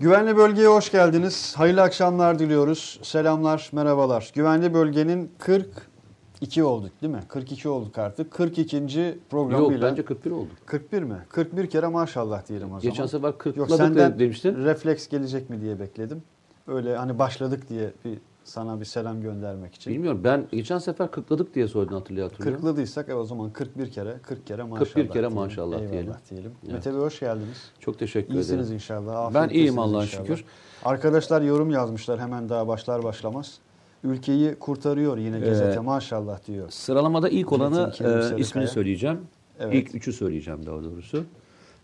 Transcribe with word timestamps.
Güvenli 0.00 0.36
bölgeye 0.36 0.68
hoş 0.68 0.92
geldiniz. 0.92 1.54
Hayırlı 1.56 1.82
akşamlar 1.82 2.38
diliyoruz. 2.38 3.00
Selamlar, 3.02 3.70
merhabalar. 3.72 4.32
Güvenli 4.34 4.74
bölgenin 4.74 5.32
42 5.38 6.64
olduk 6.64 6.92
değil 7.02 7.12
mi? 7.12 7.20
42 7.28 7.68
olduk 7.68 7.98
artık. 7.98 8.30
42. 8.30 9.18
programıyla. 9.30 9.74
Yok 9.74 9.82
bence 9.82 10.04
41 10.04 10.30
oldu. 10.30 10.48
41 10.66 11.02
mi? 11.02 11.16
41 11.28 11.66
kere 11.70 11.86
maşallah 11.86 12.48
diyelim 12.48 12.66
o 12.66 12.68
zaman. 12.68 12.82
Geçen 12.82 13.06
sefer 13.06 13.28
Yok 13.28 13.40
40'ladık 13.46 13.76
senden 13.76 14.18
demiştin. 14.18 14.64
refleks 14.64 15.08
gelecek 15.08 15.50
mi 15.50 15.60
diye 15.60 15.80
bekledim. 15.80 16.22
Öyle 16.68 16.96
hani 16.96 17.18
başladık 17.18 17.68
diye 17.68 17.90
bir 18.04 18.18
sana 18.50 18.80
bir 18.80 18.84
selam 18.84 19.20
göndermek 19.22 19.74
için. 19.74 19.92
Bilmiyorum 19.92 20.20
ben 20.24 20.46
geçen 20.52 20.78
sefer 20.78 21.06
40'ladık 21.06 21.54
diye 21.54 21.68
söyledin 21.68 21.94
hatırlıyor 21.94 22.30
hatırlıyorum. 22.30 22.60
Kırkladıysak 22.62 23.08
e, 23.08 23.14
o 23.14 23.24
zaman 23.24 23.50
41 23.52 23.90
kere 23.90 24.16
40 24.22 24.46
kere 24.46 24.62
maşallah 24.62 24.84
41 24.88 25.02
kere 25.02 25.12
diyelim. 25.12 25.32
maşallah 25.32 25.76
Eyvallah 25.80 25.92
diyelim. 25.94 26.16
diyelim. 26.30 26.52
Evet. 26.64 26.72
Mete 26.72 26.92
Bey 26.94 27.00
hoş 27.00 27.20
geldiniz. 27.20 27.70
Çok 27.80 27.98
teşekkür 27.98 28.34
İyisiniz 28.34 28.60
ederim. 28.60 28.74
inşallah. 28.74 29.14
Ben 29.14 29.18
afiyettesiniz 29.24 29.56
iyiyim 29.62 29.78
Allah'a 29.78 30.06
şükür. 30.06 30.44
Arkadaşlar 30.84 31.42
yorum 31.42 31.70
yazmışlar 31.70 32.20
hemen 32.20 32.48
daha 32.48 32.68
başlar 32.68 33.02
başlamaz. 33.02 33.58
Ülkeyi 34.04 34.54
kurtarıyor 34.54 35.18
yine 35.18 35.40
gazete 35.40 35.72
Ee, 35.72 35.78
maşallah 35.78 36.46
diyor. 36.46 36.70
Sıralamada 36.70 37.28
ilk 37.28 37.52
olanı 37.52 37.92
e, 38.00 38.38
ismini 38.40 38.68
söyleyeceğim. 38.68 39.18
Evet. 39.60 39.74
İlk 39.74 39.94
üçü 39.94 40.12
söyleyeceğim 40.12 40.66
daha 40.66 40.84
doğrusu. 40.84 41.24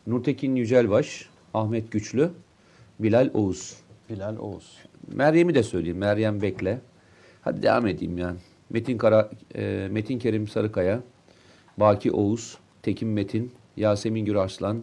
Nurtekin 0.07 0.57
Yücelbaş, 0.57 1.29
Ahmet 1.55 1.93
Güçlü, 1.93 2.31
Bilal 3.01 3.31
Oğuz. 3.35 3.77
Bilal 4.11 4.37
Oğuz. 4.37 4.79
Meryem'i 5.15 5.55
de 5.55 5.63
söyleyeyim. 5.63 5.99
Meryem 5.99 6.43
Bekle. 6.43 6.81
Hadi 7.43 7.63
devam 7.63 7.87
edeyim 7.87 8.19
yani. 8.19 8.39
Metin 8.71 8.99
Kara, 8.99 9.31
e, 9.55 9.89
Metin 9.91 10.19
Kerim 10.19 10.49
Sarıkaya, 10.49 11.01
Baki 11.77 12.13
Oğuz, 12.13 12.59
Tekin 12.83 13.09
Metin, 13.09 13.53
Yasemin 13.77 14.25
Gürarslan, 14.25 14.83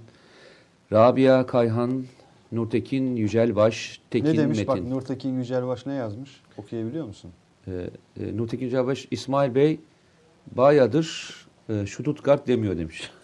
Rabia 0.92 1.46
Kayhan, 1.46 2.06
Nurtekin 2.52 3.16
Yücelbaş, 3.16 4.02
Tekin 4.12 4.34
ne 4.34 4.38
demiş 4.38 4.58
Metin. 4.58 4.68
bak 4.68 4.84
Nurtekin 4.84 5.38
Yücelbaş 5.38 5.86
ne 5.86 5.94
yazmış? 5.94 6.42
Okuyabiliyor 6.58 7.06
musun? 7.06 7.32
E, 7.68 7.72
e, 8.20 8.38
Nurtekin 8.38 8.66
Yücelbaş, 8.66 9.08
İsmail 9.12 9.56
Bey 9.56 9.80
bayağıdır 10.56 11.36
e, 11.70 11.86
Stuttgart 11.88 12.48
demiyor 12.48 12.78
demiş. 12.78 13.12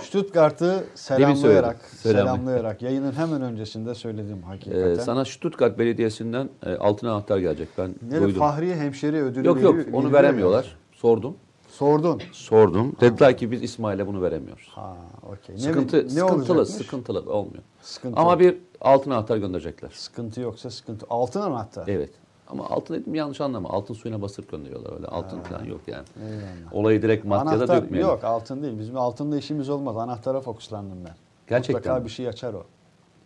Stuttgart'ı 0.00 0.84
selamlayarak, 0.94 1.76
Selam. 1.84 2.16
selamlayarak 2.26 2.82
yayının 2.82 3.12
hemen 3.12 3.42
öncesinde 3.42 3.94
söyledim 3.94 4.42
hakikaten. 4.42 4.90
E, 4.90 4.96
sana 4.96 5.24
Stuttgart 5.24 5.78
Belediyesi'nden 5.78 6.48
e, 6.66 6.74
altın 6.74 7.06
anahtar 7.06 7.38
gelecek. 7.38 7.68
Ben 7.78 7.94
ne 8.10 8.20
duydum. 8.20 8.38
Fahri 8.38 8.74
Hemşeri 8.74 9.22
ödülü 9.22 9.46
Yok 9.46 9.62
yok 9.62 9.76
veriyor- 9.76 9.92
onu 9.92 10.12
veremiyorlar. 10.12 10.76
Sordum. 10.92 11.36
Sordun. 11.68 12.22
Sordum. 12.32 12.96
Dediler 13.00 13.36
ki 13.36 13.50
biz 13.50 13.62
İsmail'e 13.62 14.06
bunu 14.06 14.22
veremiyoruz. 14.22 14.68
Ha, 14.74 14.96
okey. 15.32 15.54
Ne- 15.56 15.60
Sıkıntı, 15.60 15.96
ne 15.96 16.08
sıkıntılı, 16.08 16.58
olacakmış? 16.58 16.86
sıkıntılı 16.86 17.32
olmuyor. 17.32 17.62
Sıkıntı. 17.82 18.20
Ama 18.20 18.40
bir 18.40 18.58
altın 18.80 19.10
anahtar 19.10 19.36
gönderecekler. 19.36 19.90
sıkıntı 19.94 20.40
yoksa 20.40 20.70
sıkıntı. 20.70 21.06
Altın 21.10 21.40
anahtar. 21.40 21.84
Evet. 21.88 22.10
Ama 22.52 22.66
altın 22.70 22.94
dedim 22.94 23.14
yanlış 23.14 23.40
anlama. 23.40 23.68
Altın 23.68 23.94
suyuna 23.94 24.22
basıp 24.22 24.50
gönderiyorlar 24.50 24.92
öyle. 24.96 25.06
Altın 25.06 25.40
falan 25.40 25.64
yok 25.64 25.80
yani. 25.86 26.04
Eyvallah. 26.22 26.72
Olayı 26.74 27.02
direkt 27.02 27.24
maddiyata 27.24 27.50
Anahtar 27.64 27.82
dökmeyelim. 27.82 28.10
yok 28.10 28.24
altın 28.24 28.62
değil. 28.62 28.78
Bizim 28.78 28.96
altında 28.96 29.36
işimiz 29.38 29.68
olmaz. 29.68 29.96
Anahtara 29.96 30.40
fokuslandım 30.40 31.04
ben. 31.04 31.14
Gerçekten 31.48 31.76
Mutlaka 31.76 31.98
mi? 32.00 32.04
bir 32.04 32.10
şey 32.10 32.28
açar 32.28 32.54
o. 32.54 32.64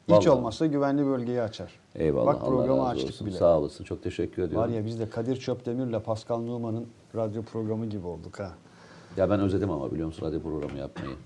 Hiç 0.09 0.11
Vallahi. 0.13 0.31
olmazsa 0.31 0.67
güvenli 0.67 1.07
bölgeyi 1.07 1.43
açar. 1.43 1.73
Eyvallah. 1.95 2.27
Bak 2.27 2.37
Allah 2.43 2.49
programı 2.49 2.79
razı 2.81 2.91
açtık 2.91 3.09
olsun. 3.09 3.27
bile. 3.27 3.37
Sağ 3.37 3.59
olasın. 3.59 3.85
Çok 3.85 4.03
teşekkür 4.03 4.43
Var 4.43 4.47
ediyorum. 4.49 4.75
ya 4.75 4.85
biz 4.87 5.01
de 5.01 5.11
Kadir 5.11 5.37
Çöpdemir'le 5.37 6.01
Pascal 6.01 6.39
Numan'ın 6.41 6.87
radyo 7.15 7.43
programı 7.43 7.87
gibi 7.87 8.07
olduk 8.07 8.41
ha. 8.41 8.53
Ya 9.17 9.31
ben 9.31 9.41
özledim 9.41 9.71
ama 9.71 9.93
biliyor 9.93 10.07
musun 10.07 10.27
radyo 10.27 10.43
programı 10.43 10.79
yapmayı. 10.79 11.17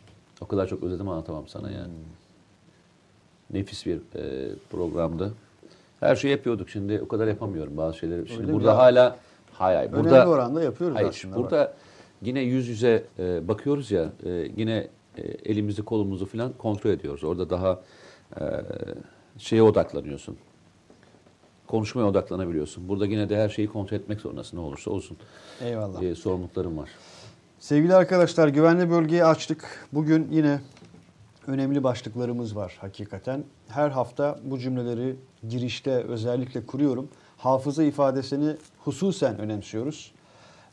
O 0.40 0.46
kadar 0.46 0.66
çok 0.66 0.82
özledim 0.82 1.08
anlatamam 1.08 1.48
sana 1.48 1.70
yani. 1.70 1.84
Hmm. 1.86 3.56
Nefis 3.58 3.86
bir 3.86 3.96
e, 4.16 4.48
programdı. 4.70 5.32
Her 6.00 6.16
şeyi 6.16 6.30
yapıyorduk. 6.30 6.70
Şimdi 6.70 7.00
o 7.00 7.08
kadar 7.08 7.26
yapamıyorum 7.26 7.76
bazı 7.76 7.98
şeyleri. 7.98 8.28
Şimdi 8.28 8.46
mi 8.46 8.52
burada 8.52 8.78
hala 8.78 9.16
hayır 9.52 9.78
Önemli 9.78 9.94
burada 9.94 10.28
oranda 10.28 10.62
yapıyoruz 10.62 10.96
Hayır, 10.96 11.08
aslında. 11.08 11.36
burada 11.36 11.58
bak. 11.58 11.76
yine 12.22 12.40
yüz 12.40 12.68
yüze 12.68 13.04
e, 13.18 13.48
bakıyoruz 13.48 13.90
ya, 13.90 14.12
e, 14.24 14.30
yine 14.56 14.88
e, 15.18 15.22
elimizi 15.22 15.82
kolumuzu 15.82 16.26
falan 16.26 16.52
kontrol 16.58 16.90
ediyoruz. 16.90 17.24
Orada 17.24 17.50
daha 17.50 17.80
e, 18.40 18.42
şeye 19.38 19.62
odaklanıyorsun. 19.62 20.36
Konuşmaya 21.66 22.04
odaklanabiliyorsun. 22.04 22.88
Burada 22.88 23.06
yine 23.06 23.28
de 23.28 23.36
her 23.36 23.48
şeyi 23.48 23.68
kontrol 23.68 23.96
etmek 23.96 24.20
zorundasın 24.20 24.56
ne 24.56 24.60
olursa 24.60 24.90
olsun. 24.90 25.16
Eyvallah. 25.64 26.02
E, 26.02 26.14
sorumluluklarım 26.14 26.78
var. 26.78 26.90
Sevgili 27.58 27.94
arkadaşlar 27.94 28.48
güvenli 28.48 28.90
bölgeyi 28.90 29.24
açtık. 29.24 29.88
Bugün 29.92 30.28
yine 30.30 30.60
önemli 31.46 31.84
başlıklarımız 31.84 32.56
var 32.56 32.78
hakikaten. 32.80 33.44
Her 33.68 33.90
hafta 33.90 34.38
bu 34.44 34.58
cümleleri 34.58 35.16
girişte 35.48 35.90
özellikle 35.90 36.66
kuruyorum. 36.66 37.08
Hafıza 37.38 37.82
ifadesini 37.82 38.56
hususen 38.84 39.38
önemsiyoruz. 39.38 40.12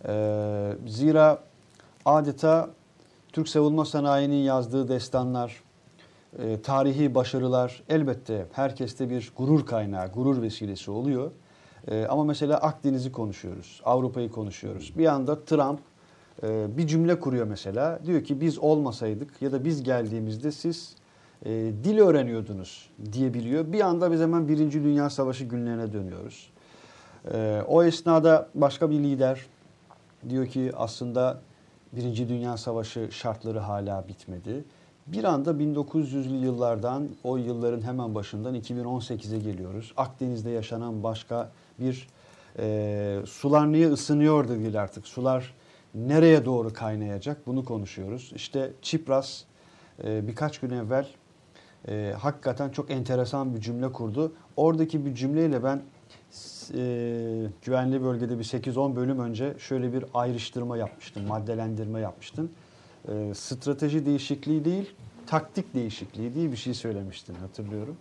Ee, 0.08 0.74
zira 0.88 1.44
adeta 2.06 2.70
Türk 3.34 3.50
savunma 3.50 3.86
sanayinin 3.86 4.44
yazdığı 4.44 4.88
destanlar, 4.88 5.64
e, 6.40 6.62
tarihi 6.62 7.16
başarılar 7.16 7.84
elbette 7.90 8.46
herkeste 8.52 9.10
bir 9.10 9.32
gurur 9.38 9.66
kaynağı, 9.66 10.12
gurur 10.12 10.42
vesilesi 10.42 10.92
oluyor. 10.92 11.32
E, 11.88 12.06
ama 12.06 12.24
mesela 12.24 12.58
Akdeniz'i 12.58 13.12
konuşuyoruz, 13.12 13.82
Avrupa'yı 13.86 14.32
konuşuyoruz. 14.32 14.94
Bir 14.98 15.06
anda 15.06 15.46
Trump 15.46 15.80
e, 16.44 16.78
bir 16.78 16.88
cümle 16.88 17.20
kuruyor 17.20 17.48
mesela. 17.48 18.00
Diyor 18.06 18.24
ki 18.24 18.42
biz 18.42 18.60
olmasaydık 18.60 19.42
ya 19.42 19.52
da 19.52 19.66
biz 19.66 19.84
geldiğimizde 19.84 20.52
siz 20.52 20.96
e, 21.46 21.52
dil 21.84 22.00
öğreniyordunuz 22.00 22.90
diyebiliyor. 23.12 23.72
Bir 23.72 23.82
anda 23.82 24.12
biz 24.12 24.22
hemen 24.22 24.48
Birinci 24.48 24.84
Dünya 24.84 25.10
Savaşı 25.10 25.44
günlerine 25.44 25.94
dönüyoruz. 25.94 26.50
E, 27.34 27.62
o 27.68 27.84
esnada 27.84 28.50
başka 28.56 28.90
bir 28.90 29.00
lider 29.00 29.46
diyor 30.30 30.48
ki 30.48 30.72
aslında 30.78 31.42
Birinci 31.94 32.30
Dünya 32.30 32.58
Savaşı 32.58 33.10
şartları 33.12 33.60
hala 33.60 34.08
bitmedi. 34.08 34.66
Bir 35.08 35.24
anda 35.24 35.52
1900'lü 35.52 36.46
yıllardan, 36.46 37.10
o 37.24 37.38
yılların 37.38 37.82
hemen 37.82 38.16
başından 38.16 38.56
2018'e 38.56 39.40
geliyoruz. 39.40 39.94
Akdeniz'de 39.98 40.50
yaşanan 40.50 41.04
başka 41.04 41.52
bir 41.80 42.08
e, 42.60 43.20
sular 43.26 43.72
niye 43.72 43.92
ısınıyor 43.92 44.48
da 44.48 44.60
değil 44.60 44.82
artık. 44.82 45.08
Sular 45.08 45.54
nereye 45.96 46.46
doğru 46.46 46.74
kaynayacak 46.74 47.48
bunu 47.48 47.66
konuşuyoruz. 47.66 48.32
İşte 48.36 48.72
Çipras 48.82 49.44
e, 50.04 50.28
birkaç 50.28 50.60
gün 50.60 50.70
evvel 50.70 51.08
e, 51.88 52.14
hakikaten 52.20 52.70
çok 52.70 52.92
enteresan 52.92 53.56
bir 53.56 53.62
cümle 53.62 53.92
kurdu. 53.92 54.34
Oradaki 54.58 55.06
bir 55.06 55.16
cümleyle 55.16 55.64
ben 55.64 55.82
e, 56.78 56.82
güvenli 57.62 58.04
bölgede 58.04 58.40
bir 58.40 58.44
8-10 58.44 58.96
bölüm 58.96 59.20
önce 59.20 59.54
şöyle 59.60 59.94
bir 59.94 60.06
ayrıştırma 60.14 60.78
yapmıştım, 60.78 61.28
maddelendirme 61.28 62.00
yapmıştım. 62.00 62.52
Strateji 63.34 64.06
değişikliği 64.06 64.66
değil, 64.66 64.96
taktik 65.28 65.74
değişikliği 65.74 66.34
diye 66.34 66.52
bir 66.52 66.58
şey 66.58 66.74
söylemiştin 66.74 67.36
hatırlıyorum. 67.36 67.98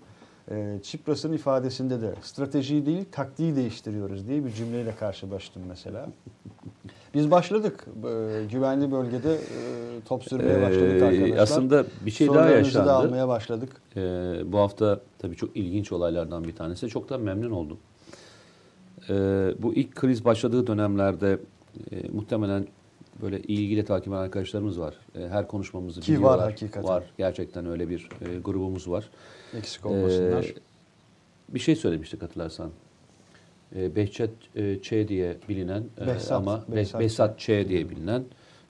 E, 0.50 0.78
Çipras'ın 0.82 1.32
ifadesinde 1.32 2.00
de 2.00 2.14
stratejiyi 2.22 2.86
değil, 2.86 3.04
taktiği 3.12 3.56
değiştiriyoruz 3.56 4.28
diye 4.28 4.44
bir 4.44 4.52
cümleyle 4.52 4.96
karşılaştım 4.96 5.62
mesela. 5.68 6.08
Biz 7.16 7.30
başladık 7.30 7.84
e, 8.04 8.44
güvenli 8.52 8.92
bölgede 8.92 9.34
e, 9.34 9.38
top 10.08 10.24
sürmeye 10.24 10.62
başladık 10.62 11.02
Ee, 11.02 11.04
arkadaşlar. 11.04 11.36
aslında 11.38 11.84
bir 12.06 12.10
şey 12.10 12.28
daha 12.28 12.50
yaşandı. 12.50 12.86
da 12.88 12.94
almaya 12.96 13.28
başladık. 13.28 13.68
Ee, 13.96 14.00
bu 14.52 14.58
hafta 14.58 15.00
tabii 15.18 15.36
çok 15.36 15.56
ilginç 15.56 15.92
olaylardan 15.92 16.44
bir 16.44 16.56
tanesi. 16.56 16.88
Çok 16.88 17.08
da 17.08 17.18
memnun 17.18 17.50
oldum. 17.50 17.78
Ee, 19.10 19.14
bu 19.58 19.74
ilk 19.74 19.94
kriz 19.94 20.24
başladığı 20.24 20.66
dönemlerde 20.66 21.38
e, 21.92 22.08
muhtemelen 22.08 22.66
böyle 23.22 23.40
ilgiyle 23.40 23.84
takip 23.84 24.08
eden 24.08 24.16
arkadaşlarımız 24.16 24.80
var. 24.80 24.94
E, 25.18 25.28
her 25.28 25.48
konuşmamızı 25.48 26.00
Ki 26.00 26.12
var 26.12 26.16
biliyorlar. 26.18 26.50
hakikaten. 26.50 26.84
Var. 26.90 27.04
Gerçekten 27.18 27.66
öyle 27.66 27.88
bir 27.88 28.08
e, 28.20 28.38
grubumuz 28.38 28.90
var. 28.90 29.10
Eksik 29.56 29.86
olmasınlar. 29.86 30.44
Ee, 30.44 30.54
bir 31.54 31.58
şey 31.60 31.76
söylemiştik 31.76 32.22
hatırlarsan. 32.22 32.70
Ee, 33.76 33.96
Behçet 33.96 34.30
e, 34.56 34.82
Ç 34.82 35.08
diye 35.08 35.36
bilinen 35.48 35.84
e, 36.00 36.06
Behzat, 36.06 36.32
ama 36.32 36.64
Be- 36.68 36.76
Behzat 36.76 37.00
Behzat, 37.00 37.38
Ç 37.40 37.48
diye 37.48 37.90
bilinen 37.90 38.24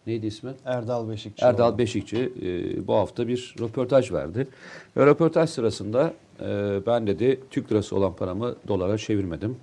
neydi 0.06 0.26
ismi? 0.26 0.50
Erdal 0.64 1.08
Beşikçi. 1.08 1.44
Erdal 1.44 1.78
Beşikçi 1.78 2.32
e, 2.42 2.86
bu 2.86 2.94
hafta 2.94 3.28
bir 3.28 3.54
röportaj 3.60 4.12
verdi. 4.12 4.48
Ve 4.96 5.06
röportaj 5.06 5.50
sırasında 5.50 6.12
e, 6.40 6.46
ben 6.86 7.06
dedi 7.06 7.40
Türk 7.50 7.72
lirası 7.72 7.96
olan 7.96 8.16
paramı 8.16 8.56
dolara 8.68 8.98
çevirmedim. 8.98 9.56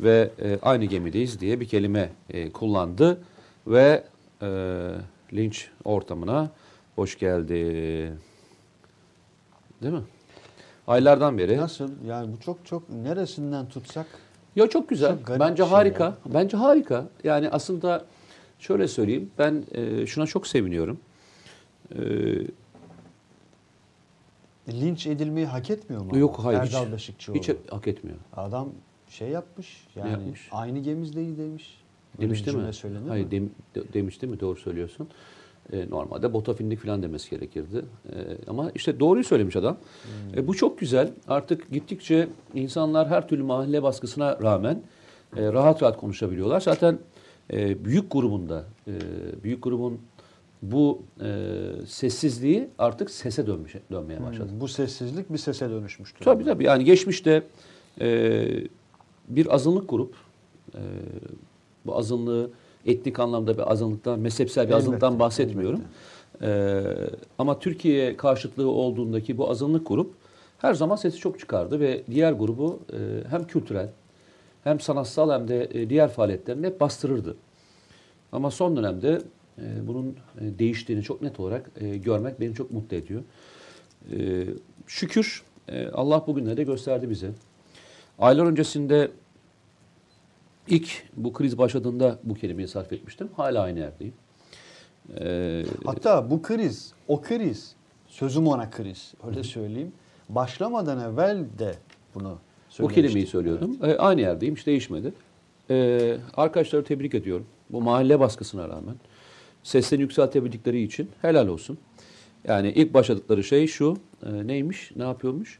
Ve 0.00 0.30
e, 0.42 0.58
aynı 0.62 0.84
gemideyiz 0.84 1.40
diye 1.40 1.60
bir 1.60 1.68
kelime 1.68 2.10
e, 2.30 2.50
kullandı. 2.52 3.20
Ve 3.66 4.04
e, 4.42 4.48
linç 5.32 5.68
ortamına 5.84 6.50
hoş 6.96 7.18
geldi. 7.18 7.54
Değil 9.82 9.94
mi? 9.94 10.02
Aylardan 10.86 11.38
beri. 11.38 11.56
Nasıl? 11.56 11.90
Yani 12.06 12.32
bu 12.32 12.40
çok 12.40 12.66
çok 12.66 12.90
neresinden 12.90 13.68
tutsak 13.68 14.06
Ya 14.58 14.66
çok 14.66 14.88
güzel. 14.88 15.18
Çok 15.26 15.40
Bence 15.40 15.62
şey 15.62 15.72
harika. 15.72 16.04
ya. 16.04 16.16
Bence 16.34 16.56
harika. 16.56 17.08
Yani 17.24 17.50
aslında 17.50 18.04
şöyle 18.58 18.88
söyleyeyim. 18.88 19.30
Ben 19.38 19.64
e, 19.72 20.06
şuna 20.06 20.26
çok 20.26 20.46
seviniyorum. 20.46 21.00
E, 21.94 22.00
linç 24.68 25.06
edilmeyi 25.06 25.46
hak 25.46 25.70
etmiyor 25.70 26.02
mu? 26.02 26.18
Yok 26.18 26.38
hayır 26.42 26.60
hiç, 26.62 26.74
Erdal 26.74 26.92
Beşikçioğlu. 26.92 27.38
hiç 27.38 27.50
hak 27.70 27.88
etmiyor. 27.88 28.18
Adam 28.36 28.68
şey 29.08 29.28
yapmış 29.28 29.86
yani 29.96 30.10
yapmış? 30.10 30.48
aynı 30.50 30.78
gemizdeyiz 30.78 31.38
demiş. 31.38 31.80
Böyle 32.18 32.28
Demiş 32.28 32.46
değil 32.46 32.56
mi? 32.56 33.08
Hayır 33.08 33.30
dem, 33.30 33.50
de- 33.74 33.92
demiş 33.92 34.22
değil 34.22 34.32
mi? 34.32 34.40
Doğru 34.40 34.58
söylüyorsun. 34.58 35.08
E, 35.72 35.90
normalde 35.90 36.32
botafinlik 36.32 36.80
falan 36.80 37.02
demesi 37.02 37.30
gerekirdi. 37.30 37.84
E, 38.06 38.14
ama 38.46 38.70
işte 38.74 39.00
doğruyu 39.00 39.24
söylemiş 39.24 39.56
adam. 39.56 39.76
Hmm. 40.32 40.38
E, 40.38 40.46
bu 40.46 40.54
çok 40.54 40.78
güzel. 40.78 41.10
Artık 41.28 41.70
gittikçe 41.70 42.28
insanlar 42.54 43.08
her 43.08 43.28
türlü 43.28 43.42
mahalle 43.42 43.82
baskısına 43.82 44.38
rağmen 44.42 44.82
e, 45.36 45.52
rahat 45.52 45.82
rahat 45.82 45.96
konuşabiliyorlar. 45.96 46.60
Zaten 46.60 46.98
e, 47.52 47.84
büyük 47.84 48.10
grubunda, 48.12 48.64
e, 48.86 48.92
büyük 49.44 49.62
grubun 49.62 49.98
bu 50.62 51.02
e, 51.20 51.26
sessizliği 51.86 52.68
artık 52.78 53.10
sese 53.10 53.46
dönmüş, 53.46 53.74
dönmeye 53.92 54.22
başladı. 54.22 54.50
Hmm, 54.52 54.60
Bu 54.60 54.68
sessizlik 54.68 55.32
bir 55.32 55.38
sese 55.38 55.70
dönüşmüştür. 55.70 56.24
Tabii 56.24 56.44
tabii 56.44 56.64
yani 56.64 56.84
geçmişte 56.84 57.42
e, 58.00 58.46
bir 59.28 59.54
azınlık 59.54 59.90
grup 59.90 60.14
e, 60.74 60.80
bu 61.86 61.96
azınlığı 61.96 62.50
etnik 62.88 63.18
anlamda 63.18 63.58
bir 63.58 63.72
azınlıktan, 63.72 64.20
mezhepsel 64.20 64.68
bir 64.68 64.74
azınlıktan 64.74 65.18
bahsetmiyorum. 65.18 65.80
E, 66.42 66.82
ama 67.38 67.58
Türkiye 67.58 68.16
karşıtlığı 68.16 68.68
olduğundaki 68.68 69.38
bu 69.38 69.50
azınlık 69.50 69.88
grup 69.88 70.14
her 70.58 70.74
zaman 70.74 70.96
sesi 70.96 71.18
çok 71.18 71.38
çıkardı 71.38 71.80
ve 71.80 72.02
diğer 72.10 72.32
grubu 72.32 72.80
e, 72.92 73.28
hem 73.30 73.46
kültürel 73.46 73.88
hem 74.64 74.80
sanatsal 74.80 75.30
hem 75.30 75.48
de 75.48 75.68
e, 75.72 75.90
diğer 75.90 76.08
faaliyetlerini 76.08 76.66
hep 76.66 76.80
bastırırdı. 76.80 77.36
Ama 78.32 78.50
son 78.50 78.76
dönemde 78.76 79.20
e, 79.58 79.86
bunun 79.88 80.16
e, 80.40 80.58
değiştiğini 80.58 81.02
çok 81.02 81.22
net 81.22 81.40
olarak 81.40 81.70
e, 81.80 81.96
görmek 81.96 82.40
beni 82.40 82.54
çok 82.54 82.70
mutlu 82.70 82.96
ediyor. 82.96 83.22
E, 84.12 84.44
şükür 84.86 85.42
e, 85.68 85.88
Allah 85.88 86.26
bugünleri 86.26 86.56
de 86.56 86.62
gösterdi 86.62 87.10
bize. 87.10 87.30
Aylar 88.18 88.44
öncesinde 88.44 89.10
ilk 90.70 91.02
bu 91.16 91.32
kriz 91.32 91.58
başladığında 91.58 92.18
bu 92.24 92.34
kelimeyi 92.34 92.68
sarf 92.68 92.92
etmiştim. 92.92 93.28
Hala 93.36 93.62
aynı 93.62 93.78
yerdeyim. 93.78 94.14
E, 95.20 95.64
Hatta 95.84 96.30
bu 96.30 96.42
kriz, 96.42 96.92
o 97.08 97.22
kriz, 97.22 97.74
sözüm 98.08 98.46
ona 98.46 98.70
kriz 98.70 99.14
öyle 99.28 99.44
söyleyeyim. 99.44 99.92
Başlamadan 100.28 101.12
evvel 101.12 101.44
de 101.58 101.74
bunu 102.14 102.28
bu 102.28 102.72
söylemiştim. 102.72 103.02
kelimeyi 103.02 103.26
söylüyordum. 103.26 103.76
E, 103.82 103.96
aynı 103.96 104.20
yerdeyim, 104.20 104.56
hiç 104.56 104.66
değişmedi. 104.66 105.12
E, 105.70 106.16
arkadaşları 106.34 106.84
tebrik 106.84 107.14
ediyorum. 107.14 107.46
Bu 107.70 107.82
mahalle 107.82 108.20
baskısına 108.20 108.68
rağmen 108.68 108.94
seslerini 109.62 110.02
yükseltebildikleri 110.02 110.82
için 110.82 111.10
helal 111.22 111.48
olsun. 111.48 111.78
Yani 112.44 112.72
ilk 112.72 112.94
başladıkları 112.94 113.44
şey 113.44 113.66
şu, 113.66 113.96
e, 114.26 114.46
neymiş, 114.46 114.90
ne 114.96 115.02
yapıyormuş? 115.02 115.58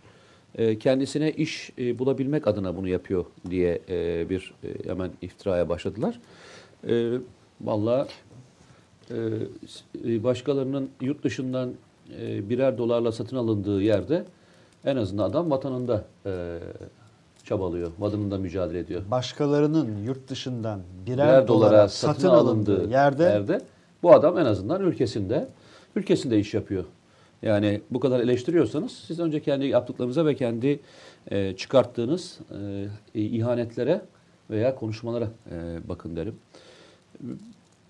E, 0.54 0.78
kendisine 0.78 1.30
iş 1.32 1.72
e, 1.78 1.98
bulabilmek 1.98 2.46
adına 2.46 2.76
bunu 2.76 2.88
yapıyor 2.88 3.24
diye 3.50 3.80
e, 3.88 4.30
bir 4.30 4.54
e, 4.64 4.88
hemen 4.88 5.10
iftiraya 5.22 5.68
başladılar. 5.68 6.20
E, 6.88 7.12
Vallahi 7.60 8.08
e, 9.10 9.14
s- 9.66 10.10
e, 10.12 10.24
başkalarının 10.24 10.90
yurt 11.00 11.22
dışından 11.24 11.72
birer 12.20 12.78
dolarla 12.78 13.12
satın 13.12 13.36
alındığı 13.36 13.82
yerde 13.82 14.24
en 14.84 14.96
azından 14.96 15.30
adam 15.30 15.50
vatanında 15.50 16.04
çabalıyor, 17.44 17.90
vatanında 17.98 18.38
mücadele 18.38 18.78
ediyor. 18.78 19.02
Başkalarının 19.10 20.04
yurt 20.04 20.28
dışından 20.28 20.80
birer, 21.06 21.16
Birer 21.16 21.48
dolara, 21.48 21.88
satın, 21.88 22.28
alındığı 22.28 22.90
yerde, 23.24 23.60
bu 24.02 24.12
adam 24.14 24.38
en 24.38 24.44
azından 24.44 24.82
ülkesinde 24.82 25.48
ülkesinde 25.96 26.38
iş 26.38 26.54
yapıyor. 26.54 26.84
Yani 27.42 27.80
bu 27.90 28.00
kadar 28.00 28.20
eleştiriyorsanız 28.20 28.92
siz 28.92 29.20
önce 29.20 29.42
kendi 29.42 29.66
yaptıklarınıza 29.66 30.26
ve 30.26 30.34
kendi 30.34 30.80
e, 31.30 31.56
çıkarttığınız 31.56 32.38
e, 33.14 33.20
ihanetlere 33.20 34.00
veya 34.50 34.74
konuşmalara 34.74 35.28
e, 35.50 35.88
bakın 35.88 36.16
derim. 36.16 36.34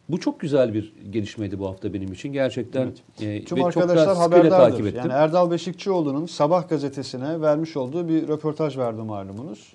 Bu 0.08 0.20
çok 0.20 0.40
güzel 0.40 0.74
bir 0.74 0.92
gelişmeydi 1.10 1.58
bu 1.58 1.68
hafta 1.68 1.94
benim 1.94 2.12
için. 2.12 2.32
Gerçekten 2.32 2.92
e, 3.20 3.44
Tüm 3.44 3.64
arkadaşlar 3.64 4.16
haberdardır. 4.16 4.84
ettim. 4.84 4.94
Yani 4.96 5.12
Erdal 5.12 5.50
Beşikçioğlu'nun 5.50 6.26
Sabah 6.26 6.68
gazetesine 6.68 7.40
vermiş 7.40 7.76
olduğu 7.76 8.08
bir 8.08 8.28
röportaj 8.28 8.78
verdi 8.78 9.02
malumunuz. 9.02 9.72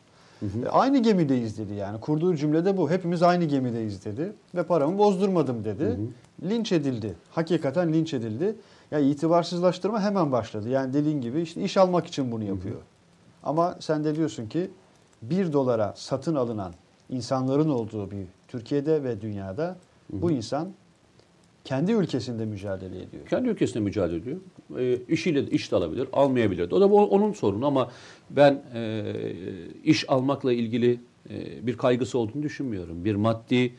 E, 0.66 0.70
Aynı 0.70 0.98
gemideyiz 0.98 1.58
dedi 1.58 1.74
yani. 1.74 2.00
Kurduğu 2.00 2.36
cümlede 2.36 2.78
bu. 2.78 2.90
Hepimiz 2.90 3.24
aynı 3.24 3.46
gemideyiz 3.46 4.06
dedi. 4.06 4.34
Ve 4.56 4.64
paramı 4.64 4.98
bozdurmadım 4.98 5.64
dedi. 5.66 6.00
Linç 6.44 6.72
edildi. 6.72 7.16
Hakikaten 7.32 7.94
linç 7.94 8.14
edildi. 8.14 8.56
Ya 8.92 9.00
itibarsızlaştırma 9.00 10.02
hemen 10.02 10.32
başladı. 10.32 10.70
Yani 10.70 10.94
dediğin 10.94 11.22
gibi 11.22 11.42
işte 11.42 11.64
iş 11.64 11.78
almak 11.78 12.06
için 12.08 12.32
bunu 12.32 12.44
yapıyor. 12.44 12.82
Ama 13.44 13.76
sen 13.80 14.04
de 14.04 14.16
diyorsun 14.16 14.48
ki 14.48 14.72
bir 15.22 15.54
dolara 15.54 15.94
satın 15.98 16.36
alınan 16.36 16.74
insanların 17.10 17.70
olduğu 17.70 18.12
bir 18.12 18.26
Türkiye'de 18.48 19.04
ve 19.04 19.22
dünyada 19.22 19.76
bu 20.10 20.32
insan 20.32 20.70
kendi 21.64 21.92
ülkesinde 21.92 22.46
mücadele 22.46 22.96
ediyor. 23.02 23.28
Kendi 23.30 23.50
ülkesinde 23.50 23.80
mücadele 23.80 24.18
ediyor. 24.18 24.38
E, 24.80 24.98
işiyle 25.14 25.44
iş 25.50 25.72
de 25.72 25.76
alabilir, 25.76 26.08
almayabilir. 26.14 26.72
O 26.72 26.82
da 26.82 26.86
o- 26.88 27.04
onun 27.06 27.32
sorunu 27.34 27.66
ama 27.66 27.92
ben 28.30 28.62
e, 28.76 29.04
iş 29.84 30.10
almakla 30.10 30.54
ilgili 30.54 31.00
e, 31.30 31.68
bir 31.68 31.78
kaygısı 31.78 32.18
olduğunu 32.18 32.44
düşünmüyorum. 32.44 33.06
Bir 33.06 33.16
maddi 33.16 33.74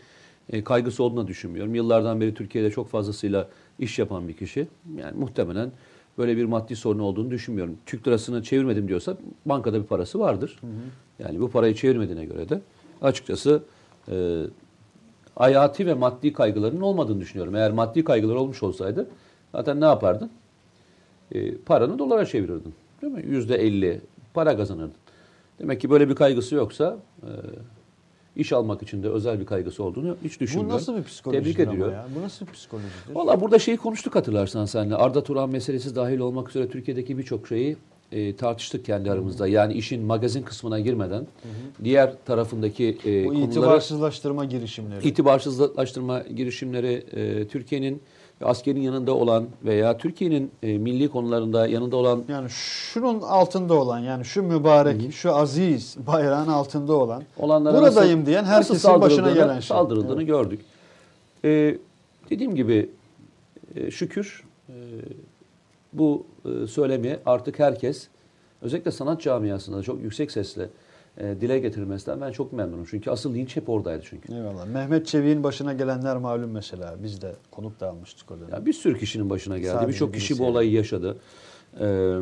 e, 0.53 0.65
kaygısı 0.65 1.03
olduğunu 1.03 1.27
düşünmüyorum. 1.27 1.75
Yıllardan 1.75 2.21
beri 2.21 2.35
Türkiye'de 2.35 2.71
çok 2.71 2.89
fazlasıyla 2.89 3.49
iş 3.79 3.99
yapan 3.99 4.29
bir 4.29 4.33
kişi. 4.33 4.67
Yani 4.99 5.19
muhtemelen 5.19 5.73
böyle 6.19 6.37
bir 6.37 6.45
maddi 6.45 6.77
sorunu 6.77 7.03
olduğunu 7.03 7.31
düşünmüyorum. 7.31 7.77
Türk 7.87 8.09
lirasını 8.09 8.43
çevirmedim 8.43 8.89
diyorsa 8.89 9.17
bankada 9.47 9.83
bir 9.83 9.87
parası 9.87 10.19
vardır. 10.19 10.59
Yani 11.19 11.41
bu 11.41 11.51
parayı 11.51 11.75
çevirmediğine 11.75 12.25
göre 12.25 12.49
de 12.49 12.61
açıkçası 13.03 13.63
e, 14.11 14.43
hayati 15.35 15.87
ve 15.87 15.95
maddi 15.95 16.33
kaygılarının 16.33 16.81
olmadığını 16.81 17.21
düşünüyorum. 17.21 17.55
Eğer 17.55 17.71
maddi 17.73 18.05
kaygılar 18.05 18.35
olmuş 18.35 18.63
olsaydı 18.63 19.09
zaten 19.53 19.81
ne 19.81 19.85
yapardın? 19.85 20.31
E, 21.33 21.57
paranı 21.57 21.99
dolara 21.99 22.27
çevirirdin. 22.27 22.75
Değil 23.03 23.13
mi? 23.13 23.23
Yüzde 23.27 23.57
elli 23.57 24.01
para 24.35 24.57
kazanırdın. 24.57 24.95
Demek 25.59 25.81
ki 25.81 25.91
böyle 25.91 26.09
bir 26.09 26.15
kaygısı 26.15 26.55
yoksa 26.55 26.97
e, 27.23 27.31
iş 28.37 28.53
almak 28.53 28.83
için 28.83 29.03
de 29.03 29.09
özel 29.09 29.41
bir 29.41 29.47
kaygısı 29.47 29.85
olduğunu 29.85 30.17
hiç 30.25 30.37
Bu 30.37 30.41
düşünmüyorum. 30.41 30.77
nasıl 30.77 30.97
bir 30.97 31.05
psikolojidir 31.05 31.55
Tebrik 31.55 31.79
ya? 31.81 32.07
Bu 32.19 32.23
nasıl 32.23 32.47
bir 32.47 32.53
psikolojidir? 32.53 33.15
Valla 33.15 33.41
burada 33.41 33.59
şeyi 33.59 33.77
konuştuk 33.77 34.15
hatırlarsan 34.15 34.65
seninle. 34.65 34.95
Arda 34.97 35.23
Turan 35.25 35.51
meselesi 35.51 35.97
dahil 35.97 36.19
olmak 36.19 36.51
üzere 36.51 36.69
Türkiye'deki 36.69 37.19
birçok 37.19 37.49
şeyi 37.49 37.77
e, 38.13 38.37
tartıştık 38.37 38.85
kendi 38.85 39.11
aramızda. 39.11 39.47
Yani 39.49 39.73
işin 39.75 40.03
magazin 40.05 40.43
kısmına 40.43 40.81
girmeden 40.81 41.27
diğer 41.85 42.13
tarafındaki 42.27 42.99
e, 43.05 43.25
Bu 43.25 43.29
konuları 43.29 43.51
itibarsızlaştırma 43.51 44.45
girişimleri. 44.45 45.09
itibarsızlaştırma 45.09 46.21
girişimleri 46.23 47.05
e, 47.13 47.49
Türkiye'nin 47.49 48.03
askerin 48.45 48.81
yanında 48.81 49.15
olan 49.15 49.47
veya 49.65 49.99
Türkiye'nin 49.99 50.51
e, 50.63 50.79
milli 50.79 51.09
konularında 51.09 51.67
yanında 51.67 51.97
olan 51.97 52.25
yani 52.29 52.51
şunun 52.51 53.21
altında 53.21 53.75
olan 53.75 53.99
yani 53.99 54.25
şu 54.25 54.43
mübarek, 54.43 55.13
şu 55.13 55.35
aziz 55.35 55.97
bayrağın 56.07 56.49
altında 56.49 56.93
olan 56.93 57.23
olanlara 57.39 57.81
buradayım 57.81 58.19
nasıl- 58.21 58.27
diyen 58.27 58.45
herkesin 58.45 59.01
başına 59.01 59.31
gelen 59.31 59.61
şey. 59.61 59.77
Saldırıldığını 59.77 60.17
Evet. 60.17 60.27
gördük. 60.27 60.61
E, 61.45 61.79
dediğim 62.31 62.55
gibi 62.55 62.91
e, 63.77 63.91
şükür 63.91 64.45
e, 64.69 64.73
bu 65.95 66.27
e, 66.45 66.67
söylemi 66.67 67.19
artık 67.27 67.59
herkes 67.59 68.09
özellikle 68.63 68.91
sanat 68.91 69.21
camiasında 69.21 69.83
çok 69.83 70.03
yüksek 70.03 70.31
sesle 70.31 70.69
e, 71.19 71.41
dile 71.41 71.59
getirilmesinden 71.59 72.21
ben 72.21 72.33
çok 72.33 72.53
memnunum. 72.53 72.85
Çünkü 72.91 73.11
asıl 73.11 73.35
linç 73.35 73.57
hep 73.57 73.69
oradaydı 73.69 74.05
çünkü. 74.09 74.35
Eyvallah. 74.35 74.67
Mehmet 74.67 75.07
Çevik'in 75.07 75.45
başına 75.45 75.73
gelenler 75.73 76.17
malum 76.17 76.51
mesela. 76.51 76.95
Biz 77.03 77.23
de 77.23 77.33
konuk 77.51 77.81
da 77.81 77.91
almıştık 77.91 78.31
o 78.31 78.41
dönem. 78.41 78.51
Ya 78.53 78.67
bir 78.67 78.73
sürü 78.73 78.99
kişinin 78.99 79.31
başına 79.31 79.59
geldi. 79.59 79.89
Birçok 79.89 80.15
kişi 80.15 80.39
bu 80.39 80.47
olayı 80.47 80.71
yaşadı. 80.73 81.17
Ee, 81.81 82.15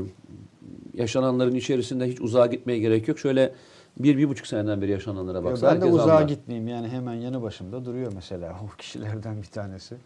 yaşananların 0.94 1.54
içerisinde 1.54 2.08
hiç 2.08 2.20
uzağa 2.20 2.46
gitmeye 2.46 2.78
gerek 2.78 3.08
yok. 3.08 3.18
Şöyle 3.18 3.52
bir, 3.98 4.18
bir 4.18 4.28
buçuk 4.28 4.46
seneden 4.46 4.82
beri 4.82 4.90
yaşananlara 4.90 5.38
Ya 5.38 5.44
baksa 5.44 5.74
ben 5.74 5.80
de 5.80 5.84
uzağa 5.84 6.02
anlar. 6.02 6.22
gitmeyeyim 6.22 6.68
yani 6.68 6.88
hemen 6.88 7.14
yanı 7.14 7.42
başımda 7.42 7.84
duruyor 7.84 8.12
mesela 8.14 8.56
o 8.64 8.76
kişilerden 8.76 9.42
bir 9.42 9.46
tanesi. 9.46 9.96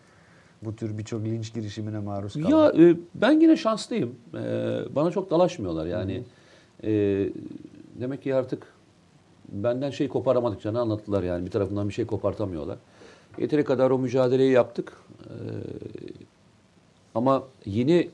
Bu 0.62 0.76
tür 0.76 0.98
birçok 0.98 1.24
linç 1.24 1.54
girişimine 1.54 1.98
maruz 1.98 2.32
kalan. 2.32 2.50
Ya 2.50 2.84
e, 2.84 2.96
ben 3.14 3.40
yine 3.40 3.56
şanslıyım. 3.56 4.14
E, 4.34 4.40
bana 4.90 5.10
çok 5.10 5.30
dalaşmıyorlar 5.30 5.86
yani. 5.86 6.22
E, 6.84 6.90
demek 8.00 8.22
ki 8.22 8.34
artık 8.34 8.66
benden 9.48 9.90
şey 9.90 10.08
koparamadıklarını 10.08 10.80
anlattılar 10.80 11.22
yani. 11.22 11.46
Bir 11.46 11.50
tarafından 11.50 11.88
bir 11.88 11.94
şey 11.94 12.06
kopartamıyorlar. 12.06 12.78
Yeteri 13.38 13.64
kadar 13.64 13.90
o 13.90 13.98
mücadeleyi 13.98 14.52
yaptık. 14.52 14.92
E, 15.24 15.32
ama 17.14 17.42
yeni 17.66 18.10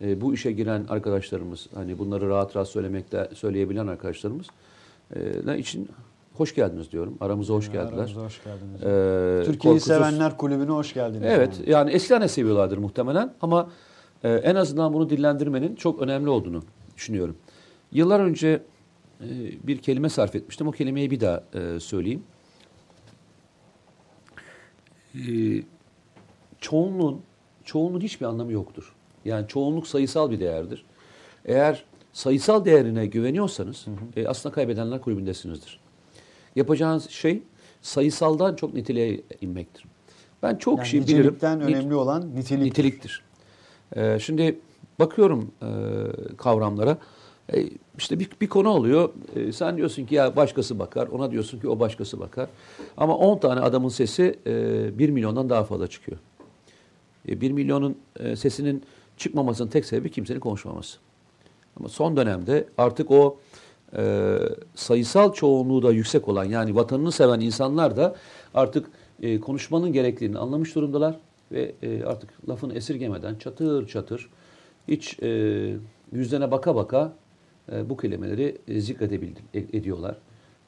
e, 0.00 0.20
bu 0.20 0.34
işe 0.34 0.52
giren 0.52 0.84
arkadaşlarımız, 0.88 1.66
hani 1.74 1.98
bunları 1.98 2.28
rahat 2.28 2.56
rahat 2.56 2.68
söylemekte 2.68 3.28
söyleyebilen 3.34 3.86
arkadaşlarımız 3.86 4.46
e, 5.16 5.58
için 5.58 5.88
hoş 6.40 6.54
geldiniz 6.54 6.92
diyorum. 6.92 7.16
Aramıza 7.20 7.54
hoş 7.54 7.72
geldiler. 7.72 7.92
Aramıza 7.92 8.20
hoş 8.20 8.44
geldiniz. 8.44 8.82
E, 8.82 9.42
Türkiye'yi 9.46 9.80
sevenler 9.80 10.36
kulübüne 10.36 10.70
hoş 10.70 10.94
geldiniz. 10.94 11.26
Evet 11.26 11.58
yani. 11.58 11.70
yani 11.70 11.90
eskiden 11.90 12.22
de 12.22 12.28
seviyorlardır 12.28 12.78
muhtemelen 12.78 13.34
ama 13.40 13.70
e, 14.24 14.32
en 14.32 14.54
azından 14.54 14.92
bunu 14.92 15.10
dillendirmenin 15.10 15.74
çok 15.74 16.02
önemli 16.02 16.28
olduğunu 16.28 16.62
düşünüyorum. 16.96 17.36
Yıllar 17.92 18.20
önce 18.20 18.62
e, 19.20 19.26
bir 19.66 19.78
kelime 19.78 20.08
sarf 20.08 20.34
etmiştim. 20.34 20.68
O 20.68 20.70
kelimeyi 20.70 21.10
bir 21.10 21.20
daha 21.20 21.42
e, 21.54 21.80
söyleyeyim. 21.80 22.22
E, 25.14 25.22
çoğunluğun, 26.60 27.22
çoğunluğun 27.64 28.00
hiçbir 28.00 28.26
anlamı 28.26 28.52
yoktur. 28.52 28.94
Yani 29.24 29.48
çoğunluk 29.48 29.86
sayısal 29.86 30.30
bir 30.30 30.40
değerdir. 30.40 30.84
Eğer 31.44 31.84
sayısal 32.12 32.64
değerine 32.64 33.06
güveniyorsanız 33.06 33.86
e, 34.16 34.28
aslında 34.28 34.54
kaybedenler 34.54 35.00
kulübündesinizdir. 35.00 35.80
Yapacağınız 36.58 37.10
şey 37.10 37.42
sayısaldan 37.82 38.56
çok 38.56 38.74
niteliğe 38.74 39.20
inmektir. 39.40 39.84
Ben 40.42 40.56
çok 40.56 40.78
Yani 40.78 40.88
şey 40.88 41.00
bilirim. 41.00 41.18
nicelikten 41.18 41.60
önemli 41.60 41.94
olan 41.94 42.36
nitelik. 42.36 42.62
niteliktir. 42.62 43.22
Ee, 43.96 44.18
şimdi 44.20 44.58
bakıyorum 44.98 45.52
e, 45.62 45.66
kavramlara. 46.36 46.98
E, 47.54 47.68
işte 47.98 48.20
bir, 48.20 48.30
bir 48.40 48.48
konu 48.48 48.68
oluyor. 48.68 49.10
E, 49.36 49.52
sen 49.52 49.76
diyorsun 49.76 50.06
ki 50.06 50.14
ya 50.14 50.36
başkası 50.36 50.78
bakar. 50.78 51.06
Ona 51.06 51.30
diyorsun 51.30 51.60
ki 51.60 51.68
o 51.68 51.80
başkası 51.80 52.20
bakar. 52.20 52.48
Ama 52.96 53.16
10 53.16 53.38
tane 53.38 53.60
adamın 53.60 53.88
sesi 53.88 54.38
e, 54.46 54.98
1 54.98 55.10
milyondan 55.10 55.50
daha 55.50 55.64
fazla 55.64 55.86
çıkıyor. 55.86 56.18
E, 57.28 57.40
1 57.40 57.50
milyonun 57.50 57.98
e, 58.20 58.36
sesinin 58.36 58.82
çıkmamasının 59.16 59.68
tek 59.68 59.84
sebebi 59.84 60.10
kimsenin 60.10 60.40
konuşmaması. 60.40 60.98
Ama 61.80 61.88
son 61.88 62.16
dönemde 62.16 62.68
artık 62.78 63.10
o 63.10 63.38
e, 63.96 64.38
sayısal 64.74 65.32
çoğunluğu 65.32 65.82
da 65.82 65.92
yüksek 65.92 66.28
olan 66.28 66.44
yani 66.44 66.74
vatanını 66.74 67.12
seven 67.12 67.40
insanlar 67.40 67.96
da 67.96 68.16
artık 68.54 68.90
e, 69.22 69.40
konuşmanın 69.40 69.92
gerekliliğini 69.92 70.38
anlamış 70.38 70.74
durumdalar 70.74 71.16
ve 71.52 71.74
e, 71.82 72.04
artık 72.04 72.48
lafını 72.48 72.74
esirgemeden 72.74 73.34
çatır 73.34 73.86
çatır 73.86 74.30
hiç 74.88 75.18
e, 75.22 75.28
yüzlerine 76.12 76.50
baka 76.50 76.76
baka 76.76 77.12
e, 77.72 77.90
bu 77.90 77.96
kelimeleri 77.96 78.58
e, 78.68 78.80
zikredebildi 78.80 79.40
e- 79.54 79.76
ediyorlar. 79.78 80.16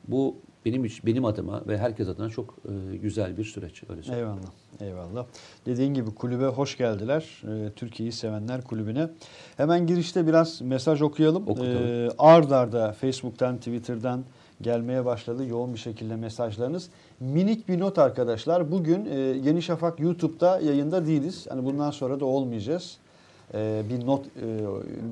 Bu 0.08 0.36
benim 0.64 0.86
benim 1.06 1.24
adıma 1.24 1.62
ve 1.68 1.78
herkes 1.78 2.08
adına 2.08 2.28
çok 2.28 2.54
e, 2.64 2.96
güzel 2.96 3.36
bir 3.36 3.44
süreç 3.44 3.82
öyle 3.88 4.02
söyleyeyim. 4.02 4.28
Eyvallah. 4.28 4.50
Eyvallah. 4.80 5.26
Dediğin 5.66 5.94
gibi 5.94 6.10
kulübe 6.10 6.46
hoş 6.46 6.76
geldiler. 6.76 7.42
Ee, 7.44 7.70
Türkiye'yi 7.76 8.12
sevenler 8.12 8.64
kulübüne. 8.64 9.08
Hemen 9.56 9.86
girişte 9.86 10.26
biraz 10.26 10.62
mesaj 10.62 11.02
okuyalım. 11.02 11.42
Oku 11.42 11.54
tabii. 11.54 11.66
Ee, 11.66 12.08
ard 12.18 12.50
arda 12.50 12.92
Facebook'tan, 12.92 13.56
Twitter'dan 13.56 14.24
gelmeye 14.60 15.04
başladı 15.04 15.46
yoğun 15.46 15.74
bir 15.74 15.78
şekilde 15.78 16.16
mesajlarınız. 16.16 16.88
Minik 17.20 17.68
bir 17.68 17.80
not 17.80 17.98
arkadaşlar. 17.98 18.70
Bugün 18.70 19.04
e, 19.04 19.18
Yeni 19.18 19.62
Şafak 19.62 20.00
YouTube'da 20.00 20.60
yayında 20.60 21.06
değiliz. 21.06 21.46
Hani 21.48 21.64
bundan 21.64 21.90
sonra 21.90 22.20
da 22.20 22.24
olmayacağız. 22.24 22.98
Ee, 23.54 23.82
bir 23.90 24.06
not 24.06 24.26
e, 24.26 24.30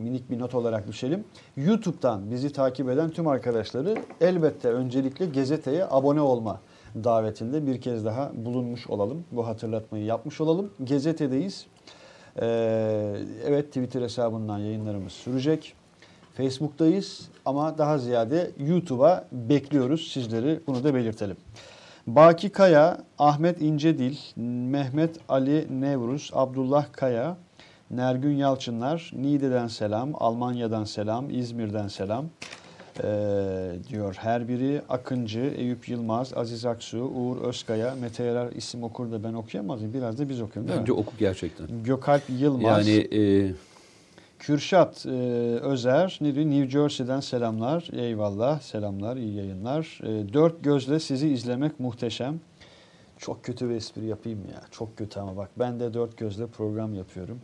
minik 0.02 0.30
bir 0.30 0.38
not 0.38 0.54
olarak 0.54 0.88
düşelim. 0.88 1.24
YouTube'dan 1.56 2.30
bizi 2.30 2.52
takip 2.52 2.88
eden 2.88 3.10
tüm 3.10 3.28
arkadaşları 3.28 3.96
elbette 4.20 4.68
öncelikle 4.68 5.26
gazeteye 5.26 5.86
abone 5.90 6.20
olma 6.20 6.60
davetinde 7.04 7.66
bir 7.66 7.80
kez 7.80 8.04
daha 8.04 8.32
bulunmuş 8.34 8.86
olalım. 8.86 9.24
Bu 9.32 9.46
hatırlatmayı 9.46 10.04
yapmış 10.04 10.40
olalım. 10.40 10.70
Gazetedeyiz. 10.80 11.66
Ee, 12.40 13.16
evet 13.46 13.66
Twitter 13.66 14.02
hesabından 14.02 14.58
yayınlarımız 14.58 15.12
sürecek. 15.12 15.74
Facebook'tayız 16.34 17.28
ama 17.44 17.78
daha 17.78 17.98
ziyade 17.98 18.50
YouTube'a 18.58 19.24
bekliyoruz 19.32 20.12
sizleri. 20.12 20.60
Bunu 20.66 20.84
da 20.84 20.94
belirtelim. 20.94 21.36
Baki 22.06 22.50
Kaya, 22.50 22.98
Ahmet 23.18 23.62
İncedil, 23.62 24.16
Mehmet 24.70 25.16
Ali 25.28 25.80
Nevruz, 25.80 26.30
Abdullah 26.34 26.86
Kaya, 26.92 27.36
Nergün 27.90 28.36
Yalçınlar, 28.36 29.10
Niğde'den 29.16 29.66
selam, 29.66 30.10
Almanya'dan 30.14 30.84
selam, 30.84 31.30
İzmir'den 31.30 31.88
selam 31.88 32.24
ee, 33.04 33.70
diyor 33.88 34.14
her 34.18 34.48
biri. 34.48 34.82
Akıncı, 34.88 35.40
Eyüp 35.40 35.88
Yılmaz, 35.88 36.32
Aziz 36.36 36.64
Aksu, 36.64 36.98
Uğur 36.98 37.36
Özkaya, 37.36 37.94
Mete 37.94 38.24
Yarar 38.24 38.52
isim 38.52 38.82
okur 38.82 39.12
da 39.12 39.24
ben 39.24 39.32
okuyamaz 39.32 39.80
mıyım? 39.80 39.94
Biraz 39.94 40.18
da 40.18 40.28
biz 40.28 40.40
okuyalım 40.40 40.68
değil 40.68 40.80
Bence 40.80 40.92
mi? 40.92 40.98
oku 40.98 41.12
gerçekten. 41.18 41.66
Gökalp 41.84 42.22
Yılmaz. 42.28 42.88
Yani 42.88 43.16
e, 43.20 43.52
Kürşat 44.38 45.06
e, 45.06 45.10
Özer? 45.60 46.18
New 46.20 46.70
Jersey'den 46.70 47.20
selamlar. 47.20 47.88
Eyvallah, 47.92 48.60
selamlar, 48.60 49.16
iyi 49.16 49.34
yayınlar. 49.34 50.00
E, 50.02 50.32
dört 50.32 50.64
gözle 50.64 51.00
sizi 51.00 51.28
izlemek 51.28 51.80
muhteşem. 51.80 52.40
Çok 53.18 53.44
kötü 53.44 53.68
bir 53.68 53.74
espri 53.74 54.06
yapayım 54.06 54.40
ya. 54.52 54.62
Çok 54.70 54.96
kötü 54.96 55.20
ama 55.20 55.36
bak 55.36 55.50
ben 55.58 55.80
de 55.80 55.94
dört 55.94 56.16
gözle 56.16 56.46
program 56.46 56.94
yapıyorum. 56.94 57.40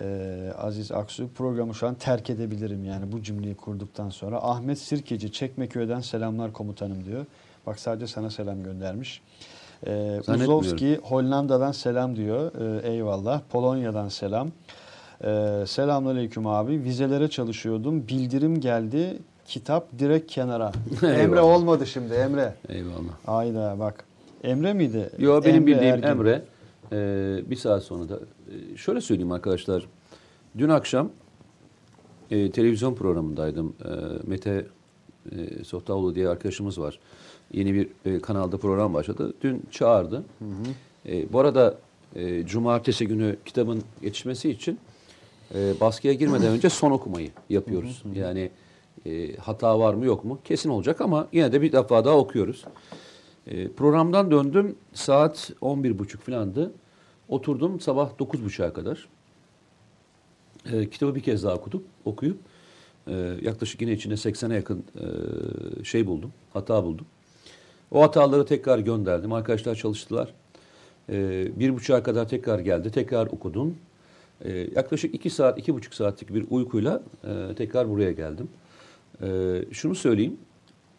E, 0.00 0.52
Aziz 0.58 0.92
Aksu 0.92 1.28
programı 1.34 1.74
şu 1.74 1.86
an 1.88 1.94
terk 1.94 2.30
edebilirim 2.30 2.84
yani 2.84 3.12
bu 3.12 3.22
cümleyi 3.22 3.54
kurduktan 3.54 4.10
sonra. 4.10 4.38
Ahmet 4.42 4.78
Sirkeci 4.78 5.32
Çekmeköy'den 5.32 6.00
selamlar 6.00 6.52
komutanım 6.52 7.04
diyor. 7.04 7.26
Bak 7.66 7.80
sadece 7.80 8.06
sana 8.06 8.30
selam 8.30 8.62
göndermiş. 8.62 9.22
E. 9.86 10.20
Uzovski 10.28 10.96
Hollanda'dan 11.02 11.72
selam 11.72 12.16
diyor. 12.16 12.52
E, 12.82 12.88
eyvallah. 12.88 13.40
Polonya'dan 13.50 14.08
selam. 14.08 14.50
Ee, 15.24 15.64
Selamünaleyküm 15.66 16.46
abi. 16.46 16.84
Vizelere 16.84 17.28
çalışıyordum. 17.28 18.08
Bildirim 18.08 18.60
geldi. 18.60 19.18
Kitap 19.46 19.98
direkt 19.98 20.32
kenara. 20.32 20.72
Emre 21.02 21.40
olmadı 21.40 21.86
şimdi 21.86 22.14
Emre. 22.14 22.54
eyvallah. 22.68 23.12
Ayda 23.26 23.76
bak. 23.78 24.04
Emre 24.44 24.72
miydi? 24.72 25.10
Yo 25.18 25.44
benim 25.44 25.66
bildiğim 25.66 25.94
Ergin. 25.94 26.06
Emre 26.06 26.42
e, 26.92 26.96
bir 27.50 27.56
saat 27.56 27.82
sonra 27.82 28.08
da 28.08 28.14
e, 28.14 28.18
şöyle 28.76 29.00
söyleyeyim 29.00 29.32
arkadaşlar. 29.32 29.86
Dün 30.58 30.68
akşam 30.68 31.10
e, 32.30 32.50
televizyon 32.50 32.94
programındaydım. 32.94 33.74
E, 33.84 33.90
Mete 34.26 34.66
e, 35.32 35.64
Sohtaoğlu 35.64 36.14
diye 36.14 36.28
arkadaşımız 36.28 36.80
var. 36.80 36.98
Yeni 37.52 37.74
bir 37.74 37.88
e, 38.04 38.20
kanalda 38.20 38.56
program 38.58 38.94
başladı. 38.94 39.34
Dün 39.42 39.62
çağırdı. 39.70 40.24
E, 41.06 41.32
bu 41.32 41.40
arada 41.40 41.78
e, 42.16 42.46
cumartesi 42.46 43.06
günü 43.06 43.36
kitabın 43.44 43.82
yetişmesi 44.02 44.50
için 44.50 44.78
e, 45.54 45.80
baskıya 45.80 46.14
girmeden 46.14 46.52
önce 46.52 46.70
son 46.70 46.90
okumayı 46.90 47.30
yapıyoruz. 47.50 48.02
Yani 48.14 48.50
e, 49.06 49.36
hata 49.36 49.78
var 49.78 49.94
mı 49.94 50.04
yok 50.04 50.24
mu 50.24 50.38
kesin 50.44 50.70
olacak 50.70 51.00
ama 51.00 51.28
yine 51.32 51.52
de 51.52 51.62
bir 51.62 51.72
defa 51.72 52.04
daha 52.04 52.16
okuyoruz. 52.16 52.64
E, 53.46 53.68
programdan 53.68 54.30
döndüm 54.30 54.76
saat 54.92 55.50
11.30 55.62 56.16
falandı. 56.16 56.72
Oturdum 57.28 57.80
sabah 57.80 58.10
9.30'a 58.18 58.72
kadar. 58.72 59.08
E, 60.72 60.90
kitabı 60.90 61.14
bir 61.14 61.20
kez 61.20 61.44
daha 61.44 61.54
okudum, 61.54 61.84
okuyup 62.04 62.38
e, 63.06 63.36
yaklaşık 63.42 63.80
yine 63.80 63.92
içinde 63.92 64.14
80'e 64.14 64.54
yakın 64.54 64.84
e, 65.00 65.84
şey 65.84 66.06
buldum, 66.06 66.32
hata 66.52 66.84
buldum. 66.84 67.06
O 67.90 68.02
hataları 68.02 68.46
tekrar 68.46 68.78
gönderdim. 68.78 69.32
Arkadaşlar 69.32 69.74
çalıştılar. 69.74 70.34
E, 71.08 71.48
bir 71.60 71.74
buçuğa 71.74 72.02
kadar 72.02 72.28
tekrar 72.28 72.58
geldi. 72.58 72.90
Tekrar 72.90 73.26
okudum. 73.26 73.76
E, 74.44 74.52
yaklaşık 74.52 75.14
iki 75.14 75.30
saat, 75.30 75.58
iki 75.58 75.74
buçuk 75.74 75.94
saatlik 75.94 76.34
bir 76.34 76.44
uykuyla 76.50 77.02
e, 77.24 77.54
tekrar 77.54 77.90
buraya 77.90 78.12
geldim. 78.12 78.48
E, 79.22 79.28
şunu 79.72 79.94
söyleyeyim. 79.94 80.36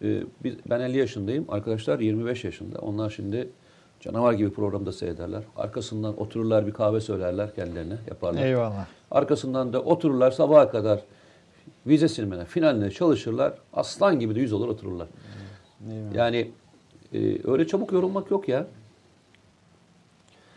E, 0.03 0.23
ben 0.69 0.79
50 0.79 0.97
yaşındayım. 0.97 1.45
Arkadaşlar 1.49 1.99
25 1.99 2.43
yaşında. 2.43 2.79
Onlar 2.79 3.09
şimdi 3.09 3.49
canavar 3.99 4.33
gibi 4.33 4.49
programda 4.49 4.91
seyrederler. 4.91 5.43
Arkasından 5.57 6.21
otururlar 6.21 6.67
bir 6.67 6.71
kahve 6.71 7.01
söylerler 7.01 7.55
kendilerine 7.55 7.97
yaparlar. 8.07 8.45
Eyvallah. 8.45 8.85
Arkasından 9.11 9.73
da 9.73 9.81
otururlar 9.81 10.31
sabaha 10.31 10.71
kadar 10.71 10.99
vize 11.87 12.07
silmene, 12.07 12.45
finaline 12.45 12.91
çalışırlar. 12.91 13.53
Aslan 13.73 14.19
gibi 14.19 14.35
de 14.35 14.39
yüz 14.39 14.53
olur 14.53 14.67
otururlar. 14.67 15.07
Eyvallah. 15.91 16.15
Yani 16.15 16.51
e, 17.13 17.49
öyle 17.51 17.67
çabuk 17.67 17.91
yorulmak 17.91 18.31
yok 18.31 18.49
ya. 18.49 18.67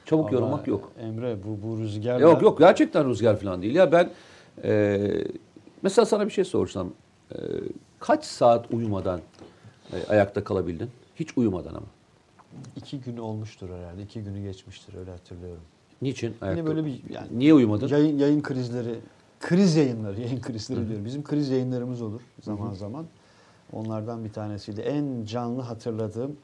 Çabuk 0.07 0.25
Vallahi 0.25 0.35
yorulmak 0.35 0.67
yok. 0.67 0.93
Emre 1.01 1.37
bu, 1.45 1.69
bu 1.69 1.79
rüzgarla. 1.79 2.21
Yok 2.21 2.43
yok 2.43 2.59
gerçekten 2.59 3.09
rüzgar 3.09 3.41
falan 3.41 3.63
değil. 3.63 3.75
Ya 3.75 3.93
ben 3.93 4.11
e, 4.65 5.01
mesela 5.83 6.07
sana 6.07 6.27
bir 6.27 6.31
şey 6.31 6.45
sorsam. 6.45 6.89
e, 7.33 7.37
kaç 8.01 8.25
saat 8.25 8.67
uyumadan 8.73 9.21
e, 9.93 9.97
ayakta 10.09 10.45
kalabildin? 10.45 10.91
Hiç 11.17 11.39
uyumadan 11.39 11.75
ama. 11.75 11.87
İki 12.77 13.01
gün 13.01 13.17
olmuştur 13.17 13.71
herhalde. 13.71 14.03
iki 14.03 14.23
günü 14.23 14.43
geçmiştir 14.43 14.95
öyle 14.95 15.11
hatırlıyorum. 15.11 15.63
Niçin 16.03 16.27
ayakta? 16.41 16.51
Yine 16.51 16.67
böyle 16.67 16.85
bir 16.87 17.03
yani 17.11 17.29
Niye 17.39 17.55
uyumadın? 17.55 17.89
yayın, 17.89 18.19
yayın 18.19 18.43
krizleri, 18.43 18.99
kriz 19.41 19.77
yayınları, 19.77 20.21
yayın 20.21 20.41
krizleri 20.41 20.89
diyorum. 20.89 21.05
Bizim 21.05 21.25
kriz 21.25 21.49
yayınlarımız 21.49 22.03
olur 22.03 22.21
zaman 22.43 22.73
zaman. 22.73 23.07
Onlardan 23.73 24.25
bir 24.25 24.33
tanesiydi. 24.33 24.81
En 24.81 25.25
canlı 25.25 25.63
hatırladığım 25.63 26.37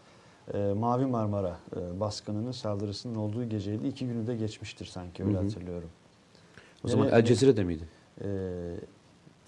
e, 0.55 0.73
Mavi 0.73 1.07
Marmara 1.07 1.57
e, 1.77 2.01
baskınının 2.01 2.53
saldırısının 2.53 3.15
olduğu 3.15 3.45
geceydi. 3.45 3.87
İki 3.87 4.07
günü 4.07 4.27
de 4.27 4.37
geçmiştir 4.37 4.87
sanki 4.87 5.25
öyle 5.25 5.37
Hı 5.37 5.41
hı. 5.41 5.45
hatırlıyorum. 5.45 5.89
O 6.85 6.89
zaman 6.89 7.07
Yine- 7.07 7.17
El 7.17 7.25
Cezire'de 7.25 7.65
miydi? 7.65 7.85
e, 8.21 8.29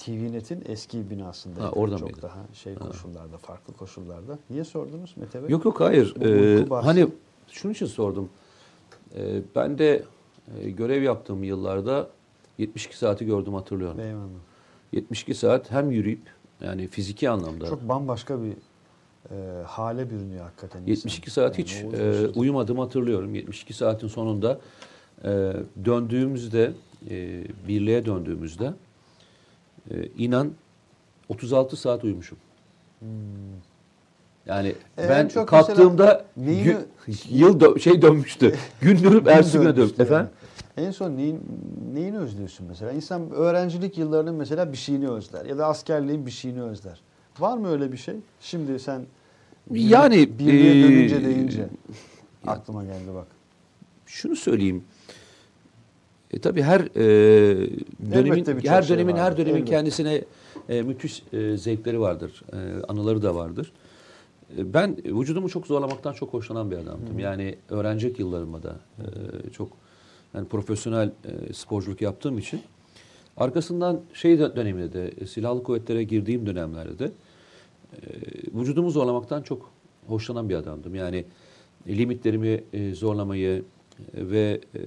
TVNet'in 0.05 0.63
eski 0.69 1.11
binasında. 1.11 1.65
Ha, 1.65 1.71
orada 1.71 1.99
çok 1.99 2.11
mıydı? 2.11 2.23
daha 2.23 2.47
şey 2.55 2.75
koşullarda, 2.75 3.37
farklı 3.37 3.75
koşullarda. 3.75 4.39
Niye 4.51 4.65
sordunuz 4.65 5.15
Mete 5.17 5.43
Bey? 5.43 5.51
Yok 5.51 5.65
yok 5.65 5.81
hayır. 5.81 6.15
Bu 6.21 6.75
Ee, 6.77 6.81
hani 6.83 7.09
şunun 7.51 7.73
için 7.73 7.87
sordum. 7.87 8.29
Ee, 9.17 9.41
ben 9.57 9.79
de 9.79 10.03
e, 10.63 10.71
görev 10.71 11.03
yaptığım 11.03 11.45
yıllarda 11.45 12.09
72 12.59 12.99
saati 12.99 13.27
gördüm 13.27 13.55
hatırlıyorum. 13.55 14.01
Eyvallah. 14.01 14.25
72 14.93 15.35
saat 15.35 15.71
hem 15.71 15.91
yürüyüp 15.91 16.23
yani 16.61 16.87
fiziki 16.87 17.31
anlamda 17.31 17.67
Çok 17.67 17.89
bambaşka 17.89 18.39
bir 18.43 18.53
e, 19.31 19.63
hale 19.67 20.11
bürünüyor 20.11 20.45
hakikaten. 20.45 20.79
insan. 20.81 20.91
72 20.91 21.31
saat 21.31 21.59
Yani 21.59 21.65
hiç 21.69 21.85
e, 22.01 22.29
uyumadığımı 22.39 22.81
hatırlıyorum. 22.83 23.35
72 23.35 23.75
saatin 23.75 24.09
sonunda 24.09 24.61
e, 25.25 25.53
döndüğümüzde 25.85 26.73
e, 27.11 27.45
birliğe 27.69 28.07
döndüğümüzde 28.07 28.73
e, 29.91 30.07
inan 30.19 30.51
36 31.29 31.77
saat 31.77 32.05
uyumuşum. 32.05 32.39
Yani 34.47 34.69
E, 34.99 35.03
en 35.03 35.09
ben 35.09 35.29
çok 35.29 35.49
kalktığımda 35.49 36.25
neyini- 36.41 36.65
gün- 36.65 36.79
yıl 37.31 37.61
dö- 37.61 37.81
şey 37.81 38.03
dönmüştü. 38.03 38.55
Gün 38.81 39.03
dönüp 39.05 39.29
ertesi 39.29 39.59
güne 39.59 39.77
dönmüştü. 39.77 40.03
Efendim? 40.03 40.31
En 40.77 40.91
son 40.91 41.17
neyin, 41.17 41.41
neyini 41.95 42.19
özlüyorsun 42.19 42.67
mesela? 42.69 42.93
İnsan 42.93 43.31
öğrencilik 43.31 43.99
yıllarının 43.99 44.35
mesela 44.35 44.73
bir 44.73 44.77
şeyini 44.77 45.11
özler. 45.11 45.45
Ya 45.47 45.59
da 45.59 45.67
askerliğin 45.67 46.27
bir 46.27 46.31
şeyini 46.31 46.63
özler. 46.63 47.01
Var 47.39 47.57
mı 47.59 47.69
öyle 47.71 47.93
bir 47.93 47.97
şey? 47.97 48.15
Şimdi 48.41 48.79
sen 48.79 49.03
Yani, 49.71 50.39
birliğe 50.39 50.81
e, 50.81 50.83
dönünce 50.89 51.25
deyince 51.25 51.69
aklıma 52.47 52.85
geldi 52.85 53.15
bak. 53.15 53.27
şunu 54.07 54.37
söyleyeyim. 54.37 54.85
E, 56.35 56.39
tabii 56.39 56.63
her 56.63 56.81
e, 56.81 57.01
dönemin 58.13 58.45
her 58.65 58.83
şey 58.83 58.97
dönemin 58.97 59.17
her 59.17 59.23
vardır, 59.23 59.37
dönemin 59.37 59.57
elbette. 59.57 59.71
kendisine 59.71 60.25
e, 60.69 60.83
müthiş 60.83 61.23
e, 61.33 61.57
zevkleri 61.57 62.01
vardır. 62.01 62.43
E, 62.53 62.57
anıları 62.89 63.23
da 63.23 63.35
vardır. 63.35 63.73
E, 64.59 64.75
ben 64.75 64.97
vücudumu 65.05 65.49
çok 65.49 65.67
zorlamaktan 65.67 66.13
çok 66.13 66.33
hoşlanan 66.33 66.71
bir 66.71 66.77
adamdım. 66.77 67.19
Yani 67.19 67.57
öğrencilik 67.71 68.19
yıllarımda 68.19 68.63
da 68.63 68.77
e, 68.99 69.51
çok 69.51 69.69
yani 70.35 70.49
profesyonel 70.49 71.07
e, 71.09 71.53
sporculuk 71.53 72.01
yaptığım 72.03 72.39
için 72.39 72.61
arkasından 73.37 74.01
şey 74.15 74.35
dö- 74.35 74.57
döneminde 74.57 74.93
de 74.93 75.13
e, 75.21 75.27
silahlı 75.27 75.63
kuvvetlere 75.63 76.03
girdiğim 76.03 76.47
dönemlerde 76.47 76.99
de 76.99 77.05
e, 77.05 77.11
vücudumu 78.55 78.91
zorlamaktan 78.91 79.43
çok 79.43 79.71
hoşlanan 80.07 80.49
bir 80.49 80.55
adamdım. 80.55 80.95
Yani 80.95 81.25
limitlerimi 81.89 82.65
e, 82.73 82.95
zorlamayı 82.95 83.65
ve 84.15 84.61
e, 84.75 84.81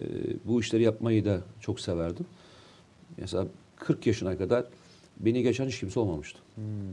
bu 0.46 0.60
işleri 0.62 0.84
yapmayı 0.84 1.26
da 1.26 1.42
çok 1.62 1.80
severdim. 1.80 2.26
Mesela 3.18 3.48
40 3.76 4.08
yaşına 4.08 4.38
kadar 4.38 4.66
beni 5.20 5.44
geçen 5.44 5.68
hiç 5.68 5.80
kimse 5.80 6.00
olmamıştı. 6.00 6.40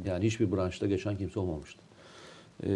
Yani 0.07 0.27
hiçbir 0.27 0.53
branşta 0.53 0.87
geçen 0.87 1.17
kimse 1.19 1.41
olmamıştı. 1.41 1.81
E, 2.67 2.69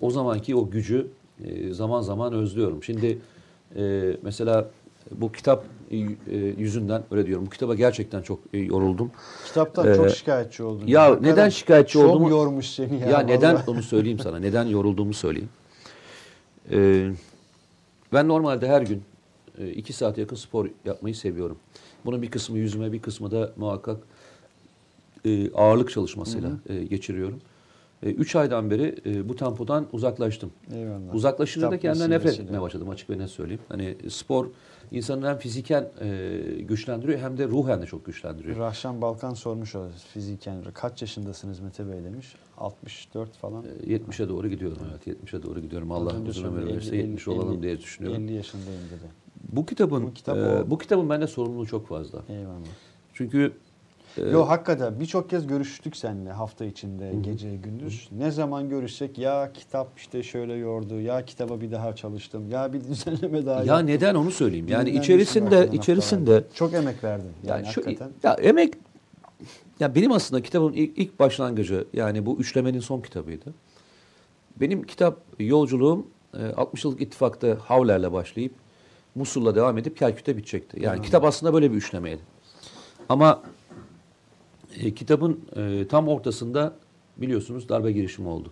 o 0.00 0.10
zamanki 0.10 0.54
o 0.56 0.70
gücü 0.70 1.06
e, 1.44 1.72
zaman 1.72 2.00
zaman 2.00 2.32
özlüyorum. 2.32 2.82
Şimdi 2.82 3.18
e, 3.76 4.12
mesela 4.22 4.70
bu 5.10 5.32
kitap 5.32 5.64
e, 5.90 5.96
yüzünden 6.58 7.02
öyle 7.10 7.26
diyorum. 7.26 7.46
Bu 7.46 7.50
kitaba 7.50 7.74
gerçekten 7.74 8.22
çok 8.22 8.38
e, 8.54 8.58
yoruldum. 8.58 9.10
Kitaptan 9.46 9.88
Ee, 9.92 9.94
çok 9.96 10.10
şikayetçi 10.10 10.62
oldun. 10.62 10.86
ya 10.86 11.02
Hakikaten 11.02 11.32
neden 11.32 11.48
şikayetçi 11.48 11.92
çok 11.92 12.04
olduğumu- 12.14 12.30
yormuş 12.30 12.66
seni 12.66 13.00
ya. 13.00 13.08
Ya, 13.08 13.18
neden 13.18 13.54
vallahi. 13.54 13.70
onu 13.70 13.82
söyleyeyim 13.82 14.18
sana. 14.18 14.38
Neden 14.38 14.64
yorulduğumu 14.66 15.14
söyleyeyim. 15.14 15.48
Ee, 16.72 17.10
ben 18.16 18.28
normalde 18.28 18.68
her 18.68 18.82
gün 18.82 19.02
e, 19.58 19.70
iki 19.70 19.92
saate 19.92 20.20
yakın 20.20 20.36
spor 20.36 20.68
yapmayı 20.84 21.14
seviyorum. 21.14 21.58
Bunun 22.04 22.22
bir 22.22 22.30
kısmı 22.30 22.58
yüzüme, 22.58 22.92
bir 22.92 23.02
kısmı 23.02 23.30
da 23.30 23.52
muhakkak 23.56 23.96
e, 25.24 25.52
ağırlık 25.52 25.90
çalışmasıyla 25.90 26.50
e, 26.68 26.84
geçiriyorum. 26.84 27.40
E, 28.02 28.10
üç 28.10 28.36
aydan 28.36 28.70
beri 28.70 28.94
e, 29.06 29.28
bu 29.28 29.36
tempodan 29.36 29.86
uzaklaştım. 29.92 30.50
Eyvallah. 30.74 31.14
Uzaklaşınca 31.14 31.70
da 31.70 31.78
kendimden 31.80 32.10
nefret 32.10 32.40
etmeye 32.40 32.60
başladım 32.60 32.90
açık 32.90 33.10
ve 33.10 33.18
net 33.18 33.30
söyleyeyim. 33.30 33.62
Hani 33.68 33.96
spor 34.08 34.46
insanı 34.90 35.28
hem 35.28 35.38
fiziken 35.38 35.88
e, 36.00 36.38
güçlendiriyor 36.60 37.18
hem 37.18 37.38
de 37.38 37.48
ruhen 37.48 37.82
de 37.82 37.86
çok 37.86 38.06
güçlendiriyor. 38.06 38.56
Rahşan 38.56 39.02
Balkan 39.02 39.34
sormuş 39.34 39.74
o 39.74 39.88
fiziken. 40.12 40.64
Kaç 40.74 41.02
yaşındasınız 41.02 41.60
Mete 41.60 41.88
Bey 41.88 42.04
demiş. 42.04 42.34
64 42.58 43.32
falan. 43.32 43.64
E, 43.64 43.96
70'e 43.96 44.28
doğru 44.28 44.48
gidiyorum 44.48 44.78
evet. 44.90 45.18
70'e 45.18 45.42
doğru 45.42 45.60
gidiyorum. 45.60 45.92
Allah 45.92 46.20
uzun 46.28 46.44
ömür 46.44 46.66
verirse 46.66 46.96
50, 46.96 47.06
70 47.06 47.28
olalım 47.28 47.62
diye 47.62 47.78
düşünüyorum. 47.78 48.24
50 48.24 48.32
yaşındayım 48.32 48.80
dedi. 48.80 49.10
Bu 49.52 49.66
kitabın 49.66 50.02
Bu 50.02 50.14
kitap 50.14 50.36
e, 50.38 50.70
bu 50.70 50.78
kitabın 50.78 51.10
bende 51.10 51.26
sorumluluğu 51.26 51.66
çok 51.66 51.88
fazla. 51.88 52.22
Eyvallah. 52.28 52.66
Çünkü 53.12 53.52
e, 54.18 54.30
Yo 54.30 54.48
hakikaten 54.48 55.00
birçok 55.00 55.30
kez 55.30 55.46
görüştük 55.46 55.96
seninle 55.96 56.32
hafta 56.32 56.64
içinde 56.64 57.12
gece 57.20 57.56
gündüz. 57.56 58.08
Ne 58.18 58.30
zaman 58.30 58.68
görüşsek 58.68 59.18
ya 59.18 59.52
kitap 59.52 59.88
işte 59.96 60.22
şöyle 60.22 60.54
yordu 60.54 61.00
ya 61.00 61.24
kitaba 61.24 61.60
bir 61.60 61.72
daha 61.72 61.96
çalıştım 61.96 62.50
ya 62.50 62.72
bir 62.72 62.84
düzenleme 62.88 63.46
daha 63.46 63.58
ya 63.60 63.64
yaptım. 63.64 63.86
neden 63.86 64.14
onu 64.14 64.30
söyleyeyim. 64.30 64.68
Yani 64.68 64.86
Bilmem 64.86 65.02
içerisinde 65.02 65.68
içerisinde 65.72 66.44
çok 66.54 66.74
emek 66.74 67.04
verdin 67.04 67.30
yani, 67.44 67.64
yani 67.64 67.72
şu 67.74 67.80
hakikaten. 67.80 68.12
ya 68.22 68.34
emek 68.34 68.74
ya 69.80 69.94
benim 69.94 70.12
aslında 70.12 70.42
kitabın 70.42 70.72
ilk, 70.72 70.98
ilk 70.98 71.18
başlangıcı 71.20 71.86
yani 71.92 72.26
bu 72.26 72.36
üçlemenin 72.38 72.80
son 72.80 73.00
kitabıydı. 73.00 73.54
Benim 74.60 74.82
kitap 74.82 75.18
yolculuğum 75.38 76.06
e, 76.34 76.46
60 76.56 76.84
yıllık 76.84 77.00
ittifakta 77.02 77.56
Havler'le 77.64 78.12
başlayıp 78.12 78.52
Musul'la 79.14 79.54
devam 79.54 79.78
edip 79.78 79.96
Kerkük'te 79.96 80.36
bitecekti. 80.36 80.82
Yani 80.82 81.02
kitap 81.02 81.24
aslında 81.24 81.54
böyle 81.54 81.72
bir 81.72 81.76
üçlemeydi. 81.76 82.20
Ama 83.08 83.42
e, 84.82 84.94
kitabın 84.94 85.40
e, 85.56 85.86
tam 85.88 86.08
ortasında 86.08 86.76
biliyorsunuz 87.16 87.68
darbe 87.68 87.92
girişimi 87.92 88.28
oldu. 88.28 88.50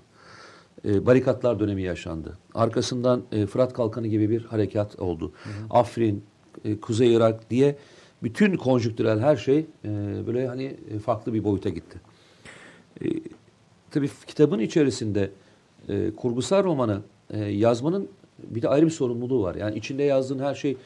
E, 0.84 1.06
barikatlar 1.06 1.60
dönemi 1.60 1.82
yaşandı. 1.82 2.38
Arkasından 2.54 3.22
e, 3.32 3.46
Fırat 3.46 3.72
Kalkanı 3.72 4.06
gibi 4.06 4.30
bir 4.30 4.44
harekat 4.44 5.00
oldu. 5.00 5.32
Afrin, 5.70 6.24
e, 6.64 6.80
Kuzey 6.80 7.14
Irak 7.14 7.50
diye 7.50 7.76
bütün 8.22 8.56
konjüktürel 8.56 9.20
her 9.20 9.36
şey 9.36 9.58
e, 9.84 9.88
böyle 10.26 10.46
hani 10.48 10.76
e, 10.90 10.98
farklı 10.98 11.34
bir 11.34 11.44
boyuta 11.44 11.68
gitti. 11.68 12.00
E, 13.04 13.06
tabii 13.90 14.10
kitabın 14.26 14.58
içerisinde 14.58 15.30
e, 15.88 16.10
kurgusal 16.16 16.64
romanı 16.64 17.00
e, 17.30 17.38
yazmanın 17.44 18.08
bir 18.38 18.62
de 18.62 18.68
ayrı 18.68 18.86
bir 18.86 18.90
sorumluluğu 18.90 19.42
var. 19.42 19.54
Yani 19.54 19.78
içinde 19.78 20.02
yazdığın 20.02 20.38
her 20.38 20.54
şey 20.54 20.76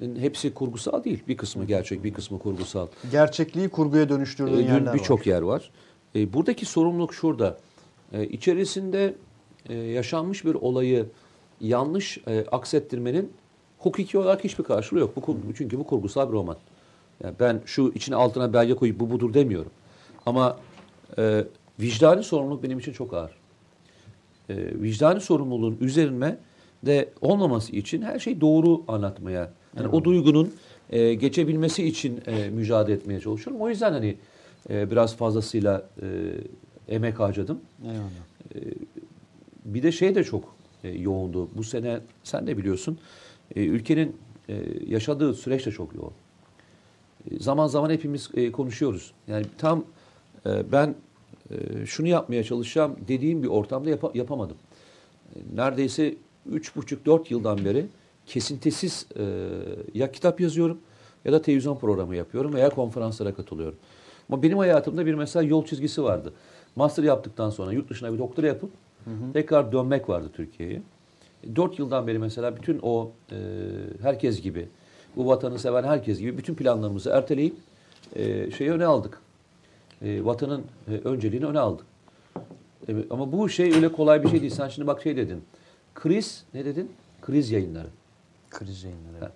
hepsi 0.00 0.54
kurgusal 0.54 1.04
değil. 1.04 1.22
Bir 1.28 1.36
kısmı 1.36 1.64
gerçek, 1.64 2.04
bir 2.04 2.12
kısmı 2.12 2.38
kurgusal. 2.38 2.86
Gerçekliği 3.10 3.68
kurguya 3.68 4.08
dönüştürdüğün 4.08 4.56
E, 4.56 4.72
yerler 4.72 4.94
Birçok 4.94 5.26
yer 5.26 5.42
var. 5.42 5.70
E, 6.14 6.32
buradaki 6.32 6.66
sorumluluk 6.66 7.14
şurada. 7.14 7.58
E, 8.12 8.26
içerisinde 8.26 9.14
e, 9.68 9.74
yaşanmış 9.74 10.44
bir 10.44 10.54
olayı 10.54 11.06
yanlış 11.60 12.18
e, 12.26 12.44
aksettirmenin 12.52 13.32
hukuki 13.78 14.18
olarak 14.18 14.44
hiçbir 14.44 14.64
karşılığı 14.64 15.00
yok. 15.00 15.16
Bu, 15.16 15.38
çünkü 15.54 15.78
bu 15.78 15.84
kurgusal 15.84 16.28
bir 16.28 16.32
roman. 16.32 16.56
Yani 17.24 17.34
ben 17.40 17.60
şu 17.66 17.92
içine 17.94 18.16
altına 18.16 18.52
belge 18.52 18.74
koyup 18.74 19.00
bu 19.00 19.10
budur 19.10 19.34
demiyorum. 19.34 19.70
Ama 20.26 20.56
e, 21.18 21.44
vicdani 21.80 22.22
sorumluluk 22.22 22.62
benim 22.62 22.78
için 22.78 22.92
çok 22.92 23.14
ağır. 23.14 23.30
E, 24.48 24.54
vicdani 24.82 25.20
sorumluluğun 25.20 25.76
üzerine 25.80 26.38
de 26.86 27.08
olmaması 27.20 27.72
için 27.72 28.02
her 28.02 28.18
şeyi 28.18 28.40
doğru 28.40 28.82
anlatmaya, 28.88 29.52
yani 29.76 29.88
o 29.88 30.04
duygunun 30.04 30.54
e, 30.90 31.14
geçebilmesi 31.14 31.84
için 31.84 32.20
e, 32.26 32.50
mücadele 32.50 32.96
etmeye 32.96 33.20
çalışıyorum. 33.20 33.62
O 33.62 33.68
yüzden 33.68 33.92
hani 33.92 34.16
e, 34.70 34.90
biraz 34.90 35.16
fazlasıyla 35.16 35.88
e, 36.02 36.06
emek 36.94 37.20
harcadım. 37.20 37.60
Eyvallah. 37.84 38.74
Bir 39.64 39.82
de 39.82 39.92
şey 39.92 40.14
de 40.14 40.24
çok 40.24 40.56
e, 40.84 40.88
yoğundu. 40.88 41.48
Bu 41.56 41.64
sene 41.64 42.00
sen 42.22 42.46
de 42.46 42.58
biliyorsun 42.58 42.98
e, 43.56 43.64
ülkenin 43.64 44.16
e, 44.48 44.62
yaşadığı 44.86 45.34
süreç 45.34 45.66
de 45.66 45.70
çok 45.70 45.94
yoğun. 45.94 46.12
E, 47.30 47.38
zaman 47.40 47.66
zaman 47.66 47.90
hepimiz 47.90 48.30
e, 48.34 48.52
konuşuyoruz. 48.52 49.12
Yani 49.28 49.46
tam 49.58 49.84
e, 50.46 50.72
ben 50.72 50.94
e, 51.50 51.86
şunu 51.86 52.08
yapmaya 52.08 52.44
çalışacağım 52.44 52.96
dediğim 53.08 53.42
bir 53.42 53.48
ortamda 53.48 53.90
yapa- 53.90 54.18
yapamadım. 54.18 54.56
E, 55.36 55.38
neredeyse 55.54 56.14
üç 56.50 56.76
buçuk 56.76 57.06
dört 57.06 57.30
yıldan 57.30 57.64
beri 57.64 57.86
kesintisiz 58.26 59.06
e, 59.18 59.24
ya 59.94 60.12
kitap 60.12 60.40
yazıyorum 60.40 60.78
ya 61.24 61.32
da 61.32 61.42
televizyon 61.42 61.76
programı 61.76 62.16
yapıyorum 62.16 62.54
veya 62.54 62.68
konferanslara 62.70 63.34
katılıyorum. 63.34 63.78
Ama 64.30 64.42
benim 64.42 64.58
hayatımda 64.58 65.06
bir 65.06 65.14
mesela 65.14 65.42
yol 65.42 65.64
çizgisi 65.64 66.02
vardı. 66.02 66.32
Master 66.76 67.02
yaptıktan 67.02 67.50
sonra 67.50 67.72
yurt 67.72 67.90
dışına 67.90 68.12
bir 68.12 68.18
doktora 68.18 68.46
yapıp 68.46 68.70
tekrar 69.32 69.72
dönmek 69.72 70.08
vardı 70.08 70.30
Türkiye'ye. 70.32 70.82
E, 71.44 71.56
Dört 71.56 71.78
yıldan 71.78 72.06
beri 72.06 72.18
mesela 72.18 72.56
bütün 72.56 72.78
o 72.82 73.10
e, 73.32 73.36
herkes 74.02 74.42
gibi, 74.42 74.68
bu 75.16 75.26
vatanı 75.26 75.58
seven 75.58 75.84
herkes 75.84 76.18
gibi 76.18 76.38
bütün 76.38 76.54
planlarımızı 76.54 77.10
erteleyip 77.10 77.56
e, 78.16 78.50
şeyi 78.50 78.70
öne 78.70 78.86
aldık. 78.86 79.20
E, 80.02 80.24
vatanın 80.24 80.64
e, 80.88 80.90
önceliğini 80.90 81.46
öne 81.46 81.58
aldık. 81.58 81.86
Evet, 82.88 83.06
ama 83.10 83.32
bu 83.32 83.48
şey 83.48 83.74
öyle 83.74 83.92
kolay 83.92 84.22
bir 84.22 84.28
şey 84.28 84.40
değil. 84.40 84.52
Sen 84.52 84.68
şimdi 84.68 84.86
bak 84.86 85.02
şey 85.02 85.16
dedin. 85.16 85.42
Kriz 85.94 86.44
ne 86.54 86.64
dedin? 86.64 86.90
Kriz 87.22 87.50
yayınları. 87.50 87.88
Kriz 88.50 88.84
yayınları. 88.84 89.30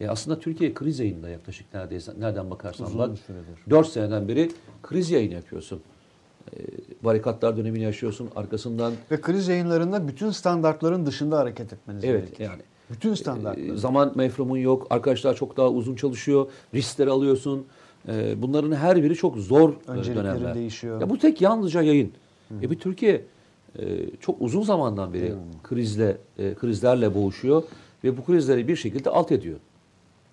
E 0.00 0.08
aslında 0.08 0.40
Türkiye 0.40 0.74
kriz 0.74 0.98
yayında 1.00 1.28
yaklaşık 1.28 1.74
neredeyse 1.74 2.12
nereden 2.18 2.50
bakarsan 2.50 2.86
Uzun 2.86 2.98
bak. 2.98 3.10
bir 3.12 3.16
süredir. 3.16 3.70
4 3.70 3.88
seneden 3.88 4.28
beri 4.28 4.50
kriz 4.82 5.10
yayın 5.10 5.30
yapıyorsun. 5.30 5.80
E, 6.52 6.58
barikatlar 7.04 7.56
dönemini 7.56 7.82
yaşıyorsun. 7.82 8.28
Arkasından 8.36 8.92
Ve 9.10 9.20
kriz 9.20 9.48
yayınlarında 9.48 10.08
bütün 10.08 10.30
standartların 10.30 11.06
dışında 11.06 11.38
hareket 11.38 11.72
etmeniz 11.72 12.04
evet 12.04 12.24
gerekir. 12.26 12.44
yani 12.44 12.62
Bütün 12.90 13.14
standartları. 13.14 13.66
E, 13.66 13.76
zaman 13.76 14.12
mefrumun 14.14 14.56
yok. 14.56 14.86
Arkadaşlar 14.90 15.34
çok 15.34 15.56
daha 15.56 15.68
uzun 15.70 15.96
çalışıyor. 15.96 16.46
Riskleri 16.74 17.10
alıyorsun. 17.10 17.66
E, 18.08 18.42
bunların 18.42 18.72
her 18.72 19.02
biri 19.02 19.14
çok 19.14 19.36
zor 19.36 19.70
e, 19.70 19.74
Önceliklerin 19.90 20.26
dönemler. 20.28 20.54
değişiyor. 20.54 21.00
Ya 21.00 21.10
bu 21.10 21.18
tek 21.18 21.40
yalnızca 21.40 21.82
yayın. 21.82 22.12
E 22.62 22.70
bir 22.70 22.78
Türkiye 22.78 23.24
e, 23.78 24.10
çok 24.20 24.42
uzun 24.42 24.62
zamandan 24.62 25.14
beri 25.14 25.34
krizle 25.62 26.16
e, 26.38 26.54
krizlerle 26.54 27.14
boğuşuyor 27.14 27.62
ve 28.04 28.16
bu 28.16 28.24
krizleri 28.24 28.68
bir 28.68 28.76
şekilde 28.76 29.10
alt 29.10 29.32
ediyor. 29.32 29.58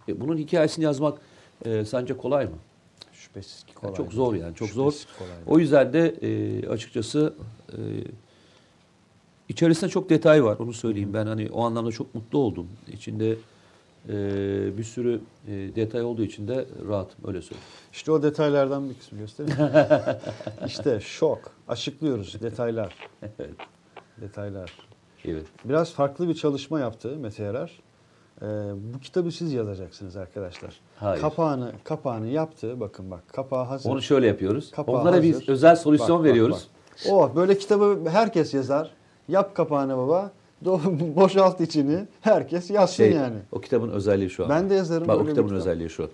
E, 0.10 0.21
bunun 0.21 0.38
hikayesini 0.38 0.86
yazmak 0.86 1.17
e, 1.65 1.86
sence 1.86 2.17
kolay 2.17 2.45
mı? 2.45 2.57
Şüphesiz 3.13 3.63
ki 3.63 3.71
Yani 3.75 3.81
kolay. 3.81 3.95
çok 3.95 4.13
zor 4.13 4.34
yani 4.34 4.55
çok 4.55 4.67
Şüphesiz 4.67 5.01
zor. 5.01 5.10
kolay. 5.19 5.36
O 5.47 5.60
yüzden 5.60 5.93
de 5.93 6.15
e, 6.21 6.67
açıkçası 6.69 7.34
e, 7.71 7.77
içerisinde 9.49 9.89
çok 9.89 10.10
detay 10.10 10.43
var 10.43 10.57
onu 10.60 10.73
söyleyeyim. 10.73 11.13
Ben 11.13 11.25
hani 11.27 11.49
o 11.51 11.63
anlamda 11.65 11.91
çok 11.91 12.15
mutlu 12.15 12.39
oldum. 12.39 12.67
İçinde 12.93 13.36
e, 14.10 14.77
bir 14.77 14.84
sürü 14.84 15.21
e, 15.47 15.51
detay 15.51 16.01
olduğu 16.03 16.23
için 16.23 16.47
de 16.47 16.65
rahatım 16.88 17.27
öyle 17.27 17.41
söyleyeyim. 17.41 17.67
İşte 17.93 18.12
o 18.12 18.23
detaylardan 18.23 18.89
bir 18.89 18.93
kısmı 18.95 19.17
göstereyim. 19.19 19.57
işte 20.67 20.99
şok. 20.99 21.51
Açıklıyoruz 21.67 22.41
detaylar. 22.41 22.95
Evet. 23.39 23.55
Detaylar. 24.21 24.73
Evet. 25.25 25.45
Biraz 25.65 25.91
farklı 25.93 26.29
bir 26.29 26.34
çalışma 26.34 26.79
yaptı 26.79 27.17
Mete 27.17 27.43
Yarar. 27.43 27.79
Ee, 28.41 28.45
bu 28.93 28.99
kitabı 28.99 29.31
siz 29.31 29.53
yazacaksınız 29.53 30.15
arkadaşlar. 30.15 30.79
Hayır. 30.97 31.21
Kapağını 31.21 31.71
kapağını 31.84 32.27
yaptı. 32.27 32.79
Bakın 32.79 33.12
bak 33.12 33.23
kapağı 33.27 33.65
hazır. 33.65 33.89
Onu 33.89 34.01
şöyle 34.01 34.27
yapıyoruz. 34.27 34.71
Kapağı 34.71 34.95
Onlara 34.95 35.23
biz 35.23 35.36
hazır. 35.36 35.47
özel 35.47 35.75
solüsyon 35.75 36.10
Bak, 36.10 36.19
bak, 36.19 36.25
veriyoruz. 36.31 36.55
bak. 36.55 37.12
Oh 37.12 37.36
böyle 37.36 37.57
kitabı 37.57 38.10
herkes 38.10 38.53
yazar. 38.53 38.91
Yap 39.27 39.55
kapağını 39.55 39.97
baba. 39.97 40.31
Boşalt 41.15 41.62
içini. 41.62 42.07
Herkes 42.21 42.69
yazsın 42.69 42.95
Şey, 42.95 43.12
yani. 43.12 43.38
O 43.51 43.62
kitabın 43.62 43.89
özelliği 43.89 44.29
şu 44.29 44.43
an. 44.43 44.49
Ben 44.49 44.69
de 44.69 44.73
yazarım 44.73 45.07
Bak 45.07 45.17
o 45.17 45.23
bir 45.23 45.29
kitabın 45.29 45.47
kitap. 45.47 45.60
özelliği 45.62 45.89
şu. 45.89 46.10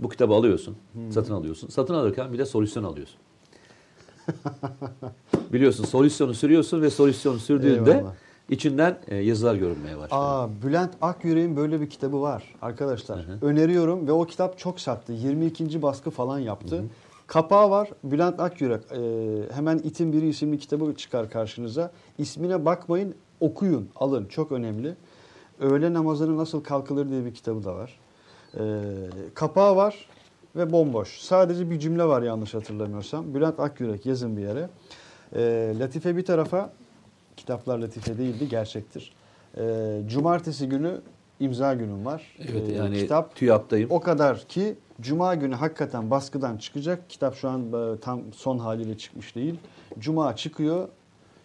Bu 0.00 0.08
kitabı 0.08 0.34
alıyorsun, 0.34 0.76
satın 1.10 1.34
alıyorsun. 1.34 1.68
Satın 1.68 1.94
alırken 1.94 2.32
bir 2.32 2.38
de 2.38 2.46
solüsyon 2.46 2.84
alıyorsun. 2.84 3.16
Biliyorsun 5.52 5.84
solüsyonu 5.84 6.34
sürüyorsun 6.34 6.82
ve 6.82 6.90
solüsyonu 6.90 7.38
sürdüğünde 7.38 7.90
Eyvallah. 7.90 8.12
İçinden 8.50 8.98
e, 9.08 9.16
yazılar 9.16 9.54
görünmeye 9.54 9.98
başlıyor. 9.98 10.22
Aa 10.22 10.48
Bülent 10.62 10.90
Akyürek'in 11.02 11.56
böyle 11.56 11.80
bir 11.80 11.90
kitabı 11.90 12.22
var 12.22 12.54
arkadaşlar. 12.62 13.18
Hı 13.18 13.32
hı. 13.32 13.46
Öneriyorum 13.46 14.06
ve 14.06 14.12
o 14.12 14.26
kitap 14.26 14.58
çok 14.58 14.80
sattı. 14.80 15.12
22. 15.12 15.82
baskı 15.82 16.10
falan 16.10 16.38
yaptı. 16.38 16.84
Kapağı 17.26 17.70
var. 17.70 17.90
Bülent 18.04 18.40
Akyürek. 18.40 18.80
Ee, 18.92 19.54
hemen 19.54 19.78
İtin 19.78 20.12
Biri 20.12 20.28
isimli 20.28 20.58
kitabı 20.58 20.94
çıkar 20.94 21.30
karşınıza. 21.30 21.90
İsmine 22.18 22.64
bakmayın, 22.64 23.14
okuyun, 23.40 23.88
alın. 23.96 24.26
Çok 24.26 24.52
önemli. 24.52 24.94
Öğle 25.60 25.92
namazını 25.92 26.36
nasıl 26.36 26.64
kalkılır 26.64 27.08
diye 27.08 27.24
bir 27.24 27.34
kitabı 27.34 27.64
da 27.64 27.74
var. 27.74 27.98
Ee, 28.58 28.60
kapağı 29.34 29.76
var 29.76 30.08
ve 30.56 30.72
bomboş. 30.72 31.20
Sadece 31.20 31.70
bir 31.70 31.78
cümle 31.78 32.04
var 32.04 32.22
yanlış 32.22 32.54
hatırlamıyorsam. 32.54 33.34
Bülent 33.34 33.60
Akyürek 33.60 34.06
yazın 34.06 34.36
bir 34.36 34.42
yere. 34.42 34.68
Ee, 35.36 35.74
Latife 35.78 36.16
bir 36.16 36.24
tarafa, 36.24 36.72
kitaplar 37.40 37.78
latife 37.78 38.18
değildi, 38.18 38.48
gerçektir. 38.48 39.12
Ee, 39.56 40.00
cumartesi 40.06 40.68
günü 40.68 41.00
imza 41.40 41.74
günüm 41.74 42.04
var. 42.06 42.36
Evet 42.52 42.70
Ee, 42.70 42.74
yani 42.74 42.98
kitap 42.98 43.36
TÜYAP'tayım. 43.36 43.90
o 43.90 44.00
kadar 44.00 44.38
ki 44.48 44.74
Cuma 45.00 45.34
günü 45.34 45.54
hakikaten 45.54 46.10
baskıdan 46.10 46.56
çıkacak. 46.56 47.10
Kitap 47.10 47.34
şu 47.36 47.48
an 47.48 47.60
e, 47.72 48.00
tam 48.00 48.20
son 48.32 48.58
haliyle 48.58 48.98
çıkmış 48.98 49.34
değil. 49.36 49.54
Cuma 49.98 50.36
çıkıyor. 50.36 50.88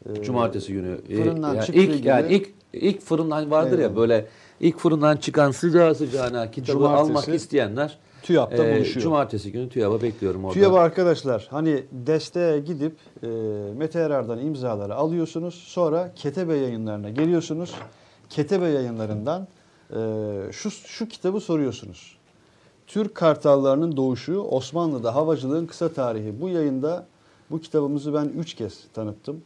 Ee, 0.09 0.23
Cumartesi 0.23 0.73
günü. 0.73 0.97
E, 1.09 1.15
fırından 1.23 1.53
yani 1.55 1.65
çıktığı 1.65 1.81
ilk 1.81 1.97
gibi- 1.97 2.07
yani 2.07 2.33
ilk 2.33 2.49
ilk 2.73 3.01
fırından 3.01 3.51
vardır 3.51 3.77
ya 3.79 3.83
Eyvallah. 3.83 3.95
böyle 3.97 4.25
ilk 4.59 4.77
fırından 4.79 5.17
çıkan 5.17 5.51
sıcağı 5.51 5.95
sıcağına 5.95 6.51
kitabı 6.51 6.71
Cumartesi 6.71 7.01
almak 7.11 7.27
isteyenler 7.29 7.97
TÜYAP'ta 8.25 8.65
e, 8.65 8.75
buluşuyor. 8.75 9.03
Cumartesi 9.03 9.51
günü 9.51 9.69
TÜYAP'a 9.69 10.01
bekliyorum 10.01 10.45
orada. 10.45 10.53
TÜYAP'a 10.53 10.79
arkadaşlar 10.79 11.47
hani 11.49 11.83
desteğe 11.91 12.59
gidip 12.59 12.97
e, 13.23 13.27
Mete 13.77 13.99
Yarar'dan 13.99 14.39
imzaları 14.39 14.95
alıyorsunuz. 14.95 15.55
Sonra 15.55 16.13
Ketebe 16.15 16.55
yayınlarına 16.55 17.09
geliyorsunuz. 17.09 17.75
Ketebe 18.29 18.67
yayınlarından 18.67 19.47
e, 19.91 19.97
şu, 20.51 20.71
şu 20.71 21.07
kitabı 21.07 21.39
soruyorsunuz. 21.39 22.17
Türk 22.87 23.15
Kartallarının 23.15 23.97
Doğuşu, 23.97 24.41
Osmanlı'da 24.41 25.15
Havacılığın 25.15 25.65
Kısa 25.65 25.93
Tarihi. 25.93 26.41
Bu 26.41 26.49
yayında 26.49 27.07
bu 27.51 27.61
kitabımızı 27.61 28.13
ben 28.13 28.25
üç 28.25 28.53
kez 28.53 28.83
tanıttım. 28.93 29.41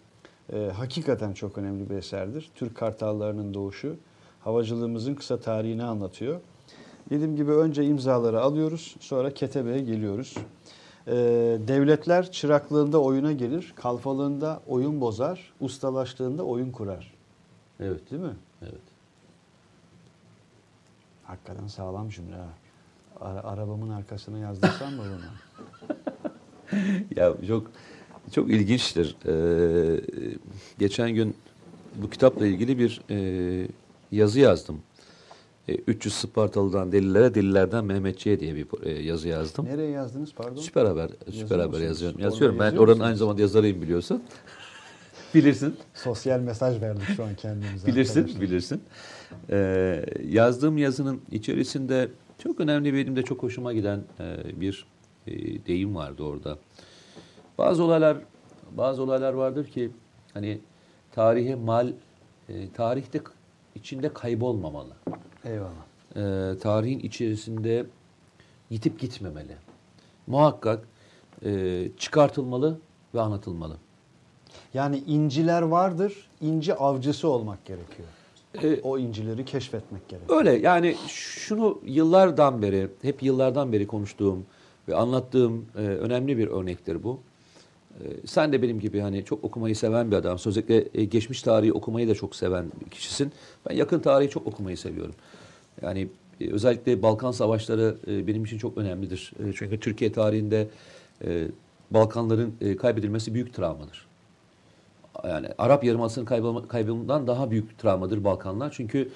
E, 0.54 0.72
hakikaten 0.76 1.34
çok 1.34 1.58
önemli 1.58 1.90
bir 1.90 1.96
eserdir. 1.96 2.50
Türk 2.56 2.76
Kartallarının 2.76 3.54
Doğuşu, 3.54 3.96
havacılığımızın 4.40 5.16
kısa 5.16 5.38
tarihini 5.40 5.84
anlatıyor. 5.84 6.40
Dediğim 7.10 7.36
gibi 7.36 7.52
önce 7.52 7.86
imzaları 7.86 8.42
alıyoruz, 8.42 8.96
sonra 9.00 9.34
Ketebe'ye 9.34 9.80
geliyoruz. 9.80 10.36
Ee, 11.08 11.14
devletler 11.68 12.32
çıraklığında 12.32 13.02
oyuna 13.02 13.32
gelir, 13.32 13.74
kalfalığında 13.76 14.62
oyun 14.68 15.02
bozar, 15.02 15.54
ustalaştığında 15.62 16.44
oyun 16.44 16.72
kurar. 16.72 17.14
Evet. 17.80 18.12
Değil 18.12 18.22
mi? 18.22 18.36
Evet. 18.62 18.82
Hakikaten 21.24 21.68
sağlam 21.68 22.10
cümle 22.10 22.36
ha. 22.36 22.48
Ara- 23.22 23.44
arabamın 23.44 23.90
arkasına 23.90 24.38
yazdırsam 24.38 24.94
mı 24.94 25.04
bunu? 25.06 25.20
Ya 27.16 27.34
çok 27.48 27.72
çok 28.32 28.50
ilginçtir. 28.50 29.16
Ee, 29.28 30.02
geçen 30.80 31.12
gün 31.12 31.36
bu 31.96 32.10
kitapla 32.10 32.48
ilgili 32.48 32.80
bir 32.80 33.02
e, 33.10 33.68
yazı 34.12 34.40
yazdım. 34.40 34.82
E, 35.70 35.76
300 35.76 36.14
Spartalı'dan 36.14 36.92
delillere, 36.92 37.36
delilerden 37.36 37.86
Mehmetçi'ye 37.86 38.40
diye 38.40 38.56
bir 38.56 38.68
e, 38.84 39.02
yazı 39.02 39.28
yazdım. 39.28 39.66
Nereye 39.66 39.90
yazdınız 39.90 40.34
pardon? 40.36 40.62
Süper 40.62 40.86
haber, 40.86 41.10
Yazıyor 41.28 41.48
süper 41.48 41.60
haber 41.60 41.80
yazıyorum. 41.80 42.16
Orada 42.16 42.26
Yazıyorum. 42.26 42.60
Ben 42.60 42.72
oranın 42.72 42.80
musunuz? 42.88 43.02
aynı 43.02 43.18
zamanda 43.18 43.42
yazarıyım 43.42 43.82
biliyorsun. 43.82 44.24
Bilirsin. 45.36 45.76
Sosyal 45.94 46.40
mesaj 46.40 46.82
verdik 46.82 47.04
şu 47.16 47.24
an 47.24 47.36
kendimize. 47.36 47.88
Bilirsin, 47.88 48.20
arkadaşlar. 48.20 48.42
bilirsin. 48.42 48.82
Ee, 49.50 50.06
yazdığım 50.28 50.78
yazının 50.78 51.22
içerisinde 51.32 52.10
çok 52.44 52.60
önemli 52.60 52.94
benim 52.94 53.16
de 53.16 53.24
çok 53.24 53.44
hoşuma 53.44 53.74
giden 53.74 54.04
e, 54.20 54.62
bir 54.62 54.86
e, 55.28 55.32
deyim 55.66 55.96
vardı 55.96 56.24
orada. 56.24 56.58
Bazı 57.58 57.84
olaylar 57.84 58.18
bazı 58.72 59.04
olaylar 59.04 59.34
vardır 59.34 59.68
ki 59.68 59.92
hani 60.34 60.60
tarihe 61.12 61.56
mal 61.56 61.92
e, 62.50 62.70
tarihte 62.74 63.22
içinde 63.76 64.14
kaybolmamalı. 64.14 64.94
Eyvallah. 65.46 65.86
E, 66.16 66.58
tarihin 66.58 67.00
içerisinde 67.00 67.86
yitip 68.70 69.00
gitmemeli. 69.00 69.56
Muhakkak 70.28 70.88
e, 71.46 71.84
çıkartılmalı 71.98 72.80
ve 73.16 73.22
anlatılmalı. 73.22 73.78
Yani 74.74 75.04
inciler 75.08 75.62
vardır, 75.62 76.30
inci 76.42 76.74
avcısı 76.76 77.28
olmak 77.30 77.66
gerekiyor. 77.66 78.08
E, 78.64 78.82
O 78.82 78.98
incileri 78.98 79.46
keşfetmek 79.46 80.10
gerekiyor. 80.10 80.40
Öyle 80.40 80.52
yani 80.58 80.96
şunu 81.08 81.80
yıllardan 81.86 82.62
beri, 82.62 82.88
hep 83.02 83.24
yıllardan 83.24 83.72
beri 83.74 83.88
konuştuğum 83.88 84.46
ve 84.88 84.96
anlattığım 84.96 85.66
e, 85.76 85.80
önemli 85.80 86.38
bir 86.38 86.48
örnektir 86.48 87.04
bu. 87.04 87.20
E, 87.94 88.28
sen 88.28 88.54
de 88.54 88.62
benim 88.62 88.80
gibi 88.80 89.00
hani 89.00 89.26
çok 89.26 89.44
okumayı 89.44 89.76
seven 89.76 90.12
bir 90.12 90.16
adam. 90.16 90.38
Özellikle 90.46 90.88
e, 90.94 91.06
geçmiş 91.06 91.42
tarihi 91.42 91.74
okumayı 91.74 92.10
da 92.10 92.16
çok 92.16 92.36
seven 92.36 92.66
bir 92.86 92.90
kişisin. 92.90 93.32
Ben 93.70 93.76
yakın 93.76 94.00
tarihi 94.00 94.30
çok 94.30 94.48
okumayı 94.48 94.78
seviyorum. 94.78 95.16
Yani 95.82 96.08
e, 96.42 96.52
özellikle 96.52 97.02
Balkan 97.02 97.32
Savaşları 97.32 97.98
e, 98.08 98.28
benim 98.28 98.46
için 98.46 98.58
çok 98.58 98.78
önemlidir. 98.78 99.34
Çünkü 99.56 99.80
Türkiye 99.80 100.12
tarihinde 100.12 100.68
Balkanların 101.92 102.76
kaybedilmesi 102.76 103.34
büyük 103.34 103.54
travmadır 103.54 104.08
yani 105.28 105.48
Arap 105.58 105.84
Yarımadası'nın 105.84 106.26
kaybolundan 106.68 107.28
daha 107.28 107.52
büyük 107.52 107.80
travmadır 107.80 108.24
Balkanlar. 108.24 108.72
Çünkü 108.72 109.10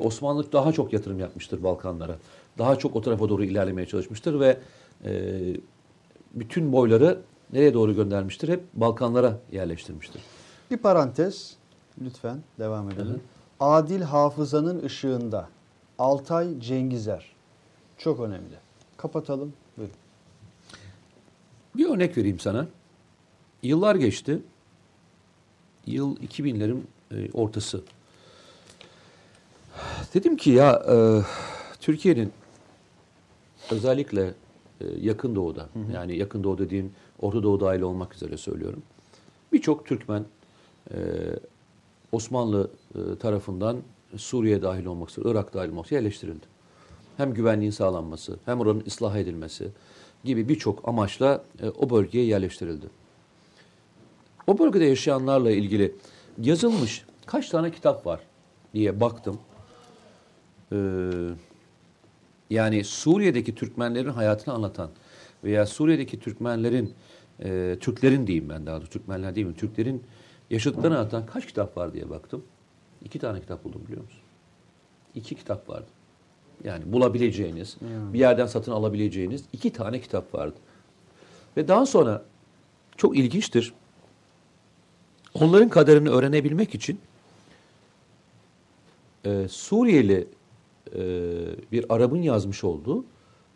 Osmanlı 0.00 0.52
daha 0.52 0.72
çok 0.72 0.92
yatırım 0.92 1.18
yapmıştır 1.18 1.62
Balkanlara. 1.62 2.16
Daha 2.58 2.76
çok 2.76 2.96
o 2.96 3.02
tarafa 3.02 3.28
doğru 3.28 3.44
ilerlemeye 3.44 3.86
çalışmıştır 3.86 4.40
ve 4.40 4.56
bütün 6.34 6.72
boyları 6.72 7.18
nereye 7.52 7.74
doğru 7.74 7.94
göndermiştir? 7.94 8.48
Hep 8.48 8.62
Balkanlara 8.74 9.38
yerleştirmiştir. 9.52 10.22
Bir 10.70 10.76
parantez 10.76 11.56
lütfen 12.00 12.42
devam 12.58 12.90
edelim. 12.90 13.20
Adil 13.60 14.02
hafızanın 14.02 14.82
ışığında 14.84 15.48
Altay 15.98 16.60
Cengizer. 16.60 17.26
Çok 17.98 18.20
önemli. 18.20 18.54
Kapatalım. 18.96 19.52
Buyurun. 19.76 19.94
Bir 21.76 21.88
örnek 21.88 22.18
vereyim 22.18 22.38
sana. 22.38 22.66
Yıllar 23.62 23.94
geçti. 23.94 24.42
Yıl 25.86 26.16
2000'lerin 26.16 26.80
e, 27.12 27.32
ortası. 27.32 27.82
Dedim 30.14 30.36
ki 30.36 30.50
ya 30.50 30.82
e, 30.88 30.96
Türkiye'nin 31.80 32.32
özellikle 33.70 34.34
e, 34.80 34.86
yakın 35.00 35.34
doğuda 35.34 35.68
yani 35.94 36.16
yakın 36.16 36.44
doğu 36.44 36.58
dediğim 36.58 36.92
Orta 37.20 37.42
Doğu 37.42 37.60
dahil 37.60 37.80
olmak 37.80 38.14
üzere 38.14 38.36
söylüyorum. 38.36 38.82
Birçok 39.52 39.86
Türkmen 39.86 40.24
e, 40.90 40.96
Osmanlı 42.12 42.70
e, 42.94 43.18
tarafından 43.18 43.76
Suriye 44.16 44.62
dahil 44.62 44.84
olmak 44.84 45.10
üzere, 45.10 45.30
Irak 45.30 45.54
dahil 45.54 45.68
olmak 45.68 45.86
üzere 45.86 45.98
yerleştirildi. 45.98 46.46
Hem 47.16 47.34
güvenliğin 47.34 47.70
sağlanması, 47.70 48.38
hem 48.44 48.60
oranın 48.60 48.84
ıslah 48.86 49.16
edilmesi 49.16 49.68
gibi 50.24 50.48
birçok 50.48 50.88
amaçla 50.88 51.44
e, 51.62 51.68
o 51.68 51.90
bölgeye 51.90 52.24
yerleştirildi. 52.24 52.86
O 54.46 54.58
bölgede 54.58 54.84
yaşayanlarla 54.84 55.50
ilgili 55.50 55.94
yazılmış 56.42 57.04
kaç 57.26 57.48
tane 57.48 57.70
kitap 57.70 58.06
var 58.06 58.20
diye 58.74 59.00
baktım. 59.00 59.38
Ee, 60.72 60.76
yani 62.50 62.84
Suriye'deki 62.84 63.54
Türkmenlerin 63.54 64.08
hayatını 64.08 64.54
anlatan 64.54 64.90
veya 65.44 65.66
Suriye'deki 65.66 66.20
Türkmenlerin, 66.20 66.94
e, 67.44 67.76
Türklerin 67.80 68.26
diyeyim 68.26 68.48
ben 68.48 68.66
daha 68.66 68.76
doğrusu 68.76 68.90
Türkmenler 68.90 69.34
değil 69.34 69.46
mi? 69.46 69.54
Türklerin 69.54 70.02
yaşadıklarını 70.50 70.98
anlatan 70.98 71.26
kaç 71.26 71.46
kitap 71.46 71.76
var 71.76 71.92
diye 71.92 72.10
baktım. 72.10 72.44
İki 73.04 73.18
tane 73.18 73.40
kitap 73.40 73.64
buldum 73.64 73.82
biliyor 73.86 74.02
musun? 74.02 74.20
İki 75.14 75.34
kitap 75.34 75.68
vardı. 75.68 75.86
Yani 76.64 76.92
bulabileceğiniz, 76.92 77.76
bir 78.12 78.18
yerden 78.18 78.46
satın 78.46 78.72
alabileceğiniz 78.72 79.44
iki 79.52 79.72
tane 79.72 80.00
kitap 80.00 80.34
vardı. 80.34 80.56
Ve 81.56 81.68
daha 81.68 81.86
sonra 81.86 82.24
çok 82.96 83.16
ilginçtir. 83.16 83.72
Onların 85.34 85.68
kaderini 85.68 86.08
öğrenebilmek 86.08 86.74
için 86.74 87.00
e, 89.24 89.48
Suriyeli 89.48 90.28
e, 90.94 91.00
bir 91.72 91.84
Arap'ın 91.88 92.22
yazmış 92.22 92.64
olduğu 92.64 93.04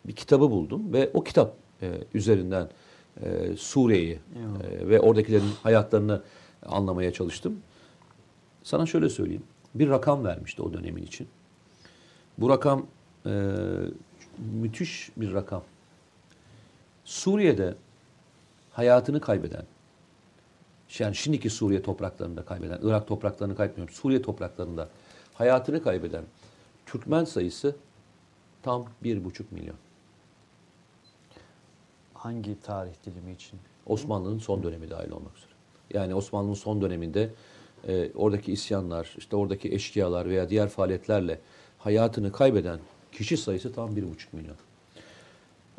bir 0.05 0.13
kitabı 0.13 0.51
buldum 0.51 0.93
ve 0.93 1.11
o 1.13 1.23
kitap 1.23 1.55
e, 1.81 1.91
üzerinden 2.13 2.69
e, 3.21 3.57
Suriye'yi 3.57 4.13
e, 4.13 4.19
ve 4.89 4.99
oradakilerin 4.99 5.51
hayatlarını 5.63 6.21
anlamaya 6.65 7.13
çalıştım. 7.13 7.59
Sana 8.63 8.85
şöyle 8.85 9.09
söyleyeyim. 9.09 9.43
Bir 9.75 9.89
rakam 9.89 10.25
vermişti 10.25 10.61
o 10.61 10.73
dönemin 10.73 11.03
için. 11.03 11.27
Bu 12.37 12.49
rakam 12.49 12.85
e, 13.25 13.51
müthiş 14.37 15.11
bir 15.17 15.33
rakam. 15.33 15.63
Suriye'de 17.05 17.75
hayatını 18.71 19.21
kaybeden, 19.21 19.65
yani 20.99 21.15
şimdiki 21.15 21.49
Suriye 21.49 21.81
topraklarında 21.81 22.45
kaybeden, 22.45 22.79
Irak 22.83 23.07
topraklarını 23.07 23.55
kaybetmiyorum, 23.55 23.95
Suriye 23.95 24.21
topraklarında 24.21 24.89
hayatını 25.33 25.83
kaybeden 25.83 26.23
Türkmen 26.85 27.23
sayısı 27.23 27.75
tam 28.63 28.85
bir 29.03 29.25
buçuk 29.25 29.51
milyon. 29.51 29.75
Hangi 32.23 32.59
tarih 32.59 32.91
dilimi 33.05 33.31
için? 33.31 33.59
Osmanlı'nın 33.85 34.39
son 34.39 34.63
dönemi 34.63 34.89
dahil 34.89 35.11
olmak 35.11 35.37
üzere. 35.37 35.51
Yani 35.93 36.15
Osmanlı'nın 36.15 36.53
son 36.53 36.81
döneminde 36.81 37.29
e, 37.87 38.11
oradaki 38.15 38.51
isyanlar, 38.51 39.15
işte 39.17 39.35
oradaki 39.35 39.73
eşkıyalar 39.73 40.29
veya 40.29 40.49
diğer 40.49 40.69
faaliyetlerle 40.69 41.39
hayatını 41.77 42.31
kaybeden 42.31 42.79
kişi 43.11 43.37
sayısı 43.37 43.73
tam 43.73 43.95
bir 43.95 44.09
buçuk 44.11 44.33
milyon. 44.33 44.55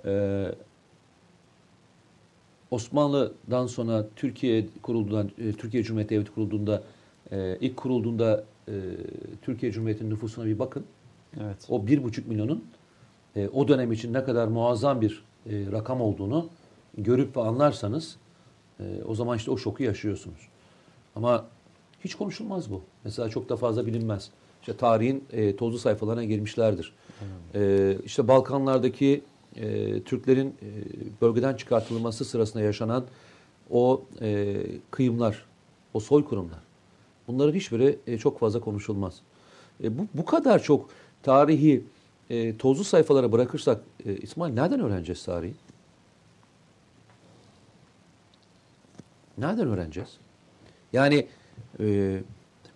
Ee, 0.04 0.54
Osmanlı'dan 2.70 3.66
sonra 3.66 4.06
Türkiye 4.16 4.66
kurulduğunda, 4.82 5.26
e, 5.38 5.52
Türkiye 5.52 5.82
Cumhuriyeti 5.82 6.14
Devleti 6.14 6.34
kurulduğunda, 6.34 6.82
e, 7.32 7.58
ilk 7.60 7.76
kurulduğunda 7.76 8.44
e, 8.68 8.72
Türkiye 9.42 9.72
Cumhuriyeti'nin 9.72 10.10
nüfusuna 10.10 10.44
bir 10.44 10.58
bakın. 10.58 10.84
Evet. 11.40 11.66
O 11.68 11.86
bir 11.86 12.02
buçuk 12.02 12.28
milyonun 12.28 12.64
e, 13.36 13.48
o 13.48 13.68
dönem 13.68 13.92
için 13.92 14.12
ne 14.12 14.24
kadar 14.24 14.48
muazzam 14.48 15.00
bir 15.00 15.24
e, 15.46 15.72
rakam 15.72 16.00
olduğunu 16.00 16.48
görüp 16.98 17.36
ve 17.36 17.40
anlarsanız 17.40 18.16
e, 18.80 18.84
o 19.08 19.14
zaman 19.14 19.36
işte 19.36 19.50
o 19.50 19.56
şoku 19.56 19.82
yaşıyorsunuz. 19.82 20.48
Ama 21.16 21.44
hiç 22.04 22.14
konuşulmaz 22.14 22.70
bu. 22.70 22.80
Mesela 23.04 23.28
çok 23.28 23.48
da 23.48 23.56
fazla 23.56 23.86
bilinmez. 23.86 24.30
İşte 24.60 24.76
tarihin 24.76 25.24
e, 25.32 25.56
tozlu 25.56 25.78
sayfalarına 25.78 26.24
girmişlerdir. 26.24 26.92
E, 27.54 27.96
işte 28.04 28.28
Balkanlardaki 28.28 29.22
e, 29.56 30.00
Türklerin 30.00 30.48
e, 30.48 30.66
bölgeden 31.20 31.54
çıkartılması 31.54 32.24
sırasında 32.24 32.62
yaşanan 32.62 33.04
o 33.70 34.02
e, 34.20 34.56
kıyımlar, 34.90 35.44
o 35.94 36.00
soykırımlar. 36.00 36.58
Bunların 37.28 37.54
hiçbiri 37.54 37.98
e, 38.06 38.18
çok 38.18 38.38
fazla 38.38 38.60
konuşulmaz. 38.60 39.20
E, 39.84 39.98
bu, 39.98 40.06
bu 40.14 40.24
kadar 40.24 40.62
çok 40.62 40.88
tarihi 41.22 41.84
e, 42.30 42.56
tozlu 42.56 42.84
sayfalara 42.84 43.32
bırakırsak 43.32 43.80
e, 44.06 44.16
İsmail 44.16 44.52
nereden 44.52 44.80
öğreneceğiz 44.80 45.24
tarihi? 45.24 45.54
Nereden 49.38 49.68
öğreneceğiz? 49.68 50.16
Yani 50.92 51.26
e, 51.80 52.18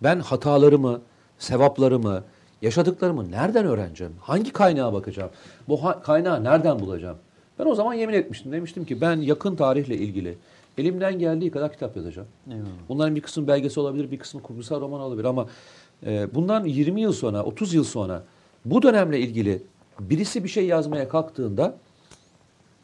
ben 0.03 0.19
hatalarımı, 0.19 1.01
sevaplarımı, 1.37 2.23
yaşadıklarımı 2.61 3.31
nereden 3.31 3.65
öğreneceğim? 3.65 4.13
Hangi 4.21 4.53
kaynağa 4.53 4.93
bakacağım? 4.93 5.29
Bu 5.67 5.83
ha- 5.83 6.01
kaynağı 6.01 6.43
nereden 6.43 6.79
bulacağım? 6.79 7.17
Ben 7.59 7.65
o 7.65 7.75
zaman 7.75 7.93
yemin 7.93 8.13
etmiştim. 8.13 8.51
Demiştim 8.51 8.85
ki 8.85 9.01
ben 9.01 9.17
yakın 9.17 9.55
tarihle 9.55 9.97
ilgili 9.97 10.37
elimden 10.77 11.19
geldiği 11.19 11.51
kadar 11.51 11.73
kitap 11.73 11.97
yazacağım. 11.97 12.27
Eyvallah. 12.47 12.67
Bunların 12.89 13.15
bir 13.15 13.21
kısmı 13.21 13.47
belgesi 13.47 13.79
olabilir, 13.79 14.11
bir 14.11 14.19
kısmı 14.19 14.41
kurgusal 14.41 14.81
roman 14.81 15.01
olabilir 15.01 15.25
ama 15.25 15.47
e, 16.05 16.35
bundan 16.35 16.65
20 16.65 17.01
yıl 17.01 17.13
sonra, 17.13 17.43
30 17.43 17.73
yıl 17.73 17.83
sonra 17.83 18.23
bu 18.71 18.81
dönemle 18.81 19.19
ilgili 19.19 19.63
birisi 19.99 20.43
bir 20.43 20.49
şey 20.49 20.65
yazmaya 20.65 21.09
kalktığında, 21.09 21.77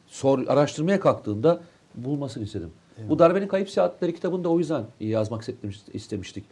sor, 0.08 0.48
araştırmaya 0.48 1.00
kalktığında 1.00 1.62
bulmasını 1.96 2.44
istedim. 2.44 2.72
Bu 3.10 3.20
Darbenin 3.20 3.48
Kayıp 3.48 3.70
Saatleri 3.70 4.16
kitabını 4.16 4.44
da 4.44 4.50
o 4.50 4.60
yüzden 4.60 4.84
yazmak 5.00 5.42
istemiş- 5.42 5.90
istemiştik. 5.94 6.46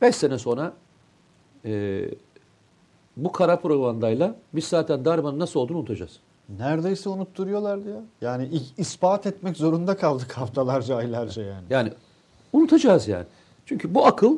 Beş 0.00 0.16
sene 0.16 0.38
sonra 0.38 0.72
e, 1.64 2.04
bu 3.16 3.32
kara 3.32 3.56
propagandayla 3.60 4.34
biz 4.54 4.64
zaten 4.64 5.04
darbenin 5.04 5.38
nasıl 5.38 5.60
olduğunu 5.60 5.78
unutacağız. 5.78 6.18
Neredeyse 6.58 7.08
unutturuyorlardı 7.08 7.90
ya. 7.90 8.00
Yani 8.20 8.48
ispat 8.78 9.26
etmek 9.26 9.56
zorunda 9.56 9.96
kaldık 9.96 10.32
haftalarca, 10.38 10.96
aylarca 10.96 11.42
yani. 11.42 11.64
Yani 11.70 11.92
unutacağız 12.52 13.08
yani. 13.08 13.26
Çünkü 13.66 13.94
bu 13.94 14.06
akıl 14.06 14.36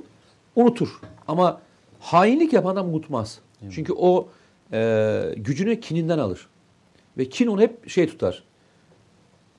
unutur. 0.56 1.00
Ama 1.28 1.60
hainlik 2.00 2.52
yapan 2.52 2.72
adam 2.72 2.88
unutmaz. 2.88 3.38
Çünkü 3.70 3.92
o 3.92 4.28
e, 4.72 5.34
gücünü 5.36 5.80
kininden 5.80 6.18
alır. 6.18 6.48
Ve 7.18 7.28
kin 7.28 7.46
onu 7.46 7.60
hep 7.60 7.90
şey 7.90 8.06
tutar. 8.06 8.42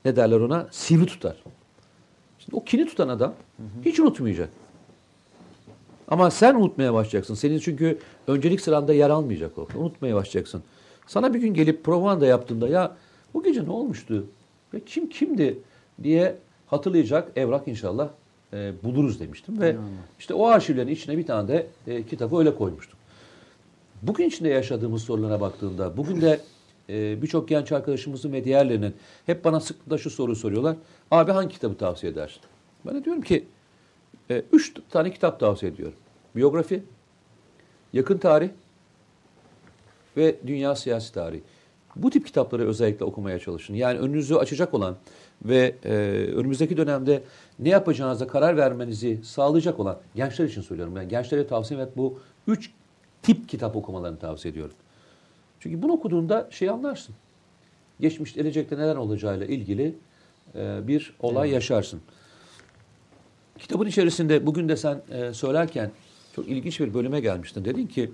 Ne 0.04 0.16
derler 0.16 0.40
ona? 0.40 0.68
Sivri 0.70 1.06
tutar. 1.06 1.36
Şimdi 2.38 2.56
o 2.56 2.64
kini 2.64 2.86
tutan 2.86 3.08
adam 3.08 3.34
hiç 3.84 4.00
unutmayacak. 4.00 4.48
Ama 6.08 6.30
sen 6.30 6.54
unutmaya 6.54 6.94
başlayacaksın. 6.94 7.34
Senin 7.34 7.58
çünkü 7.58 7.98
öncelik 8.26 8.60
sıranda 8.60 8.94
yer 8.94 9.10
almayacak 9.10 9.58
o. 9.58 9.68
Unutmaya 9.76 10.14
başlayacaksın. 10.14 10.62
Sana 11.06 11.34
bir 11.34 11.38
gün 11.38 11.54
gelip 11.54 11.84
propaganda 11.84 12.26
yaptığında 12.26 12.68
ya 12.68 12.96
bu 13.34 13.42
gece 13.42 13.64
ne 13.64 13.70
olmuştu? 13.70 14.26
Ya 14.72 14.80
kim 14.86 15.08
kimdi 15.08 15.58
diye 16.02 16.36
hatırlayacak 16.66 17.32
evrak 17.36 17.68
inşallah 17.68 18.08
e, 18.52 18.72
buluruz 18.82 19.20
demiştim. 19.20 19.60
Ve 19.60 19.76
işte 20.18 20.34
o 20.34 20.46
arşivlerin 20.46 20.88
içine 20.88 21.18
bir 21.18 21.26
tane 21.26 21.48
de 21.48 21.66
e, 21.86 22.02
kitabı 22.02 22.38
öyle 22.38 22.54
koymuştum. 22.54 22.95
Bugün 24.06 24.28
içinde 24.28 24.48
yaşadığımız 24.48 25.02
sorunlara 25.02 25.40
baktığımda, 25.40 25.96
bugün 25.96 26.20
de 26.20 26.40
e, 26.88 27.22
birçok 27.22 27.48
genç 27.48 27.72
arkadaşımızın 27.72 28.32
ve 28.32 28.44
diğerlerinin 28.44 28.94
hep 29.26 29.44
bana 29.44 29.60
sıklıkla 29.60 29.98
şu 29.98 30.10
soruyu 30.10 30.36
soruyorlar. 30.36 30.76
Abi 31.10 31.32
hangi 31.32 31.54
kitabı 31.54 31.76
tavsiye 31.76 32.12
edersin? 32.12 32.40
Ben 32.86 32.94
de 32.94 33.04
diyorum 33.04 33.22
ki 33.22 33.44
e, 34.30 34.42
üç 34.52 34.74
tane 34.90 35.10
kitap 35.10 35.40
tavsiye 35.40 35.72
ediyorum. 35.72 35.98
Biyografi, 36.36 36.82
yakın 37.92 38.18
tarih 38.18 38.48
ve 40.16 40.36
dünya 40.46 40.76
siyasi 40.76 41.14
tarihi. 41.14 41.42
Bu 41.96 42.10
tip 42.10 42.26
kitapları 42.26 42.66
özellikle 42.68 43.04
okumaya 43.04 43.38
çalışın. 43.38 43.74
Yani 43.74 43.98
önünüzü 43.98 44.34
açacak 44.34 44.74
olan 44.74 44.96
ve 45.44 45.74
e, 45.84 45.90
önümüzdeki 46.34 46.76
dönemde 46.76 47.22
ne 47.58 47.68
yapacağınıza 47.68 48.26
karar 48.26 48.56
vermenizi 48.56 49.20
sağlayacak 49.24 49.80
olan 49.80 49.98
gençler 50.14 50.44
için 50.44 50.62
söylüyorum. 50.62 50.94
Ben 50.96 51.08
gençlere 51.08 51.46
tavsiye 51.46 51.80
et 51.80 51.96
bu 51.96 52.18
üç 52.46 52.70
tip 53.26 53.48
kitap 53.48 53.76
okumalarını 53.76 54.18
tavsiye 54.18 54.52
ediyorum. 54.52 54.74
Çünkü 55.60 55.82
bunu 55.82 55.92
okuduğunda 55.92 56.48
şey 56.50 56.70
anlarsın. 56.70 57.14
Geçmişte, 58.00 58.40
gelecekte 58.40 58.78
neler 58.78 58.96
olacağıyla 58.96 59.46
ilgili 59.46 59.94
e, 60.54 60.88
bir 60.88 61.12
olay 61.20 61.50
yaşarsın. 61.50 62.00
Kitabın 63.58 63.86
içerisinde 63.86 64.46
bugün 64.46 64.68
de 64.68 64.76
sen 64.76 65.02
e, 65.10 65.34
söylerken 65.34 65.90
çok 66.36 66.48
ilginç 66.48 66.80
bir 66.80 66.94
bölüme 66.94 67.20
gelmiştin. 67.20 67.64
Dedin 67.64 67.86
ki 67.86 68.10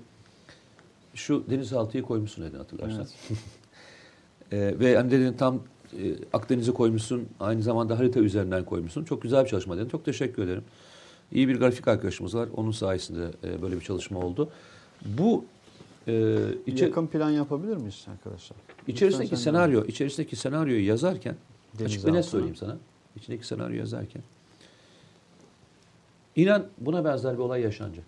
şu 1.13 1.43
denizaltıyı 1.49 2.03
koymuşsun 2.03 2.45
dedin 2.45 2.57
hatırlarsan. 2.57 3.07
E, 4.51 4.79
ve 4.79 4.97
hani 4.97 5.11
dedin 5.11 5.33
tam 5.33 5.55
e, 5.93 6.15
Akdeniz'i 6.33 6.73
koymuşsun. 6.73 7.27
Aynı 7.39 7.61
zamanda 7.61 7.99
harita 7.99 8.19
üzerinden 8.19 8.65
koymuşsun. 8.65 9.03
Çok 9.03 9.21
güzel 9.21 9.43
bir 9.43 9.49
çalışma 9.49 9.77
dedin. 9.77 9.89
Çok 9.89 10.05
teşekkür 10.05 10.43
ederim. 10.43 10.63
İyi 11.31 11.47
bir 11.47 11.59
grafik 11.59 11.87
arkadaşımız 11.87 12.35
var. 12.35 12.49
Onun 12.55 12.71
sayesinde 12.71 13.31
e, 13.43 13.61
böyle 13.61 13.75
bir 13.75 13.81
çalışma 13.81 14.19
oldu. 14.19 14.49
Bu 15.05 15.45
e, 16.07 16.37
içe- 16.65 16.85
Yakın 16.85 17.07
plan 17.07 17.29
yapabilir 17.29 17.77
miyiz 17.77 18.05
arkadaşlar? 18.11 18.57
İçerisindeki 18.87 19.23
Lütfen 19.31 19.35
sen 19.37 19.51
senaryo, 19.51 19.83
içerisindeki 19.85 20.35
senaryoyu 20.35 20.85
yazarken 20.85 21.35
Deniz 21.79 21.91
açık 21.91 22.05
ve 22.05 22.13
net 22.13 22.25
söyleyeyim 22.25 22.55
sana. 22.55 22.77
İçindeki 23.15 23.47
senaryo 23.47 23.75
yazarken 23.77 24.21
inan 26.35 26.65
buna 26.77 27.05
benzer 27.05 27.33
bir 27.33 27.39
olay 27.39 27.61
yaşanacak. 27.61 28.05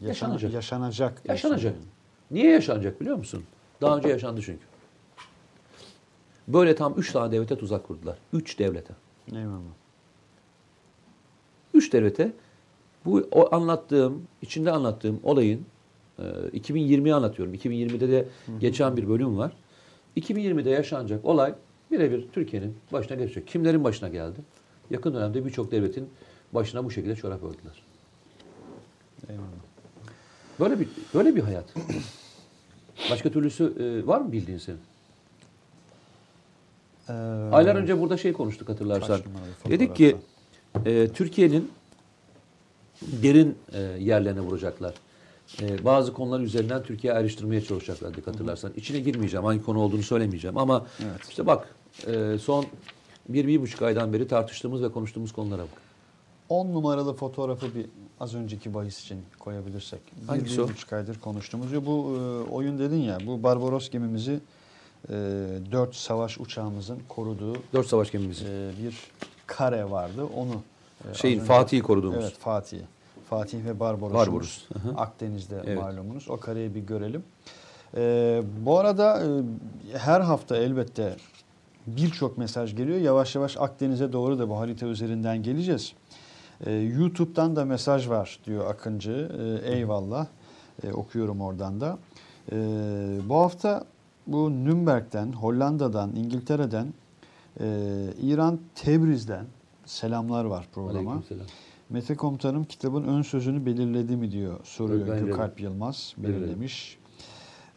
Yaşana- 0.00 0.08
Yaşanacak. 0.08 0.52
Yaşanacak. 0.52 1.22
Yaşanacak. 1.28 1.72
diyorsun. 1.72 1.90
Niye 2.30 2.50
yaşanacak 2.50 3.00
biliyor 3.00 3.16
musun? 3.16 3.44
Daha 3.80 3.96
önce 3.98 4.08
yaşandı 4.08 4.40
çünkü. 4.44 4.64
Böyle 6.48 6.74
tam 6.74 6.94
üç 6.98 7.12
tane 7.12 7.32
devlete 7.32 7.58
tuzak 7.58 7.86
kurdular. 7.86 8.18
Üç 8.32 8.58
devlete. 8.58 8.94
Eyvallah. 9.32 9.60
Üç 11.74 11.92
devlete 11.92 12.32
bu 13.04 13.28
o 13.32 13.54
anlattığım, 13.54 14.22
içinde 14.42 14.72
anlattığım 14.72 15.20
olayın 15.22 15.66
2020'yi 16.18 17.14
anlatıyorum. 17.14 17.54
2020'de 17.54 18.08
de 18.08 18.28
geçen 18.60 18.96
bir 18.96 19.08
bölüm 19.08 19.38
var. 19.38 19.52
2020'de 20.16 20.70
yaşanacak 20.70 21.24
olay 21.24 21.54
birebir 21.90 22.26
Türkiye'nin 22.32 22.76
başına 22.92 23.16
gelecek. 23.16 23.46
Kimlerin 23.46 23.84
başına 23.84 24.08
geldi? 24.08 24.38
Yakın 24.90 25.14
dönemde 25.14 25.44
birçok 25.44 25.70
devletin 25.70 26.08
başına 26.52 26.84
bu 26.84 26.90
şekilde 26.90 27.16
çorap 27.16 27.42
ördüler. 27.42 27.82
Eyvallah. 29.28 29.46
Böyle 30.60 30.80
bir 30.80 30.88
böyle 31.14 31.36
bir 31.36 31.40
hayat. 31.40 31.74
Başka 33.10 33.30
türlüsü 33.30 33.64
e, 33.64 34.06
var 34.06 34.20
mı 34.20 34.32
bildiğin 34.32 34.58
senin? 34.58 34.78
Ee, 37.08 37.12
Aylar 37.52 37.74
önce 37.74 38.00
burada 38.00 38.16
şey 38.16 38.32
konuştuk 38.32 38.68
hatırlarsan. 38.68 39.20
Dedik 39.68 39.96
ki 39.96 40.16
e, 40.86 41.08
Türkiye'nin 41.08 41.70
derin 43.02 43.58
e, 43.72 43.80
yerlerine 43.80 44.40
vuracaklar. 44.40 44.94
E, 45.62 45.84
bazı 45.84 46.12
konular 46.12 46.40
üzerinden 46.40 46.82
Türkiye 46.82 47.12
ayrıştırmaya 47.12 47.60
çalışacaklar 47.64 48.12
dedik 48.12 48.26
hatırlarsan. 48.26 48.72
İçine 48.76 49.00
girmeyeceğim, 49.00 49.44
hangi 49.46 49.62
konu 49.62 49.80
olduğunu 49.80 50.02
söylemeyeceğim 50.02 50.58
ama 50.58 50.86
Evet. 51.04 51.28
işte 51.28 51.46
bak 51.46 51.74
e, 52.06 52.38
son 52.38 52.66
bir, 53.28 53.46
bir 53.46 53.60
buçuk 53.60 53.82
aydan 53.82 54.12
beri 54.12 54.28
tartıştığımız 54.28 54.82
ve 54.82 54.92
konuştuğumuz 54.92 55.32
konulara 55.32 55.62
bak. 55.62 55.68
10 56.48 56.66
numaralı 56.66 57.14
fotoğrafı 57.14 57.74
bir 57.74 57.86
az 58.20 58.34
önceki 58.34 58.74
bahis 58.74 59.00
için 59.00 59.22
koyabilirsek. 59.38 60.00
Bir, 60.22 60.26
Hangisi 60.28 60.58
bir 60.58 60.62
o? 60.62 60.68
buçuk 60.68 60.92
aydır 60.92 61.20
konuştuğumuz. 61.20 61.72
Ya 61.72 61.86
bu 61.86 62.16
e, 62.18 62.50
oyun 62.50 62.78
dedin 62.78 63.02
ya 63.02 63.18
bu 63.26 63.42
Barbaros 63.42 63.90
gemimizi 63.90 64.40
e, 65.08 65.12
4 65.72 65.94
savaş 65.94 66.38
uçağımızın 66.40 66.98
koruduğu 67.08 67.56
Dört 67.72 67.86
savaş 67.86 68.10
gemimizi. 68.12 68.44
e, 68.44 68.70
bir 68.84 68.96
kare 69.46 69.90
vardı. 69.90 70.24
Onu 70.36 70.62
e, 71.10 71.14
Şeyin 71.14 71.40
Fatih'i 71.40 71.82
koruduğumuz. 71.82 72.24
Evet 72.24 72.38
Fatih. 72.38 72.78
Fatih 73.30 73.64
ve. 73.64 73.80
Barbaros, 73.80 74.64
hı. 74.82 74.88
Akdeniz'de 74.96 75.62
Evet. 75.66 75.78
malumunuz. 75.82 76.30
O 76.30 76.36
kareyi 76.36 76.74
bir 76.74 76.80
görelim. 76.80 77.24
E, 77.96 78.42
bu 78.60 78.78
arada 78.78 79.22
e, 79.24 79.28
her 79.98 80.20
hafta 80.20 80.56
elbette 80.56 81.16
birçok 81.86 82.38
mesaj 82.38 82.76
geliyor. 82.76 82.98
Yavaş 82.98 83.34
yavaş 83.34 83.56
Akdeniz'e 83.56 84.12
doğru 84.12 84.38
da 84.38 84.48
bu 84.48 84.58
harita 84.58 84.86
üzerinden 84.86 85.42
geleceğiz. 85.42 85.92
E, 86.66 86.72
YouTube'dan 86.72 87.56
da 87.56 87.64
mesaj 87.64 88.08
var 88.08 88.38
diyor 88.46 88.70
Akıncı. 88.70 89.30
E, 89.64 89.72
eyvallah. 89.74 90.26
E, 90.84 90.92
okuyorum 90.92 91.40
oradan 91.40 91.80
da. 91.80 91.98
E, 92.52 92.56
bu 93.28 93.34
hafta 93.34 93.84
bu 94.26 94.50
Nürnberg'den, 94.50 95.32
Hollanda'dan, 95.32 96.16
İngiltere'den, 96.16 96.94
e, 97.60 97.66
İran 98.22 98.60
Tebriz'den 98.74 99.46
selamlar 99.86 100.44
var 100.44 100.68
programa. 100.74 101.10
Aleykümselam. 101.10 101.46
Mete 101.90 102.14
Komutanım 102.16 102.64
kitabın 102.64 103.04
ön 103.04 103.22
sözünü 103.22 103.66
belirledi 103.66 104.16
mi 104.16 104.30
diyor 104.30 104.60
soruyor 104.64 105.06
Belirledim. 105.06 105.26
Gökalp 105.26 105.60
Yılmaz. 105.60 106.14
Belirlemiş. 106.18 106.98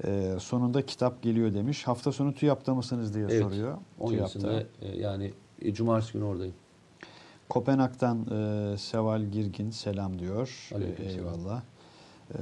Ee, 0.06 0.36
sonunda 0.39 0.86
kitap 0.86 1.22
geliyor 1.22 1.54
demiş. 1.54 1.88
Hafta 1.88 2.12
sonu 2.12 2.34
TÜYAP'ta 2.34 2.76
mısınız 2.76 3.13
diye 3.13 3.26
Evet. 3.26 3.41
soruyor. 3.43 3.78
17'sinde 4.00 4.65
e, 4.82 4.98
yani 4.98 5.34
e, 5.62 5.74
cumartesi 5.74 6.13
günü 6.13 6.24
oradayım. 6.24 6.56
Kopenhag'dan 7.50 8.26
e, 8.74 8.78
Seval 8.78 9.22
Girgin 9.24 9.70
selam 9.70 10.20
diyor. 10.20 10.70
Aleykümselam. 10.76 11.20
Eyvallah. 11.20 11.62
Ee, 12.34 12.38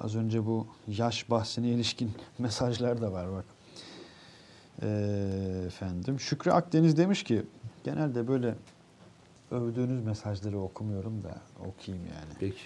az 0.00 0.16
önce 0.16 0.46
bu 0.46 0.66
yaş 0.88 1.30
bahsine 1.30 1.68
ilişkin 1.68 2.10
mesajlar 2.38 3.00
da 3.00 3.12
var 3.12 3.32
bak. 3.32 3.44
Ee, 4.82 5.62
efendim 5.66 6.20
Şükrü 6.20 6.50
Akdeniz 6.50 6.96
demiş 6.96 7.22
ki 7.24 7.42
genelde 7.84 8.28
böyle 8.28 8.54
övdüğünüz 9.54 10.04
mesajları 10.04 10.58
okumuyorum 10.58 11.22
da 11.22 11.34
okuyayım 11.60 12.06
yani. 12.06 12.32
Peki. 12.40 12.56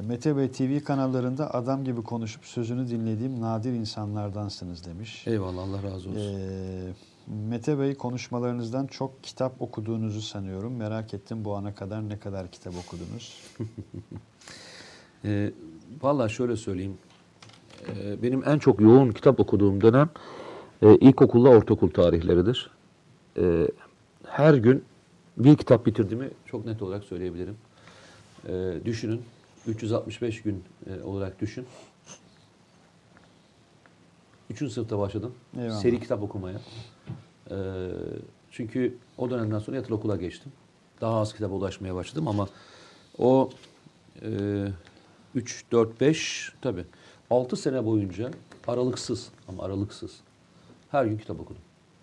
E, 0.00 0.02
Mete 0.02 0.36
Bey 0.36 0.50
TV 0.50 0.84
kanallarında 0.84 1.54
adam 1.54 1.84
gibi 1.84 2.02
konuşup 2.02 2.44
sözünü 2.44 2.88
dinlediğim 2.88 3.40
nadir 3.40 3.72
insanlardansınız 3.72 4.86
demiş. 4.86 5.26
Eyvallah 5.26 5.62
Allah 5.62 5.82
razı 5.82 6.08
olsun. 6.10 6.38
Ee, 6.38 6.92
Mete 7.48 7.78
Bey 7.78 7.94
konuşmalarınızdan 7.94 8.86
çok 8.86 9.24
kitap 9.24 9.62
okuduğunuzu 9.62 10.20
sanıyorum. 10.22 10.76
Merak 10.76 11.14
ettim 11.14 11.44
bu 11.44 11.54
ana 11.56 11.74
kadar 11.74 12.08
ne 12.08 12.18
kadar 12.18 12.50
kitap 12.50 12.74
okudunuz? 12.86 13.42
E, 15.26 15.52
Valla 16.02 16.28
şöyle 16.28 16.56
söyleyeyim. 16.56 16.98
E, 17.88 18.22
benim 18.22 18.48
en 18.48 18.58
çok 18.58 18.80
yoğun 18.80 19.10
kitap 19.10 19.40
okuduğum 19.40 19.80
dönem 19.80 20.10
e, 20.82 20.94
ilkokulla 20.96 21.48
ortaokul 21.48 21.90
tarihleridir. 21.90 22.70
E, 23.38 23.68
her 24.26 24.54
gün 24.54 24.84
bir 25.36 25.56
kitap 25.56 25.86
bitirdiğimi 25.86 26.30
çok 26.46 26.66
net 26.66 26.82
olarak 26.82 27.04
söyleyebilirim. 27.04 27.56
E, 28.48 28.74
düşünün. 28.84 29.22
365 29.66 30.42
gün 30.42 30.64
e, 30.86 31.02
olarak 31.02 31.40
düşün. 31.40 31.66
Üçüncü 34.50 34.72
sınıfta 34.72 34.98
başladım. 34.98 35.34
Eyvallah. 35.58 35.80
Seri 35.80 36.00
kitap 36.00 36.22
okumaya. 36.22 36.60
E, 37.50 37.56
çünkü 38.50 38.96
o 39.18 39.30
dönemden 39.30 39.58
sonra 39.58 39.76
yatılı 39.76 39.96
okula 39.96 40.16
geçtim. 40.16 40.52
Daha 41.00 41.20
az 41.20 41.34
kitaba 41.34 41.54
ulaşmaya 41.54 41.94
başladım 41.94 42.28
ama 42.28 42.48
o 43.18 43.50
e, 44.22 44.28
3, 45.34 45.64
4, 45.72 46.00
5 46.00 46.52
tabii 46.60 46.84
6 47.30 47.56
sene 47.56 47.84
boyunca 47.84 48.30
aralıksız 48.66 49.28
ama 49.48 49.62
aralıksız 49.62 50.20
her 50.90 51.04
gün 51.04 51.18
kitap 51.18 51.40
okudum. 51.40 51.62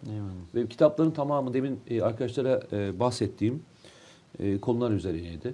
Eyvallah. 0.09 0.31
Ve 0.55 0.67
kitapların 0.67 1.11
tamamı 1.11 1.53
demin 1.53 1.79
e, 1.89 2.01
arkadaşlara 2.01 2.61
e, 2.71 2.99
bahsettiğim 2.99 3.63
e, 4.39 4.57
konular 4.57 4.91
üzerineydi. 4.91 5.53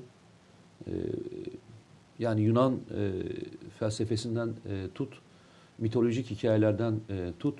E, 0.87 0.91
yani 2.19 2.41
Yunan 2.41 2.73
e, 2.73 3.11
felsefesinden 3.79 4.47
e, 4.47 4.87
tut, 4.95 5.13
mitolojik 5.77 6.31
hikayelerden 6.31 6.99
e, 7.09 7.31
tut, 7.39 7.59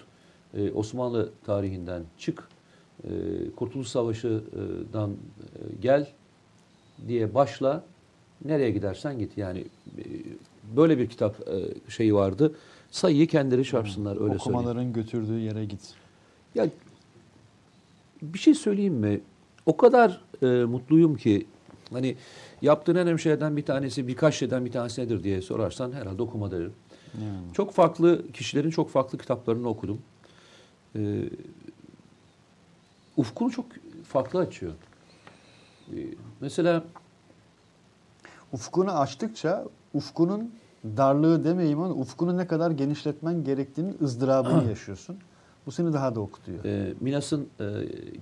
e, 0.54 0.72
Osmanlı 0.72 1.32
tarihinden 1.46 2.04
çık, 2.18 2.48
e, 3.04 3.10
Kurtuluş 3.56 3.88
Savaşı'dan 3.88 5.12
e, 5.12 5.16
gel 5.82 6.08
diye 7.08 7.34
başla, 7.34 7.84
nereye 8.46 8.72
gidersen 8.72 9.20
git. 9.20 9.38
Yani 9.38 9.60
e, 9.60 10.04
böyle 10.76 10.98
bir 10.98 11.10
kitap 11.10 11.48
e, 11.48 11.90
şeyi 11.92 12.16
vardı. 12.16 12.56
Sayıyı 12.92 13.28
kendileri 13.28 13.64
çarpsınlar 13.66 14.12
öyle 14.12 14.20
söyleyeyim. 14.20 14.42
Okumaların 14.56 14.94
götürdüğü 14.94 15.40
yere 15.40 15.66
git. 15.66 15.94
Ya 16.58 16.70
bir 18.22 18.40
şey 18.40 18.56
söyleyeyim 18.56 18.94
mi? 18.94 19.22
O 19.66 19.78
kadar 19.78 20.22
e, 20.42 20.46
mutluyum 20.46 21.16
ki 21.16 21.48
hani 21.92 22.16
yaptığın 22.62 22.96
en 22.96 23.02
önemli 23.02 23.20
şeylerden 23.22 23.58
bir 23.58 23.66
tanesi 23.66 24.08
birkaç 24.08 24.36
şeyden 24.36 24.66
bir 24.66 24.72
tanesi 24.72 25.02
nedir 25.02 25.24
diye 25.24 25.42
sorarsan 25.42 25.92
herhalde 25.92 26.22
okuma 26.22 26.52
derim. 26.52 26.74
Eyvallah. 27.22 27.54
Çok 27.54 27.74
farklı 27.74 28.32
kişilerin 28.32 28.70
çok 28.70 28.90
farklı 28.90 29.18
kitaplarını 29.18 29.70
okudum. 29.70 30.02
E, 30.96 31.30
ufkunu 33.18 33.52
çok 33.52 33.66
farklı 34.04 34.40
açıyor. 34.40 34.74
E, 35.94 35.98
mesela 36.42 36.84
Ufkunu 38.54 39.00
açtıkça 39.00 39.66
ufkunun 39.94 40.52
darlığı 40.84 41.44
demeyeyim 41.44 41.82
ama 41.82 41.94
ufkunu 41.94 42.38
ne 42.38 42.48
kadar 42.48 42.72
genişletmen 42.72 43.44
gerektiğinin 43.44 43.98
ızdırabını 44.02 44.64
yaşıyorsun. 44.70 45.18
Bu 45.68 45.72
seni 45.72 45.94
daha 45.94 46.16
da 46.16 46.20
okutuyor. 46.20 46.66
e, 46.66 46.94
Milas'ın 47.00 47.50
e, 47.60 47.66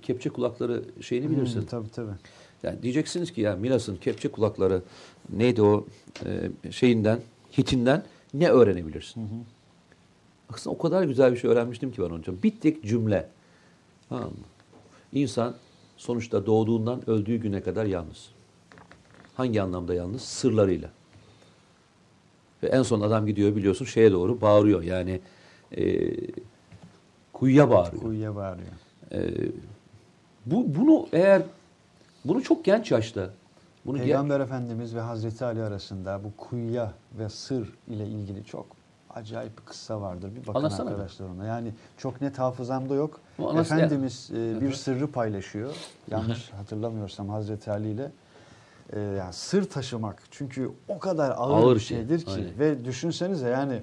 kepçe 0.02 0.30
kulakları 0.30 0.84
şeyini 1.00 1.30
bilirsin. 1.30 1.60
Hmm, 1.60 1.66
tabii 1.66 1.90
tabii. 1.90 2.12
Yani 2.62 2.82
diyeceksiniz 2.82 3.32
ki 3.32 3.40
ya 3.40 3.56
Milas'ın 3.56 3.96
kepçe 3.96 4.28
kulakları 4.28 4.82
neydi 5.32 5.62
o 5.62 5.86
e, 6.24 6.50
şeyinden, 6.72 7.20
hitinden 7.58 8.04
ne 8.34 8.48
öğrenebilirsin? 8.48 9.46
Aslında 10.48 10.76
o 10.76 10.78
kadar 10.78 11.02
güzel 11.02 11.32
bir 11.32 11.36
şey 11.36 11.50
öğrenmiştim 11.50 11.92
ki 11.92 12.02
ben 12.02 12.08
hocam. 12.08 12.36
Bir 12.42 12.60
tek 12.60 12.84
cümle. 12.84 13.28
Tamam 14.08 14.24
mı? 14.24 14.46
İnsan 15.12 15.54
sonuçta 15.96 16.46
doğduğundan 16.46 17.10
öldüğü 17.10 17.36
güne 17.36 17.62
kadar 17.62 17.84
yalnız. 17.84 18.28
Hangi 19.34 19.62
anlamda 19.62 19.94
yalnız? 19.94 20.22
Sırlarıyla. 20.22 20.90
Ve 22.62 22.66
en 22.66 22.82
son 22.82 23.00
adam 23.00 23.26
gidiyor 23.26 23.56
biliyorsun 23.56 23.84
şeye 23.84 24.12
doğru 24.12 24.40
bağırıyor. 24.40 24.82
Yani 24.82 25.20
e, 25.76 26.12
kuyuya 27.38 27.70
bağırıyor. 27.70 28.02
Kuyuya 28.02 28.36
bağırıyor. 28.36 28.68
Ee, 29.12 29.30
bu 30.46 30.74
bunu 30.74 31.06
eğer 31.12 31.42
bunu 32.24 32.42
çok 32.42 32.64
genç 32.64 32.90
yaşta 32.90 33.30
bunu 33.86 33.98
Peygamber 33.98 34.40
Efendimiz 34.40 34.94
ve 34.94 35.00
Hazreti 35.00 35.44
Ali 35.44 35.62
arasında 35.62 36.20
bu 36.24 36.36
kuyuya 36.36 36.92
ve 37.18 37.28
sır 37.28 37.72
ile 37.88 38.06
ilgili 38.06 38.44
çok 38.44 38.66
acayip 39.14 39.58
bir 39.58 39.64
kıssa 39.64 40.00
vardır. 40.00 40.30
Bir 40.36 40.46
bakın 40.46 40.58
Anlatsana 40.58 40.90
arkadaşlar 40.90 41.26
ona. 41.28 41.44
Yani 41.46 41.72
çok 41.98 42.20
net 42.20 42.38
hafızamda 42.38 42.94
yok. 42.94 43.20
Efendimiz 43.58 44.30
e, 44.34 44.60
bir 44.60 44.72
sırrı 44.72 45.12
paylaşıyor. 45.12 45.74
Yanlış 46.10 46.50
hatırlamıyorsam 46.52 47.28
Hazreti 47.28 47.70
Ali 47.70 47.90
ile. 47.90 48.10
e, 48.92 49.00
yani 49.00 49.32
sır 49.32 49.70
taşımak 49.70 50.22
çünkü 50.30 50.70
o 50.88 50.98
kadar 50.98 51.30
ağır, 51.30 51.64
Ağır 51.64 51.74
bir 51.74 51.80
şey, 51.80 51.98
şeydir 51.98 52.24
ki 52.24 52.30
aynen. 52.30 52.58
ve 52.58 52.84
düşünsenize 52.84 53.48
yani 53.48 53.82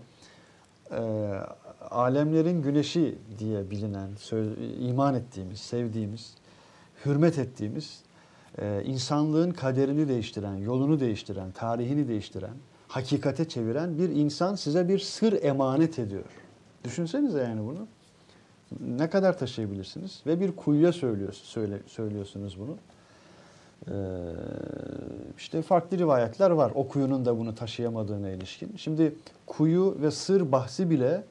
e, 0.91 0.99
alemlerin 1.93 2.61
güneşi 2.61 3.15
diye 3.39 3.71
bilinen, 3.71 4.09
iman 4.79 5.15
ettiğimiz, 5.15 5.59
sevdiğimiz, 5.59 6.33
hürmet 7.05 7.39
ettiğimiz, 7.39 8.01
e, 8.57 8.83
insanlığın 8.85 9.51
kaderini 9.51 10.07
değiştiren, 10.07 10.55
yolunu 10.55 10.99
değiştiren, 10.99 11.51
tarihini 11.51 12.07
değiştiren, 12.07 12.53
hakikate 12.87 13.47
çeviren 13.47 13.97
bir 13.97 14.09
insan 14.09 14.55
size 14.55 14.89
bir 14.89 14.99
sır 14.99 15.43
emanet 15.43 15.99
ediyor. 15.99 16.25
Düşünsenize 16.83 17.39
yani 17.39 17.61
bunu. 17.61 17.87
Ne 18.97 19.09
kadar 19.09 19.37
taşıyabilirsiniz? 19.37 20.21
Ve 20.27 20.39
bir 20.39 20.55
kuyuya 20.55 20.93
söylüyorsunuz, 20.93 21.47
söyle, 21.49 21.79
söylüyorsunuz 21.87 22.57
bunu. 22.59 22.77
Ee, 23.87 23.93
işte 25.37 25.61
farklı 25.61 25.97
rivayetler 25.97 26.51
var. 26.51 26.71
O 26.75 26.87
kuyunun 26.87 27.25
da 27.25 27.39
bunu 27.39 27.55
taşıyamadığına 27.55 28.29
ilişkin. 28.29 28.73
Şimdi 28.77 29.15
kuyu 29.45 29.97
ve 30.01 30.11
sır 30.11 30.51
bahsi 30.51 30.89
bile 30.89 31.23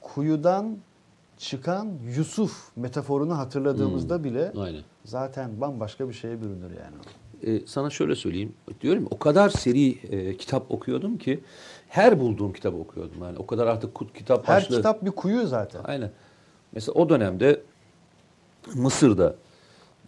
kuyudan 0.00 0.76
çıkan 1.38 1.92
Yusuf 2.16 2.76
metaforunu 2.76 3.38
hatırladığımızda 3.38 4.16
Hmm. 4.16 4.24
bile 4.24 4.52
Aynen. 4.58 4.82
zaten 5.04 5.60
bambaşka 5.60 6.08
bir 6.08 6.14
şeye 6.14 6.40
bürünür 6.42 6.70
yani. 6.70 6.96
Ee, 7.46 7.66
sana 7.66 7.90
şöyle 7.90 8.16
söyleyeyim. 8.16 8.52
Diyorum 8.80 9.06
o 9.10 9.18
kadar 9.18 9.48
seri 9.48 9.88
e, 9.90 10.36
kitap 10.36 10.70
okuyordum 10.70 11.18
ki 11.18 11.40
her 11.88 12.20
bulduğum 12.20 12.52
kitabı 12.52 12.76
okuyordum. 12.76 13.22
Yani 13.22 13.38
o 13.38 13.46
kadar 13.46 13.66
artık 13.66 13.94
kut 13.94 14.14
kitap 14.18 14.48
Her 14.48 14.56
başlı. 14.56 14.76
kitap 14.76 15.04
bir 15.04 15.10
kuyu 15.10 15.46
zaten. 15.46 15.80
Aynen. 15.84 16.10
Mesela 16.72 16.92
o 16.92 17.08
dönemde 17.08 17.60
Mısır'da 18.74 19.34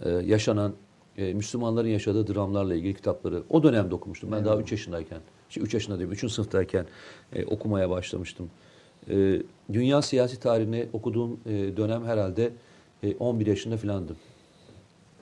e, 0.04 0.10
yaşanan 0.10 0.72
e, 1.18 1.34
Müslümanların 1.34 1.88
yaşadığı 1.88 2.34
dramlarla 2.34 2.74
ilgili 2.74 2.94
kitapları 2.94 3.42
o 3.50 3.62
dönemde 3.62 3.94
okumuştum. 3.94 4.32
Ben 4.32 4.44
daha 4.44 4.56
3 4.56 4.72
yaşındayken, 4.72 5.18
şey 5.48 5.62
3 5.62 5.74
yaşında 5.74 5.98
değil, 5.98 6.10
3. 6.10 6.32
sınıftayken 6.32 6.86
e, 7.32 7.44
okumaya 7.44 7.90
başlamıştım. 7.90 8.50
E, 9.10 9.42
dünya 9.72 10.02
siyasi 10.02 10.40
tarihini 10.40 10.86
okuduğum 10.92 11.40
e, 11.46 11.76
dönem 11.76 12.04
herhalde 12.04 12.50
e, 13.02 13.14
11 13.14 13.46
yaşında 13.46 13.76
filandım. 13.76 14.16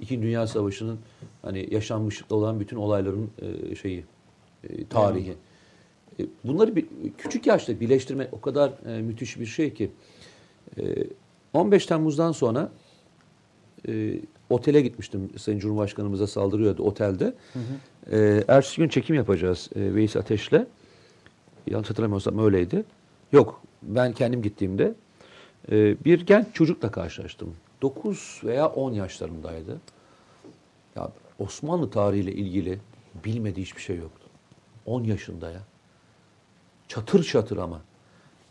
İkinci 0.01 0.23
Dünya 0.23 0.47
Savaşı'nın 0.47 0.99
hani 1.43 1.69
yaşanmışlıkta 1.71 2.35
olan 2.35 2.61
bütün 2.61 2.77
olayların 2.77 3.31
e, 3.71 3.75
şeyi, 3.75 4.05
e, 4.65 4.85
tarihi. 4.85 5.35
E, 6.21 6.27
bunları 6.45 6.77
bir, 6.77 6.87
küçük 7.19 7.47
yaşta 7.47 7.81
birleştirme 7.81 8.29
o 8.33 8.41
kadar 8.41 8.73
e, 8.87 9.03
müthiş 9.03 9.41
bir 9.41 9.47
şey 9.47 9.75
ki. 9.75 9.91
E, 10.79 10.83
15 11.53 11.87
Temmuz'dan 11.87 12.33
sonra 12.33 12.73
e, 13.89 14.21
otele 14.51 14.81
gitmiştim. 14.81 15.31
Sayın 15.37 15.59
Cumhurbaşkanımıza 15.59 16.27
saldırıyordu 16.27 16.83
otelde. 16.83 17.35
E, 18.13 18.45
ertesi 18.49 18.77
gün 18.77 18.89
çekim 18.89 19.17
yapacağız 19.17 19.71
e, 19.77 19.95
Veys 19.95 20.17
Ateş'le. 20.17 20.67
Yanlış 21.67 21.91
hatırlamıyorsam 21.91 22.39
öyleydi. 22.39 22.85
Yok 23.33 23.63
ben 23.83 24.13
kendim 24.13 24.43
gittiğimde 24.43 24.95
e, 25.71 26.05
bir 26.05 26.27
genç 26.27 26.47
çocukla 26.55 26.91
karşılaştım. 26.91 27.57
9 27.83 28.41
veya 28.45 28.69
10 28.69 28.93
yaşlarındaydı. 28.93 29.81
Ya 30.97 31.11
Osmanlı 31.39 31.91
tarihiyle 31.91 32.33
ilgili 32.33 32.79
bilmediği 33.25 33.63
hiçbir 33.63 33.83
şey 33.83 33.97
yoktu. 33.97 34.27
10 34.87 35.05
yaşında 35.05 35.51
ya. 35.51 35.61
Çatır 36.89 37.25
çatır 37.25 37.57
ama. 37.57 37.81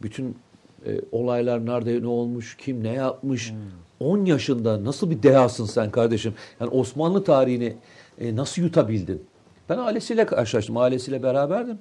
Bütün 0.02 0.38
e, 0.86 1.02
olaylar 1.12 1.66
nerede 1.66 2.02
ne 2.02 2.08
olmuş, 2.08 2.58
kim 2.58 2.84
ne 2.84 2.94
yapmış. 2.94 3.54
10 4.00 4.26
yaşında 4.26 4.84
nasıl 4.84 5.10
bir 5.10 5.24
dehasın 5.24 5.66
sen 5.66 5.92
kardeşim? 5.92 6.34
Yani 6.60 6.70
Osmanlı 6.70 7.24
tarihini 7.24 7.76
e, 8.20 8.36
nasıl 8.36 8.62
yutabildin? 8.62 9.24
Ben 9.70 9.78
ailesiyle 9.78 10.26
karşılaştım. 10.26 10.78
Ailesiyle 10.78 11.24
beraberdim. 11.24 11.80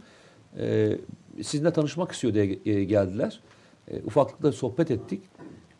E, 0.59 0.96
sizinle 1.43 1.72
tanışmak 1.72 2.12
istiyor 2.12 2.34
diye 2.34 2.59
e, 2.66 2.84
geldiler. 2.84 3.41
E, 3.91 4.01
ufaklıkta 4.01 4.53
sohbet 4.53 4.91
ettik. 4.91 5.22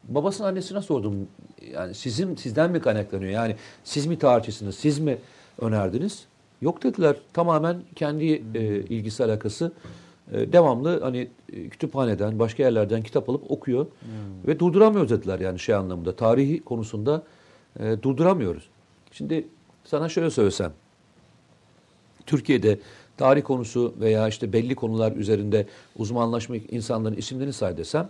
Babasının 0.05 0.49
annesine 0.49 0.83
sordum. 0.83 1.29
Yani 1.73 1.95
sizin 1.95 2.37
sizden 2.37 2.71
mi 2.71 2.81
kaynaklanıyor? 2.81 3.31
Yani 3.31 3.57
siz 3.85 4.07
mi 4.07 4.19
tarihçisiniz? 4.19 4.75
Siz 4.75 4.99
mi 4.99 5.19
önerdiniz? 5.61 6.27
Yok 6.61 6.83
dediler. 6.83 7.17
Tamamen 7.33 7.77
kendi 7.97 8.25
e, 8.55 8.65
ilgisi 8.65 9.25
alakası. 9.25 9.73
E, 10.33 10.53
devamlı 10.53 11.01
hani 11.01 11.29
e, 11.53 11.69
kütüphaneden, 11.69 12.39
başka 12.39 12.63
yerlerden 12.63 13.03
kitap 13.03 13.29
alıp 13.29 13.51
okuyor 13.51 13.87
ve 14.47 14.59
durduramıyoruz 14.59 15.11
dediler 15.11 15.41
yani 15.41 15.59
şey 15.59 15.75
anlamında. 15.75 16.17
Tarihi 16.17 16.65
konusunda 16.65 17.23
e, 17.81 18.03
durduramıyoruz. 18.03 18.69
Şimdi 19.13 19.49
sana 19.85 20.09
şöyle 20.09 20.31
söylesem. 20.31 20.73
Türkiye'de 22.27 22.79
tarih 23.19 23.43
konusu 23.43 23.95
veya 24.01 24.29
işte 24.29 24.53
belli 24.53 24.75
konular 24.75 25.13
üzerinde 25.13 25.67
uzmanlaşmış 25.99 26.63
insanların 26.71 27.17
isimlerini 27.17 27.53
say 27.53 27.77
desem 27.77 28.09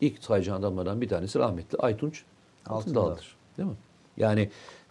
ilk 0.00 0.24
sayacağım 0.24 0.58
adamlardan 0.58 1.00
bir 1.00 1.08
tanesi 1.08 1.38
rahmetli 1.38 1.78
Aytunç 1.78 2.22
Altındağ. 2.66 3.00
Altındağ'dır. 3.00 3.36
Değil 3.58 3.68
mi? 3.68 3.76
Yani 4.16 4.48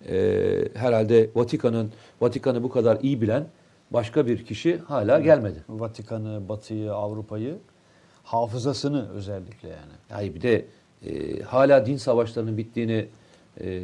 e, 0.09 0.69
herhalde 0.73 1.29
Vatikan'ın 1.35 1.91
Vatikan'ı 2.21 2.63
bu 2.63 2.69
kadar 2.69 2.99
iyi 3.01 3.21
bilen 3.21 3.47
başka 3.91 4.27
bir 4.27 4.45
kişi 4.45 4.77
hala 4.77 5.19
gelmedi. 5.19 5.63
Vatikan'ı, 5.69 6.49
Batı'yı, 6.49 6.93
Avrupa'yı, 6.93 7.57
hafızasını 8.23 9.09
özellikle 9.09 9.69
yani. 9.69 9.93
Yani 10.09 10.35
bir 10.35 10.41
de 10.41 10.65
e, 11.05 11.41
hala 11.43 11.85
din 11.85 11.97
savaşlarının 11.97 12.57
bittiğini 12.57 13.07
e, 13.61 13.83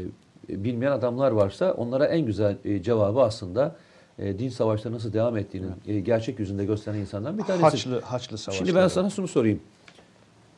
bilmeyen 0.50 0.92
adamlar 0.92 1.32
varsa 1.32 1.74
onlara 1.74 2.06
en 2.06 2.26
güzel 2.26 2.58
e, 2.66 2.82
cevabı 2.84 3.22
aslında 3.22 3.76
e, 4.20 4.40
din 4.40 4.50
savaşları 4.50 4.94
nasıl 4.94 5.14
devam 5.14 5.38
ettiğini 5.38 5.66
e, 5.88 6.00
gerçek 6.00 6.40
yüzünde 6.40 6.66
gösteren 6.66 6.98
insandan 6.98 7.38
bir 7.38 7.44
tanesi. 7.44 7.62
Haçlı, 7.64 8.02
Haçlı 8.02 8.38
Savaşları. 8.38 8.68
Şimdi 8.68 8.80
ben 8.80 8.88
sana 8.88 9.10
şunu 9.10 9.28
sorayım. 9.28 9.60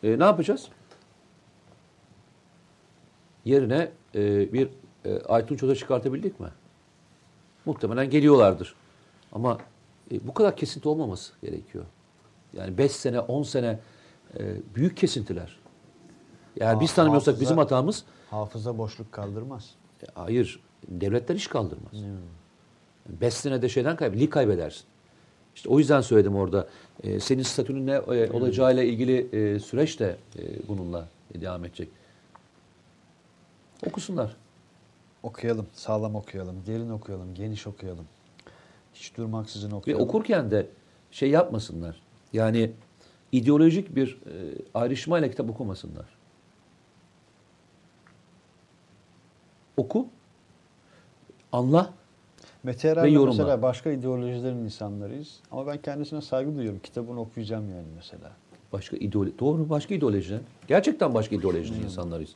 E, 0.03 0.19
ne 0.19 0.23
yapacağız? 0.23 0.67
Yerine 3.45 3.91
e, 4.15 4.53
bir 4.53 4.69
e, 5.05 5.19
Aytunç 5.19 5.63
Hoca 5.63 5.75
çıkartabildik 5.75 6.39
mi? 6.39 6.47
Muhtemelen 7.65 8.09
geliyorlardır. 8.09 8.75
Ama 9.31 9.57
e, 10.11 10.27
bu 10.27 10.33
kadar 10.33 10.57
kesinti 10.57 10.89
olmaması 10.89 11.33
gerekiyor. 11.41 11.85
Yani 12.53 12.77
5 12.77 12.91
sene, 12.91 13.19
10 13.19 13.43
sene 13.43 13.79
e, 14.39 14.55
büyük 14.75 14.97
kesintiler. 14.97 15.57
Biz 16.55 16.91
Ha- 16.91 16.95
tanımıyorsak 16.95 17.33
hafıza- 17.35 17.41
bizim 17.41 17.57
hatamız 17.57 18.03
Hafıza 18.29 18.77
boşluk 18.77 19.11
kaldırmaz. 19.11 19.69
e, 20.03 20.05
hayır. 20.15 20.59
Devletler 20.87 21.35
iş 21.35 21.47
kaldırmaz. 21.47 21.93
5 21.93 21.99
senede 23.29 23.69
şeyden 23.69 23.95
kaybeder, 23.95 24.21
lig 24.21 24.29
kaybedersin. 24.31 24.85
İşte 25.55 25.69
o 25.69 25.79
yüzden 25.79 26.01
söyledim 26.01 26.35
orada. 26.35 26.67
E, 27.03 27.19
senin 27.19 27.43
statünün 27.43 27.87
ne 27.87 27.93
e, 27.93 28.31
olacağıyla 28.31 28.83
ilgili 28.83 29.37
e, 29.37 29.59
süreç 29.59 29.99
de 29.99 30.17
e, 30.39 30.67
bununla 30.67 31.07
devam 31.35 31.65
edecek. 31.65 31.89
Okusunlar. 33.87 34.35
Okuyalım, 35.23 35.67
sağlam 35.73 36.15
okuyalım, 36.15 36.55
derin 36.67 36.89
okuyalım, 36.89 37.33
geniş 37.33 37.67
okuyalım. 37.67 38.05
Hiç 38.93 39.17
durmaksızın 39.17 39.71
Ve 39.71 39.75
okuyalım. 39.75 40.05
okurken 40.05 40.51
de 40.51 40.67
şey 41.11 41.29
yapmasınlar. 41.29 42.01
Yani 42.33 42.71
ideolojik 43.31 43.95
bir 43.95 44.21
e, 44.25 44.33
ayrışmayla 44.73 45.29
kitap 45.29 45.49
okumasınlar. 45.49 46.05
Oku, 49.77 50.07
anla, 51.51 51.93
Mete 52.65 52.95
Ve 52.95 53.09
yorumla. 53.09 53.31
mesela 53.31 53.61
başka 53.61 53.91
ideolojilerin 53.91 54.57
insanlarıyız. 54.57 55.39
Ama 55.51 55.67
ben 55.67 55.77
kendisine 55.77 56.21
saygı 56.21 56.55
duyuyorum. 56.55 56.79
Kitabını 56.83 57.19
okuyacağım 57.19 57.69
yani 57.69 57.87
mesela. 57.95 58.31
Başka 58.73 58.97
ideoloji, 58.97 59.39
doğru 59.39 59.69
başka 59.69 59.95
ideolojiden. 59.95 60.41
Gerçekten 60.67 61.13
başka 61.13 61.35
ideolojiden 61.35 61.79
insanlarız. 61.79 62.29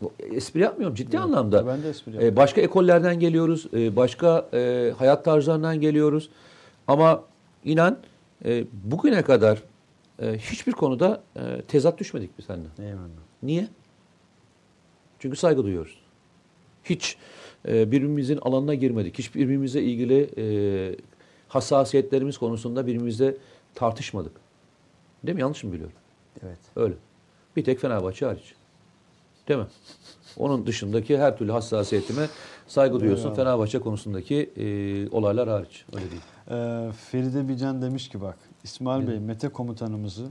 Bu, 0.00 0.12
espri 0.32 0.60
yapmıyorum 0.60 0.94
ciddi 0.94 1.18
anlamda. 1.18 1.66
Ben 1.66 1.82
de 1.82 1.88
espri 1.88 2.10
Ee, 2.10 2.14
yapıyorum. 2.14 2.36
başka 2.36 2.60
ekollerden 2.60 3.20
geliyoruz, 3.20 3.66
e, 3.74 3.96
başka 3.96 4.48
e, 4.52 4.92
hayat 4.98 5.24
tarzlarından 5.24 5.80
geliyoruz. 5.80 6.30
Ama 6.86 7.22
inan 7.64 7.98
e, 8.44 8.64
bugüne 8.84 9.22
kadar 9.22 9.62
e, 10.22 10.38
hiçbir 10.38 10.72
konuda 10.72 11.22
e, 11.36 11.62
tezat 11.68 11.98
düşmedik 11.98 12.38
biz 12.38 12.44
seninle. 12.46 12.68
Eyvallah. 12.78 13.08
Niye? 13.42 13.68
Çünkü 15.18 15.36
saygı 15.36 15.64
duyuyoruz. 15.64 15.98
Hiç 16.84 17.16
e, 17.66 17.92
birbirimizin 17.92 18.38
alanına 18.42 18.74
girmedik. 18.74 19.18
Hiç 19.18 19.34
birbirimize 19.34 19.82
ilgili 19.82 20.30
e, 20.38 20.96
hassasiyetlerimiz 21.48 22.38
konusunda 22.38 22.86
birbirimizle 22.86 23.36
tartışmadık. 23.74 24.32
Değil 25.26 25.34
mi? 25.34 25.40
Yanlış 25.40 25.64
mı 25.64 25.72
biliyorum? 25.72 25.96
Evet. 26.42 26.58
Öyle. 26.76 26.94
Bir 27.56 27.64
tek 27.64 27.80
Fenerbahçe 27.80 28.26
hariç. 28.26 28.54
Değil 29.48 29.60
mi? 29.60 29.66
Onun 30.36 30.66
dışındaki 30.66 31.18
her 31.18 31.38
türlü 31.38 31.52
hassasiyetime 31.52 32.28
saygı 32.66 33.00
duyuyorsun. 33.00 33.24
Eyvallah. 33.24 33.36
Fenerbahçe 33.36 33.78
konusundaki 33.78 34.50
e, 34.56 34.66
olaylar 35.16 35.48
hariç. 35.48 35.84
Öyle 35.92 36.10
değil. 36.10 36.22
Ee, 36.50 36.92
Feride 36.92 37.48
Bican 37.48 37.82
demiş 37.82 38.08
ki 38.08 38.20
bak 38.20 38.36
İsmail 38.64 39.08
Bey 39.08 39.18
Mete 39.18 39.48
komutanımızı 39.48 40.26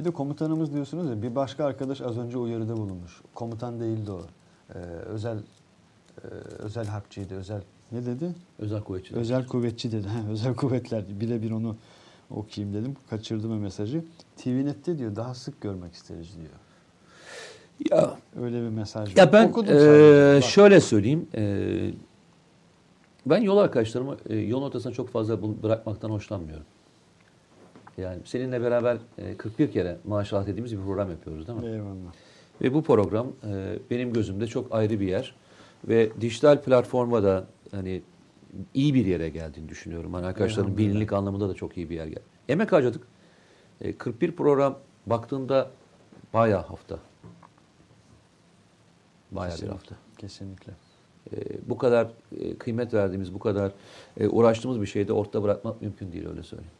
bir 0.00 0.04
de 0.04 0.10
komutanımız 0.10 0.72
diyorsunuz 0.72 1.10
ya 1.10 1.22
bir 1.22 1.34
başka 1.34 1.64
arkadaş 1.64 2.00
az 2.00 2.18
önce 2.18 2.38
uyarıda 2.38 2.76
bulunmuş. 2.76 3.20
Komutan 3.34 3.80
değildi 3.80 4.10
o. 4.10 4.22
Ee, 4.74 4.78
özel 5.06 5.38
özel 6.58 6.86
harpçıydı. 6.86 7.34
Özel 7.34 7.60
ne 7.92 8.06
dedi? 8.06 8.34
Özel 8.58 8.80
kuvvetçi. 8.82 9.14
Özel 9.16 9.46
kuvvetçi 9.46 9.92
dedi. 9.92 10.08
Ha, 10.08 10.18
özel 10.30 10.54
kuvvetler. 10.54 11.04
Birebir 11.20 11.50
onu 11.50 11.76
okuyayım 12.30 12.74
dedim. 12.74 12.96
Kaçırdım 13.10 13.52
o 13.52 13.56
mesajı. 13.56 14.04
TVNet'te 14.36 14.98
diyor 14.98 15.16
daha 15.16 15.34
sık 15.34 15.60
görmek 15.60 15.94
isteriz 15.94 16.28
diyor. 16.36 16.50
Ya 17.90 18.18
Öyle 18.42 18.56
bir 18.62 18.68
mesaj 18.68 19.08
var. 19.08 19.16
Ya 19.16 19.32
ben 19.32 19.48
Okudum 19.48 19.74
eee, 19.74 19.80
sadece. 19.80 20.36
Bak. 20.46 20.50
şöyle 20.50 20.80
söyleyeyim. 20.80 21.28
eee, 21.34 21.94
ben 23.26 23.42
yol 23.42 23.58
arkadaşlarımı 23.58 24.16
eee, 24.28 24.36
yol 24.46 24.62
ortasına 24.62 24.92
çok 24.92 25.08
fazla 25.10 25.62
bırakmaktan 25.62 26.10
hoşlanmıyorum. 26.10 26.64
Yani 27.98 28.18
seninle 28.24 28.62
beraber 28.62 28.98
eee, 29.18 29.36
41 29.36 29.72
kere 29.72 29.96
maşallah 30.04 30.46
dediğimiz 30.46 30.72
bir 30.78 30.82
program 30.84 31.10
yapıyoruz 31.10 31.46
değil 31.48 31.58
mi? 31.58 31.66
Eyvallah. 31.66 32.12
Ve 32.62 32.74
bu 32.74 32.82
program 32.82 33.26
eee, 33.46 33.78
benim 33.90 34.12
gözümde 34.12 34.46
çok 34.46 34.74
ayrı 34.74 35.00
bir 35.00 35.08
yer. 35.08 35.34
Ve 35.84 36.10
dijital 36.20 36.62
platforma 36.62 37.22
da 37.22 37.46
hani 37.70 38.02
iyi 38.74 38.94
bir 38.94 39.06
yere 39.06 39.28
geldiğini 39.28 39.68
düşünüyorum. 39.68 40.14
Hani 40.14 40.26
arkadaşların 40.26 40.76
bilinlik 40.76 41.12
anlamında 41.12 41.48
da 41.48 41.54
çok 41.54 41.76
iyi 41.76 41.90
bir 41.90 41.94
yer 41.96 42.06
geldi. 42.06 42.20
Emek 42.48 42.72
harcadık. 42.72 43.02
Eee, 43.80 43.98
41 43.98 44.32
program 44.32 44.78
baktığında 45.06 45.70
bayağı 46.34 46.62
hafta. 46.62 46.98
Bayağı 49.30 49.46
bir 49.46 49.52
Kesinlikle. 49.52 49.72
hafta. 49.72 49.94
Kesinlikle. 50.18 50.72
E, 51.32 51.36
bu 51.68 51.78
kadar 51.78 52.08
e, 52.40 52.56
kıymet 52.56 52.94
verdiğimiz, 52.94 53.34
bu 53.34 53.38
kadar 53.38 53.72
e, 54.20 54.28
uğraştığımız 54.28 54.80
bir 54.80 54.86
şeyi 54.86 55.08
de 55.08 55.12
ortada 55.12 55.42
bırakmak 55.42 55.82
mümkün 55.82 56.12
değil 56.12 56.28
öyle 56.28 56.42
söyleyeyim. 56.42 56.72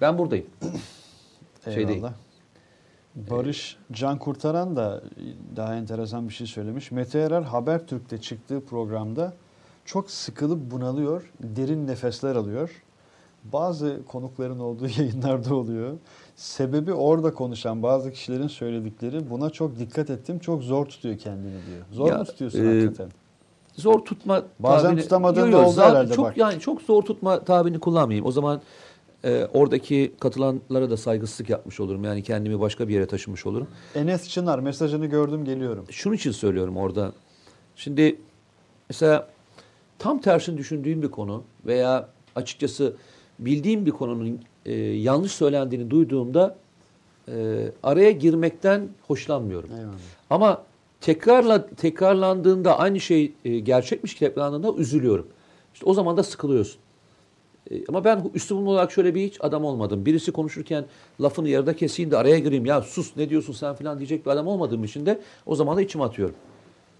Ben 0.00 0.18
buradayım. 0.18 0.46
Şey 1.74 1.88
değil. 1.88 2.02
Eyvallah. 3.16 3.30
Barış 3.30 3.76
Can 3.92 4.18
Kurtaran 4.18 4.76
da 4.76 5.02
daha 5.56 5.74
enteresan 5.74 6.28
bir 6.28 6.34
şey 6.34 6.46
söylemiş. 6.46 6.90
Mete 6.90 7.18
Erer 7.18 7.42
Habertürk'te 7.42 8.18
çıktığı 8.20 8.60
programda 8.64 9.32
çok 9.84 10.10
sıkılıp 10.10 10.70
bunalıyor, 10.70 11.32
derin 11.40 11.86
nefesler 11.86 12.36
alıyor. 12.36 12.70
Bazı 13.52 14.00
konukların 14.08 14.58
olduğu 14.58 14.86
yayınlarda 14.98 15.54
oluyor. 15.54 15.92
Sebebi 16.36 16.92
orada 16.92 17.34
konuşan 17.34 17.82
bazı 17.82 18.12
kişilerin 18.12 18.48
söyledikleri. 18.48 19.30
Buna 19.30 19.50
çok 19.50 19.78
dikkat 19.78 20.10
ettim. 20.10 20.38
Çok 20.38 20.62
zor 20.62 20.86
tutuyor 20.86 21.18
kendini 21.18 21.50
diyor. 21.66 21.84
Zor 21.92 22.08
Ya, 22.08 22.18
mu 22.18 22.24
tutuyorsun 22.24 22.64
e, 22.66 22.68
hakikaten? 22.74 23.08
Zor 23.76 23.98
tutma 24.04 24.42
Bazen 24.58 24.90
tabirini- 24.90 25.02
tutamadığın 25.02 25.46
Yo, 25.46 25.52
da 25.52 25.62
oldu 25.66 25.72
zaten 25.72 25.90
herhalde 25.90 26.14
çok 26.14 26.24
bak. 26.24 26.36
yani 26.36 26.60
çok 26.60 26.82
zor 26.82 27.02
tutma 27.02 27.44
tabirini 27.44 27.80
kullanmayayım. 27.80 28.26
O 28.26 28.32
zaman 28.32 28.60
e, 29.24 29.48
oradaki 29.54 30.12
katılanlara 30.20 30.90
da 30.90 30.96
saygısızlık 30.96 31.50
yapmış 31.50 31.80
olurum. 31.80 32.04
Yani 32.04 32.22
kendimi 32.22 32.60
başka 32.60 32.88
bir 32.88 32.94
yere 32.94 33.06
taşımış 33.06 33.46
olurum. 33.46 33.68
Enes 33.94 34.28
Çınar 34.28 34.58
mesajını 34.58 35.06
gördüm 35.06 35.44
geliyorum. 35.44 35.84
Şunun 35.90 36.14
için 36.14 36.30
söylüyorum 36.30 36.76
orada. 36.76 37.12
Şimdi 37.76 38.16
mesela 38.88 39.28
tam 39.98 40.20
tersini 40.20 40.58
düşündüğüm 40.58 41.02
bir 41.02 41.10
konu 41.10 41.42
veya 41.66 42.08
açıkçası 42.36 42.96
bildiğim 43.38 43.86
bir 43.86 43.90
konunun 43.90 44.40
e, 44.66 44.72
yanlış 44.80 45.32
söylendiğini 45.32 45.90
duyduğumda 45.90 46.56
e, 47.28 47.68
araya 47.82 48.10
girmekten 48.10 48.88
hoşlanmıyorum. 49.06 49.70
Eyvallah. 49.70 49.94
Ama 50.30 50.62
tekrarla 51.00 51.66
tekrarlandığında 51.66 52.78
aynı 52.78 53.00
şey 53.00 53.32
e, 53.44 53.58
gerçekmiş 53.58 54.14
ki 54.14 54.20
tekrarlandığında 54.20 54.74
üzülüyorum. 54.74 55.26
İşte 55.74 55.86
o 55.86 55.94
zaman 55.94 56.16
da 56.16 56.22
sıkılıyorsun. 56.22 56.83
E, 57.70 57.84
ama 57.88 58.04
ben 58.04 58.30
üslubum 58.34 58.66
olarak 58.66 58.92
şöyle 58.92 59.14
bir 59.14 59.26
hiç 59.26 59.36
adam 59.40 59.64
olmadım. 59.64 60.06
Birisi 60.06 60.32
konuşurken 60.32 60.84
lafını 61.20 61.48
yarıda 61.48 61.76
keseyim 61.76 62.10
de 62.10 62.16
araya 62.16 62.38
gireyim. 62.38 62.66
Ya 62.66 62.82
sus 62.82 63.16
ne 63.16 63.28
diyorsun 63.28 63.52
sen 63.52 63.74
falan 63.74 63.98
diyecek 63.98 64.26
bir 64.26 64.30
adam 64.30 64.46
olmadığım 64.46 64.84
için 64.84 65.06
de 65.06 65.20
o 65.46 65.54
zaman 65.54 65.76
da 65.76 65.82
içime 65.82 66.04
atıyorum. 66.04 66.34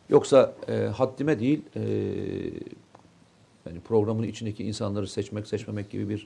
Yoksa 0.08 0.54
e, 0.68 0.72
haddime 0.72 1.40
değil 1.40 1.62
e, 1.76 1.82
yani 3.66 3.80
programın 3.80 4.22
içindeki 4.22 4.64
insanları 4.64 5.08
seçmek 5.08 5.46
seçmemek 5.46 5.90
gibi 5.90 6.08
bir 6.08 6.24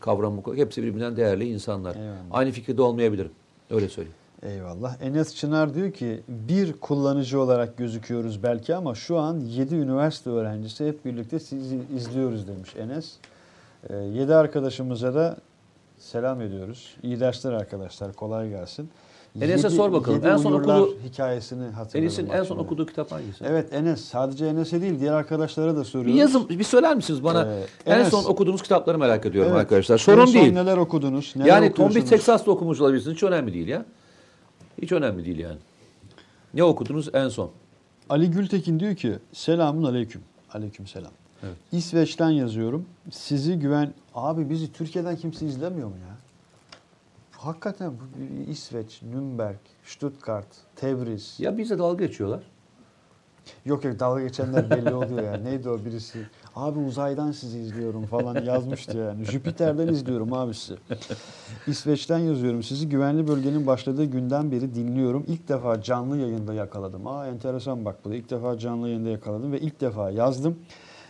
kavram 0.00 0.36
yok. 0.36 0.56
Hepsi 0.56 0.82
birbirinden 0.82 1.16
değerli 1.16 1.48
insanlar. 1.48 1.94
Eyvallah. 1.94 2.16
Aynı 2.30 2.50
fikirde 2.50 2.82
olmayabilirim. 2.82 3.30
Öyle 3.70 3.88
söyleyeyim. 3.88 4.16
Eyvallah. 4.42 5.02
Enes 5.02 5.34
Çınar 5.34 5.74
diyor 5.74 5.92
ki 5.92 6.20
bir 6.28 6.72
kullanıcı 6.72 7.40
olarak 7.40 7.76
gözüküyoruz 7.76 8.42
belki 8.42 8.74
ama 8.74 8.94
şu 8.94 9.18
an 9.18 9.40
7 9.40 9.74
üniversite 9.74 10.30
öğrencisi 10.30 10.86
hep 10.86 11.04
birlikte 11.04 11.38
sizi 11.38 11.80
izliyoruz 11.96 12.48
demiş 12.48 12.76
Enes. 12.76 13.12
7 13.90 14.34
arkadaşımıza 14.34 15.14
da 15.14 15.36
selam 15.98 16.40
ediyoruz. 16.40 16.94
İyi 17.02 17.20
dersler 17.20 17.52
arkadaşlar. 17.52 18.12
Kolay 18.12 18.48
gelsin. 18.48 18.90
Enes'e 19.40 19.70
sor 19.70 19.92
bakalım. 19.92 20.26
En 20.26 20.36
son 20.36 20.52
okuduğu- 20.52 20.96
hikayesini 21.04 21.64
hatırladım. 21.68 22.00
Enes'in 22.02 22.26
en 22.30 22.42
son 22.42 22.58
okuduğu 22.58 22.86
kitap 22.86 23.12
hangisi? 23.12 23.44
Evet 23.44 23.72
Enes. 23.72 24.00
Sadece 24.00 24.46
Enes'e 24.46 24.80
değil 24.80 25.00
diğer 25.00 25.12
arkadaşlara 25.12 25.76
da 25.76 25.80
Bir 25.80 25.84
soruyoruz. 25.84 26.20
yazın, 26.20 26.48
bir 26.48 26.64
söyler 26.64 26.96
misiniz 26.96 27.24
bana? 27.24 27.44
Ee, 27.54 27.64
en 27.86 27.98
Enes- 28.00 28.10
son 28.10 28.24
okuduğunuz 28.24 28.62
kitapları 28.62 28.98
merak 28.98 29.26
ediyorum 29.26 29.50
Evet. 29.52 29.60
arkadaşlar. 29.60 29.94
En 29.94 29.98
Sorun 29.98 30.24
son 30.24 30.34
değil. 30.34 30.52
neler 30.52 30.76
okudunuz? 30.76 31.32
Neler 31.36 31.46
Yani? 31.48 31.74
Tombik 31.74 32.06
Texas'ta 32.08 32.50
okumuş 32.50 32.80
olabilirsiniz. 32.80 33.16
Hiç 33.16 33.22
önemli 33.22 33.54
değil 33.54 33.68
ya. 33.68 33.84
Hiç 34.82 34.92
önemli 34.92 35.24
değil 35.24 35.38
yani. 35.38 35.58
Ne 36.54 36.64
okudunuz 36.64 37.08
en 37.14 37.28
son? 37.28 37.50
Ali 38.10 38.30
Gültekin 38.30 38.80
diyor 38.80 38.96
ki 38.96 39.14
selamun 39.32 39.84
aleyküm. 39.84 40.20
Aleyküm 40.54 40.86
selam. 40.86 41.12
Evet. 41.42 41.56
İsveç'ten 41.72 42.30
yazıyorum. 42.30 42.86
Sizi 43.10 43.58
güven... 43.58 43.94
Abi 44.14 44.50
bizi 44.50 44.72
Türkiye'den 44.72 45.16
kimse 45.16 45.46
izlemiyor 45.46 45.88
mu 45.88 45.94
ya? 46.08 46.16
Hakikaten 47.30 47.92
bu 47.92 48.50
İsveç, 48.50 49.02
Nürnberg, 49.02 49.56
Stuttgart, 49.84 50.46
Tebriz. 50.76 51.34
Ya 51.38 51.58
bize 51.58 51.78
dalga 51.78 52.06
geçiyorlar. 52.06 52.42
Yok 53.64 53.84
yok 53.84 54.00
dalga 54.00 54.22
geçenler 54.22 54.70
belli 54.70 54.94
oluyor 54.94 55.22
ya. 55.22 55.36
Neydi 55.36 55.68
o 55.68 55.84
birisi? 55.84 56.18
Abi 56.56 56.78
uzaydan 56.78 57.32
sizi 57.32 57.58
izliyorum 57.58 58.06
falan 58.06 58.44
yazmıştı 58.44 58.98
yani. 58.98 59.24
Jüpiter'den 59.24 59.88
izliyorum 59.88 60.32
abi 60.32 60.54
sizi. 60.54 60.78
İsveç'ten 61.66 62.18
yazıyorum. 62.18 62.62
Sizi 62.62 62.88
güvenli 62.88 63.28
bölgenin 63.28 63.66
başladığı 63.66 64.04
günden 64.04 64.52
beri 64.52 64.74
dinliyorum. 64.74 65.24
İlk 65.28 65.48
defa 65.48 65.82
canlı 65.82 66.18
yayında 66.18 66.54
yakaladım. 66.54 67.06
Aa 67.06 67.26
enteresan 67.26 67.84
bak 67.84 68.04
bu 68.04 68.10
da. 68.10 68.14
İlk 68.14 68.30
defa 68.30 68.58
canlı 68.58 68.88
yayında 68.88 69.08
yakaladım 69.08 69.52
ve 69.52 69.60
ilk 69.60 69.80
defa 69.80 70.10
yazdım. 70.10 70.58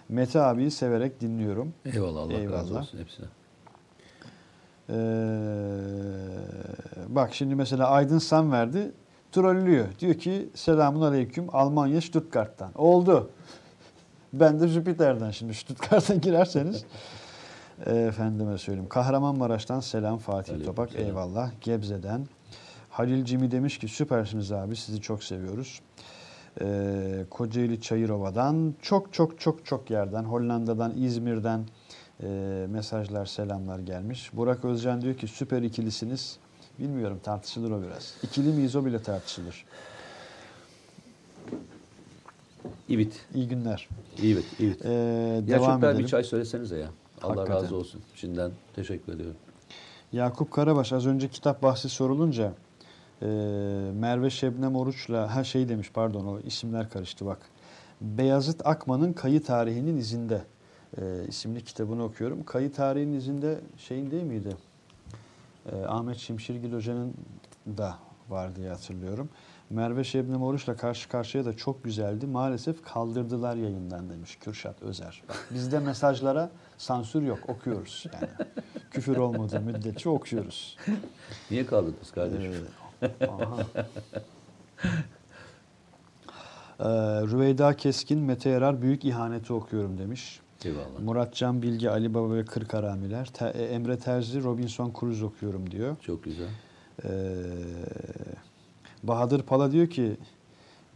Mete 0.08 0.40
abiyi 0.40 0.70
severek 0.70 1.20
dinliyorum. 1.20 1.74
Eyvallah 1.84 2.20
Allah 2.20 2.32
razı 2.32 2.40
Eyvallah. 2.42 2.80
olsun 2.80 2.98
hepsine. 2.98 3.26
Ee, 4.90 4.94
bak 7.08 7.34
şimdi 7.34 7.54
mesela 7.54 7.88
Aydın 7.88 8.18
San 8.18 8.52
verdi. 8.52 8.92
Trollüyor. 9.32 9.86
Diyor 9.98 10.14
ki 10.14 10.48
selamun 10.54 11.00
aleyküm 11.02 11.46
Almanya 11.54 12.00
Stuttgart'tan. 12.00 12.70
Oldu. 12.74 13.30
Ben 14.32 14.60
de 14.60 14.68
Jüpiter'den 14.68 15.30
şimdi 15.30 15.54
Stuttgart'tan 15.54 16.20
girerseniz. 16.20 16.84
Ee, 17.86 17.96
Efendime 17.96 18.58
söyleyeyim. 18.58 18.88
Kahramanmaraş'tan 18.88 19.80
selam 19.80 20.18
Fatih 20.18 20.52
Aleyküm 20.54 20.74
Topak. 20.74 20.90
selam. 20.92 21.06
Eyvallah. 21.06 21.50
Gebze'den. 21.60 22.26
Halil 22.90 23.24
Cimi 23.24 23.50
demiş 23.50 23.78
ki 23.78 23.88
süpersiniz 23.88 24.52
abi 24.52 24.76
sizi 24.76 25.00
çok 25.00 25.24
seviyoruz. 25.24 25.80
Ee, 26.60 27.24
Kocaeli 27.30 27.80
Çayırova'dan 27.80 28.74
çok 28.82 29.12
çok 29.12 29.40
çok 29.40 29.66
çok 29.66 29.90
yerden 29.90 30.22
Hollanda'dan 30.24 30.92
İzmir'den 30.96 31.64
e, 32.22 32.26
mesajlar 32.70 33.26
selamlar 33.26 33.78
gelmiş. 33.78 34.30
Burak 34.32 34.64
Özcan 34.64 35.02
diyor 35.02 35.14
ki 35.14 35.28
süper 35.28 35.62
ikilisiniz. 35.62 36.36
Bilmiyorum 36.78 37.20
tartışılır 37.22 37.70
o 37.70 37.82
biraz. 37.82 38.14
İkili 38.22 38.48
miyiz 38.52 38.76
o 38.76 38.84
bile 38.84 39.02
tartışılır. 39.02 39.64
İbit. 42.88 43.26
İyi 43.34 43.48
günler. 43.48 43.88
İbit. 44.22 44.60
İbit. 44.60 44.84
Ee, 44.84 44.88
Ya 44.92 45.48
devam 45.48 45.66
çocuklar 45.70 45.90
edelim. 45.90 46.04
bir 46.04 46.08
çay 46.10 46.24
söylesenize 46.24 46.78
ya. 46.78 46.88
Allah 47.22 47.36
Hakikaten. 47.40 47.62
razı 47.64 47.76
olsun. 47.76 48.00
Şimdiden 48.14 48.50
teşekkür 48.76 49.12
ediyorum. 49.12 49.36
Yakup 50.12 50.50
Karabaş 50.50 50.92
az 50.92 51.06
önce 51.06 51.28
kitap 51.28 51.62
bahsi 51.62 51.88
sorulunca 51.88 52.52
e, 53.22 53.26
Merve 53.94 54.30
Şebnem 54.30 54.76
Oruç'la 54.76 55.36
ha 55.36 55.44
şey 55.44 55.68
demiş 55.68 55.90
pardon 55.94 56.26
o 56.26 56.40
isimler 56.40 56.90
karıştı 56.90 57.26
bak. 57.26 57.38
Beyazıt 58.00 58.66
Akman'ın 58.66 59.12
Kayı 59.12 59.42
Tarihinin 59.42 59.96
İzinde 59.96 60.42
e, 60.98 61.02
isimli 61.28 61.64
kitabını 61.64 62.04
okuyorum. 62.04 62.44
Kayı 62.44 62.72
Tarihinin 62.72 63.16
İzinde 63.18 63.60
şeyin 63.76 64.10
değil 64.10 64.22
miydi? 64.22 64.56
E, 65.72 65.84
Ahmet 65.84 66.16
Şimşirgil 66.16 66.72
Hoca'nın 66.72 67.14
da 67.66 67.98
var 68.28 68.56
diye 68.56 68.68
hatırlıyorum. 68.68 69.28
Merve 69.70 70.04
Şebnem 70.04 70.42
Oruç'la 70.42 70.76
karşı 70.76 71.08
karşıya 71.08 71.44
da 71.44 71.56
çok 71.56 71.84
güzeldi. 71.84 72.26
Maalesef 72.26 72.84
kaldırdılar 72.84 73.56
yayından 73.56 74.10
demiş 74.10 74.38
Kürşat 74.40 74.82
Özer. 74.82 75.22
Bak, 75.28 75.48
bizde 75.54 75.78
mesajlara 75.78 76.50
sansür 76.78 77.22
yok. 77.22 77.38
Okuyoruz 77.48 78.04
yani. 78.12 78.50
Küfür 78.90 79.16
olmadığı 79.16 79.60
müddetçe 79.60 80.08
okuyoruz. 80.08 80.76
Niye 81.50 81.66
kaldınız 81.66 82.10
kardeşim? 82.14 82.52
Ee. 82.52 82.81
Ee, 86.80 86.84
Rüveyda 87.22 87.76
Keskin, 87.76 88.18
Mete 88.18 88.50
Yarar 88.50 88.82
Büyük 88.82 89.04
İhaneti 89.04 89.52
okuyorum 89.52 89.98
demiş. 89.98 90.40
Eyvallah. 90.64 90.98
Muratcan 91.04 91.62
Bilge, 91.62 91.90
Ali 91.90 92.14
Baba 92.14 92.34
ve 92.34 92.44
Kırk 92.44 92.74
Haramiler. 92.74 93.26
Te- 93.26 93.52
e, 93.54 93.64
Emre 93.64 93.98
Terzi, 93.98 94.42
Robinson 94.42 94.92
Cruz 95.00 95.22
okuyorum 95.22 95.70
diyor. 95.70 95.96
Çok 96.02 96.24
güzel. 96.24 96.48
Ee, 97.04 97.08
Bahadır 99.02 99.42
Pala 99.42 99.72
diyor 99.72 99.90
ki 99.90 100.16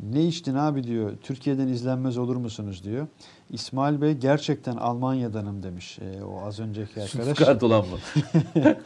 Ne 0.03 0.25
içtin 0.25 0.55
abi 0.55 0.85
diyor. 0.85 1.13
Türkiye'den 1.23 1.69
izlenmez 1.69 2.19
olur 2.19 2.37
musunuz 2.37 2.85
diyor. 2.85 3.07
İsmail 3.51 4.01
Bey 4.01 4.13
gerçekten 4.13 4.77
Almanya'danım 4.77 5.63
demiş. 5.63 5.99
E, 5.99 6.25
o 6.25 6.47
az 6.47 6.61
önceki 6.61 7.03
arkadaş. 7.03 7.27
Stuttgart 7.27 7.63
olan 7.63 7.85
mı? 7.89 7.97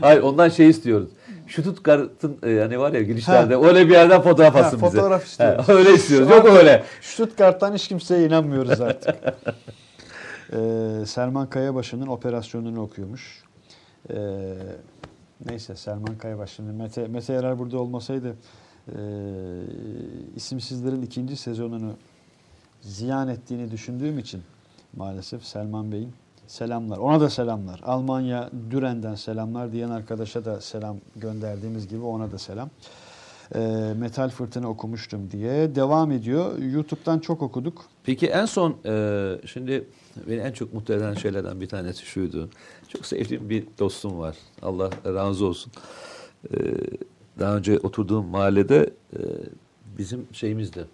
Hayır 0.00 0.22
ondan 0.22 0.48
şey 0.48 0.68
istiyoruz. 0.68 1.08
Stuttgart'ın 1.48 2.38
e, 2.46 2.58
hani 2.60 2.78
var 2.78 2.92
ya 2.92 3.02
girişlerde 3.02 3.56
öyle 3.56 3.86
bir 3.86 3.92
yerden 3.92 4.20
fotoğraf 4.22 4.54
Ha, 4.54 4.58
atsın 4.58 4.82
bize. 4.82 4.90
fotoğraf 4.90 5.26
istiyoruz. 5.26 5.68
Ha, 5.68 5.72
öyle 5.72 5.94
istiyoruz. 5.94 6.30
Yok 6.30 6.48
öyle. 6.48 6.84
Stuttgart'tan 7.00 7.74
hiç 7.74 7.88
kimseye 7.88 8.26
inanmıyoruz 8.26 8.80
artık. 8.80 9.14
Ee, 10.52 10.56
Selman 11.06 11.50
Kayabaşı'nın 11.50 12.06
operasyonunu 12.06 12.80
okuyormuş. 12.82 13.42
Ee, 14.10 14.16
neyse 15.46 15.76
Selman 15.76 16.18
Kayabaşı'nın 16.18 16.74
Mete, 16.74 17.08
Mete 17.08 17.32
Yarar 17.32 17.58
burada 17.58 17.78
olmasaydı 17.78 18.36
e, 18.96 19.02
isimsizlerin 20.36 21.02
ikinci 21.02 21.36
sezonunu 21.36 21.92
ziyan 22.82 23.28
ettiğini 23.28 23.70
düşündüğüm 23.70 24.18
için 24.18 24.42
maalesef 24.96 25.44
Selman 25.44 25.92
Bey'in 25.92 26.12
selamlar. 26.46 26.98
Ona 26.98 27.20
da 27.20 27.30
selamlar. 27.30 27.80
Almanya 27.84 28.50
Düren'den 28.70 29.14
selamlar 29.14 29.72
diyen 29.72 29.90
arkadaşa 29.90 30.44
da 30.44 30.60
selam 30.60 30.96
gönderdiğimiz 31.16 31.88
gibi 31.88 32.02
ona 32.02 32.32
da 32.32 32.38
selam. 32.38 32.70
Ee, 33.54 33.94
Metal 33.96 34.28
Fırtına 34.28 34.68
okumuştum 34.68 35.30
diye 35.30 35.74
devam 35.74 36.12
ediyor. 36.12 36.58
YouTube'dan 36.58 37.18
çok 37.18 37.42
okuduk. 37.42 37.84
Peki 38.04 38.26
en 38.26 38.46
son 38.46 38.76
e, 38.86 39.36
şimdi 39.46 39.88
beni 40.28 40.40
en 40.40 40.52
çok 40.52 40.74
mutlu 40.74 40.94
eden 40.94 41.14
şeylerden 41.14 41.60
bir 41.60 41.68
tanesi 41.68 42.06
şuydu. 42.06 42.50
Çok 42.88 43.06
sevdiğim 43.06 43.50
bir 43.50 43.64
dostum 43.78 44.18
var. 44.18 44.36
Allah 44.62 44.90
razı 45.04 45.46
olsun. 45.46 45.72
E, 46.54 46.56
daha 47.38 47.56
önce 47.56 47.78
oturduğum 47.78 48.26
mahallede 48.26 48.90
e, 49.12 49.20
bizim 49.98 50.26
şeyimizdi. 50.32 50.86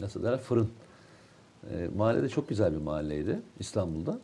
Nasıl 0.00 0.22
derler? 0.22 0.38
Fırın. 0.38 0.68
E, 1.70 1.88
mahallede 1.96 2.28
çok 2.28 2.48
güzel 2.48 2.72
bir 2.72 2.80
mahalleydi 2.80 3.40
İstanbul'da. 3.60 4.18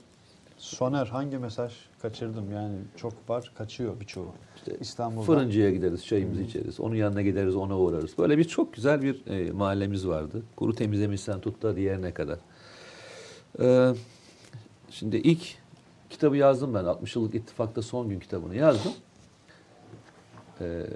Soner 0.58 1.06
hangi 1.06 1.38
mesaj 1.38 1.72
kaçırdım 2.02 2.52
yani 2.52 2.76
çok 2.96 3.12
var 3.28 3.52
kaçıyor 3.58 4.00
birçoğu. 4.00 4.28
İşte 4.56 4.76
İstanbul'da. 4.80 5.26
Fırıncıya 5.26 5.70
gideriz, 5.70 6.06
çayımızı 6.06 6.42
içeriz. 6.42 6.80
Onun 6.80 6.94
yanına 6.94 7.22
gideriz, 7.22 7.56
ona 7.56 7.78
uğrarız. 7.78 8.18
Böyle 8.18 8.38
bir 8.38 8.44
çok 8.44 8.74
güzel 8.74 9.02
bir 9.02 9.26
e, 9.26 9.52
mahallemiz 9.52 10.08
vardı. 10.08 10.42
Kuru 10.56 10.74
temizlemişsen 10.74 11.40
tut 11.40 11.62
da 11.62 11.76
diğerine 11.76 12.14
kadar. 12.14 12.38
Ee, 13.60 13.94
şimdi 14.90 15.16
ilk 15.16 15.56
kitabı 16.10 16.36
yazdım 16.36 16.74
ben. 16.74 16.84
60 16.84 17.16
yıllık 17.16 17.34
ittifakta 17.34 17.82
son 17.82 18.08
gün 18.08 18.20
kitabını 18.20 18.56
yazdım. 18.56 18.92
Ee, 20.60 20.86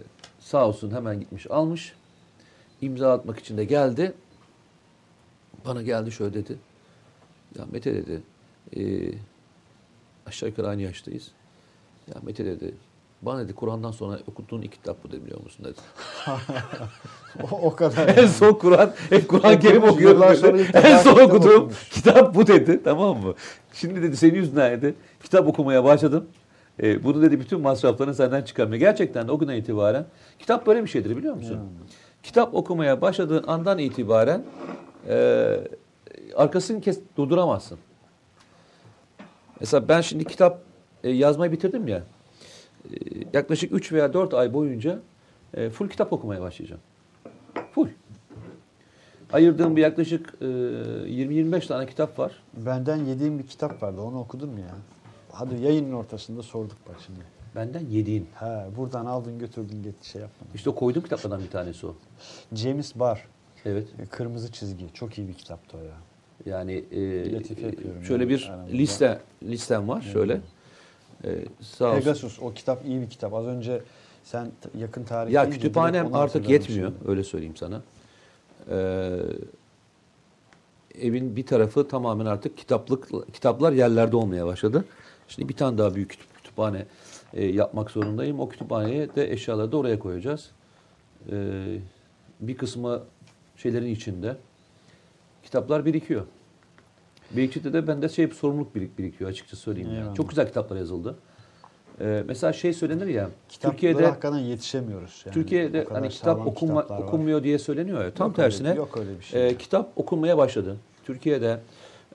sağ 0.49 0.69
olsun 0.69 0.91
hemen 0.91 1.21
gitmiş 1.21 1.51
almış. 1.51 1.93
İmza 2.81 3.13
atmak 3.13 3.39
için 3.39 3.57
de 3.57 3.65
geldi. 3.65 4.13
Bana 5.65 5.83
geldi 5.83 6.13
şöyle 6.13 6.35
dedi. 6.35 6.59
Ya 7.59 7.65
Mete 7.73 7.95
dedi. 7.95 8.23
E, 8.77 8.83
aşağı 10.27 10.49
yukarı 10.49 10.69
aynı 10.69 10.83
yaştayız. 10.83 11.31
Ya 12.09 12.15
Mete 12.23 12.45
dedi. 12.45 12.75
Bana 13.23 13.41
dedi 13.41 13.53
Kur'an'dan 13.53 13.91
sonra 13.91 14.19
okuttuğun 14.27 14.63
iki 14.63 14.77
kitap 14.77 15.05
bu 15.05 15.13
dedi 15.13 15.25
biliyor 15.25 15.41
musun 15.43 15.65
dedi. 15.65 15.81
o, 17.43 17.57
o 17.67 17.77
kadar. 17.77 18.19
en 18.19 18.27
son 18.27 18.53
Kur'an, 18.53 18.95
hep 19.11 19.29
Kur'an 19.29 19.57
Okumuş, 19.57 19.91
okuyorum 19.91 20.23
dedi. 20.23 20.71
En 20.75 20.99
son 20.99 21.19
okuduğum 21.19 21.57
okumuş. 21.57 21.89
kitap 21.89 22.35
bu 22.35 22.47
dedi 22.47 22.83
tamam 22.85 23.17
mı? 23.19 23.35
Şimdi 23.73 24.03
dedi 24.03 24.17
senin 24.17 24.35
yüzünden 24.35 24.83
dedi 24.83 24.95
kitap 25.23 25.47
okumaya 25.47 25.85
başladım. 25.85 26.29
E, 26.83 27.05
bunu 27.05 27.23
dedi 27.23 27.41
bütün 27.41 27.61
masraflarını 27.61 28.15
senden 28.15 28.43
çıkarmıyor. 28.43 28.81
Gerçekten 28.81 29.29
de 29.29 29.33
o 29.33 29.39
günden 29.39 29.57
itibaren 29.57 30.07
kitap 30.39 30.67
böyle 30.67 30.83
bir 30.83 30.89
şeydir 30.89 31.17
biliyor 31.17 31.35
musun? 31.35 31.59
Kitap 32.23 32.55
okumaya 32.55 33.01
başladığın 33.01 33.45
andan 33.47 33.79
itibaren 33.79 34.43
e, 35.09 35.57
arkasını 36.37 36.81
kes 36.81 37.01
durduramazsın. 37.17 37.79
Mesela 39.61 39.89
ben 39.89 40.01
şimdi 40.01 40.25
kitap 40.25 40.61
e, 41.05 41.11
yazmayı 41.11 41.53
bitirdim 41.53 41.89
ya. 41.89 42.03
E, 42.91 42.95
yaklaşık 43.33 43.73
3 43.73 43.93
veya 43.93 44.13
4 44.13 44.35
ay 44.35 44.55
boyunca 44.55 44.99
e, 45.55 45.71
full 45.71 45.89
kitap 45.89 46.13
okumaya 46.13 46.41
başlayacağım. 46.41 46.81
Full. 47.73 47.89
Ayırdığım 49.33 49.77
bir 49.77 49.83
yaklaşık 49.83 50.35
e, 50.41 50.45
20-25 50.45 51.67
tane 51.67 51.87
kitap 51.87 52.19
var. 52.19 52.33
Benden 52.57 52.97
yediğim 52.97 53.39
bir 53.39 53.47
kitap 53.47 53.83
vardı 53.83 54.01
onu 54.01 54.21
okudun 54.21 54.49
mu 54.49 54.61
ya? 54.61 54.75
Hadi 55.33 55.63
yayının 55.63 55.93
ortasında 55.93 56.43
sorduk 56.43 56.77
bak 56.89 56.97
şimdi. 57.07 57.21
Benden 57.57 57.87
yediğin. 57.91 58.27
Ha, 58.35 58.67
buradan 58.77 59.07
aldın 59.07 59.39
götürdün 59.39 59.83
gitti 59.83 60.09
şey 60.09 60.23
yapmadın. 60.23 60.53
İşte 60.55 60.71
koyduğum 60.71 61.03
kitaplardan 61.03 61.41
bir 61.41 61.51
tanesi 61.51 61.87
o. 61.87 61.95
James 62.55 62.95
Barr. 62.95 63.25
Evet. 63.65 63.87
e, 64.03 64.07
Kırmızı 64.07 64.53
çizgi. 64.53 64.85
Çok 64.95 65.19
iyi 65.19 65.29
bir 65.29 65.35
kitaptı 65.35 65.77
o 65.77 65.81
ya. 65.85 65.95
Yani 66.47 66.73
e, 66.73 66.95
şöyle 68.05 68.23
yani 68.23 68.29
bir 68.29 68.49
aramızda. 68.51 68.77
liste 68.77 69.21
listem 69.43 69.89
var 69.89 70.03
şöyle. 70.13 70.41
E, 71.25 71.45
sağ 71.61 71.85
olsun. 71.91 71.99
Pegasus 72.01 72.39
o 72.43 72.53
kitap 72.55 72.87
iyi 72.87 73.01
bir 73.01 73.11
kitap. 73.11 73.35
Az 73.35 73.47
önce 73.47 73.83
sen 74.25 74.51
yakın 74.79 75.05
tarih 75.05 75.33
Ya 75.33 75.51
kütüphanem 75.51 76.15
artık 76.15 76.49
yetmiyor. 76.49 76.93
şimdi. 76.93 77.11
Öyle 77.11 77.25
söyleyeyim 77.25 77.57
sana. 77.57 77.83
Ee, 78.71 79.19
evin 81.01 81.37
bir 81.37 81.47
tarafı 81.47 81.89
tamamen 81.89 82.27
artık 82.27 82.57
kitaplık 82.59 83.09
kitaplar 83.35 83.73
yerlerde 83.73 84.17
olmaya 84.17 84.47
başladı. 84.47 84.85
Şimdi 85.29 85.49
bir 85.49 85.55
tane 85.57 85.79
daha 85.79 85.95
büyük 85.95 86.11
kütüp- 86.13 86.35
kütüphane 86.37 86.85
e, 87.35 87.47
yapmak 87.47 87.91
zorundayım. 87.91 88.41
O 88.41 88.49
kütüphaneye 88.49 89.15
de 89.15 89.33
eşyaları 89.33 89.73
da 89.73 89.77
oraya 89.77 89.99
koyacağız. 89.99 90.51
Ee, 91.33 91.65
bir 92.41 92.57
kısmı 92.57 93.03
şeylerin 93.57 93.87
içinde. 93.87 94.37
Kitaplar 95.43 95.85
birikiyor. 95.85 96.23
Biriktikçe 97.31 97.73
de 97.73 97.87
bende 97.87 98.09
şey 98.09 98.29
sorumluluk 98.29 98.75
birik, 98.75 98.99
birikiyor 98.99 99.31
açıkça 99.31 99.57
söyleyeyim. 99.57 99.95
Yani. 99.95 100.15
Çok 100.17 100.29
güzel 100.29 100.47
kitaplar 100.47 100.77
yazıldı. 100.77 101.15
Ee, 102.01 102.23
mesela 102.27 102.53
şey 102.53 102.73
söylenir 102.73 103.07
ya. 103.07 103.31
Kitaplara 103.49 103.73
Türkiye'de 103.73 104.07
hakikaten 104.07 104.39
yetişemiyoruz. 104.39 105.23
Yani. 105.27 105.35
Türkiye'de 105.35 105.87
hani 105.93 106.09
kitap 106.09 106.47
okunma, 106.47 106.83
kitaplar 106.83 106.99
var. 106.99 107.03
okunmuyor 107.09 107.43
diye 107.45 107.59
söyleniyor 107.59 108.05
ya. 108.05 108.15
Tam 108.15 108.29
Yok 108.29 108.39
öyle- 108.39 108.51
tersine 108.51 108.75
yok 108.75 108.97
öyle 108.99 109.19
bir 109.19 109.25
şey. 109.25 109.49
e, 109.49 109.57
kitap 109.59 109.93
okunmaya 109.97 110.39
başladı. 110.39 110.77
Türkiye'de 111.05 111.61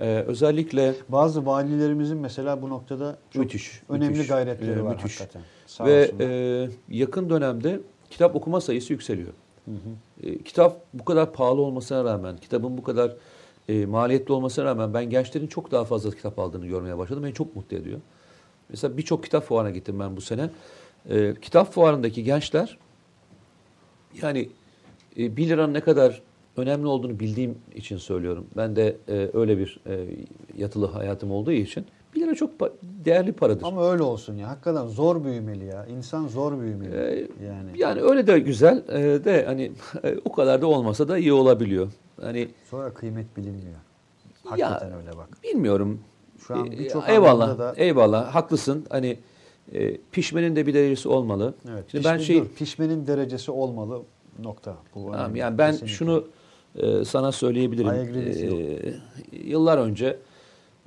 e, 0.02 0.06
özellikle 0.28 0.94
Bazı 1.10 1.46
valilerimizin 1.46 2.18
mesela 2.18 2.62
bu 2.62 2.70
noktada 2.70 3.18
çok 3.32 3.44
Müthiş, 3.44 3.82
önemli 3.90 4.10
müthiş. 4.10 4.28
gayretleri 4.28 4.80
Ee, 4.80 4.84
var 4.84 4.96
müthiş. 4.96 5.20
hakikaten. 5.20 5.42
Sağ 5.68 5.86
ve 5.86 6.04
olsunlar. 6.06 6.30
e, 6.66 6.70
yakın 6.90 7.30
dönemde 7.30 7.80
kitap 8.10 8.36
okuma 8.36 8.62
sayısı 8.62 8.94
yükseliyor. 8.94 9.34
E, 10.24 10.38
kitap 10.44 10.82
bu 10.94 11.06
kadar 11.06 11.34
pahalı 11.34 11.62
olmasına 11.62 12.04
rağmen, 12.04 12.38
kitabın 12.38 12.78
bu 12.78 12.84
kadar 12.84 13.12
e, 13.70 13.86
maliyetli 13.86 14.34
olmasına 14.34 14.66
rağmen 14.66 14.94
ben 14.94 15.10
gençlerin 15.10 15.48
çok 15.48 15.72
daha 15.72 15.86
fazla 15.86 16.12
kitap 16.12 16.40
aldığını 16.40 16.68
görmeye 16.68 16.98
başladım. 16.98 17.24
Beni 17.24 17.34
çok 17.34 17.56
mutlu 17.56 17.78
ediyor. 17.78 18.00
Mesela 18.70 18.98
birçok 18.98 19.24
kitap 19.24 19.44
fuarına 19.44 19.70
gittim 19.72 20.00
ben 20.00 20.18
bu 20.18 20.22
sene. 20.22 20.50
E, 21.10 21.34
kitap 21.42 21.74
fuarındaki 21.74 22.24
gençler 22.24 22.78
yani 24.22 24.50
e, 25.18 25.38
1 25.38 25.50
liranın 25.50 25.74
ne 25.74 25.80
kadar 25.80 26.22
önemli 26.58 26.88
olduğunu 26.88 27.20
bildiğim 27.20 27.56
için 27.76 27.98
söylüyorum. 27.98 28.46
Ben 28.58 28.76
de 28.76 28.96
e, 29.10 29.30
öyle 29.34 29.58
bir 29.58 29.80
e, 29.88 30.06
yatılı 30.58 30.86
hayatım 30.86 31.32
olduğu 31.32 31.52
için 31.52 31.86
1 32.16 32.22
lira 32.22 32.36
çok 32.36 32.60
pa- 32.60 32.72
değerli 33.06 33.32
paradır. 33.34 33.66
Ama 33.66 33.92
öyle 33.92 34.04
olsun 34.04 34.36
ya. 34.38 34.50
Hakikaten 34.50 34.88
zor 34.88 35.24
büyümeli 35.24 35.66
ya. 35.66 35.86
İnsan 35.86 36.28
zor 36.28 36.60
büyümeli. 36.62 36.96
Ee, 36.96 37.28
yani. 37.46 37.70
Yani 37.78 38.02
öyle 38.02 38.28
de 38.28 38.40
güzel 38.40 38.84
e, 38.90 39.26
de 39.26 39.46
hani 39.46 39.72
o 40.26 40.32
kadar 40.32 40.62
da 40.62 40.68
olmasa 40.68 41.08
da 41.08 41.18
iyi 41.18 41.34
olabiliyor. 41.34 41.88
Hani 42.22 42.48
Sonra 42.70 42.94
kıymet 42.94 43.38
bilinmiyor. 43.38 43.78
Hakikaten 44.44 44.90
Ya, 44.90 44.98
öyle 44.98 45.18
bak. 45.18 45.44
bilmiyorum. 45.44 46.00
Şu 46.48 46.56
an 46.56 46.66
E, 46.68 46.72
birçok 46.80 47.10
eyvallah. 47.10 47.58
da- 47.60 47.74
Eyvallah. 47.78 48.36
Haklısın. 48.36 48.86
Hani 48.90 49.18
e, 49.74 49.98
pişmenin 50.12 50.56
de 50.56 50.68
bir 50.68 50.74
derecesi 50.74 51.10
olmalı. 51.10 51.54
Evet. 51.70 51.84
Şimdi 51.88 52.02
pişme, 52.04 52.14
ben 52.14 52.18
şey 52.18 52.40
dur, 52.42 52.48
pişmenin 52.48 53.08
derecesi 53.08 53.52
olmalı 53.52 54.02
nokta. 54.40 54.76
Bu 54.96 55.12
Tamam, 55.12 55.36
yani 55.36 55.58
ben 55.58 55.72
Kesinlikle. 55.72 55.96
şunu 55.96 56.26
e, 56.76 57.06
sana 57.06 57.32
söyleyebilirim. 57.32 57.88
I 57.94 58.00
agree 58.00 58.34
with 58.34 58.44
you. 58.44 58.60
E, 58.60 58.94
yıllar 59.50 59.78
önce 59.78 60.18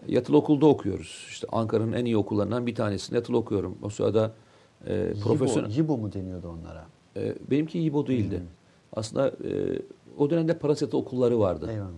yatılı 0.08 0.36
okulda 0.36 0.66
okuyoruz. 0.66 1.26
İşte 1.28 1.46
Ankara'nın 1.52 1.92
en 1.92 2.04
iyi 2.04 2.16
okullarından 2.16 2.66
bir 2.66 2.74
tanesinde 2.74 3.16
yatılı 3.16 3.36
okuyorum. 3.36 3.78
O 3.82 3.88
sırada 3.88 4.32
e, 4.86 5.12
profesyonel 5.24 5.70
Yibo, 5.70 5.82
Yibo 5.82 5.96
mu 5.98 6.12
deniyordu 6.12 6.48
onlara? 6.60 6.84
e, 7.16 7.34
benimki 7.50 7.80
İbo 7.80 8.06
değildi. 8.06 8.42
Aslında 8.96 9.28
e, 9.28 9.78
o 10.18 10.30
dönemde 10.30 10.58
parasetli 10.58 10.96
okulları 10.96 11.38
vardı. 11.40 11.68
Eyvallah. 11.70 11.90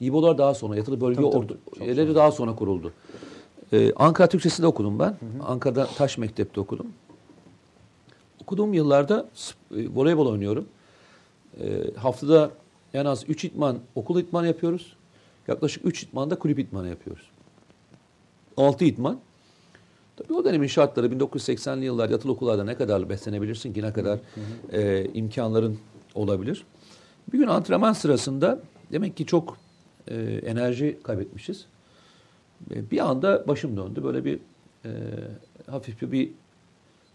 İbolar 0.00 0.38
daha 0.38 0.54
sonra, 0.54 0.76
yatılı 0.76 1.00
bölge 1.00 1.16
Tabii, 1.16 1.30
tabii, 1.30 1.44
ordu- 1.44 1.56
tabii. 1.70 1.78
Çok 1.78 1.88
yerleri 1.88 2.14
daha 2.14 2.32
sonra 2.32 2.54
kuruldu. 2.54 2.92
Ee, 3.72 3.92
Ankara 3.96 4.28
Türkçesi'de 4.28 4.66
okudum 4.66 4.98
ben. 4.98 5.16
Ankara'da 5.46 5.86
Taş 5.86 6.18
Mektep'te 6.18 6.60
okudum. 6.60 6.86
Okuduğum 8.42 8.74
yıllarda 8.74 9.26
e, 9.76 9.88
voleybol 9.94 10.26
oynuyorum. 10.26 10.64
Ee, 11.60 11.64
haftada 11.96 12.50
en 12.96 13.04
az 13.04 13.24
3 13.28 13.44
itman 13.44 13.78
okul 13.94 14.20
itmanı 14.20 14.46
yapıyoruz. 14.46 14.96
Yaklaşık 15.48 15.86
3 15.86 16.02
itman 16.02 16.30
da 16.30 16.38
kulüp 16.38 16.58
itmanı 16.58 16.88
yapıyoruz. 16.88 17.30
6 18.56 18.84
itman. 18.84 19.20
Tabii 20.16 20.34
o 20.34 20.44
dönemin 20.44 20.66
şartları 20.66 21.06
1980'li 21.06 21.84
yıllar 21.84 22.10
yatılı 22.10 22.32
okullarda 22.32 22.64
ne 22.64 22.74
kadar 22.74 23.08
beslenebilirsin 23.08 23.72
ki 23.72 23.82
ne 23.82 23.92
kadar 23.92 24.18
e, 24.72 25.04
imkanların 25.14 25.78
olabilir. 26.14 26.64
Bir 27.32 27.38
gün 27.38 27.46
antrenman 27.46 27.92
sırasında 27.92 28.60
demek 28.92 29.16
ki 29.16 29.26
çok 29.26 29.56
e, 30.08 30.14
enerji 30.44 30.98
kaybetmişiz. 31.02 31.66
E, 32.70 32.90
bir 32.90 33.10
anda 33.10 33.48
başım 33.48 33.76
döndü. 33.76 34.04
Böyle 34.04 34.24
bir 34.24 34.38
e, 34.84 34.90
hafif 35.70 36.02
bir, 36.02 36.12
bir 36.12 36.30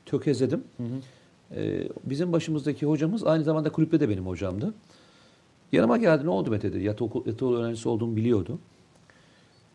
tökezledim. 0.05 0.63
E, 1.55 1.87
bizim 2.03 2.33
başımızdaki 2.33 2.85
hocamız 2.85 3.23
aynı 3.23 3.43
zamanda 3.43 3.71
kulüpte 3.71 3.99
de 3.99 4.09
benim 4.09 4.27
hocamdı. 4.27 4.73
Yanıma 5.71 5.97
geldi 5.97 6.25
ne 6.25 6.29
oldu 6.29 6.51
Mete 6.51 6.73
dedi. 6.73 6.83
Yatı, 6.83 7.03
okul, 7.05 7.25
yatı 7.27 7.53
öğrencisi 7.53 7.89
olduğumu 7.89 8.15
biliyordu. 8.15 8.59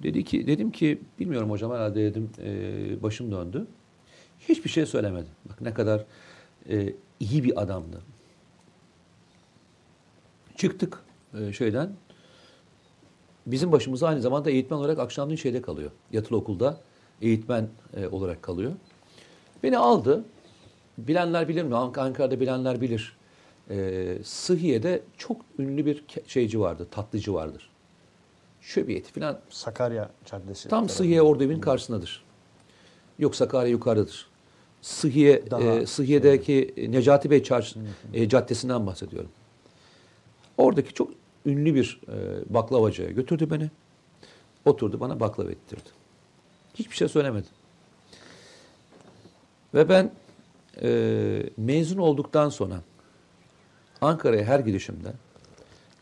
Dedi 0.03 0.25
ki 0.25 0.47
dedim 0.47 0.71
ki 0.71 1.01
bilmiyorum 1.21 1.51
hocam 1.51 1.73
herhalde 1.73 2.01
dedim 2.05 2.31
e, 2.43 3.03
başım 3.03 3.33
döndü. 3.33 3.67
Hiçbir 4.49 4.71
şey 4.71 4.87
söylemedi. 4.87 5.27
Bak 5.49 5.61
ne 5.61 5.75
kadar 5.75 6.05
e, 6.69 6.93
iyi 7.21 7.45
bir 7.45 7.63
adamdı. 7.63 8.03
Çıktık 10.57 11.03
e, 11.41 11.53
şeyden. 11.53 11.91
Bizim 13.47 13.73
başımıza 13.73 14.09
aynı 14.09 14.21
zamanda 14.21 14.51
eğitmen 14.51 14.77
olarak 14.77 14.99
akşamleyin 14.99 15.37
şeyde 15.39 15.63
kalıyor. 15.63 15.91
Yatılı 16.13 16.39
okulda 16.39 16.81
eğitmen 17.23 17.69
e, 17.97 18.07
olarak 18.07 18.43
kalıyor. 18.43 18.73
Beni 19.63 19.79
aldı. 19.79 20.25
Bilenler 20.99 21.49
bilir 21.49 21.63
mi? 21.63 21.75
Ank- 21.75 22.01
Ankara'da 22.01 22.41
bilenler 22.41 22.81
bilir. 22.81 23.17
E, 23.71 24.19
Sıhiye'de 24.25 25.03
çok 25.19 25.37
ünlü 25.59 25.87
bir 25.87 26.05
şeyci 26.27 26.61
vardı, 26.61 26.87
tatlıcı 26.91 27.35
vardır. 27.35 27.71
Şöbiyeti 28.61 29.13
falan 29.13 29.41
Sakarya 29.51 30.11
Caddesi. 30.25 30.69
Tam. 30.69 30.89
Sıhhiye 30.89 31.23
Ordu'nun 31.23 31.61
karşısındadır. 31.61 32.25
Yok 33.19 33.37
Sakarya 33.37 33.71
yukarıdadır. 33.71 34.29
Sıhhiye, 34.83 35.51
Daha 35.51 35.63
e, 35.63 35.87
Sıhhiye'deki 35.87 36.75
Necati 36.89 37.31
Bey 37.31 37.43
Çarşı, 37.43 37.81
e, 38.15 38.29
Caddesi'nden 38.29 38.87
bahsediyorum. 38.87 39.31
Oradaki 40.59 40.95
çok 40.95 41.11
ünlü 41.47 41.75
bir 41.75 42.01
e, 42.09 42.55
baklavacıya 42.55 43.11
götürdü 43.11 43.51
beni. 43.51 43.71
Oturdu 44.65 45.01
bana 45.01 45.21
baklava 45.21 45.51
ettirdi. 45.51 45.89
Hiçbir 46.75 46.97
şey 46.97 47.09
söylemedi. 47.09 47.47
Ve 49.75 49.89
ben 49.89 50.11
e, 50.83 51.51
mezun 51.57 51.99
olduktan 51.99 52.49
sonra 52.49 52.81
Ankara'ya 54.07 54.45
her 54.45 54.61
gidişimde 54.61 55.09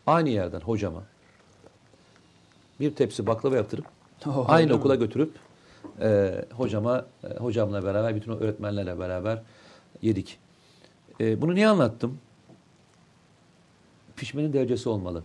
aynı 0.06 0.28
yerden 0.28 0.60
hocama 0.60 1.02
bir 2.80 2.94
tepsi 2.94 3.26
baklava 3.26 3.56
yaptırıp 3.56 3.84
Oh, 4.26 4.44
aynı 4.48 4.68
mi? 4.68 4.74
okula 4.74 4.94
götürüp 4.94 5.32
e, 6.00 6.34
hocama 6.52 7.06
e, 7.24 7.34
hocamla 7.36 7.84
beraber 7.84 8.16
bütün 8.16 8.32
o 8.32 8.36
öğretmenlerle 8.36 8.98
beraber 8.98 9.42
yedik. 10.02 10.38
E, 11.20 11.42
bunu 11.42 11.54
niye 11.54 11.68
anlattım? 11.68 12.18
Pişmenin 14.16 14.52
derecesi 14.52 14.88
olmalı. 14.88 15.22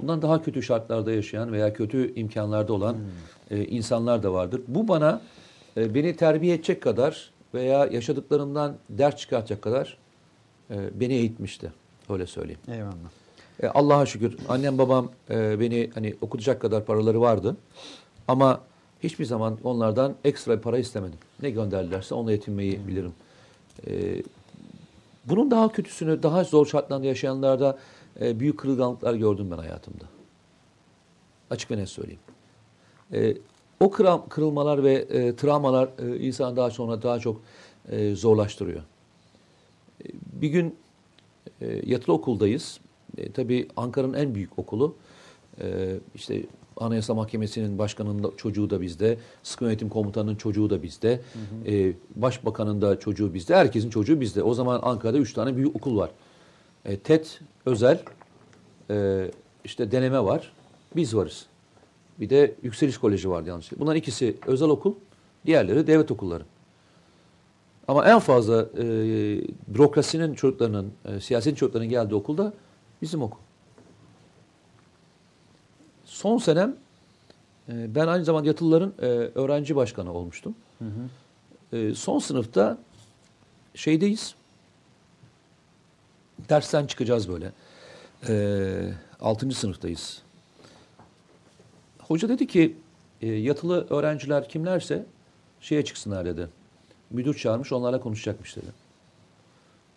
Bundan 0.00 0.22
daha 0.22 0.42
kötü 0.42 0.62
şartlarda 0.62 1.12
yaşayan 1.12 1.52
veya 1.52 1.72
kötü 1.72 2.14
imkanlarda 2.14 2.72
olan 2.72 2.96
e, 3.50 3.64
insanlar 3.64 4.22
da 4.22 4.32
vardır. 4.32 4.62
Bu 4.68 4.88
bana 4.88 5.20
e, 5.76 5.94
beni 5.94 6.16
terbiye 6.16 6.54
edecek 6.54 6.82
kadar 6.82 7.30
veya 7.54 7.86
yaşadıklarımdan 7.86 8.76
ders 8.90 9.16
çıkartacak 9.16 9.62
kadar 9.62 9.98
e, 10.70 11.00
beni 11.00 11.14
eğitmişti. 11.14 11.72
Öyle 12.08 12.26
söyleyeyim. 12.26 12.60
Eyvallah. 12.68 13.10
E, 13.62 13.66
Allah'a 13.66 14.06
şükür 14.06 14.36
annem 14.48 14.78
babam 14.78 15.10
e, 15.30 15.60
beni 15.60 15.90
hani 15.94 16.14
okutacak 16.20 16.60
kadar 16.60 16.84
paraları 16.84 17.20
vardı. 17.20 17.56
Ama 18.28 18.60
hiçbir 19.02 19.24
zaman 19.24 19.58
onlardan 19.64 20.14
ekstra 20.24 20.60
para 20.60 20.78
istemedim. 20.78 21.18
Ne 21.42 21.50
gönderdilerse 21.50 22.14
onunla 22.14 22.32
yetinmeyi 22.32 22.88
bilirim. 22.88 23.12
E, 23.86 24.22
bunun 25.24 25.50
daha 25.50 25.72
kötüsünü, 25.72 26.22
daha 26.22 26.44
zor 26.44 26.66
şartlarda 26.66 27.06
yaşayanlarda 27.06 27.78
e, 28.20 28.40
büyük 28.40 28.58
kırılganlıklar 28.58 29.14
gördüm 29.14 29.50
ben 29.50 29.58
hayatımda. 29.58 30.04
Açık 31.50 31.70
ve 31.70 31.76
net 31.76 31.88
söyleyeyim. 31.88 32.20
E, 33.12 33.36
o 33.80 33.90
kıram, 33.90 34.28
kırılmalar 34.28 34.84
ve 34.84 34.92
e, 34.92 35.36
travmalar 35.36 35.88
e, 35.98 36.18
insanı 36.18 36.56
daha 36.56 36.70
sonra 36.70 37.02
daha 37.02 37.18
çok 37.18 37.40
e, 37.88 38.14
zorlaştırıyor. 38.14 38.82
E, 40.04 40.06
bir 40.32 40.48
gün 40.48 40.76
e, 41.60 41.82
yatılı 41.86 42.14
okuldayız. 42.14 42.80
E, 43.18 43.32
tabii 43.32 43.68
Ankara'nın 43.76 44.14
en 44.14 44.34
büyük 44.34 44.58
okulu. 44.58 44.94
E, 45.60 45.94
işte 46.14 46.42
Anayasa 46.76 47.14
Mahkemesi'nin 47.14 47.78
başkanının 47.78 48.22
da- 48.22 48.30
çocuğu 48.36 48.70
da 48.70 48.80
bizde. 48.80 49.18
Sıkı 49.42 49.64
Yönetim 49.64 49.88
Komutanı'nın 49.88 50.36
çocuğu 50.36 50.70
da 50.70 50.82
bizde. 50.82 51.20
E, 51.66 51.92
Başbakanın 52.16 52.82
da 52.82 52.98
çocuğu 53.00 53.34
bizde. 53.34 53.54
Herkesin 53.56 53.90
çocuğu 53.90 54.20
bizde. 54.20 54.42
O 54.42 54.54
zaman 54.54 54.80
Ankara'da 54.82 55.18
üç 55.18 55.32
tane 55.32 55.56
büyük 55.56 55.76
okul 55.76 55.96
var. 55.96 56.10
E, 56.84 56.96
TED, 56.98 57.24
özel, 57.66 58.02
e, 58.90 59.30
işte 59.64 59.90
deneme 59.92 60.24
var. 60.24 60.52
Biz 60.96 61.16
varız. 61.16 61.46
Bir 62.20 62.30
de 62.30 62.54
Yükseliş 62.62 62.98
Koleji 62.98 63.30
vardı 63.30 63.48
yanlış. 63.48 63.70
Bunların 63.78 63.98
ikisi 63.98 64.36
özel 64.46 64.68
okul, 64.68 64.94
diğerleri 65.46 65.86
devlet 65.86 66.10
okulları. 66.10 66.44
Ama 67.88 68.04
en 68.08 68.18
fazla 68.18 68.62
e, 68.78 68.84
bürokrasinin 69.68 70.34
çocuklarının, 70.34 70.92
e, 71.04 71.20
siyasetin 71.20 71.56
çocuklarının 71.56 71.90
geldiği 71.90 72.14
okulda 72.14 72.52
bizim 73.02 73.22
okul. 73.22 73.38
Son 76.04 76.38
senem 76.38 76.76
e, 77.68 77.94
ben 77.94 78.06
aynı 78.06 78.24
zamanda 78.24 78.48
yatılıların 78.48 78.92
e, 78.98 79.06
öğrenci 79.34 79.76
başkanı 79.76 80.12
olmuştum. 80.12 80.54
E, 81.72 81.94
son 81.94 82.18
sınıfta 82.18 82.78
şeydeyiz. 83.74 84.34
Dersten 86.48 86.86
çıkacağız 86.86 87.28
böyle. 87.28 87.52
E, 88.28 88.92
6. 89.20 89.50
sınıftayız. 89.50 90.22
Hoca 91.98 92.28
dedi 92.28 92.46
ki 92.46 92.76
e, 93.20 93.26
yatılı 93.26 93.86
öğrenciler 93.90 94.48
kimlerse 94.48 95.06
şeye 95.60 95.84
çıksınlar 95.84 96.24
dedi. 96.24 96.48
Müdür 97.14 97.34
çağırmış 97.34 97.72
onlarla 97.72 98.00
konuşacakmış 98.00 98.56
dedi. 98.56 98.66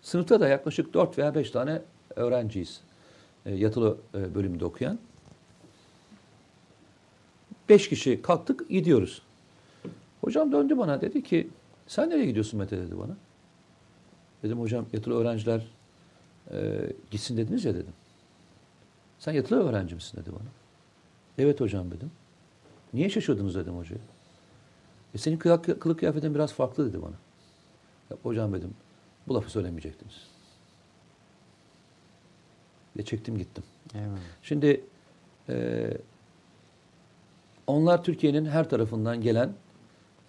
Sınıfta 0.02 0.40
da 0.40 0.48
yaklaşık 0.48 0.94
4 0.94 1.18
veya 1.18 1.36
5 1.36 1.52
tane 1.52 1.82
öğrenciyiz. 2.16 2.82
E, 3.46 3.54
yatılı 3.54 3.98
e, 4.16 4.36
bölümde 4.36 4.66
okuyan. 4.66 5.00
5 7.70 7.90
kişi 7.90 8.22
kalktık 8.22 8.70
gidiyoruz. 8.70 9.22
Hocam 10.22 10.52
döndü 10.52 10.78
bana 10.78 11.02
dedi 11.02 11.24
ki 11.24 11.50
sen 11.88 12.10
nereye 12.10 12.26
gidiyorsun 12.26 12.60
Mete 12.60 12.78
dedi 12.78 13.00
bana. 13.00 13.18
Dedim 14.44 14.60
hocam 14.60 14.86
yatılı 14.94 15.16
öğrenciler 15.16 15.68
e, 16.52 16.90
gitsin 17.12 17.38
dediniz 17.38 17.66
ya 17.66 17.74
dedim. 17.74 17.94
Sen 19.20 19.34
yatılı 19.34 19.70
öğrenci 19.70 19.96
misin 19.96 20.18
dedi 20.22 20.32
bana. 20.32 20.50
Evet 21.38 21.62
hocam 21.62 21.92
dedim. 21.92 22.12
Niye 22.94 23.10
şaşırdınız 23.10 23.56
dedim 23.56 23.78
hocaya. 23.78 24.17
E 25.18 25.20
senin 25.20 25.38
kılık, 25.38 25.82
kılık 25.82 26.00
kıyafetin 26.00 26.36
biraz 26.36 26.54
farklı 26.54 26.90
dedi 26.90 27.02
bana. 27.02 27.16
Ya, 28.10 28.18
hocam 28.24 28.54
dedim 28.54 28.74
bu 29.28 29.36
lafı 29.36 29.52
söylemeyecektiniz. 29.52 30.14
Ve 32.98 33.06
çektim 33.06 33.38
gittim. 33.38 33.64
Eyvallah. 33.96 34.18
Şimdi 34.44 34.84
e, 35.50 35.90
onlar 37.68 38.04
Türkiye'nin 38.04 38.46
her 38.46 38.70
tarafından 38.70 39.22
gelen 39.22 39.54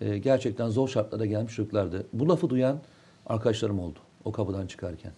e, 0.01 0.19
gerçekten 0.19 0.69
zor 0.69 0.89
şartlarda 0.89 1.27
gelmiş 1.27 1.55
çocuklardı. 1.55 2.07
Bu 2.13 2.29
lafı 2.29 2.51
duyan 2.51 2.81
arkadaşlarım 3.27 3.81
oldu 3.81 3.99
o 4.25 4.33
kapıdan 4.33 4.67
çıkarken. 4.67 5.13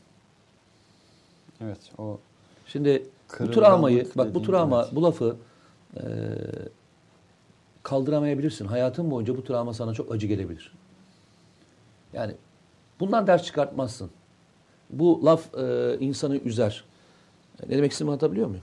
Evet 1.61 1.93
o 1.99 2.18
Şimdi 2.66 3.07
bu 3.41 3.51
travmayı, 3.51 4.09
bak 4.16 4.35
bu 4.35 4.43
travma, 4.43 4.83
evet. 4.83 4.95
bu 4.95 5.03
lafı 5.03 5.37
e, 5.97 6.03
kaldıramayabilirsin. 7.83 8.66
Hayatın 8.66 9.11
boyunca 9.11 9.37
bu 9.37 9.45
travma 9.45 9.74
sana 9.74 9.95
çok 9.95 10.12
acı 10.12 10.26
gelebilir. 10.26 10.72
Yani 12.12 12.35
bundan 13.01 13.26
ders 13.26 13.43
çıkartmazsın. 13.43 14.11
Bu 14.91 15.24
laf 15.24 15.55
e, 15.55 15.97
insanı 16.01 16.37
üzer. 16.37 16.85
Ne 17.68 17.76
demek 17.76 17.93
istediğimi 17.93 18.11
anlatabiliyor 18.11 18.47
muyum? 18.47 18.62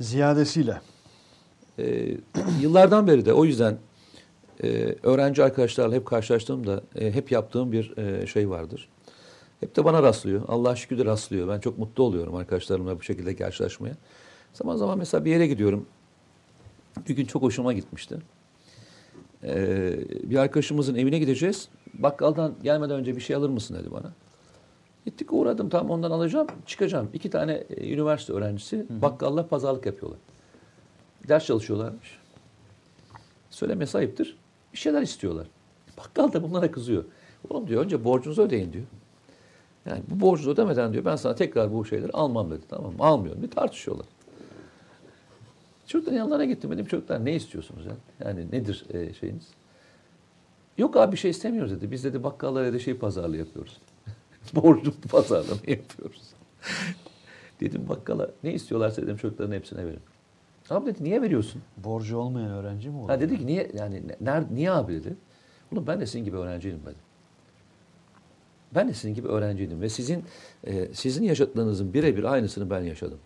ziyadesiyle. 0.00 0.80
E, 1.78 2.16
yıllardan 2.60 3.06
beri 3.06 3.26
de 3.26 3.32
o 3.32 3.44
yüzden 3.44 3.78
e, 4.62 4.94
öğrenci 5.02 5.44
arkadaşlarla 5.44 5.94
hep 5.94 6.06
karşılaştığımda 6.06 6.82
e, 6.94 7.12
hep 7.14 7.32
yaptığım 7.32 7.72
bir 7.72 7.96
e, 7.96 8.26
şey 8.26 8.50
vardır. 8.50 8.88
Hep 9.60 9.76
de 9.76 9.84
bana 9.84 10.02
rastlıyor. 10.02 10.42
Allah 10.48 10.76
şükür 10.76 10.98
de 10.98 11.04
rastlıyor. 11.04 11.48
Ben 11.48 11.60
çok 11.60 11.78
mutlu 11.78 12.04
oluyorum 12.04 12.34
arkadaşlarımla 12.34 12.98
bu 12.98 13.02
şekilde 13.02 13.36
karşılaşmaya. 13.36 13.94
Zaman 14.52 14.76
zaman 14.76 14.98
mesela 14.98 15.24
bir 15.24 15.30
yere 15.30 15.46
gidiyorum. 15.46 15.86
Bir 17.08 17.16
gün 17.16 17.24
çok 17.24 17.42
hoşuma 17.42 17.72
gitmişti. 17.72 18.18
Ee, 19.44 19.98
bir 20.22 20.36
arkadaşımızın 20.36 20.94
evine 20.94 21.18
gideceğiz. 21.18 21.68
Bakkaldan 21.94 22.54
gelmeden 22.62 22.96
önce 22.96 23.16
bir 23.16 23.20
şey 23.20 23.36
alır 23.36 23.48
mısın 23.48 23.76
dedi 23.76 23.90
bana. 23.90 24.12
Gittik 25.04 25.32
uğradım 25.32 25.68
tam 25.68 25.90
ondan 25.90 26.10
alacağım 26.10 26.46
çıkacağım. 26.66 27.10
İki 27.14 27.30
tane 27.30 27.52
e, 27.52 27.92
üniversite 27.92 28.32
öğrencisi 28.32 28.86
bakkalla 28.90 29.46
pazarlık 29.46 29.86
yapıyorlar. 29.86 30.20
Ders 31.28 31.46
çalışıyorlarmış. 31.46 32.18
Söylemesi 33.50 33.98
ayıptır. 33.98 34.36
Bir 34.72 34.78
şeyler 34.78 35.02
istiyorlar. 35.02 35.46
Bakkal 35.98 36.32
da 36.32 36.42
bunlara 36.42 36.70
kızıyor. 36.70 37.04
Oğlum 37.50 37.68
diyor 37.68 37.84
önce 37.84 38.04
borcunuzu 38.04 38.42
ödeyin 38.42 38.72
diyor. 38.72 38.84
Yani 39.86 40.02
bu 40.10 40.20
borcu 40.20 40.50
ödemeden 40.50 40.92
diyor 40.92 41.04
ben 41.04 41.16
sana 41.16 41.34
tekrar 41.34 41.74
bu 41.74 41.84
şeyleri 41.84 42.12
almam 42.12 42.50
dedi. 42.50 42.62
Tamam 42.68 42.92
mı? 42.92 43.04
Almıyorum. 43.04 43.42
Bir 43.42 43.50
tartışıyorlar. 43.50 44.06
Çocukların 45.88 46.18
yanlarına 46.18 46.44
gittim 46.44 46.70
dedim 46.70 46.86
çocuklar 46.86 47.24
ne 47.24 47.34
istiyorsunuz 47.34 47.86
yani? 47.86 47.98
Yani 48.24 48.46
nedir 48.52 48.84
e, 48.90 49.12
şeyiniz? 49.14 49.48
Yok 50.78 50.96
abi 50.96 51.12
bir 51.12 51.16
şey 51.16 51.30
istemiyoruz 51.30 51.72
dedi. 51.72 51.90
Biz 51.90 52.04
dedi 52.04 52.24
bakkallara 52.24 52.72
da 52.72 52.78
şey 52.78 52.94
pazarlığı 52.94 53.36
yapıyoruz. 53.36 53.80
Borcu 54.54 55.00
pazarlama 55.00 55.60
yapıyoruz. 55.66 56.22
dedim 57.60 57.88
bakkala 57.88 58.30
ne 58.44 58.52
istiyorlarsa 58.52 59.02
dedim 59.02 59.16
çocukların 59.16 59.52
hepsine 59.52 59.86
verin. 59.86 60.00
Abi 60.70 60.86
dedi 60.86 61.04
niye 61.04 61.22
veriyorsun? 61.22 61.62
Borcu 61.76 62.18
olmayan 62.18 62.50
öğrenci 62.50 62.90
mi 62.90 62.98
olur? 62.98 63.08
Ha 63.08 63.20
dedi 63.20 63.38
ki 63.38 63.46
niye 63.46 63.70
yani 63.74 64.02
nerede 64.20 64.54
niye 64.54 64.70
abi 64.70 64.94
dedi. 64.94 65.16
Oğlum 65.72 65.86
ben 65.86 66.00
de 66.00 66.06
sizin 66.06 66.24
gibi 66.24 66.36
öğrenciydim 66.36 66.80
ben. 66.86 66.94
Ben 68.74 68.88
de 68.88 68.94
sizin 68.94 69.14
gibi 69.14 69.28
öğrenciydim 69.28 69.80
ve 69.80 69.88
sizin 69.88 70.24
e, 70.64 70.94
sizin 70.94 71.24
yaşadıklarınızın 71.24 71.94
birebir 71.94 72.24
aynısını 72.24 72.70
ben 72.70 72.80
yaşadım. 72.80 73.18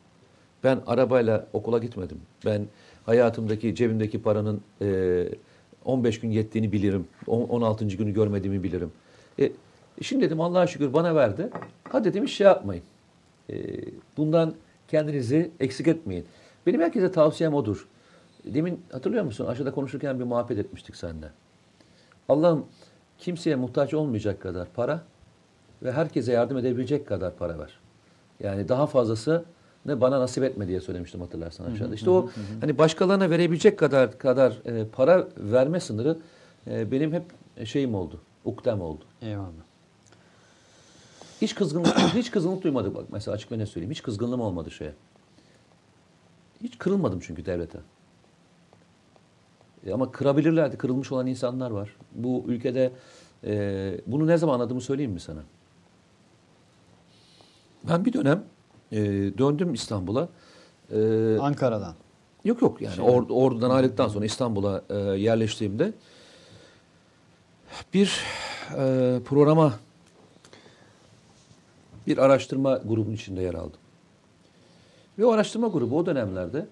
Ben 0.64 0.80
arabayla 0.86 1.46
okula 1.52 1.78
gitmedim. 1.78 2.20
Ben 2.44 2.66
hayatımdaki 3.06 3.74
cebimdeki 3.74 4.22
paranın 4.22 4.60
e, 4.82 5.28
15 5.84 6.20
gün 6.20 6.30
yettiğini 6.30 6.72
bilirim. 6.72 7.08
On- 7.26 7.48
16. 7.48 7.84
günü 7.86 8.10
görmediğimi 8.14 8.62
bilirim. 8.62 8.92
E, 9.40 9.52
şimdi 10.02 10.24
dedim 10.26 10.40
Allah'a 10.40 10.66
şükür 10.66 10.92
bana 10.92 11.14
verdi. 11.14 11.48
Ha 11.88 12.04
dedim 12.04 12.28
şey 12.28 12.44
yapmayın. 12.46 12.84
E, 13.50 13.54
bundan 14.16 14.54
kendinizi 14.88 15.50
eksik 15.60 15.88
etmeyin. 15.88 16.26
Benim 16.66 16.80
herkese 16.80 17.12
tavsiyem 17.12 17.54
odur. 17.54 17.88
Demin 18.44 18.80
hatırlıyor 18.92 19.24
musun? 19.24 19.46
Aşağıda 19.46 19.72
konuşurken 19.72 20.18
bir 20.18 20.24
muhabbet 20.24 20.58
etmiştik 20.58 20.96
seninle. 20.96 21.30
Allah'ım 22.28 22.66
kimseye 23.18 23.56
muhtaç 23.56 23.94
olmayacak 23.94 24.40
kadar 24.40 24.68
para 24.74 25.02
ve 25.82 25.92
herkese 25.92 26.32
yardım 26.32 26.58
edebilecek 26.58 27.06
kadar 27.06 27.36
para 27.36 27.58
ver. 27.58 27.78
Yani 28.40 28.68
daha 28.68 28.86
fazlası 28.86 29.44
ne 29.86 30.00
bana 30.00 30.20
nasip 30.20 30.44
etme 30.44 30.68
diye 30.68 30.80
söylemiştim 30.80 31.20
hatırlarsan 31.20 31.64
aşağıda. 31.64 31.94
İşte 31.94 32.10
o 32.10 32.30
hani 32.60 32.78
başkalarına 32.78 33.30
verebilecek 33.30 33.78
kadar 33.78 34.18
kadar 34.18 34.58
e, 34.64 34.86
para 34.86 35.28
verme 35.36 35.80
sınırı 35.80 36.18
e, 36.66 36.90
benim 36.90 37.12
hep 37.12 37.24
şeyim 37.66 37.94
oldu. 37.94 38.20
Ukdem 38.44 38.80
oldu. 38.80 39.04
Eyvallah. 39.22 39.62
Hiç 41.42 41.54
kızgınlık 41.54 41.98
hiç 42.14 42.30
kızgınlık 42.30 42.64
duymadık 42.64 42.94
bak 42.94 43.04
mesela 43.12 43.34
açık 43.34 43.52
ve 43.52 43.58
ne 43.58 43.66
söyleyeyim. 43.66 43.90
Hiç 43.90 44.02
kızgınlığım 44.02 44.40
olmadı 44.40 44.70
şeye. 44.70 44.94
Hiç 46.62 46.78
kırılmadım 46.78 47.20
çünkü 47.22 47.46
devlete. 47.46 47.78
E, 49.86 49.92
ama 49.92 50.12
kırabilirlerdi. 50.12 50.76
Kırılmış 50.76 51.12
olan 51.12 51.26
insanlar 51.26 51.70
var. 51.70 51.96
Bu 52.14 52.44
ülkede 52.46 52.92
e, 53.44 53.94
bunu 54.06 54.26
ne 54.26 54.38
zaman 54.38 54.54
anladığımı 54.54 54.80
söyleyeyim 54.80 55.12
mi 55.12 55.20
sana? 55.20 55.40
Ben 57.88 58.04
bir 58.04 58.12
dönem 58.12 58.44
e, 58.92 58.98
döndüm 59.38 59.74
İstanbul'a. 59.74 60.28
E, 60.92 61.38
Ankara'dan. 61.40 61.94
Yok 62.44 62.62
yok 62.62 62.82
yani 62.82 63.02
or, 63.02 63.24
oradan 63.30 63.70
ayrıldıktan 63.70 64.08
sonra 64.08 64.24
İstanbul'a 64.24 64.82
e, 64.90 64.96
yerleştiğimde 64.98 65.92
bir 67.94 68.20
e, 68.78 69.18
programa 69.24 69.74
bir 72.06 72.18
araştırma 72.18 72.76
grubunun 72.76 73.14
içinde 73.14 73.42
yer 73.42 73.54
aldım. 73.54 73.80
Ve 75.18 75.24
o 75.24 75.32
araştırma 75.32 75.68
grubu 75.68 75.98
o 75.98 76.06
dönemlerde 76.06 76.66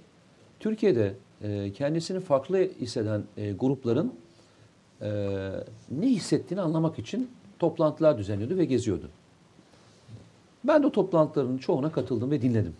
Türkiye'de 0.61 1.15
e, 1.43 1.73
kendisini 1.73 2.21
farklı 2.21 2.59
hisseden 2.59 3.23
e, 3.37 3.53
grupların 3.53 4.15
e, 5.03 5.11
ne 5.91 6.07
hissettiğini 6.07 6.61
anlamak 6.63 6.99
için 6.99 7.31
toplantılar 7.59 8.19
düzenliyordu 8.19 8.57
ve 8.57 8.65
geziyordu. 8.65 9.11
Ben 10.65 10.83
de 10.83 10.87
o 10.87 10.93
toplantıların 10.93 11.59
çoğuna 11.59 11.93
katıldım 11.93 12.31
ve 12.31 12.43
dinledim. 12.43 12.75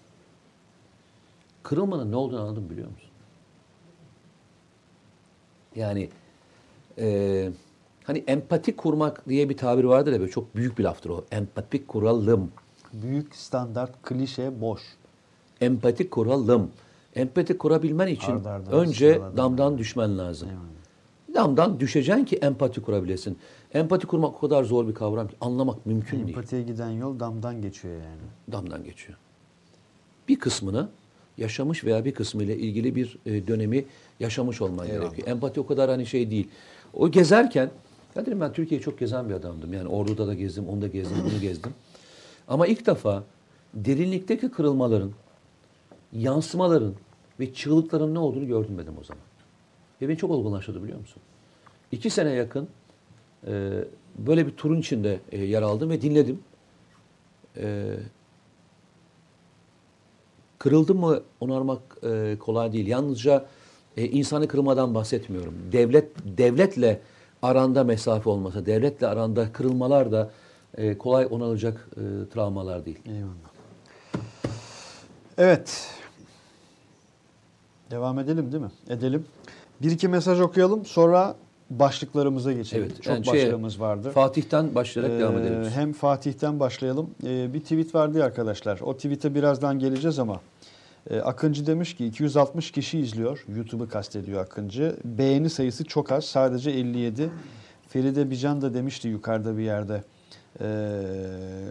Kırılmanın 1.63 2.13
ne 2.13 2.17
olduğunu 2.17 2.41
anladım 2.41 2.71
biliyor 2.71 2.89
musun? 2.89 3.11
Yani 5.77 6.09
e, 6.99 7.51
hani 8.05 8.25
empati 8.27 8.77
kurmak 8.77 9.29
diye 9.29 9.49
bir 9.49 9.57
tabir 9.57 9.85
vardır 9.85 10.13
ya 10.13 10.21
böyle 10.21 10.31
çok 10.31 10.57
büyük 10.57 10.79
bir 10.79 10.85
laftır 10.85 11.11
o. 11.11 11.25
Empati 11.31 11.87
kuralım. 11.87 12.53
Büyük 12.93 13.37
standart, 13.37 14.03
klişe, 14.03 14.61
boş. 14.61 14.81
Empati 15.61 16.11
kuralım. 16.11 16.71
Empati 17.17 17.59
kurabilmen 17.59 18.07
için 18.07 18.33
Arda 18.33 18.51
arda 18.51 18.71
önce 18.71 19.21
damdan 19.37 19.79
düşmen 19.79 20.19
lazım. 20.19 20.49
Eyvallah. 20.49 20.71
Damdan 21.35 21.81
düşeceksin 21.81 22.25
ki 22.25 22.37
empati 22.37 22.83
kurabilesin. 22.83 23.39
Empati 23.75 24.07
kurmak 24.07 24.35
o 24.35 24.39
kadar 24.39 24.65
zor 24.65 24.89
bir 24.89 24.95
kavram 24.95 25.29
ki 25.29 25.37
anlamak 25.41 25.87
mümkün 25.87 26.19
değil. 26.19 26.29
Empatiye 26.29 26.63
giden 26.63 26.91
yol 26.91 27.21
damdan 27.21 27.63
geçiyor 27.63 27.95
yani. 27.95 28.53
damdan 28.53 28.85
geçiyor. 28.85 29.19
Bir 30.29 30.39
kısmını 30.39 30.89
yaşamış 31.39 31.85
veya 31.85 32.05
bir 32.05 32.15
kısmıyla 32.15 32.55
ilgili 32.55 32.95
bir 32.95 33.19
e, 33.27 33.47
dönemi 33.47 33.85
yaşamış 34.21 34.61
olman 34.61 34.89
Eyvallah. 34.89 35.03
gerekiyor. 35.03 35.29
Empati 35.29 35.61
o 35.61 35.67
kadar 35.67 35.91
hani 35.91 36.07
şey 36.07 36.31
değil. 36.31 36.49
O 36.95 37.11
gezerken, 37.11 37.71
ya 38.17 38.27
dedim 38.27 38.41
ben 38.41 38.53
Türkiye'yi 38.53 38.83
çok 38.85 38.99
gezen 38.99 39.29
bir 39.29 39.35
adamdım. 39.35 39.73
Yani 39.73 39.89
Ordu'da 39.89 40.27
da 40.27 40.35
gezdim, 40.35 40.69
onu 40.69 40.83
da 40.83 40.87
gezdim, 40.87 41.17
bunu 41.31 41.41
gezdim. 41.41 41.73
Ama 42.49 42.67
ilk 42.67 42.87
defa 42.87 43.25
derinlikteki 43.75 44.51
kırılmaların, 44.51 45.13
yansımaların 46.13 46.95
ve 47.41 47.55
çığlıkların 47.55 48.15
ne 48.15 48.19
olduğunu 48.19 48.47
gördüm 48.47 48.79
dedim 48.79 48.95
o 49.01 49.05
zaman. 49.05 49.23
Ve 50.03 50.09
beni 50.09 50.17
çok 50.17 50.31
olgunlaştırdı 50.31 50.83
biliyor 50.83 50.99
musun? 50.99 51.23
İki 51.93 52.11
sene 52.11 52.31
yakın 52.31 52.69
e, 53.47 53.85
böyle 54.19 54.47
bir 54.47 54.57
turun 54.57 54.81
içinde 54.81 55.21
e, 55.33 55.45
yer 55.45 55.63
aldım 55.63 55.91
ve 55.91 56.03
dinledim. 56.03 56.41
E, 57.57 57.97
kırıldı 60.59 60.95
mı 60.95 61.21
onarmak 61.41 61.81
e, 62.03 62.37
kolay 62.41 62.73
değil. 62.73 62.87
Yalnızca 62.87 63.47
e, 63.97 64.05
insanı 64.05 64.49
kırmadan 64.49 64.95
bahsetmiyorum. 64.95 65.55
Devlet 65.73 66.11
devletle 66.25 67.01
aranda 67.43 67.85
mesafe 67.85 68.31
olmasa, 68.31 68.67
devletle 68.67 69.07
aranda 69.07 69.53
kırılmalar 69.53 70.13
da 70.13 70.31
e, 70.77 70.99
kolay 70.99 71.29
onarılacak 71.31 71.89
e, 71.97 72.29
travmalar 72.35 72.85
değil. 72.87 72.99
Eyvallah. 73.07 73.51
Evet. 75.39 75.91
Devam 77.91 78.19
edelim 78.19 78.53
değil 78.53 78.63
mi? 78.63 78.71
Edelim. 78.89 79.27
Bir 79.83 79.91
iki 79.91 80.09
mesaj 80.09 80.41
okuyalım 80.41 80.85
sonra 80.85 81.37
başlıklarımıza 81.71 82.53
geçelim. 82.53 82.85
Evet, 82.85 83.03
Çok 83.03 83.15
yani 83.15 83.25
şeye, 83.27 83.47
başlığımız 83.47 83.81
vardı. 83.81 84.11
Fatih'ten 84.11 84.75
başlayarak 84.75 85.21
devam 85.21 85.39
Ee, 85.39 85.41
edelim. 85.41 85.65
Hem 85.75 85.93
Fatih'ten 85.93 86.61
başlayalım. 86.61 87.11
Ee, 87.27 87.55
bir 87.55 87.61
tweet 87.61 87.95
vardı 87.95 88.19
ya 88.19 88.25
arkadaşlar. 88.25 88.81
O 88.81 88.97
tweet'e 88.97 89.35
birazdan 89.35 89.79
geleceğiz 89.79 90.19
ama 90.19 90.41
e, 91.11 91.21
Akıncı 91.21 91.67
demiş 91.67 91.97
ki 91.97 92.07
260 92.07 92.71
kişi 92.71 92.99
izliyor. 92.99 93.45
YouTube'u 93.57 93.89
kastediyor 93.89 94.41
Akıncı. 94.43 94.97
Beğeni 95.05 95.51
sayısı 95.51 95.85
çok 95.85 96.13
az. 96.13 96.25
Sadece 96.25 96.71
57. 96.71 97.31
Feride 97.89 98.31
Bican 98.31 98.61
da 98.63 98.75
demişti 98.75 99.09
yukarıda 99.09 99.57
bir 99.59 99.63
yerde. 99.63 100.03
Ee, 100.61 100.67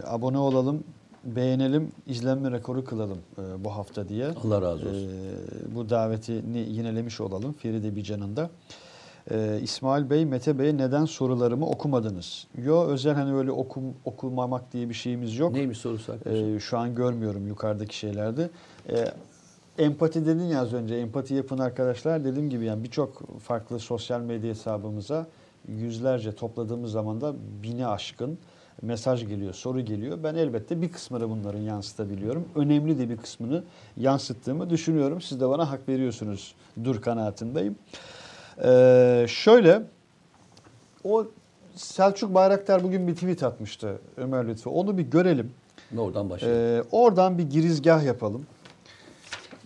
abone 0.08 0.38
olalım, 0.38 0.84
beğenelim, 1.24 1.92
izlenme 2.08 2.52
rekoru 2.52 2.86
kılalım 2.86 3.18
e, 3.38 3.64
bu 3.64 3.70
hafta 3.76 4.10
diye. 4.10 4.28
Allah 4.46 4.62
razı 4.62 4.90
olsun. 4.90 5.10
Ee, 5.10 5.76
bu 5.76 5.90
davetini 5.90 6.60
yinelemiş 6.60 7.22
olalım 7.22 7.54
Feride 7.54 7.96
Bican'ın 7.96 8.36
da. 8.36 8.50
Ee, 9.32 9.60
İsmail 9.64 10.10
Bey, 10.10 10.26
Mete 10.26 10.60
Bey 10.60 10.78
neden 10.78 11.06
sorularımı 11.06 11.66
okumadınız? 11.70 12.48
Yo 12.64 12.88
özel 12.88 13.14
hani 13.14 13.34
öyle 13.36 13.52
okum, 13.52 13.84
okumamak 14.06 14.74
diye 14.74 14.90
bir 14.90 14.94
şeyimiz 14.94 15.38
yok. 15.38 15.54
Neymiş 15.54 15.78
sorusu 15.78 16.12
arkadaşlar? 16.12 16.56
Ee, 16.56 16.60
şu 16.60 16.78
an 16.78 16.96
görmüyorum 16.96 17.48
yukarıdaki 17.48 17.98
şeylerde. 17.98 18.50
Ee, 18.90 19.06
empati 19.78 20.26
dedin 20.26 20.44
ya 20.44 20.62
az 20.62 20.74
önce. 20.74 20.96
Empati 20.96 21.34
yapın 21.34 21.58
arkadaşlar. 21.58 22.26
Dediğim 22.26 22.50
gibi 22.50 22.66
yani 22.66 22.84
birçok 22.84 23.40
farklı 23.40 23.80
sosyal 23.80 24.22
medya 24.22 24.50
hesabımıza 24.50 25.28
yüzlerce 25.68 26.32
topladığımız 26.36 26.92
zaman 26.92 27.22
da 27.22 27.34
bini 27.64 27.88
aşkın 27.88 28.38
mesaj 28.82 29.28
geliyor, 29.28 29.54
soru 29.54 29.82
geliyor. 29.82 30.18
Ben 30.24 30.36
elbette 30.36 30.82
bir 30.82 30.92
kısmını 30.92 31.30
bunların 31.30 31.60
yansıtabiliyorum. 31.60 32.46
Önemli 32.56 33.00
de 33.00 33.10
bir 33.10 33.18
kısmını 33.18 33.64
yansıttığımı 33.98 34.70
düşünüyorum. 34.70 35.22
Siz 35.22 35.42
de 35.42 35.50
bana 35.50 35.72
hak 35.72 35.90
veriyorsunuz. 35.90 36.56
Dur 36.84 37.02
kanaatindeyim. 37.02 37.76
Ee, 38.64 39.26
şöyle 39.30 39.82
o 41.04 41.26
Selçuk 41.76 42.34
Bayraktar 42.34 42.84
bugün 42.84 43.08
bir 43.08 43.14
tweet 43.14 43.44
atmıştı 43.44 44.00
Ömer 44.18 44.48
Lütfü. 44.48 44.70
Onu 44.70 44.98
bir 44.98 45.04
görelim. 45.04 45.52
Oradan 45.98 46.30
başlayalım. 46.30 46.62
Ee, 46.62 46.84
oradan 46.92 47.38
bir 47.38 47.50
girizgah 47.50 48.04
yapalım. 48.04 48.46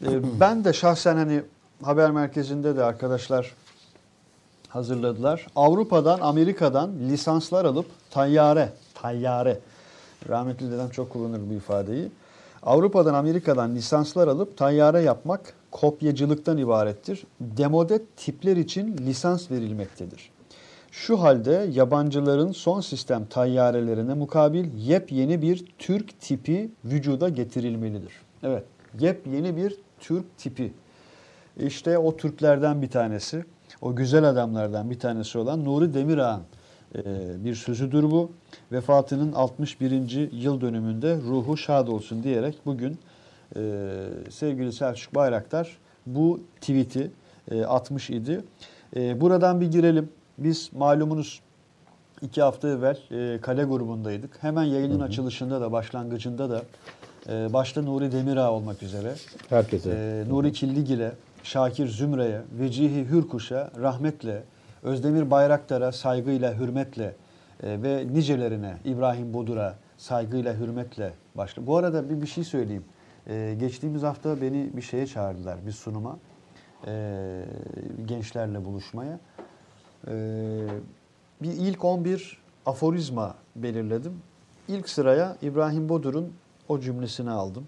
Ee, 0.05 0.07
ben 0.39 0.65
de 0.65 0.73
şahsen 0.73 1.15
hani 1.15 1.41
haber 1.83 2.11
merkezinde 2.11 2.75
de 2.75 2.83
arkadaşlar 2.83 3.55
hazırladılar. 4.69 5.47
Avrupa'dan, 5.55 6.19
Amerika'dan 6.19 6.91
lisanslar 6.99 7.65
alıp 7.65 7.85
tayyare, 8.11 8.69
tayyare. 8.93 9.59
Rahmetli 10.29 10.71
dedem 10.71 10.89
çok 10.89 11.09
kullanır 11.09 11.41
bu 11.49 11.53
ifadeyi. 11.53 12.11
Avrupa'dan, 12.63 13.13
Amerika'dan 13.13 13.75
lisanslar 13.75 14.27
alıp 14.27 14.57
tayyare 14.57 15.01
yapmak 15.01 15.53
kopyacılıktan 15.73 16.57
ibarettir. 16.57 17.23
Demode 17.41 18.01
tipler 18.17 18.57
için 18.57 18.97
lisans 18.97 19.51
verilmektedir. 19.51 20.31
Şu 20.91 21.21
halde 21.21 21.69
yabancıların 21.73 22.51
son 22.51 22.81
sistem 22.81 23.25
tayyarelerine 23.25 24.13
mukabil 24.13 24.65
yepyeni 24.77 25.41
bir 25.41 25.65
Türk 25.79 26.19
tipi 26.19 26.71
vücuda 26.85 27.29
getirilmelidir. 27.29 28.13
Evet, 28.43 28.63
yepyeni 28.99 29.57
bir 29.57 29.75
Türk 29.99 30.37
tipi. 30.37 30.73
İşte 31.59 31.97
o 31.97 32.17
Türklerden 32.17 32.81
bir 32.81 32.89
tanesi, 32.89 33.45
o 33.81 33.95
güzel 33.95 34.23
adamlardan 34.23 34.89
bir 34.89 34.99
tanesi 34.99 35.37
olan 35.37 35.65
Nuri 35.65 35.93
Demirağ'ın 35.93 36.41
e, 36.95 37.01
bir 37.45 37.55
sözüdür 37.55 38.03
bu. 38.03 38.31
Vefatının 38.71 39.31
61. 39.31 40.31
yıl 40.31 40.61
dönümünde 40.61 41.17
ruhu 41.17 41.57
şad 41.57 41.87
olsun 41.87 42.23
diyerek 42.23 42.55
bugün 42.65 42.99
e, 43.55 43.61
sevgili 44.29 44.73
Selçuk 44.73 45.15
Bayraktar 45.15 45.77
bu 46.05 46.39
tweet'i 46.61 47.11
e, 47.51 47.65
atmış 47.65 48.09
idi. 48.09 48.41
E, 48.95 49.21
buradan 49.21 49.61
bir 49.61 49.71
girelim. 49.71 50.09
Biz 50.37 50.69
malumunuz 50.73 51.41
iki 52.21 52.41
hafta 52.41 52.67
evvel 52.67 52.97
e, 53.11 53.41
kale 53.41 53.63
grubundaydık. 53.63 54.43
Hemen 54.43 54.63
yayının 54.63 54.99
açılışında 54.99 55.61
da 55.61 55.71
başlangıcında 55.71 56.49
da 56.49 56.61
e, 57.29 57.53
başta 57.53 57.81
Nuri 57.81 58.11
Demirağ 58.11 58.51
olmak 58.51 58.83
üzere 58.83 59.13
Herkese. 59.49 59.89
e, 59.89 60.29
Nuri 60.29 60.53
Killigil'e, 60.53 61.11
Şakir 61.43 61.87
Zümre'ye, 61.87 62.41
Vecihi 62.59 63.05
Hürkuş'a 63.09 63.71
rahmetle, 63.81 64.43
Özdemir 64.83 65.31
Bayraktar'a 65.31 65.91
saygıyla, 65.91 66.53
hürmetle 66.53 67.15
e, 67.63 67.81
ve 67.83 68.07
nicelerine 68.13 68.77
İbrahim 68.85 69.33
Bodur'a 69.33 69.75
saygıyla, 69.97 70.53
hürmetle 70.53 71.13
başla. 71.35 71.67
Bu 71.67 71.77
arada 71.77 72.09
bir, 72.09 72.21
bir 72.21 72.27
şey 72.27 72.43
söyleyeyim. 72.43 72.83
E, 73.27 73.55
geçtiğimiz 73.59 74.03
hafta 74.03 74.41
beni 74.41 74.69
bir 74.73 74.81
şeye 74.81 75.07
çağırdılar, 75.07 75.65
bir 75.65 75.71
sunuma. 75.71 76.19
E, 76.87 77.45
gençlerle 78.05 78.65
buluşmaya. 78.65 79.19
E, 80.07 80.13
bir 81.41 81.51
ilk 81.51 81.85
11 81.85 82.37
aforizma 82.65 83.35
belirledim. 83.55 84.13
İlk 84.67 84.89
sıraya 84.89 85.37
İbrahim 85.41 85.89
Bodur'un 85.89 86.33
o 86.69 86.79
cümlesini 86.79 87.31
aldım. 87.31 87.67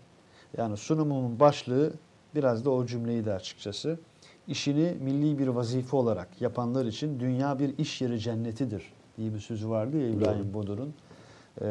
Yani 0.58 0.78
sunumumun 0.78 1.40
başlığı 1.40 1.94
biraz 2.36 2.66
da 2.66 2.70
o 2.70 2.86
cümleyi 2.86 3.26
de 3.26 3.34
açıkçası. 3.34 4.00
İşini 4.48 4.98
milli 5.02 5.40
bir 5.40 5.48
vazife 5.48 5.98
olarak 5.98 6.42
yapanlar 6.42 6.86
için 6.86 7.20
dünya 7.20 7.60
bir 7.60 7.78
iş 7.78 8.02
yeri 8.02 8.20
cennetidir 8.20 8.94
diye 9.18 9.34
bir 9.34 9.40
sözü 9.40 9.70
vardı 9.70 9.98
ya 9.98 10.10
İbrahim 10.10 10.54
Bodur'un. 10.54 10.94
Ee, 11.62 11.66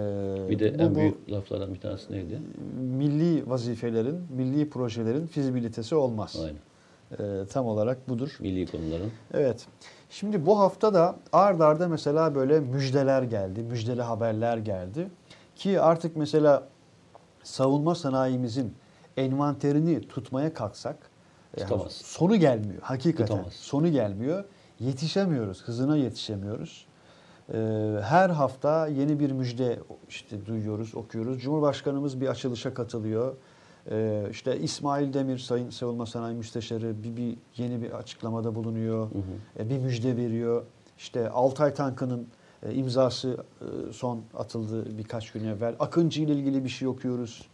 Bir 0.49 0.59
de 0.59 0.79
bu- 0.79 0.83
en 0.83 0.91
bu 0.95 0.99
büyük 0.99 1.31
laflardan 1.31 1.75
bir 1.75 1.81
tanesi 1.81 2.13
neydi? 2.13 2.41
milli 2.81 3.51
vazifelerin, 3.51 4.21
milli 4.37 4.71
projelerin 4.71 5.27
fizibilitesi 5.27 5.95
olmaz. 5.95 6.37
Aynen. 6.45 6.59
Ee, 7.43 7.47
tam 7.47 7.67
olarak 7.67 8.09
budur. 8.09 8.37
Milli 8.41 8.67
konuların. 8.67 9.11
Evet. 9.35 9.67
Şimdi 10.11 10.47
bu 10.47 10.59
hafta 10.59 10.95
da 10.95 11.17
ard 11.33 11.61
arda 11.61 11.89
mesela 11.89 12.35
böyle 12.35 12.61
müjdeler 12.61 13.23
geldi, 13.23 13.63
müjdeli 13.63 14.03
haberler 14.03 14.57
geldi. 14.59 15.09
Ki 15.57 15.81
artık 15.81 16.17
mesela 16.17 16.69
savunma 17.43 17.95
sanayimizin 17.95 18.75
envanterini 19.17 20.09
tutmaya 20.09 20.55
kalksak 20.55 20.97
yani 21.59 21.69
Tutamaz. 21.69 21.93
sonu 21.93 22.37
gelmiyor. 22.37 22.83
Hakikaten 22.83 23.27
Tutamaz. 23.37 23.53
sonu 23.53 23.89
gelmiyor. 23.89 24.45
Yetişemiyoruz, 24.81 25.63
hızına 25.63 25.97
yetişemiyoruz. 25.97 26.87
Ee, 27.53 27.57
her 28.03 28.31
hafta 28.31 28.87
yeni 28.87 29.21
bir 29.21 29.31
müjde 29.33 29.79
işte 30.09 30.47
duyuyoruz, 30.47 30.95
okuyoruz. 30.95 31.41
Cumhurbaşkanımız 31.43 32.21
bir 32.21 32.27
açılışa 32.29 32.75
katılıyor. 32.75 33.35
Ee, 33.91 34.27
işte 34.31 34.59
İsmail 34.61 35.13
Demir 35.13 35.39
Sayın 35.39 35.71
Savunma 35.71 36.07
Sanayi 36.07 36.37
Müsteşarı 36.37 37.03
bir, 37.03 37.17
bir 37.17 37.37
yeni 37.57 37.83
bir 37.83 37.91
açıklamada 37.91 38.55
bulunuyor. 38.55 39.09
E, 39.59 39.71
bir 39.71 39.79
müjde 39.79 40.17
veriyor. 40.17 40.63
İşte 40.99 41.29
Altay 41.31 41.75
tankının 41.75 42.27
e, 42.69 42.75
imzası 42.75 43.37
e, 43.61 43.93
son 43.93 44.21
atıldı 44.35 44.99
birkaç 44.99 45.31
gün 45.33 45.45
evvel. 45.45 45.75
Akıncı 45.79 46.23
ile 46.23 46.33
ilgili 46.35 46.65
bir 46.65 46.69
şey 46.69 46.89
okuyoruz 46.89 47.49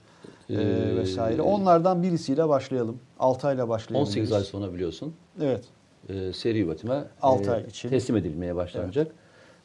e, 0.50 0.54
Ee, 0.54 0.96
vesaire. 0.96 1.42
Onlardan 1.42 2.02
birisiyle 2.02 2.48
başlayalım. 2.48 2.98
Altay'la 3.18 3.68
başlayalım. 3.68 4.06
18 4.08 4.32
ay 4.32 4.42
sonra 4.44 4.74
biliyorsun 4.74 5.14
Evet. 5.42 5.64
e, 6.08 6.32
seri 6.32 6.60
üretime 6.60 7.04
Altı 7.22 7.52
ay 7.52 7.62
için. 7.64 7.88
teslim 7.88 8.16
edilmeye 8.16 8.56
başlanacak. 8.56 9.12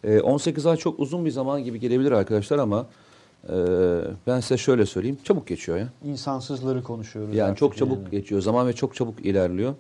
Ee, 0.06 0.20
18 0.22 0.66
ay 0.66 0.78
çok 0.78 1.00
uzun 1.00 1.26
bir 1.26 1.32
zaman 1.32 1.64
gibi 1.64 1.80
gelebilir 1.80 2.12
arkadaşlar 2.12 2.60
ama 2.60 2.88
e, 3.50 3.56
ben 4.28 4.40
size 4.40 4.58
şöyle 4.58 4.86
söyleyeyim. 4.86 5.18
Çabuk 5.24 5.48
geçiyor 5.48 5.78
ya. 5.78 5.88
İnsansızları 6.04 6.84
konuşuyoruz. 6.84 7.36
Yani 7.36 7.56
çok 7.56 7.78
çabuk 7.78 7.98
yani. 7.98 8.10
geçiyor. 8.12 8.42
Zaman 8.42 8.68
ve 8.68 8.74
çok 8.74 8.96
çabuk 8.96 9.26
ilerliyor. 9.26 9.74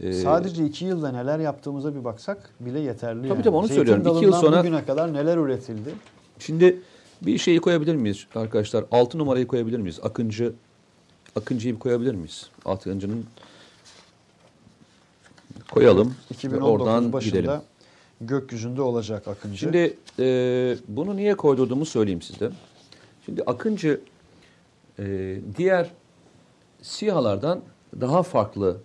Ee, 0.00 0.12
Sadece 0.12 0.64
iki 0.64 0.84
yılda 0.84 1.12
neler 1.12 1.38
yaptığımıza 1.38 1.94
bir 1.94 2.04
baksak 2.04 2.50
bile 2.60 2.80
yeterli. 2.80 3.18
Tabii 3.18 3.28
yani. 3.28 3.42
tabii, 3.42 3.56
onu 3.56 3.66
Zeytin 3.66 3.84
söylüyorum. 3.84 4.16
İki 4.16 4.24
yıl 4.24 4.32
sonra- 4.32 4.60
bugüne 4.60 4.84
kadar 4.84 5.12
neler 5.12 5.36
üretildi? 5.36 5.90
Şimdi 6.38 6.80
bir 7.22 7.38
şeyi 7.38 7.60
koyabilir 7.60 7.94
miyiz 7.94 8.26
arkadaşlar? 8.34 8.84
6 8.92 9.18
numarayı 9.18 9.46
koyabilir 9.46 9.78
miyiz? 9.78 10.00
Akıncı 10.02 10.52
Akıncı'yı 11.36 11.74
bir 11.74 11.80
koyabilir 11.80 12.14
miyiz? 12.14 12.46
Akıncı'nın 12.64 13.24
koyalım. 15.70 16.08
ve 16.08 16.34
2019 16.34 16.70
oradan 16.70 17.12
başında 17.12 17.38
gidelim. 17.38 17.60
Gökyüzünde 18.20 18.82
olacak 18.82 19.28
Akıncı. 19.28 19.58
Şimdi 19.58 19.96
e, 20.18 20.76
bunu 20.88 21.16
niye 21.16 21.34
koyduğumu 21.34 21.86
söyleyeyim 21.86 22.22
size. 22.22 22.50
Şimdi 23.24 23.42
Akıncı 23.42 24.00
e, 24.98 25.36
diğer 25.56 25.90
SİHA'lardan 26.82 27.60
daha 28.00 28.22
farklı 28.22 28.80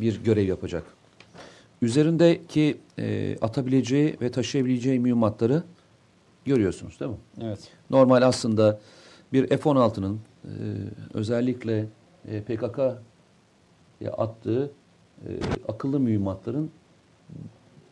bir 0.00 0.24
görev 0.24 0.46
yapacak. 0.48 0.84
Üzerindeki 1.82 2.76
e, 2.98 3.36
atabileceği 3.40 4.16
ve 4.20 4.30
taşıyabileceği 4.30 5.00
mühimmatları 5.00 5.62
görüyorsunuz 6.44 7.00
değil 7.00 7.10
mi? 7.10 7.16
evet. 7.40 7.70
Normal 7.90 8.22
aslında 8.22 8.80
bir 9.32 9.48
F-16'nın 9.48 10.20
e, 10.44 10.48
özellikle 11.14 11.86
e, 12.28 12.42
PKK'ya 12.42 14.12
attığı 14.12 14.70
e, 15.26 15.28
akıllı 15.68 16.00
mühimmatların 16.00 16.70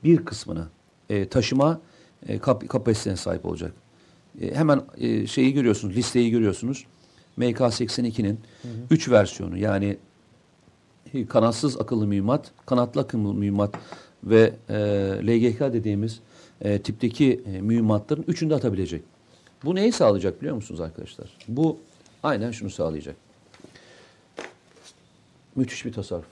bir 0.04 0.24
kısmını 0.24 0.68
e, 1.10 1.28
taşıma 1.28 1.80
e, 2.28 2.38
kap- 2.38 2.68
kapasitesine 2.68 3.16
sahip 3.16 3.46
olacak. 3.46 3.72
E, 4.40 4.54
hemen 4.54 4.82
e, 4.98 5.26
şeyi 5.26 5.52
görüyorsunuz, 5.52 5.96
listeyi 5.96 6.30
görüyorsunuz. 6.30 6.86
MK82'nin 7.38 8.40
3 8.90 9.08
versiyonu 9.10 9.58
yani 9.58 9.96
kanatsız 11.28 11.80
akıllı 11.80 12.06
mühimmat, 12.06 12.50
kanatlı 12.66 13.00
akıllı 13.00 13.34
mühimmat 13.34 13.74
ve 14.24 14.52
e, 14.68 14.76
LGK 15.26 15.60
dediğimiz 15.60 16.20
e, 16.60 16.82
tipteki 16.82 17.42
e, 17.46 17.60
mühimmatların 17.60 18.24
üçünü 18.28 18.50
de 18.50 18.54
atabilecek. 18.54 19.02
Bu 19.64 19.74
neyi 19.74 19.92
sağlayacak 19.92 20.40
biliyor 20.40 20.56
musunuz 20.56 20.80
arkadaşlar? 20.80 21.36
Bu 21.48 21.78
aynen 22.22 22.50
şunu 22.50 22.70
sağlayacak. 22.70 23.16
Müthiş 25.56 25.84
bir 25.84 25.92
tasarruf. 25.92 26.26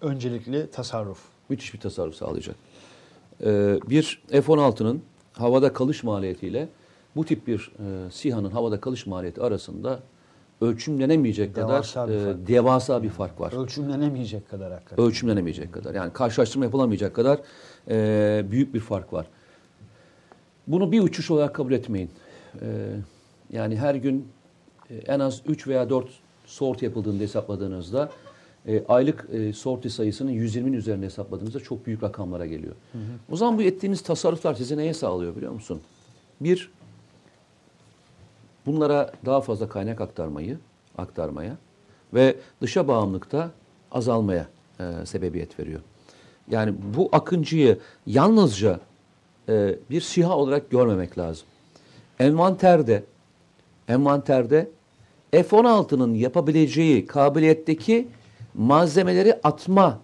Öncelikli 0.00 0.70
tasarruf. 0.70 1.18
Müthiş 1.48 1.74
bir 1.74 1.80
tasarruf 1.80 2.14
sağlayacak. 2.14 2.56
Ee, 3.44 3.78
bir 3.90 4.22
F-16'nın 4.30 5.02
havada 5.32 5.72
kalış 5.72 6.02
maliyetiyle 6.02 6.68
bu 7.16 7.24
tip 7.24 7.46
bir 7.46 7.72
e, 7.78 8.10
SİHA'nın 8.10 8.50
havada 8.50 8.80
kalış 8.80 9.06
maliyeti 9.06 9.42
arasında 9.42 10.00
ölçümlenemeyecek 10.60 11.56
Devasa 11.56 12.06
kadar 12.06 12.36
bir 12.36 12.44
e, 12.44 12.46
devasa 12.46 13.02
bir 13.02 13.08
fark 13.08 13.40
var. 13.40 13.62
Ölçümlenemeyecek 13.62 14.50
kadar 14.50 14.72
hakikaten. 14.72 15.04
Ölçümlenemeyecek 15.04 15.72
kadar. 15.72 15.94
Yani 15.94 16.12
karşılaştırma 16.12 16.64
yapılamayacak 16.64 17.14
kadar 17.14 17.40
e, 17.88 18.44
büyük 18.50 18.74
bir 18.74 18.80
fark 18.80 19.12
var. 19.12 19.26
Bunu 20.66 20.92
bir 20.92 21.00
uçuş 21.00 21.30
olarak 21.30 21.54
kabul 21.54 21.72
etmeyin. 21.72 22.10
E, 22.60 22.66
yani 23.52 23.76
her 23.76 23.94
gün 23.94 24.28
e, 24.90 24.96
en 24.96 25.20
az 25.20 25.42
3 25.46 25.66
veya 25.66 25.90
4 25.90 26.08
sort 26.46 26.82
yapıldığını 26.82 27.20
hesapladığınızda 27.20 28.10
e, 28.68 28.84
aylık 28.88 29.26
e, 29.32 29.52
sorti 29.52 29.90
sayısının 29.90 30.32
120'nin 30.32 30.72
üzerinde 30.72 31.06
hesapladığınızda 31.06 31.60
çok 31.60 31.86
büyük 31.86 32.02
rakamlara 32.02 32.46
geliyor. 32.46 32.74
O 33.32 33.36
zaman 33.36 33.58
bu 33.58 33.62
ettiğiniz 33.62 34.02
tasarruflar 34.02 34.54
size 34.54 34.76
neye 34.76 34.94
sağlıyor 34.94 35.36
biliyor 35.36 35.52
musun? 35.52 35.80
Bir, 36.40 36.70
bunlara 38.66 39.12
daha 39.26 39.40
fazla 39.40 39.68
kaynak 39.68 40.00
aktarmayı, 40.00 40.58
aktarmaya 40.98 41.56
ve 42.14 42.36
dışa 42.62 42.88
bağımlılıkta 42.88 43.50
azalmaya 43.92 44.46
e, 44.80 45.06
sebebiyet 45.06 45.60
veriyor. 45.60 45.80
Yani 46.50 46.74
bu 46.96 47.08
akıncıyı 47.12 47.78
yalnızca 48.06 48.80
e, 49.48 49.74
bir 49.90 50.00
siha 50.00 50.36
olarak 50.36 50.70
görmemek 50.70 51.18
lazım. 51.18 51.46
Envanterde, 52.18 53.04
envanterde 53.88 54.68
F-16'nın 55.32 56.14
yapabileceği 56.14 57.06
kabiliyetteki 57.06 58.08
malzemeleri 58.58 59.34
atma 59.42 59.98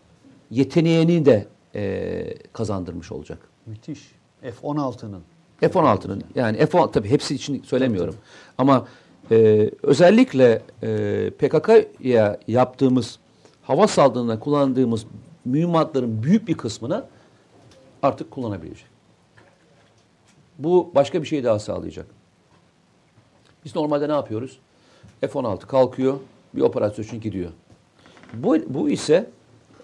yeteneğini 0.50 1.24
de 1.24 1.46
e, 1.74 2.34
kazandırmış 2.52 3.12
olacak. 3.12 3.38
Müthiş. 3.66 4.14
F-16'nın. 4.40 5.22
F-16'nın 5.60 6.24
yani 6.34 6.56
F-16 6.66 6.92
tabii 6.92 7.10
hepsi 7.10 7.34
için 7.34 7.62
söylemiyorum. 7.62 8.16
Ama 8.58 8.86
e, 9.30 9.70
özellikle 9.82 10.62
e, 10.82 11.30
PKK'ya 11.30 12.40
yaptığımız 12.48 13.18
hava 13.62 13.86
saldırısında 13.86 14.38
kullandığımız 14.38 15.06
mühimmatların 15.44 16.22
büyük 16.22 16.48
bir 16.48 16.54
kısmını 16.54 17.04
artık 18.02 18.30
kullanabilecek. 18.30 18.86
Bu 20.58 20.90
başka 20.94 21.22
bir 21.22 21.26
şey 21.26 21.44
daha 21.44 21.58
sağlayacak. 21.58 22.06
Biz 23.64 23.76
normalde 23.76 24.08
ne 24.08 24.12
yapıyoruz? 24.12 24.58
F-16 25.20 25.60
kalkıyor, 25.60 26.16
bir 26.54 26.60
operasyon 26.60 27.04
için 27.04 27.20
gidiyor. 27.20 27.50
Bu, 28.34 28.56
bu 28.68 28.90
ise 28.90 29.30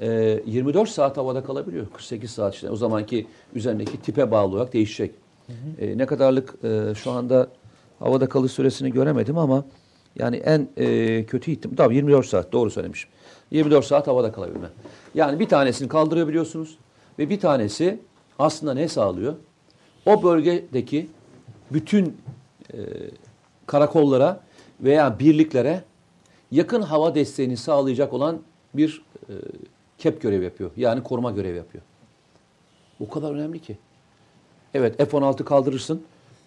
e, 0.00 0.40
24 0.46 0.88
saat 0.88 1.16
havada 1.16 1.44
kalabiliyor. 1.44 1.86
48 1.92 2.30
saat 2.30 2.54
işte. 2.54 2.70
O 2.70 2.76
zamanki 2.76 3.26
üzerindeki 3.54 4.02
tipe 4.02 4.30
bağlı 4.30 4.54
olarak 4.54 4.72
değişecek. 4.72 5.14
E, 5.78 5.98
ne 5.98 6.06
kadarlık 6.06 6.54
e, 6.64 6.94
şu 6.94 7.10
anda 7.10 7.48
havada 7.98 8.28
kalış 8.28 8.52
süresini 8.52 8.92
göremedim 8.92 9.38
ama 9.38 9.64
yani 10.16 10.36
en 10.36 10.68
e, 10.76 11.24
kötü 11.24 11.50
ihtim 11.50 11.74
tabii 11.74 11.96
24 11.96 12.26
saat 12.26 12.52
doğru 12.52 12.70
söylemişim. 12.70 13.10
24 13.50 13.84
saat 13.84 14.06
havada 14.06 14.32
kalabilme. 14.32 14.66
Yani 15.14 15.40
bir 15.40 15.48
tanesini 15.48 15.88
kaldırabiliyorsunuz 15.88 16.78
ve 17.18 17.30
bir 17.30 17.40
tanesi 17.40 18.00
aslında 18.38 18.74
ne 18.74 18.88
sağlıyor? 18.88 19.34
O 20.06 20.22
bölgedeki 20.22 21.08
bütün 21.70 22.16
e, 22.72 22.78
karakollara 23.66 24.40
veya 24.80 25.18
birliklere 25.18 25.84
yakın 26.50 26.82
hava 26.82 27.14
desteğini 27.14 27.56
sağlayacak 27.56 28.12
olan 28.12 28.40
bir 28.74 29.02
e, 29.28 29.32
kep 29.98 30.22
görev 30.22 30.42
yapıyor. 30.42 30.70
Yani 30.76 31.02
koruma 31.02 31.30
görevi 31.30 31.56
yapıyor. 31.56 31.84
O 33.00 33.08
kadar 33.08 33.32
önemli 33.34 33.58
ki. 33.58 33.78
Evet 34.74 34.98
F-16 34.98 35.44
kaldırırsın. 35.44 36.02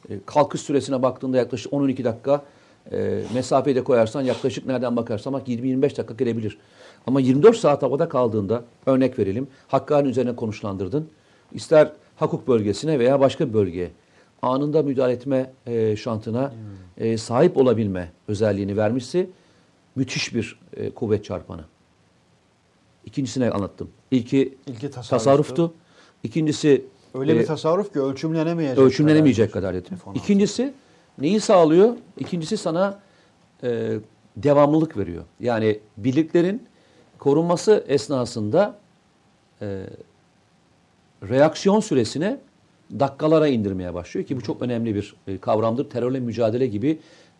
E, 0.09 0.13
kalkış 0.25 0.61
süresine 0.61 1.01
baktığında 1.01 1.37
yaklaşık 1.37 1.71
10-12 1.71 2.03
dakika 2.03 2.43
e, 2.91 3.23
mesafeyi 3.33 3.75
de 3.75 3.83
koyarsan 3.83 4.21
yaklaşık 4.21 4.65
nereden 4.65 4.95
bakarsan 4.95 5.33
bak 5.33 5.47
20-25 5.47 5.81
dakika 5.81 6.13
gelebilir. 6.13 6.57
Ama 7.07 7.19
24 7.19 7.57
saat 7.57 7.83
havada 7.83 8.09
kaldığında 8.09 8.63
örnek 8.85 9.19
verelim. 9.19 9.47
Hakkari'nin 9.67 10.09
üzerine 10.09 10.35
konuşlandırdın. 10.35 11.09
İster 11.51 11.91
Hakuk 12.15 12.47
bölgesine 12.47 12.99
veya 12.99 13.19
başka 13.19 13.49
bir 13.49 13.53
bölgeye 13.53 13.91
anında 14.41 14.83
müdahale 14.83 15.13
etme 15.13 15.51
e, 15.65 15.95
şantına 15.95 16.53
e, 16.97 17.17
sahip 17.17 17.57
olabilme 17.57 18.11
özelliğini 18.27 18.77
vermişse 18.77 19.27
müthiş 19.95 20.35
bir 20.35 20.59
e, 20.77 20.89
kuvvet 20.89 21.25
çarpanı. 21.25 21.65
İkincisine 23.05 23.49
anlattım. 23.51 23.89
İlki 24.11 24.57
İlki 24.67 24.89
tasarruftu. 24.91 25.09
tasarruftu. 25.09 25.73
İkincisi 26.23 26.85
Öyle 27.13 27.35
e, 27.35 27.39
bir 27.39 27.45
tasarruf 27.45 27.93
ki 27.93 27.99
ölçümlenemeyecek. 27.99 28.77
ölçümlenemeyecek 28.77 29.51
kadar 29.53 29.73
dedim. 29.75 29.97
F-16. 29.97 30.17
İkincisi 30.17 30.73
neyi 31.19 31.39
sağlıyor? 31.39 31.95
İkincisi 32.17 32.57
sana 32.57 32.99
e, 33.63 33.97
devamlılık 34.37 34.97
veriyor. 34.97 35.23
Yani 35.39 35.79
birliklerin 35.97 36.63
korunması 37.19 37.85
esnasında 37.87 38.79
e, 39.61 39.83
reaksiyon 41.29 41.79
süresine 41.79 42.39
dakikalara 42.99 43.47
indirmeye 43.47 43.93
başlıyor 43.93 44.27
ki 44.27 44.37
bu 44.37 44.41
çok 44.41 44.61
önemli 44.61 44.95
bir 44.95 45.15
e, 45.27 45.37
kavramdır. 45.37 45.89
Terörle 45.89 46.19
mücadele 46.19 46.67
gibi 46.67 46.99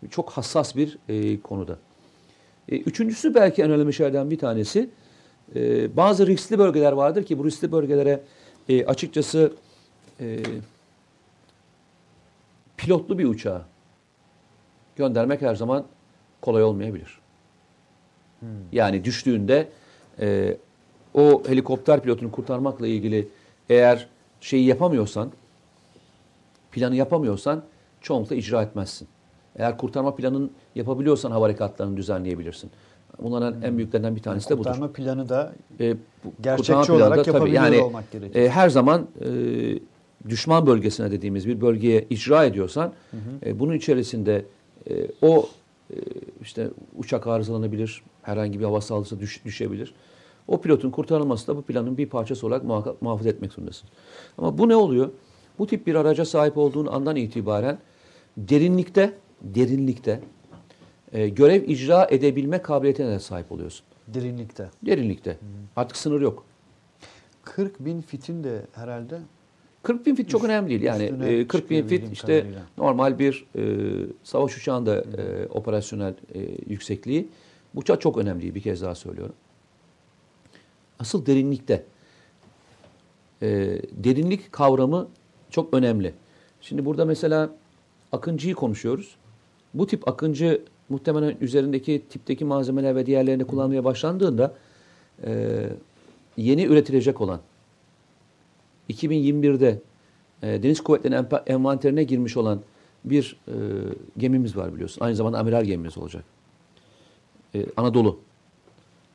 çok 0.10 0.30
hassas 0.30 0.76
bir 0.76 0.98
e, 1.10 1.40
konuda. 1.42 1.78
E, 2.70 2.78
üçüncüsü 2.78 3.36
belki 3.36 3.64
en 3.64 3.72
önemli 3.72 3.94
şeylerden 3.94 4.32
bir 4.32 4.38
tanesi 4.38 4.90
e, 5.56 5.98
bazı 5.98 6.28
riskli 6.28 6.60
bölgeler 6.60 6.92
vardır 6.92 7.24
ki 7.24 7.40
bu 7.40 7.46
riskli 7.46 7.72
bölgelere 7.72 8.24
e, 8.70 8.86
açıkçası 8.86 9.54
e, 10.20 10.40
pilotlu 12.78 13.20
bir 13.20 13.26
uçağı 13.26 13.62
göndermek 14.96 15.42
her 15.42 15.56
zaman 15.56 15.86
kolay 16.42 16.64
olmayabilir. 16.64 17.20
Yani 18.72 19.04
düştüğünde 19.04 19.70
e, 20.20 20.58
o 21.14 21.44
helikopter 21.48 22.04
pilotunu 22.04 22.32
kurtarmakla 22.32 22.88
ilgili 22.88 23.28
eğer 23.70 24.08
şeyi 24.42 24.66
yapamıyorsan, 24.66 25.32
planı 26.72 26.96
yapamıyorsan 26.96 27.64
çoğunlukla 28.02 28.36
icra 28.36 28.62
etmezsin. 28.62 29.08
Eğer 29.56 29.78
kurtarma 29.78 30.16
planını 30.16 30.50
yapabiliyorsan 30.76 31.32
hava 31.32 31.46
harekatlarını 31.46 31.98
düzenleyebilirsin. 31.98 32.72
Bunların 33.22 33.62
en 33.62 33.78
büyüklerinden 33.78 34.16
bir 34.16 34.22
tanesi 34.22 34.50
de 34.50 34.54
budur. 34.58 34.64
Kurtarma 34.70 34.92
planı 34.94 35.30
da 35.30 35.54
E, 35.80 35.96
bu 36.26 36.32
Gerçekçi 36.42 36.92
olarak 36.92 37.18
da 37.18 37.24
tabii 37.24 37.36
yapabiliyor 37.54 37.86
olmak 37.86 38.12
gerekir. 38.12 38.40
e, 38.42 38.50
her 38.50 38.70
zaman 38.70 39.08
e, 39.22 39.30
düşman 40.30 40.66
bölgesine 40.68 41.12
dediğimiz 41.12 41.48
bir 41.48 41.62
bölgeye 41.62 42.06
icra 42.10 42.46
ediyorsan 42.46 42.94
e, 43.46 43.60
bunun 43.60 43.74
içerisinde 43.74 44.46
e, 44.90 45.08
o 45.22 45.50
e, 45.94 45.96
işte 46.42 46.68
uçak 46.98 47.28
arızalanabilir, 47.28 48.04
herhangi 48.22 48.60
bir 48.60 48.66
hava 48.66 48.82
saldırısı 48.82 49.20
düş, 49.20 49.46
düşebilir. 49.46 49.94
O 50.48 50.62
pilotun 50.62 50.90
kurtarılması 50.92 51.48
da 51.48 51.58
bu 51.58 51.62
planın 51.62 51.98
bir 51.98 52.10
parçası 52.10 52.48
olarak 52.48 52.64
muha- 52.64 52.96
muhafaza 53.02 53.30
etmek 53.30 53.54
zorundasın. 53.54 53.90
Ama 54.38 54.58
bu 54.58 54.70
ne 54.70 54.76
oluyor? 54.76 55.10
Bu 55.60 55.68
tip 55.68 55.88
bir 55.88 55.96
araca 55.96 56.26
sahip 56.26 56.58
olduğun 56.58 56.86
andan 56.86 57.16
itibaren 57.16 57.78
derinlikte, 58.38 59.14
derinlikte 59.44 60.20
e, 61.14 61.30
görev 61.30 61.64
icra 61.70 62.08
edebilme 62.12 62.62
kabiliyetine 62.62 63.08
de 63.08 63.20
sahip 63.20 63.52
oluyorsun. 63.52 63.86
derinlikte. 64.08 64.70
Derinlikte. 64.86 65.38
Artık 65.76 65.98
sınır 65.98 66.22
yok. 66.22 66.46
40 67.44 67.86
bin 67.86 68.02
fitin 68.02 68.44
de 68.44 68.66
herhalde 68.74 69.20
40 69.84 70.06
bin 70.06 70.16
fit 70.16 70.30
çok 70.30 70.44
önemli 70.44 70.70
değil. 70.70 70.82
Yani 70.82 71.04
üstüne 71.04 71.28
e, 71.30 71.48
40 71.48 71.70
bin 71.70 71.88
fit 71.88 72.12
işte 72.14 72.40
kadarıyla. 72.40 72.62
normal 72.78 73.20
bir 73.20 73.46
e, 73.56 73.64
savaş 74.24 74.58
uçağında 74.58 75.02
e, 75.02 75.48
operasyonel 75.48 76.14
e, 76.36 76.40
yüksekliği. 76.68 77.30
Bu 77.76 77.80
uçak 77.80 78.02
çok 78.02 78.18
önemli 78.18 78.56
bir 78.56 78.62
kez 78.62 78.82
daha 78.82 78.96
söylüyorum. 78.96 79.36
Asıl 81.00 81.26
derinlikte. 81.26 81.86
E, 83.42 83.48
derinlik 83.92 84.52
kavramı 84.52 85.08
çok 85.50 85.74
önemli. 85.74 86.14
Şimdi 86.62 86.86
burada 86.86 87.06
mesela 87.06 87.50
akıncıyı 88.12 88.56
konuşuyoruz. 88.56 89.16
Bu 89.74 89.88
tip 89.88 90.08
akıncı 90.08 90.62
muhtemelen 90.90 91.36
üzerindeki 91.42 92.04
tipteki 92.10 92.46
malzemeler 92.46 92.96
ve 92.96 93.06
diğerlerini 93.06 93.44
kullanmaya 93.44 93.84
başlandığında 93.84 94.54
e, 95.26 95.64
yeni 96.38 96.64
üretilecek 96.66 97.22
olan 97.22 97.40
2021'de 98.90 99.82
e, 100.44 100.64
Deniz 100.64 100.82
Kuvvetleri'nin 100.82 101.28
envanterine 101.48 102.04
girmiş 102.04 102.38
olan 102.38 102.62
bir 103.06 103.38
e, 103.48 103.54
gemimiz 104.18 104.58
var 104.58 104.74
biliyorsun. 104.74 105.06
Aynı 105.06 105.16
zamanda 105.16 105.40
amiral 105.40 105.64
gemimiz 105.64 105.98
olacak. 105.98 106.24
E, 107.56 107.66
Anadolu. 107.78 108.20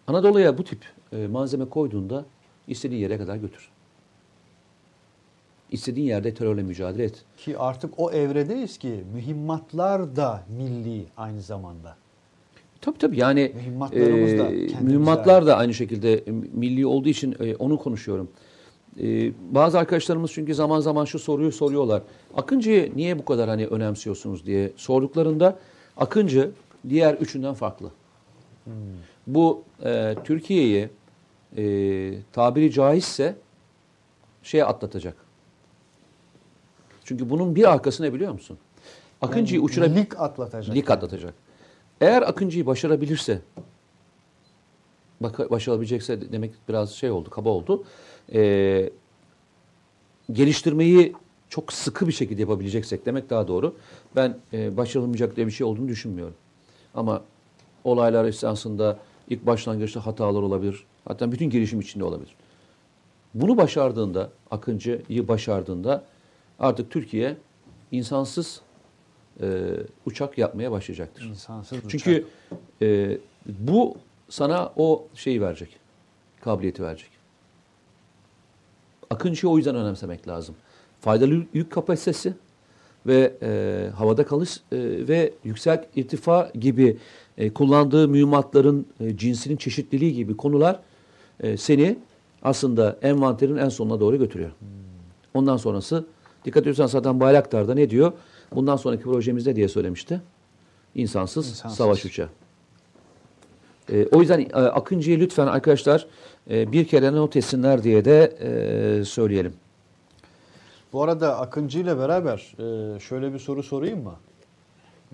Anadolu'ya 0.06 0.58
bu 0.58 0.64
tip 0.64 0.84
e, 1.12 1.26
malzeme 1.26 1.64
koyduğunda 1.64 2.24
istediğin 2.68 3.00
yere 3.00 3.18
kadar 3.18 3.36
götür. 3.36 3.70
İstediğin 5.70 6.06
yerde 6.06 6.34
terörle 6.34 6.62
mücadele 6.62 7.04
et. 7.04 7.24
ki 7.36 7.58
artık 7.58 7.94
o 7.96 8.10
evredeyiz 8.10 8.78
ki 8.78 9.04
mühimmatlar 9.14 10.16
da 10.16 10.42
milli 10.58 11.04
aynı 11.16 11.42
zamanda. 11.42 11.96
Tabii 12.80 12.98
tabii 12.98 13.18
yani 13.18 13.52
Mühimmatlarımız 13.54 14.32
da 14.32 14.44
e, 14.44 14.66
kendimize 14.66 14.84
mühimmatlar 14.84 15.46
da 15.46 15.56
aynı 15.56 15.74
şekilde 15.74 16.24
milli 16.52 16.86
olduğu 16.86 17.08
için 17.08 17.36
e, 17.40 17.56
onu 17.56 17.78
konuşuyorum. 17.78 18.28
E, 19.00 19.32
bazı 19.54 19.78
arkadaşlarımız 19.78 20.32
çünkü 20.32 20.54
zaman 20.54 20.80
zaman 20.80 21.04
şu 21.04 21.18
soruyu 21.18 21.52
soruyorlar. 21.52 22.02
Akıncı'yı 22.36 22.92
niye 22.96 23.18
bu 23.18 23.24
kadar 23.24 23.48
hani 23.48 23.66
önemsiyorsunuz 23.66 24.46
diye 24.46 24.72
sorduklarında 24.76 25.58
Akıncı 25.96 26.50
diğer 26.88 27.14
üçünden 27.14 27.54
farklı. 27.54 27.90
Hmm. 28.64 28.72
Bu 29.26 29.62
e, 29.84 30.14
Türkiye'yi 30.24 30.88
e, 31.56 32.14
tabiri 32.32 32.72
caizse 32.72 33.36
şeye 34.42 34.64
atlatacak. 34.64 35.27
Çünkü 37.08 37.30
bunun 37.30 37.54
bir 37.54 37.72
arkası 37.72 38.02
ne 38.02 38.12
biliyor 38.14 38.32
musun? 38.32 38.58
Akıncı'yı 39.22 39.60
uçurabilir. 39.60 39.96
Lig 39.96 40.14
atlatacak. 40.18 40.76
Lig 40.76 40.90
atlatacak. 40.90 41.34
Eğer 42.00 42.22
Akıncı'yı 42.22 42.66
başarabilirse, 42.66 43.40
başarabilecekse 45.50 46.20
de- 46.20 46.32
demek 46.32 46.52
biraz 46.68 46.92
şey 46.92 47.10
oldu, 47.10 47.30
kaba 47.30 47.48
oldu. 47.50 47.84
Ee, 48.34 48.90
geliştirmeyi 50.32 51.12
çok 51.48 51.72
sıkı 51.72 52.06
bir 52.06 52.12
şekilde 52.12 52.40
yapabileceksek 52.40 53.06
demek 53.06 53.30
daha 53.30 53.48
doğru. 53.48 53.74
Ben 54.16 54.38
e, 54.52 54.76
başarılmayacak 54.76 55.36
diye 55.36 55.46
bir 55.46 55.52
şey 55.52 55.66
olduğunu 55.66 55.88
düşünmüyorum. 55.88 56.34
Ama 56.94 57.22
olaylar 57.84 58.24
esnasında 58.24 58.98
ilk 59.28 59.46
başlangıçta 59.46 60.06
hatalar 60.06 60.42
olabilir. 60.42 60.84
Hatta 61.04 61.32
bütün 61.32 61.50
gelişim 61.50 61.80
içinde 61.80 62.04
olabilir. 62.04 62.34
Bunu 63.34 63.56
başardığında, 63.56 64.30
Akıncı'yı 64.50 65.28
başardığında 65.28 66.04
artık 66.58 66.90
Türkiye 66.90 67.36
insansız 67.92 68.60
e, 69.42 69.46
uçak 70.06 70.38
yapmaya 70.38 70.72
başlayacaktır. 70.72 71.24
İnsansız 71.24 71.78
Çünkü 71.88 72.26
e, 72.82 73.18
bu 73.46 73.96
sana 74.28 74.72
o 74.76 75.06
şeyi 75.14 75.40
verecek. 75.40 75.76
Kabiliyeti 76.40 76.82
verecek. 76.82 77.10
Akıncı'yı 79.10 79.52
o 79.52 79.56
yüzden 79.56 79.76
önemsemek 79.76 80.28
lazım. 80.28 80.54
Faydalı 81.00 81.44
yük 81.52 81.72
kapasitesi 81.72 82.34
ve 83.06 83.34
e, 83.42 83.90
havada 83.96 84.26
kalış 84.26 84.56
e, 84.56 84.78
ve 85.08 85.32
yüksek 85.44 85.84
irtifa 85.96 86.50
gibi 86.54 86.98
e, 87.38 87.54
kullandığı 87.54 88.08
mühimmatların 88.08 88.86
e, 89.00 89.16
cinsinin 89.16 89.56
çeşitliliği 89.56 90.14
gibi 90.14 90.36
konular 90.36 90.80
e, 91.40 91.56
seni 91.56 91.98
aslında 92.42 92.98
envanterin 93.02 93.56
en 93.56 93.68
sonuna 93.68 94.00
doğru 94.00 94.18
götürüyor. 94.18 94.50
Ondan 95.34 95.56
sonrası 95.56 96.06
dikkat 96.48 96.62
ediyorsan 96.62 96.86
zaten 96.86 97.20
Bayraktar'da 97.20 97.74
ne 97.74 97.90
diyor? 97.90 98.12
Bundan 98.54 98.76
sonraki 98.76 99.02
projemizde 99.02 99.56
diye 99.56 99.68
söylemişti. 99.68 100.20
İnsansız, 100.94 101.48
İnsansız. 101.48 101.78
savaş 101.78 102.04
uçağı. 102.04 102.28
E, 103.92 104.06
o 104.06 104.20
yüzden 104.20 104.40
e, 104.40 104.52
Akıncı'ya 104.52 105.18
lütfen 105.18 105.46
arkadaşlar 105.46 106.06
e, 106.50 106.72
bir 106.72 106.84
kere 106.88 107.12
not 107.12 107.36
etsinler 107.36 107.82
diye 107.82 108.04
de 108.04 108.36
e, 109.00 109.04
söyleyelim. 109.04 109.54
Bu 110.92 111.02
arada 111.02 111.38
Akıncı 111.38 111.78
ile 111.78 111.98
beraber 111.98 112.54
e, 112.58 113.00
şöyle 113.00 113.32
bir 113.32 113.38
soru 113.38 113.62
sorayım 113.62 114.02
mı? 114.02 114.14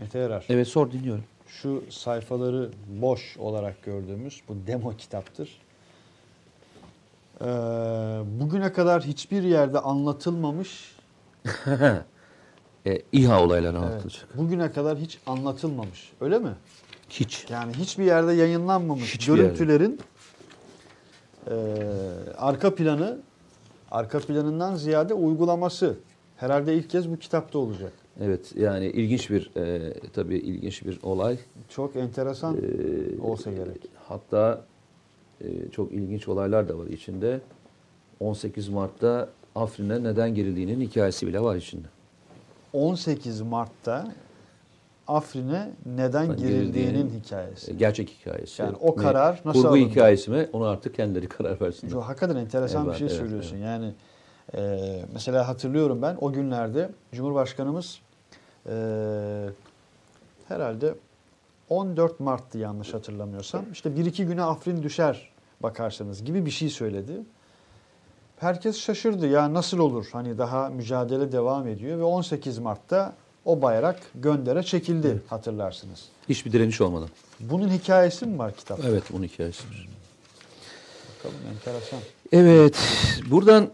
Mete 0.00 0.18
Erer. 0.18 0.44
Evet 0.48 0.68
sor 0.68 0.90
dinliyorum. 0.90 1.24
Şu 1.48 1.82
sayfaları 1.90 2.70
boş 2.88 3.36
olarak 3.38 3.82
gördüğümüz 3.82 4.42
bu 4.48 4.54
demo 4.66 4.96
kitaptır. 4.96 5.60
Ee, 7.40 7.44
bugüne 8.40 8.72
kadar 8.72 9.02
hiçbir 9.02 9.42
yerde 9.42 9.78
anlatılmamış, 9.78 10.93
E, 12.86 12.98
İHA 13.12 13.44
olayları 13.44 13.76
evet, 13.76 13.86
anlatılacak. 13.86 14.38
bugüne 14.38 14.72
kadar 14.72 14.98
hiç 14.98 15.18
anlatılmamış. 15.26 16.12
Öyle 16.20 16.38
mi? 16.38 16.50
Hiç. 17.10 17.46
Yani 17.50 17.72
hiçbir 17.72 18.04
yerde 18.04 18.32
yayınlanmamış 18.32 19.14
Hiçbir 19.14 19.34
görüntülerin 19.34 20.00
e, 21.50 21.54
arka 22.38 22.74
planı, 22.74 23.18
arka 23.90 24.18
planından 24.18 24.74
ziyade 24.74 25.14
uygulaması 25.14 25.96
herhalde 26.36 26.74
ilk 26.74 26.90
kez 26.90 27.10
bu 27.10 27.16
kitapta 27.18 27.58
olacak. 27.58 27.92
Evet 28.20 28.52
yani 28.56 28.86
ilginç 28.86 29.30
bir 29.30 29.50
e, 29.56 29.92
tabii 30.12 30.36
ilginç 30.36 30.84
bir 30.84 30.98
olay. 31.02 31.38
Çok 31.68 31.96
enteresan 31.96 32.56
E, 32.56 33.20
olsa 33.22 33.50
gerek. 33.50 33.82
Hatta 34.08 34.64
e, 35.40 35.46
çok 35.72 35.92
ilginç 35.92 36.28
olaylar 36.28 36.68
da 36.68 36.78
var 36.78 36.86
içinde. 36.86 37.40
18 38.20 38.68
Mart'ta 38.68 39.28
Afrin'e 39.54 40.02
neden 40.04 40.34
girildiğinin 40.34 40.80
hikayesi 40.80 41.26
bile 41.26 41.40
var 41.40 41.56
içinde. 41.56 41.86
18 42.72 43.40
Mart'ta 43.40 44.12
Afrin'e 45.08 45.70
neden 45.86 46.28
Ben 46.28 46.36
girildiğinin 46.36 46.72
girildiğinin, 46.72 47.20
hikayesi. 47.20 47.70
E, 47.72 47.74
Gerçek 47.74 48.10
hikayesi. 48.10 48.62
Yani 48.62 48.76
o 48.80 48.94
karar 48.94 49.40
nasıl 49.44 49.62
Kurgu 49.62 49.74
alındı? 49.74 49.88
hikayesi 49.90 50.30
mi? 50.30 50.48
Onu 50.52 50.64
artık 50.64 50.94
kendileri 50.94 51.28
karar 51.28 51.60
versinler. 51.60 51.92
Çok 51.92 52.04
hakikaten 52.04 52.36
enteresan 52.36 52.84
bir 52.84 52.88
Evet, 52.88 52.98
şey 52.98 53.06
evet, 53.08 53.16
söylüyorsun. 53.16 53.56
Yani 53.56 53.92
e, 54.56 55.02
mesela 55.12 55.48
hatırlıyorum 55.48 56.02
ben 56.02 56.16
o 56.20 56.32
günlerde 56.32 56.90
Cumhurbaşkanımız 57.12 57.98
e, 58.66 58.72
herhalde 60.48 60.94
14 61.68 62.20
Mart'tı 62.20 62.58
yanlış 62.58 62.94
hatırlamıyorsam. 62.94 63.64
İşte 63.72 63.96
bir 63.96 64.06
iki 64.06 64.26
güne 64.26 64.42
Afrin 64.42 64.82
düşer 64.82 65.30
bakarsanız 65.60 66.24
gibi 66.24 66.46
bir 66.46 66.50
şey 66.50 66.68
söyledi. 66.68 67.12
Herkes 68.44 68.78
şaşırdı 68.80 69.26
ya 69.26 69.54
nasıl 69.54 69.78
olur 69.78 70.06
hani 70.12 70.38
daha 70.38 70.68
mücadele 70.68 71.32
devam 71.32 71.68
ediyor 71.68 71.98
ve 71.98 72.02
18 72.02 72.58
Mart'ta 72.58 73.12
o 73.44 73.62
bayrak 73.62 74.00
göndere 74.14 74.62
çekildi 74.62 75.22
hatırlarsınız. 75.28 76.04
Hiçbir 76.28 76.52
direniş 76.52 76.80
olmadan. 76.80 77.08
Bunun 77.40 77.68
hikayesi 77.68 78.26
mi 78.26 78.38
var 78.38 78.56
kitapta? 78.56 78.88
Evet 78.88 79.02
bunun 79.12 79.24
hikayesi 79.24 79.68
var. 79.68 79.88
Bakalım 81.18 81.40
enteresan. 81.54 81.98
Evet 82.32 82.76
buradan 83.30 83.68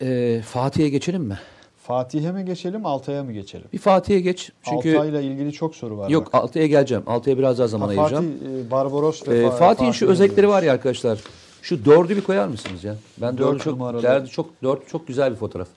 e, 0.00 0.40
Fatih'e 0.46 0.88
geçelim 0.88 1.22
mi? 1.22 1.38
Fatih'e 1.82 2.32
mi 2.32 2.44
geçelim, 2.44 2.86
Altay'a 2.86 3.24
mı 3.24 3.32
geçelim? 3.32 3.66
Bir 3.72 3.78
Fatih'e 3.78 4.20
geç. 4.20 4.52
Çünkü 4.62 4.96
Altay'la 4.96 5.20
ilgili 5.20 5.52
çok 5.52 5.76
soru 5.76 5.98
var. 5.98 6.08
yok. 6.10 6.28
Altay'a 6.32 6.66
geleceğim. 6.66 7.02
Altay'a 7.06 7.38
biraz 7.38 7.58
daha 7.58 7.66
zaman 7.68 7.86
Ha, 7.86 7.90
ayıracağım. 7.92 8.32
Fatih, 8.38 8.66
e, 8.66 8.70
Barbaros 8.70 9.28
ve 9.28 9.38
Ee, 9.38 9.42
Fa- 9.42 9.58
Fatih'in 9.58 9.92
şu 9.92 10.06
Fatih'e 10.06 10.12
özellikleri 10.12 10.48
var 10.48 10.62
ya 10.62 10.72
arkadaşlar. 10.72 11.18
Şu 11.62 11.84
dördü 11.84 12.16
bir 12.16 12.24
koyar 12.24 12.48
mısınız 12.48 12.84
ya? 12.84 12.96
Ben 13.18 13.38
Dört 13.38 13.52
dördü 13.54 13.62
çok 13.64 13.72
numaralı. 13.78 14.02
derdi 14.02 14.28
çok 14.30 14.62
dört 14.62 14.88
çok 14.88 15.06
güzel 15.08 15.30
bir 15.30 15.36
fotoğraf. 15.36 15.68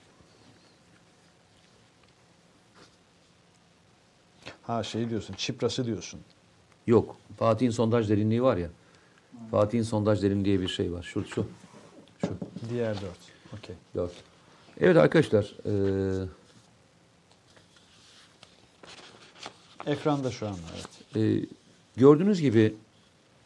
Ha 4.62 4.82
şey 4.82 5.10
diyorsun, 5.10 5.34
Çipras'ı 5.34 5.86
diyorsun. 5.86 6.20
Yok. 6.86 7.16
Fatih'in 7.38 7.70
sondaj 7.70 8.08
derinliği 8.10 8.42
var 8.42 8.56
ya. 8.56 8.68
Fatih'in 9.50 9.82
sondaj 9.82 10.22
derinliği 10.22 10.44
diye 10.44 10.60
bir 10.60 10.68
şey 10.68 10.92
var. 10.92 11.02
Şu 11.02 11.24
şu 11.24 11.46
şu 12.20 12.28
Diğer 12.70 12.94
dört. 12.94 13.58
Okey. 13.58 13.76
dört. 13.94 14.12
Evet 14.80 14.96
arkadaşlar. 14.96 15.54
eee, 15.64 16.28
Ekranda 19.86 20.30
şu 20.30 20.46
anda 20.46 20.58
evet. 21.16 21.44
e, 21.44 21.46
gördüğünüz 21.96 22.40
gibi 22.40 22.74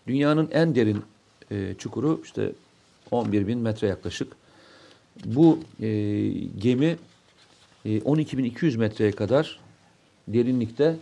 dünyanın 0.07 0.49
en 0.53 0.75
derin 0.75 1.03
e, 1.51 1.75
çukuru 1.79 2.21
işte 2.25 2.53
11 3.11 3.47
bin 3.47 3.59
metre 3.59 3.87
yaklaşık. 3.87 4.33
Bu 5.25 5.59
e, 5.81 5.89
gemi 6.59 6.97
e, 7.85 7.99
12.200 7.99 8.79
metreye 8.79 9.13
kadar 9.13 9.61
derinlikte 10.29 10.97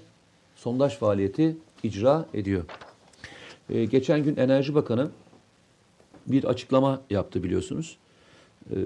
sondaj 0.56 0.96
faaliyeti 0.96 1.56
icra 1.82 2.26
ediyor. 2.34 2.64
E, 3.70 3.84
geçen 3.84 4.24
gün 4.24 4.36
Enerji 4.36 4.74
Bakanı 4.74 5.10
bir 6.26 6.44
açıklama 6.44 7.02
yaptı 7.10 7.42
biliyorsunuz. 7.42 7.96
E, 8.70 8.76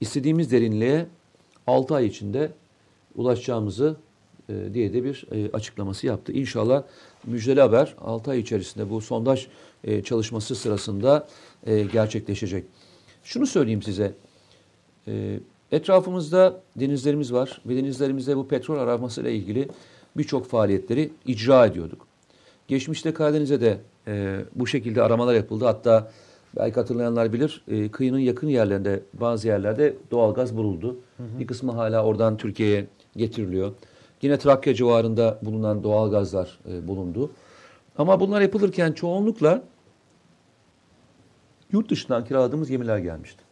istediğimiz 0.00 0.52
derinliğe 0.52 1.06
6 1.66 1.94
ay 1.94 2.06
içinde 2.06 2.52
ulaşacağımızı 3.14 3.96
e, 4.48 4.74
diye 4.74 4.92
de 4.92 5.04
bir 5.04 5.26
e, 5.32 5.52
açıklaması 5.52 6.06
yaptı. 6.06 6.32
İnşallah 6.32 6.82
müjdeli 7.26 7.60
haber 7.60 7.94
6 8.00 8.30
ay 8.30 8.40
içerisinde 8.40 8.90
bu 8.90 9.00
sondaj 9.00 9.46
e, 9.84 10.02
çalışması 10.02 10.54
sırasında 10.54 11.26
e, 11.66 11.82
gerçekleşecek. 11.82 12.64
Şunu 13.24 13.46
söyleyeyim 13.46 13.82
size. 13.82 14.12
E, 15.08 15.40
etrafımızda 15.72 16.60
denizlerimiz 16.76 17.32
var 17.32 17.60
ve 17.66 17.76
denizlerimizde 17.76 18.36
bu 18.36 18.48
petrol 18.48 18.78
aramasıyla 18.78 19.30
ilgili 19.30 19.68
birçok 20.16 20.46
faaliyetleri 20.46 21.10
icra 21.26 21.66
ediyorduk. 21.66 22.06
Geçmişte 22.68 23.14
Karadeniz'e 23.14 23.60
de 23.60 23.78
e, 24.06 24.40
bu 24.54 24.66
şekilde 24.66 25.02
aramalar 25.02 25.34
yapıldı. 25.34 25.64
Hatta 25.64 26.12
belki 26.56 26.74
hatırlayanlar 26.74 27.32
bilir 27.32 27.64
e, 27.68 27.90
kıyının 27.90 28.18
yakın 28.18 28.48
yerlerinde 28.48 29.02
bazı 29.12 29.48
yerlerde 29.48 29.94
doğalgaz 30.10 30.56
bulundu. 30.56 30.96
Bir 31.38 31.46
kısmı 31.46 31.72
hala 31.72 32.04
oradan 32.04 32.36
Türkiye'ye 32.36 32.86
getiriliyor. 33.16 33.72
Yine 34.22 34.38
Trakya 34.38 34.74
civarında 34.74 35.38
bulunan 35.42 35.84
doğalgazlar 35.84 36.58
e, 36.68 36.88
bulundu. 36.88 37.30
Ama 37.98 38.20
bunlar 38.20 38.40
yapılırken 38.40 38.92
çoğunlukla 38.92 39.62
yurt 41.72 41.90
dışından 41.90 42.24
kiraladığımız 42.24 42.70
gemiler 42.70 42.98
gelmişti. 42.98 43.42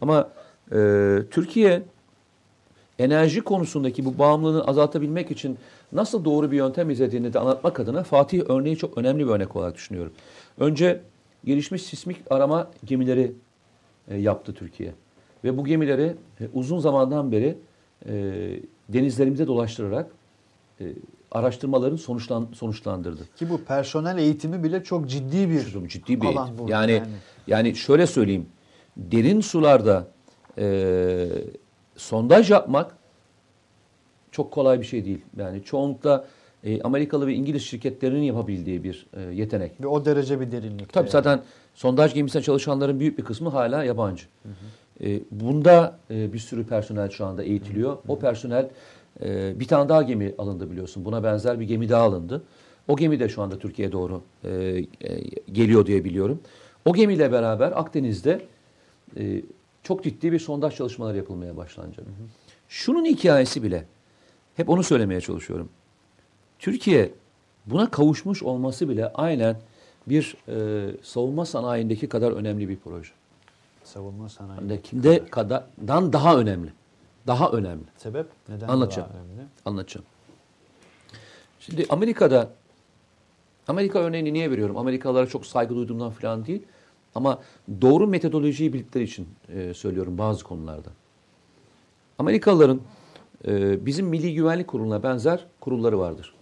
Ama 0.00 0.28
e, 0.72 1.18
Türkiye 1.30 1.82
enerji 2.98 3.40
konusundaki 3.40 4.04
bu 4.04 4.18
bağımlılığını 4.18 4.64
azaltabilmek 4.64 5.30
için 5.30 5.58
nasıl 5.92 6.24
doğru 6.24 6.50
bir 6.50 6.56
yöntem 6.56 6.90
izlediğini 6.90 7.32
de 7.32 7.38
anlatmak 7.38 7.80
adına 7.80 8.02
Fatih 8.02 8.42
örneği 8.48 8.76
çok 8.76 8.98
önemli 8.98 9.26
bir 9.26 9.30
örnek 9.30 9.56
olarak 9.56 9.74
düşünüyorum. 9.74 10.12
Önce 10.58 11.00
gelişmiş 11.44 11.82
sismik 11.82 12.16
arama 12.30 12.70
gemileri 12.84 13.32
e, 14.08 14.16
yaptı 14.16 14.54
Türkiye. 14.54 14.92
Ve 15.44 15.56
bu 15.56 15.64
gemileri 15.64 16.16
e, 16.40 16.48
uzun 16.54 16.78
zamandan 16.78 17.32
beri 17.32 17.58
e, 18.08 18.12
denizlerimize 18.88 19.46
dolaştırarak 19.46 20.10
e, 20.80 20.84
araştırmaların 21.30 21.96
sonuçlan, 21.96 22.48
sonuçlandırdı. 22.54 23.22
Ki 23.36 23.50
bu 23.50 23.64
personel 23.64 24.18
eğitimi 24.18 24.62
bile 24.62 24.84
çok 24.84 25.08
ciddi 25.08 25.50
bir 25.50 25.70
Çok 25.70 25.90
ciddi 25.90 26.20
bir 26.20 26.26
alan 26.26 26.46
eğitim. 26.46 26.58
burada. 26.58 26.72
yani, 26.72 27.02
yani 27.46 27.76
şöyle 27.76 28.06
söyleyeyim. 28.06 28.46
Derin 28.96 29.40
sularda 29.40 30.06
e, 30.58 31.28
sondaj 31.96 32.50
yapmak 32.50 32.96
çok 34.30 34.50
kolay 34.50 34.80
bir 34.80 34.86
şey 34.86 35.04
değil. 35.04 35.20
Yani 35.36 35.64
çoğunlukla 35.64 36.26
e, 36.64 36.82
Amerikalı 36.82 37.26
ve 37.26 37.34
İngiliz 37.34 37.62
şirketlerinin 37.62 38.22
yapabildiği 38.22 38.84
bir 38.84 39.06
e, 39.16 39.20
yetenek. 39.20 39.80
Ve 39.80 39.86
o 39.86 40.04
derece 40.04 40.40
bir 40.40 40.52
derinlikte. 40.52 40.92
Tabii 40.92 41.04
yani. 41.04 41.10
zaten 41.10 41.42
sondaj 41.74 42.14
gemisinde 42.14 42.42
çalışanların 42.42 43.00
büyük 43.00 43.18
bir 43.18 43.24
kısmı 43.24 43.48
hala 43.48 43.84
yabancı. 43.84 44.26
E, 45.04 45.20
bunda 45.30 45.98
e, 46.10 46.32
bir 46.32 46.38
sürü 46.38 46.66
personel 46.66 47.10
şu 47.10 47.26
anda 47.26 47.42
eğitiliyor. 47.42 47.96
O 48.08 48.18
personel 48.18 48.68
e, 49.22 49.60
bir 49.60 49.68
tane 49.68 49.88
daha 49.88 50.02
gemi 50.02 50.34
alındı 50.38 50.70
biliyorsun. 50.70 51.04
Buna 51.04 51.24
benzer 51.24 51.60
bir 51.60 51.64
gemi 51.64 51.88
daha 51.88 52.02
alındı. 52.02 52.42
O 52.88 52.96
gemi 52.96 53.20
de 53.20 53.28
şu 53.28 53.42
anda 53.42 53.58
Türkiye'ye 53.58 53.92
doğru 53.92 54.22
e, 54.44 54.80
geliyor 55.52 55.86
diye 55.86 56.04
biliyorum. 56.04 56.40
O 56.84 56.92
gemiyle 56.92 57.32
beraber 57.32 57.72
Akdeniz'de 57.80 58.40
çok 59.82 60.04
ciddi 60.04 60.32
bir 60.32 60.38
sondaj 60.38 60.76
çalışmaları 60.76 61.16
yapılmaya 61.16 61.56
başlanacak. 61.56 62.06
Şunun 62.68 63.04
hikayesi 63.04 63.62
bile 63.62 63.84
hep 64.56 64.68
onu 64.68 64.82
söylemeye 64.82 65.20
çalışıyorum. 65.20 65.68
Türkiye 66.58 67.10
buna 67.66 67.90
kavuşmuş 67.90 68.42
olması 68.42 68.88
bile 68.88 69.12
aynen 69.12 69.56
bir 70.06 70.36
e, 70.48 70.86
savunma 71.02 71.46
sanayindeki 71.46 72.08
kadar 72.08 72.32
önemli 72.32 72.68
bir 72.68 72.76
proje. 72.76 73.10
Savunma 73.86 74.28
sanayi. 74.28 74.82
Kimde 74.82 75.26
kadardan 75.26 76.12
daha 76.12 76.38
önemli. 76.38 76.72
Daha 77.26 77.50
önemli. 77.50 77.84
Sebep? 77.96 78.26
Neden 78.48 78.68
Anlatacağım. 78.68 79.08
daha 79.08 79.18
önemli? 79.18 79.46
Anlatacağım. 79.64 80.06
Şimdi 81.60 81.86
Amerika'da 81.88 82.50
Amerika 83.68 83.98
örneğini 83.98 84.32
niye 84.32 84.50
veriyorum? 84.50 84.76
Amerikalılara 84.76 85.26
çok 85.26 85.46
saygı 85.46 85.74
duyduğumdan 85.74 86.10
falan 86.10 86.46
değil. 86.46 86.62
Ama 87.14 87.38
doğru 87.80 88.06
metodolojiyi 88.06 88.72
bildikleri 88.72 89.04
için 89.04 89.28
e, 89.48 89.74
söylüyorum 89.74 90.18
bazı 90.18 90.44
konularda. 90.44 90.88
Amerikalıların 92.18 92.80
e, 93.48 93.86
bizim 93.86 94.06
Milli 94.06 94.34
Güvenlik 94.34 94.68
Kurulu'na 94.68 95.02
benzer 95.02 95.46
kurulları 95.60 95.98
vardır. 95.98 96.34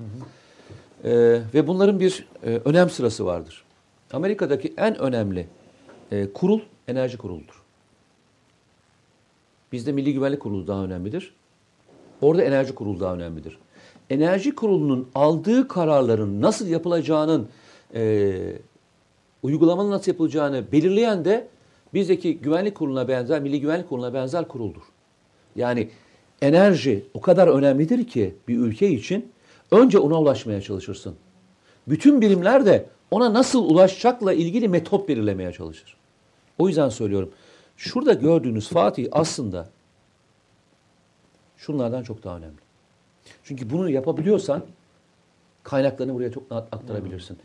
E, 1.05 1.13
ve 1.55 1.67
bunların 1.67 2.01
bir 2.01 2.27
e, 2.43 2.61
önem 2.65 2.91
sırası 2.91 3.27
vardır. 3.27 3.65
Amerika'daki 4.13 4.75
en 4.77 4.99
önemli 4.99 5.49
e, 6.13 6.33
kurul 6.33 6.61
enerji 6.89 7.19
kuruludur. 7.19 7.63
Bizde 9.73 9.93
Milli 9.93 10.13
Güvenlik 10.13 10.41
Kurulu 10.41 10.67
daha 10.67 10.85
önemlidir. 10.85 11.35
Orada 12.23 12.43
enerji 12.43 12.75
kurulu 12.75 13.01
daha 13.01 13.15
önemlidir. 13.15 13.59
Enerji 14.11 14.55
kurulunun 14.55 15.09
aldığı 15.15 15.69
kararların 15.69 16.43
nasıl 16.43 16.67
yapılacağının, 16.67 17.49
e, 17.95 18.33
uygulamanın 19.43 19.91
nasıl 19.91 20.13
yapılacağını 20.13 20.73
belirleyen 20.73 21.25
de 21.25 21.49
bizdeki 21.95 22.39
güvenlik 22.39 22.75
kuruluna 22.75 23.09
benzer, 23.09 23.43
Milli 23.43 23.61
Güvenlik 23.61 23.89
Kurulu'na 23.89 24.15
benzer 24.15 24.49
kuruldur. 24.49 24.83
Yani 25.57 25.91
enerji 26.43 27.05
o 27.15 27.21
kadar 27.21 27.49
önemlidir 27.49 28.07
ki 28.07 28.35
bir 28.49 28.59
ülke 28.59 28.91
için 28.91 29.33
önce 29.71 29.99
ona 29.99 30.21
ulaşmaya 30.21 30.61
çalışırsın. 30.61 31.15
Bütün 31.89 32.21
birimler 32.21 32.67
de 32.67 32.87
ona 33.11 33.35
nasıl 33.35 33.71
ulaşacakla 33.71 34.33
ilgili 34.33 34.69
metot 34.69 35.09
belirlemeye 35.09 35.53
çalışır. 35.53 35.97
O 36.59 36.69
yüzden 36.69 36.89
söylüyorum. 36.89 37.31
Şurada 37.77 38.13
gördüğünüz 38.13 38.69
Fatih 38.69 39.09
aslında 39.13 39.69
şunlardan 41.57 42.03
çok 42.03 42.25
daha 42.25 42.37
önemli. 42.37 42.59
Çünkü 43.45 43.71
bunu 43.71 43.91
yapabiliyorsan 43.91 44.65
kaynaklarını 45.63 46.15
buraya 46.15 46.33
çok 46.33 46.53
rahat 46.53 46.75
aktarabilirsin. 46.75 47.39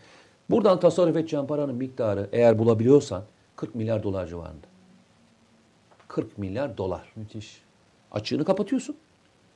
Buradan 0.50 0.80
tasarruf 0.80 1.18
edeceğin 1.18 1.46
paranın 1.46 1.76
miktarı 1.76 2.30
eğer 2.32 2.60
bulabiliyorsan 2.60 3.24
40 3.56 3.76
milyar 3.76 4.04
dolar 4.04 4.28
civarında. 4.28 4.68
40 6.08 6.38
milyar 6.38 6.78
dolar. 6.78 7.12
Müthiş. 7.16 7.62
Açığını 8.12 8.46
kapatıyorsun. 8.46 8.96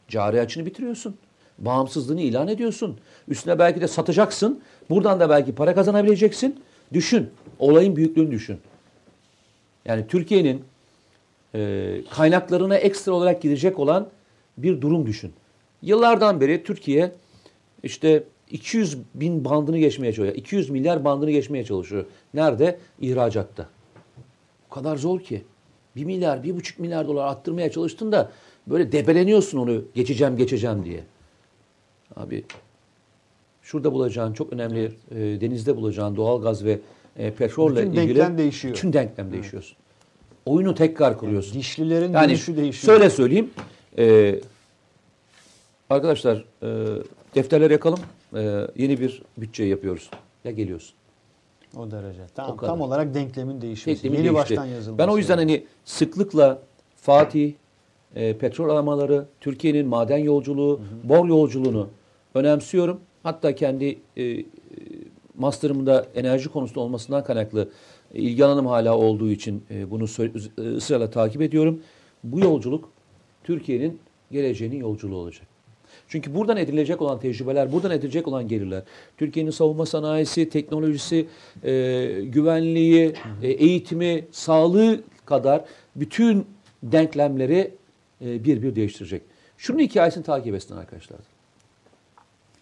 Cari 0.07 0.41
açını 0.41 0.65
bitiriyorsun. 0.65 1.17
Bağımsızlığını 1.57 2.21
ilan 2.21 2.47
ediyorsun. 2.47 2.97
Üstüne 3.27 3.59
belki 3.59 3.81
de 3.81 3.87
satacaksın. 3.87 4.61
Buradan 4.89 5.19
da 5.19 5.29
belki 5.29 5.55
para 5.55 5.75
kazanabileceksin. 5.75 6.59
Düşün. 6.93 7.29
Olayın 7.59 7.95
büyüklüğünü 7.95 8.31
düşün. 8.31 8.57
Yani 9.85 10.07
Türkiye'nin 10.07 10.63
e, 11.55 12.01
kaynaklarına 12.09 12.75
ekstra 12.75 13.11
olarak 13.11 13.41
gidecek 13.41 13.79
olan 13.79 14.07
bir 14.57 14.81
durum 14.81 15.05
düşün. 15.05 15.33
Yıllardan 15.81 16.41
beri 16.41 16.63
Türkiye 16.63 17.11
işte 17.83 18.23
200 18.51 18.97
bin 19.15 19.45
bandını 19.45 19.77
geçmeye 19.77 20.13
çalışıyor. 20.13 20.37
200 20.37 20.69
milyar 20.69 21.05
bandını 21.05 21.31
geçmeye 21.31 21.65
çalışıyor. 21.65 22.05
Nerede? 22.33 22.79
İhracatta. 22.99 23.67
O 24.69 24.73
kadar 24.73 24.97
zor 24.97 25.19
ki. 25.19 25.43
1 25.95 26.05
milyar, 26.05 26.37
1,5 26.37 26.81
milyar 26.81 27.07
dolar 27.07 27.27
attırmaya 27.27 27.71
çalıştın 27.71 28.11
da 28.11 28.31
böyle 28.67 28.91
debeleniyorsun 28.91 29.57
onu 29.57 29.81
geçeceğim 29.95 30.37
geçeceğim 30.37 30.85
diye. 30.85 31.03
Abi 32.15 32.43
şurada 33.61 33.93
bulacağın 33.93 34.33
çok 34.33 34.53
önemli 34.53 34.91
e, 35.11 35.15
denizde 35.41 35.77
bulacağın 35.77 36.15
doğal 36.15 36.41
gaz 36.41 36.65
ve 36.65 36.79
e, 37.17 37.31
petrolle 37.33 37.75
Bütün 37.81 37.91
ilgili 38.01 38.15
denklem 38.19 38.37
değişiyor. 38.37 38.75
bütün 38.75 38.93
denklem 38.93 39.31
değişiyorsun. 39.31 39.77
Oyunu 40.45 40.75
tekrar 40.75 41.17
kuruyorsun. 41.17 41.59
Dişlilerin 41.59 42.13
Yani 42.13 42.27
dönüşü 42.27 42.57
değişiyor. 42.57 42.93
şöyle 42.97 43.09
söyleyeyim. 43.09 43.49
e, 43.97 44.35
arkadaşlar 45.89 46.45
e, 46.63 46.67
defterler 47.35 47.71
yakalım. 47.71 47.99
E, 48.35 48.67
yeni 48.75 48.99
bir 48.99 49.21
bütçe 49.37 49.63
yapıyoruz. 49.63 50.09
Ya 50.43 50.51
geliyorsun. 50.51 50.95
O 51.77 51.91
derece. 51.91 52.19
Tamam, 52.35 52.51
O 52.51 52.57
kadar. 52.57 52.71
tam 52.71 52.81
olarak 52.81 53.13
denklemin 53.13 53.61
değişmesi. 53.61 54.01
Tekniği 54.01 54.17
Yeni 54.25 54.35
değişti. 54.35 54.55
baştan 54.57 54.65
yazılması. 54.65 54.97
Ben 54.97 55.07
o 55.13 55.17
yüzden 55.17 55.37
hani 55.37 55.65
sıklıkla 55.85 56.59
Fatih, 56.95 57.53
e, 58.15 58.37
petrol 58.37 58.69
aramaları, 58.69 59.25
Türkiye'nin 59.41 59.87
maden 59.87 60.17
yolculuğu, 60.17 60.79
bor 61.03 61.25
yolculuğunu 61.27 61.87
önemsiyorum. 62.33 62.99
Hatta 63.23 63.55
kendi 63.55 63.99
e, 64.17 64.45
master'ımda 65.37 66.07
enerji 66.15 66.49
konusunda 66.49 66.79
olmasından 66.79 67.23
kaynaklı 67.23 67.69
e, 68.13 68.19
ilgi 68.19 68.45
alanım 68.45 68.65
hala 68.65 68.97
olduğu 68.97 69.29
için 69.29 69.63
e, 69.71 69.91
bunu 69.91 70.03
ısrarla 70.77 71.09
takip 71.09 71.41
ediyorum. 71.41 71.79
Bu 72.23 72.39
yolculuk 72.39 72.89
Türkiye'nin 73.43 73.99
geleceğinin 74.31 74.77
yolculuğu 74.77 75.15
olacak. 75.15 75.47
Çünkü 76.07 76.35
buradan 76.35 76.57
edilecek 76.57 77.01
olan 77.01 77.19
tecrübeler, 77.19 77.71
buradan 77.71 77.91
edilecek 77.91 78.27
olan 78.27 78.47
gelirler, 78.47 78.83
Türkiye'nin 79.17 79.51
savunma 79.51 79.85
sanayisi, 79.85 80.49
teknolojisi, 80.49 81.27
e, 81.63 81.71
güvenliği, 82.23 83.13
e, 83.41 83.47
eğitimi, 83.47 84.25
sağlığı 84.31 85.01
kadar 85.25 85.65
bütün 85.95 86.45
denklemleri 86.83 87.71
e, 88.21 88.43
bir 88.43 88.61
bir 88.61 88.75
değiştirecek. 88.75 89.21
Şunun 89.57 89.79
hikayesini 89.79 90.23
takip 90.23 90.55
etsin 90.55 90.75
arkadaşlar. 90.75 91.32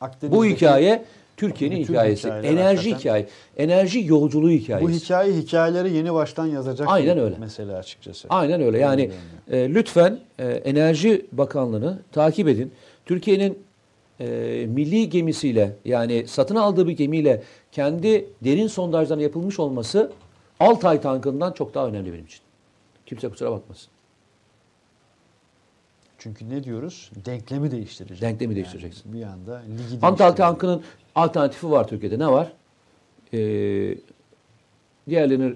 Bu 0.02 0.06
Akdeniz'deki- 0.06 0.56
hikaye 0.56 1.06
Türkiye'nin 1.38 1.76
hikayesi. 1.76 2.28
Enerji 2.28 2.62
hakikaten- 2.62 3.00
hikaye. 3.00 3.28
Enerji 3.58 4.06
yolculuğu 4.06 4.50
hikayesi. 4.50 4.88
Bu 4.88 4.90
hikaye 4.90 5.34
hikayeleri 5.34 5.94
yeni 5.94 6.14
baştan 6.14 6.46
yazacak. 6.46 6.88
Aynen 6.92 7.18
öyle. 7.18 7.36
Mesele 7.38 7.76
açıkçası. 7.76 8.28
Aynen 8.30 8.62
öyle. 8.62 8.80
Yani 8.80 9.12
e, 9.52 9.74
lütfen 9.74 10.20
e, 10.40 10.48
Enerji 10.48 11.26
Bakanlığı'nı 11.32 12.00
takip 12.12 12.48
edin. 12.48 12.72
Türkiye'nin 13.06 13.60
e, 14.20 14.26
milli 14.70 15.10
gemisiyle 15.10 15.76
yani 15.86 16.28
satın 16.28 16.56
aldığı 16.56 16.88
bir 16.88 16.98
gemiyle 16.98 17.44
kendi 17.72 18.26
derin 18.44 18.68
sondajlarına 18.68 19.24
yapılmış 19.24 19.60
olması 19.60 20.12
Altay 20.60 21.02
tankından 21.02 21.52
çok 21.52 21.74
daha 21.74 21.88
önemli 21.88 22.14
benim 22.14 22.26
için. 22.26 22.40
Kimse 23.06 23.30
kusura 23.30 23.52
bakmasın. 23.52 23.88
Çünkü 26.24 26.50
ne 26.50 26.64
diyoruz? 26.64 27.12
Denklemi 27.26 27.72
değiştirecek. 27.72 28.22
Denklemi 28.22 28.56
değiştireceksin. 28.56 29.14
Yani 29.14 29.20
bir 29.20 29.26
anda 29.26 29.58
ligi 29.58 29.96
Antal 29.96 30.08
değiştirecek. 30.08 30.38
tankının 30.38 30.84
alternatifi 31.16 31.72
var 31.72 31.88
Türkiye'de. 31.88 32.20
Ne 32.20 32.28
var? 32.28 32.54
Ee, 33.34 33.98
diğerlerini 35.10 35.56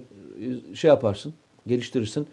şey 0.75 0.87
yaparsın, 0.87 1.33
geliştirirsin. 1.67 2.27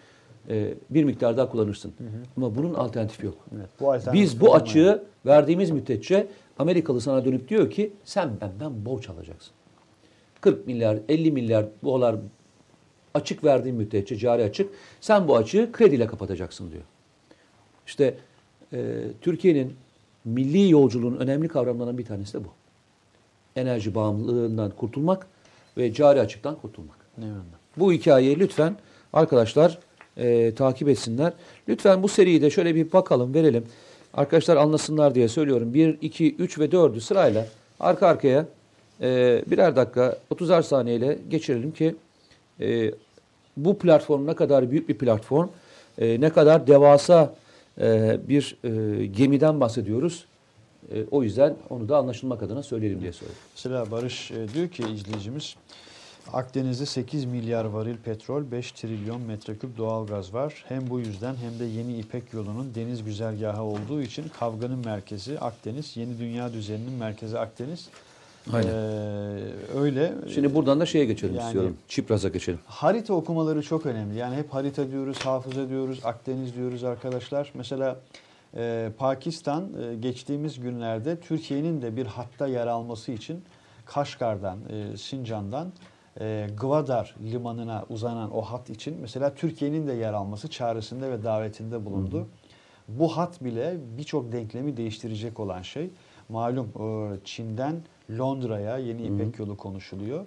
e, 0.48 0.74
bir 0.90 1.04
miktar 1.04 1.36
daha 1.36 1.48
kullanırsın. 1.48 1.92
Ama 2.36 2.54
bunun 2.54 2.74
alternatifi 2.74 3.26
yok. 3.26 3.36
Evet, 3.56 3.68
bu 3.80 3.92
alternatif 3.92 4.22
Biz 4.22 4.40
bu 4.40 4.54
açığı 4.54 5.04
verdiğimiz 5.26 5.70
müddetçe 5.70 6.26
Amerikalı 6.58 7.00
sana 7.00 7.24
dönüp 7.24 7.48
diyor 7.48 7.70
ki 7.70 7.92
sen 8.04 8.30
benden 8.40 8.84
borç 8.84 9.08
alacaksın. 9.08 9.52
40 10.40 10.66
milyar, 10.66 10.98
50 11.08 11.32
milyar 11.32 11.66
dolar 11.84 12.16
açık 13.14 13.44
verdiğin 13.44 13.76
müddetçe 13.76 14.16
cari 14.16 14.44
açık 14.44 14.70
sen 15.00 15.28
bu 15.28 15.36
açığı 15.36 15.72
krediyle 15.72 16.06
kapatacaksın 16.06 16.70
diyor. 16.70 16.82
İşte 17.86 18.14
e, 18.72 18.78
Türkiye'nin 19.20 19.74
milli 20.24 20.70
yolculuğun 20.70 21.16
önemli 21.16 21.48
kavramlarından 21.48 21.98
bir 21.98 22.04
tanesi 22.04 22.34
de 22.34 22.44
bu. 22.44 22.48
Enerji 23.56 23.94
bağımlılığından 23.94 24.70
kurtulmak 24.70 25.26
ve 25.76 25.92
cari 25.92 26.20
açıktan 26.20 26.56
kurtulmak. 26.56 26.96
Yönde? 27.18 27.56
Bu 27.76 27.92
hikayeyi 27.92 28.38
lütfen 28.38 28.76
arkadaşlar 29.12 29.78
e, 30.16 30.54
takip 30.54 30.88
etsinler. 30.88 31.32
Lütfen 31.68 32.02
bu 32.02 32.08
seriyi 32.08 32.42
de 32.42 32.50
şöyle 32.50 32.74
bir 32.74 32.92
bakalım, 32.92 33.34
verelim. 33.34 33.64
Arkadaşlar 34.14 34.56
anlasınlar 34.56 35.14
diye 35.14 35.28
söylüyorum. 35.28 35.74
1, 35.74 35.98
2, 36.00 36.34
3 36.34 36.58
ve 36.58 36.64
4'ü 36.64 37.00
sırayla 37.00 37.46
arka 37.80 38.06
arkaya 38.06 38.46
e, 39.00 39.42
birer 39.46 39.76
dakika 39.76 40.18
30'ar 40.30 40.62
saniyeyle 40.62 41.18
geçirelim 41.30 41.72
ki 41.72 41.94
e, 42.60 42.90
bu 43.56 43.78
platform 43.78 44.26
ne 44.26 44.34
kadar 44.34 44.70
büyük 44.70 44.88
bir 44.88 44.98
platform, 44.98 45.48
e, 45.98 46.20
ne 46.20 46.30
kadar 46.30 46.66
devasa 46.66 47.34
e, 47.80 48.20
bir 48.28 48.56
e, 48.64 49.06
gemiden 49.06 49.60
bahsediyoruz. 49.60 50.24
E, 50.94 51.04
o 51.10 51.22
yüzden 51.22 51.56
onu 51.70 51.88
da 51.88 51.96
anlaşılmak 51.98 52.42
adına 52.42 52.62
söyleyelim 52.62 53.00
diye 53.00 53.12
söyledim. 53.12 53.40
Mesela 53.54 53.90
Barış 53.90 54.32
diyor 54.54 54.68
ki 54.68 54.82
izleyicimiz 54.82 55.56
Akdeniz'de 56.32 56.86
8 56.86 57.24
milyar 57.24 57.64
varil 57.64 57.96
petrol, 57.96 58.50
5 58.50 58.72
trilyon 58.72 59.20
metreküp 59.20 59.78
doğalgaz 59.78 60.34
var. 60.34 60.64
Hem 60.68 60.90
bu 60.90 61.00
yüzden 61.00 61.34
hem 61.36 61.58
de 61.58 61.64
yeni 61.64 61.98
İpek 61.98 62.32
yolunun 62.32 62.74
deniz 62.74 63.04
güzergahı 63.04 63.62
olduğu 63.62 64.02
için 64.02 64.24
kavganın 64.38 64.84
merkezi 64.84 65.38
Akdeniz, 65.38 65.96
yeni 65.96 66.18
dünya 66.18 66.52
düzeninin 66.52 66.92
merkezi 66.92 67.38
Akdeniz. 67.38 67.88
Aynen. 68.52 68.68
Ee, 68.68 69.40
öyle. 69.78 70.12
Şimdi 70.34 70.54
buradan 70.54 70.80
da 70.80 70.86
şeye 70.86 71.04
geçelim 71.04 71.34
Yani- 71.34 71.46
istiyorum. 71.46 71.76
Çipraz'a 71.88 72.28
geçelim. 72.28 72.58
Harita 72.66 73.14
okumaları 73.14 73.62
çok 73.62 73.86
önemli. 73.86 74.18
Yani 74.18 74.36
hep 74.36 74.54
harita 74.54 74.90
diyoruz, 74.90 75.18
hafıza 75.18 75.68
diyoruz, 75.68 76.00
Akdeniz 76.04 76.54
diyoruz 76.54 76.84
arkadaşlar. 76.84 77.52
Mesela 77.54 77.96
e, 78.56 78.90
Pakistan 78.98 79.68
e, 79.82 79.94
geçtiğimiz 79.94 80.60
günlerde 80.60 81.20
Türkiye'nin 81.20 81.82
de 81.82 81.96
bir 81.96 82.06
hatta 82.06 82.46
yer 82.46 82.66
alması 82.66 83.12
için 83.12 83.42
Kaşgar'dan, 83.86 84.58
e, 84.70 84.96
Sincan'dan 84.96 85.72
e, 86.20 86.46
Gwadar 86.60 87.14
limanına 87.32 87.84
uzanan 87.88 88.36
o 88.36 88.40
hat 88.42 88.70
için 88.70 88.96
mesela 89.00 89.34
Türkiye'nin 89.34 89.86
de 89.86 89.92
yer 89.92 90.12
alması 90.12 90.48
çağrısında 90.48 91.10
ve 91.10 91.24
davetinde 91.24 91.84
bulundu. 91.84 92.28
Bu 92.88 93.16
hat 93.16 93.44
bile 93.44 93.76
birçok 93.98 94.32
denklemi 94.32 94.76
değiştirecek 94.76 95.40
olan 95.40 95.62
şey. 95.62 95.90
Malum 96.28 96.66
e, 96.66 97.16
Çin'den 97.24 97.76
Londra'ya 98.18 98.78
yeni 98.78 99.02
İpek 99.06 99.38
yolu 99.38 99.56
konuşuluyor. 99.56 100.24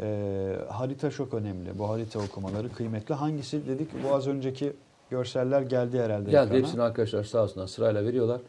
Ee, 0.00 0.56
harita 0.68 1.10
çok 1.10 1.34
önemli. 1.34 1.78
Bu 1.78 1.88
harita 1.88 2.18
okumaları 2.18 2.72
kıymetli. 2.72 3.14
Hangisi 3.14 3.66
dedik? 3.68 3.88
Bu 4.04 4.14
az 4.14 4.26
önceki 4.28 4.72
görseller 5.10 5.62
geldi 5.62 5.98
herhalde 6.00 6.30
Geldi 6.30 6.46
ekrana. 6.46 6.58
hepsini 6.58 6.82
arkadaşlar 6.82 7.24
sağ 7.24 7.42
olsunlar 7.42 7.66
sırayla 7.66 8.04
veriyorlar. 8.04 8.40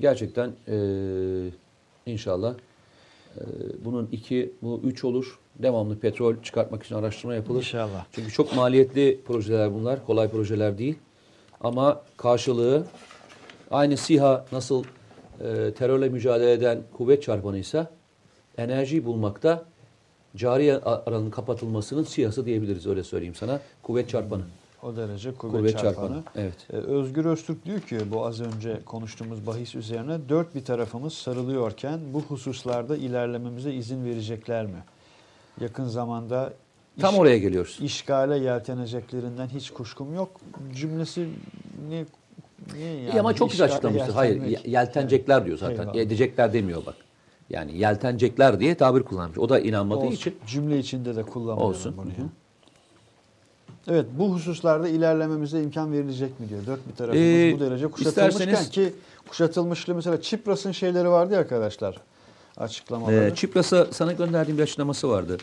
Gerçekten 0.00 0.50
eee, 0.68 1.50
inşallah 2.06 2.54
eee, 3.36 3.42
bunun 3.84 4.08
iki, 4.12 4.52
bu 4.62 4.80
üç 4.84 5.04
olur. 5.04 5.38
Devamlı 5.58 5.98
petrol 5.98 6.34
çıkartmak 6.42 6.82
için 6.82 6.94
araştırma 6.94 7.34
yapılır. 7.34 7.58
İnşallah. 7.58 8.04
Çünkü 8.12 8.32
çok 8.32 8.56
maliyetli 8.56 9.20
projeler 9.26 9.74
bunlar. 9.74 10.06
Kolay 10.06 10.28
projeler 10.28 10.78
değil. 10.78 10.98
Ama 11.60 12.02
karşılığı 12.16 12.84
aynı 13.70 13.96
SİHA 13.96 14.44
nasıl 14.52 14.84
eee, 15.44 15.74
terörle 15.74 16.08
mücadele 16.08 16.52
eden 16.52 16.82
kuvvet 16.96 17.22
çarpanıysa 17.22 17.90
enerjiyi 18.58 19.04
bulmakta 19.04 19.64
cari 20.36 20.78
aranın 20.84 21.30
kapatılmasının 21.30 22.04
SİHA'sı 22.04 22.46
diyebiliriz 22.46 22.86
öyle 22.86 23.04
söyleyeyim 23.04 23.34
sana. 23.34 23.60
Kuvvet 23.82 24.08
çarpanı. 24.08 24.42
O 24.82 24.96
derece 24.96 25.34
kuvvet, 25.34 25.56
Kuvvet 25.60 25.72
çarpanı. 25.78 25.94
çarpanı. 25.94 26.22
Evet. 26.36 26.54
Ee, 26.72 26.76
Özgür 26.76 27.24
Öztürk 27.24 27.64
diyor 27.64 27.80
ki 27.80 27.98
bu 28.12 28.26
az 28.26 28.40
önce 28.40 28.80
konuştuğumuz 28.86 29.46
bahis 29.46 29.74
üzerine 29.74 30.18
dört 30.28 30.54
bir 30.54 30.64
tarafımız 30.64 31.12
sarılıyorken 31.12 32.00
bu 32.12 32.20
hususlarda 32.20 32.96
ilerlememize 32.96 33.74
izin 33.74 34.04
verecekler 34.04 34.66
mi? 34.66 34.82
Yakın 35.60 35.84
zamanda 35.84 36.52
Tam 37.00 37.14
iş- 37.14 37.20
oraya 37.20 37.38
geliyoruz. 37.38 37.78
işgale 37.82 38.38
yelteneceklerinden 38.38 39.48
hiç 39.48 39.70
kuşkum 39.70 40.14
yok. 40.14 40.30
Cümlesi 40.74 41.28
ne 41.90 42.04
niye 42.74 42.94
yani? 42.94 43.10
İyi 43.16 43.20
ama 43.20 43.34
çok 43.34 43.50
güzel 43.50 43.66
açıklamıştır. 43.66 44.12
Hayır, 44.14 44.64
yeltenecekler 44.66 45.46
diyor 45.46 45.58
zaten. 45.58 45.80
Eyvallah. 45.82 45.94
Edecekler 45.94 46.52
demiyor 46.52 46.86
bak. 46.86 46.94
Yani 47.50 47.78
yeltenecekler 47.78 48.60
diye 48.60 48.74
tabir 48.74 49.02
kullanmış. 49.02 49.38
O 49.38 49.48
da 49.48 49.60
inanmadığı 49.60 50.00
Olsun. 50.00 50.16
için. 50.16 50.34
Cümle 50.46 50.78
içinde 50.78 51.16
de 51.16 51.22
kullanmıyorum 51.22 51.62
Olsun. 51.76 51.94
bunu. 51.96 52.06
Hı 52.06 52.10
hı. 52.16 52.20
ya. 52.20 52.26
Evet 53.90 54.06
bu 54.18 54.34
hususlarda 54.34 54.88
ilerlememize 54.88 55.62
imkan 55.62 55.92
verilecek 55.92 56.40
mi 56.40 56.48
diyor. 56.48 56.60
Dört 56.66 56.88
bir 56.88 56.94
tarafımız 56.96 57.22
Ee, 57.26 57.52
bu 57.56 57.60
derece 57.60 57.86
kuşatılmışken 57.86 58.48
isterseniz- 58.48 58.70
ki 58.70 58.92
kuşatılmışlığı 59.28 59.94
mesela 59.94 60.22
Çipras'ın 60.22 60.72
şeyleri 60.72 61.08
vardı 61.10 61.34
ya 61.34 61.40
arkadaşlar 61.40 61.96
açıklamaları. 62.56 63.30
Ee, 63.30 63.34
Çipras'a 63.34 63.86
sana 63.90 64.12
gönderdiğim 64.12 64.58
bir 64.58 64.62
açıklaması 64.62 65.08
vardı. 65.08 65.36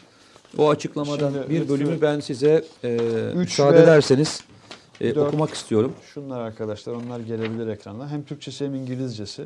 O 0.58 0.70
açıklamadan 0.70 1.32
Şimdi 1.32 1.50
bir 1.50 1.60
lütfen- 1.62 1.70
bölümü 1.70 2.02
ben 2.02 2.20
size 2.20 2.64
e, 2.84 2.90
müsaade 3.36 3.84
ederseniz 3.84 4.42
e, 5.02 5.20
okumak 5.20 5.54
istiyorum. 5.54 5.94
Şunlar 6.14 6.42
arkadaşlar 6.42 6.94
onlar 6.94 7.20
gelebilir 7.20 7.68
ekranda. 7.68 8.10
Hem 8.10 8.24
Türkçesi 8.24 8.66
hem 8.66 8.76
İngilizcesi. 8.76 9.42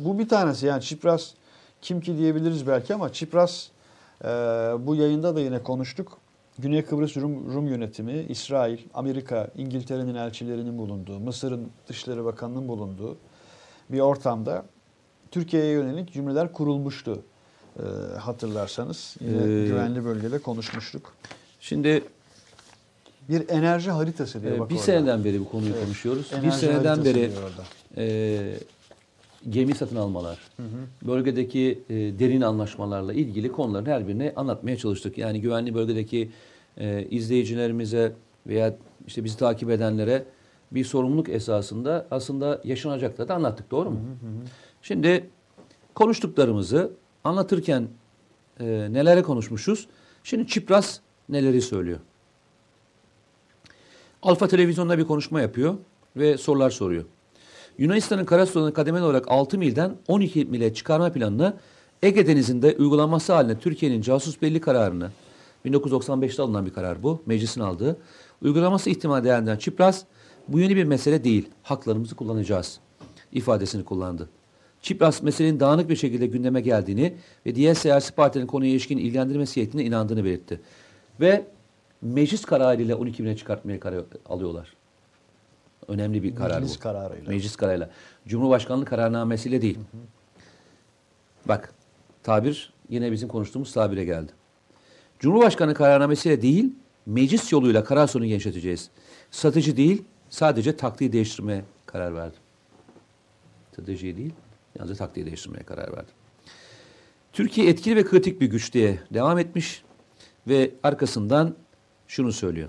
E, 0.00 0.04
Bu 0.04 0.18
bir 0.18 0.28
tanesi 0.28 0.66
yani 0.66 0.82
Çipras 0.82 1.30
kim 1.82 2.00
ki 2.00 2.18
diyebiliriz 2.18 2.66
belki 2.66 2.94
ama 2.94 3.12
Çipras 3.12 3.66
e, 4.24 4.28
bu 4.86 4.94
yayında 4.94 5.36
da 5.36 5.40
yine 5.40 5.62
konuştuk. 5.62 6.18
Güney 6.58 6.82
Kıbrıs 6.84 7.16
Rum, 7.16 7.54
Rum 7.54 7.68
yönetimi, 7.68 8.12
İsrail, 8.28 8.78
Amerika, 8.94 9.48
İngiltere'nin 9.56 10.14
elçilerinin 10.14 10.78
bulunduğu, 10.78 11.20
Mısır'ın 11.20 11.70
Dışişleri 11.88 12.24
Bakanı'nın 12.24 12.68
bulunduğu 12.68 13.16
bir 13.90 14.00
ortamda 14.00 14.64
Türkiye'ye 15.30 15.72
yönelik 15.72 16.12
cümleler 16.12 16.52
kurulmuştu. 16.52 17.22
E, 17.78 17.82
hatırlarsanız 18.18 19.16
yine 19.20 19.42
Ee, 19.42 19.66
güvenli 19.66 20.04
bölgede 20.04 20.38
konuşmuştuk. 20.38 21.12
Şimdi 21.60 22.02
Bir 23.28 23.48
enerji 23.48 23.90
haritası 23.90 24.42
diyor 24.42 24.56
e, 24.56 24.60
bak 24.60 24.70
bir 24.70 24.74
orada. 24.74 24.84
seneden 24.84 25.24
beri 25.24 25.40
bu 25.40 25.48
konuyu 25.50 25.72
Evet. 25.72 25.84
konuşuyoruz. 25.84 26.30
bir 26.42 26.50
seneden 26.50 27.04
beri 27.04 27.30
e, 27.96 28.54
gemi 29.50 29.74
satın 29.74 29.96
almalar, 29.96 30.38
bölgedeki 31.02 31.82
e, 31.90 31.94
derin 31.94 32.40
anlaşmalarla 32.40 33.12
ilgili 33.12 33.52
konuların 33.52 33.86
her 33.86 34.08
birini 34.08 34.32
anlatmaya 34.36 34.76
çalıştık. 34.76 35.18
Yani 35.18 35.40
güvenli 35.40 35.74
bölgedeki 35.74 36.30
e, 36.76 37.06
izleyicilerimize 37.10 38.12
veya 38.46 38.76
işte 39.06 39.24
bizi 39.24 39.38
takip 39.38 39.70
edenlere 39.70 40.24
bir 40.72 40.84
sorumluluk 40.84 41.28
esasında 41.28 42.06
aslında 42.10 42.60
yaşanacakları 42.64 43.28
da 43.28 43.34
anlattık. 43.34 43.70
Doğru 43.70 43.90
mu? 43.90 44.00
Şimdi 44.82 45.30
konuştuklarımızı 45.94 46.92
anlatırken 47.24 47.88
e, 48.60 48.66
nelere 48.66 49.22
konuşmuşuz? 49.22 49.88
Şimdi 50.24 50.46
Çipras 50.46 51.00
neleri 51.28 51.62
söylüyor? 51.62 51.98
Alfa 54.22 54.48
Televizyon'da 54.48 54.98
bir 54.98 55.04
konuşma 55.04 55.40
yapıyor 55.40 55.74
ve 56.16 56.38
sorular 56.38 56.70
soruyor. 56.70 57.04
Yunanistan'ın 57.78 58.24
karasularını 58.24 58.72
kademeli 58.72 59.04
olarak 59.04 59.24
6 59.28 59.58
milden 59.58 59.96
12 60.08 60.44
mile 60.44 60.74
çıkarma 60.74 61.12
planını 61.12 61.56
Ege 62.02 62.26
Denizi'nde 62.26 62.76
uygulanması 62.78 63.32
haline 63.32 63.58
Türkiye'nin 63.58 64.00
casus 64.00 64.42
belli 64.42 64.60
kararını 64.60 65.10
1995'te 65.66 66.42
alınan 66.42 66.66
bir 66.66 66.72
karar 66.72 67.02
bu. 67.02 67.22
Meclisin 67.26 67.60
aldığı. 67.60 67.96
Uygulaması 68.42 68.90
ihtimali 68.90 69.24
değerlendiren 69.24 69.56
Çipras 69.56 70.04
bu 70.48 70.60
yeni 70.60 70.76
bir 70.76 70.84
mesele 70.84 71.24
değil. 71.24 71.48
Haklarımızı 71.62 72.14
kullanacağız 72.14 72.80
ifadesini 73.32 73.84
kullandı. 73.84 74.28
Çipras 74.82 75.22
meselenin 75.22 75.60
dağınık 75.60 75.88
bir 75.88 75.96
şekilde 75.96 76.26
gündeme 76.26 76.60
geldiğini 76.60 77.14
ve 77.46 77.54
diğer 77.54 77.74
siyasi 77.74 78.12
partilerin 78.12 78.46
konuya 78.46 78.70
ilişkin 78.70 78.98
ilgilendirmesi 78.98 79.54
gerektiğine 79.54 79.88
inandığını 79.88 80.24
belirtti. 80.24 80.60
Ve 81.20 81.46
meclis 82.02 82.44
kararıyla 82.44 82.96
12 82.96 83.24
bine 83.24 83.36
çıkartmaya 83.36 83.80
karar 83.80 84.04
alıyorlar. 84.26 84.77
Önemli 85.88 86.22
bir 86.22 86.34
karar 86.34 86.60
Meclis 86.60 86.78
bu. 86.78 86.82
kararıyla. 86.82 87.30
Meclis 87.30 87.56
kararıyla. 87.56 87.90
Cumhurbaşkanlığı 88.26 88.84
kararnamesiyle 88.84 89.62
değil. 89.62 89.78
Bak 91.48 91.74
tabir 92.22 92.72
yine 92.88 93.12
bizim 93.12 93.28
konuştuğumuz 93.28 93.72
tabire 93.72 94.04
geldi. 94.04 94.32
Cumhurbaşkanı 95.18 95.74
kararnamesiyle 95.74 96.42
değil, 96.42 96.72
meclis 97.06 97.52
yoluyla 97.52 97.84
karar 97.84 98.06
sonu 98.06 98.26
genişleteceğiz. 98.26 98.90
Strateji 99.30 99.76
değil, 99.76 100.04
sadece 100.30 100.76
taktiği 100.76 101.12
değiştirmeye 101.12 101.64
karar 101.86 102.14
verdim. 102.14 102.40
Stratejiyi 103.72 104.16
değil, 104.16 104.32
yalnızca 104.78 104.96
taktiği 104.96 105.26
değiştirmeye 105.26 105.62
karar 105.62 105.92
verdim. 105.92 106.14
Türkiye 107.32 107.68
etkili 107.70 107.96
ve 107.96 108.04
kritik 108.04 108.40
bir 108.40 108.46
güç 108.46 108.72
diye 108.72 108.98
devam 109.14 109.38
etmiş 109.38 109.82
ve 110.48 110.70
arkasından 110.82 111.54
şunu 112.08 112.32
söylüyor. 112.32 112.68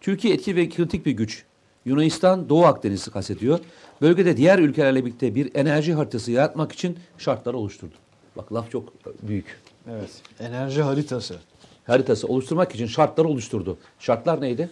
Türkiye 0.00 0.34
etkili 0.34 0.56
ve 0.56 0.68
kritik 0.68 1.06
bir 1.06 1.12
güç. 1.12 1.44
Yunanistan 1.86 2.48
Doğu 2.48 2.64
Akdeniz'i 2.64 3.10
kastediyor. 3.10 3.60
Bölgede 4.02 4.36
diğer 4.36 4.58
ülkelerle 4.58 5.04
birlikte 5.04 5.34
bir 5.34 5.54
enerji 5.54 5.94
haritası 5.94 6.32
yaratmak 6.32 6.72
için 6.72 6.98
şartlar 7.18 7.54
oluşturdu. 7.54 7.94
Bak 8.36 8.52
laf 8.52 8.70
çok 8.70 8.92
büyük. 9.22 9.60
Evet. 9.90 10.10
Enerji 10.40 10.82
haritası. 10.82 11.36
Haritası 11.84 12.26
oluşturmak 12.28 12.74
için 12.74 12.86
şartlar 12.86 13.24
oluşturdu. 13.24 13.78
Şartlar 13.98 14.40
neydi? 14.40 14.70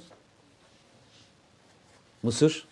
Mısır, 2.23 2.67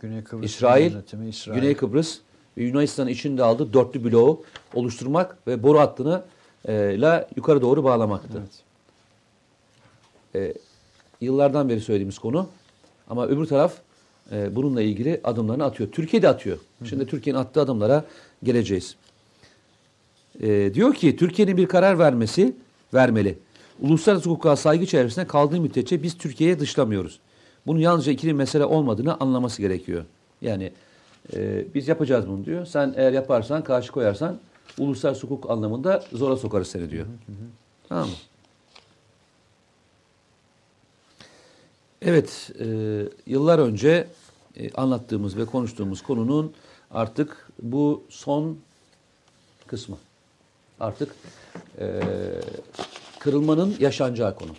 Güney 0.00 0.24
Kıbrıs 0.24 0.50
İsrail, 0.50 0.92
yönetimi, 0.92 1.28
İsrail. 1.28 1.60
Güney 1.60 1.76
Kıbrıs 1.76 2.18
ve 2.58 2.64
Yunanistan'ın 2.64 3.08
içinde 3.08 3.42
aldığı 3.42 3.72
dörtlü 3.72 4.04
bloğu 4.04 4.44
oluşturmak 4.74 5.46
ve 5.46 5.62
boru 5.62 5.78
hattını 5.78 6.22
e, 6.68 7.00
la 7.00 7.28
yukarı 7.36 7.62
doğru 7.62 7.84
bağlamaktı. 7.84 8.42
Evet. 10.34 10.54
E, 10.54 10.54
yıllardan 11.20 11.68
beri 11.68 11.80
söylediğimiz 11.80 12.18
konu. 12.18 12.48
Ama 13.08 13.26
öbür 13.26 13.46
taraf 13.46 13.74
e, 14.32 14.56
bununla 14.56 14.82
ilgili 14.82 15.20
adımlarını 15.24 15.64
atıyor. 15.64 15.90
Türkiye 15.92 16.22
de 16.22 16.28
atıyor. 16.28 16.58
Şimdi 16.84 17.06
Türkiye'nin 17.06 17.40
attığı 17.40 17.60
adımlara 17.60 18.04
geleceğiz. 18.42 18.96
E, 20.40 20.74
diyor 20.74 20.94
ki 20.94 21.16
Türkiye'nin 21.16 21.56
bir 21.56 21.66
karar 21.66 21.98
vermesi 21.98 22.56
vermeli. 22.94 23.38
Uluslararası 23.80 24.30
hukuka 24.30 24.56
saygı 24.56 24.86
çerçevesinde 24.86 25.26
kaldığı 25.26 25.60
müddetçe 25.60 26.02
biz 26.02 26.18
Türkiye'ye 26.18 26.60
dışlamıyoruz. 26.60 27.20
Bunun 27.66 27.80
yalnızca 27.80 28.12
ikili 28.12 28.34
mesele 28.34 28.64
olmadığını 28.64 29.16
anlaması 29.20 29.62
gerekiyor. 29.62 30.04
Yani 30.42 30.72
e, 31.36 31.64
biz 31.74 31.88
yapacağız 31.88 32.28
bunu 32.28 32.44
diyor. 32.44 32.66
Sen 32.66 32.94
eğer 32.96 33.12
yaparsan, 33.12 33.64
karşı 33.64 33.92
koyarsan 33.92 34.38
uluslararası 34.78 35.26
hukuk 35.26 35.50
anlamında 35.50 36.04
zora 36.12 36.36
sokarız 36.36 36.68
seni 36.68 36.90
diyor. 36.90 37.06
Tamam 37.88 38.08
mı? 38.08 38.14
Evet, 42.04 42.50
e, 42.60 42.66
yıllar 43.26 43.58
önce 43.58 44.06
e, 44.56 44.72
anlattığımız 44.72 45.36
ve 45.36 45.44
konuştuğumuz 45.44 46.02
konunun 46.02 46.52
artık 46.90 47.48
bu 47.62 48.04
son 48.08 48.58
kısmı. 49.66 49.96
Artık 50.80 51.14
e, 51.78 52.00
kırılmanın 53.18 53.74
yaşanacağı 53.80 54.34
konu. 54.34 54.50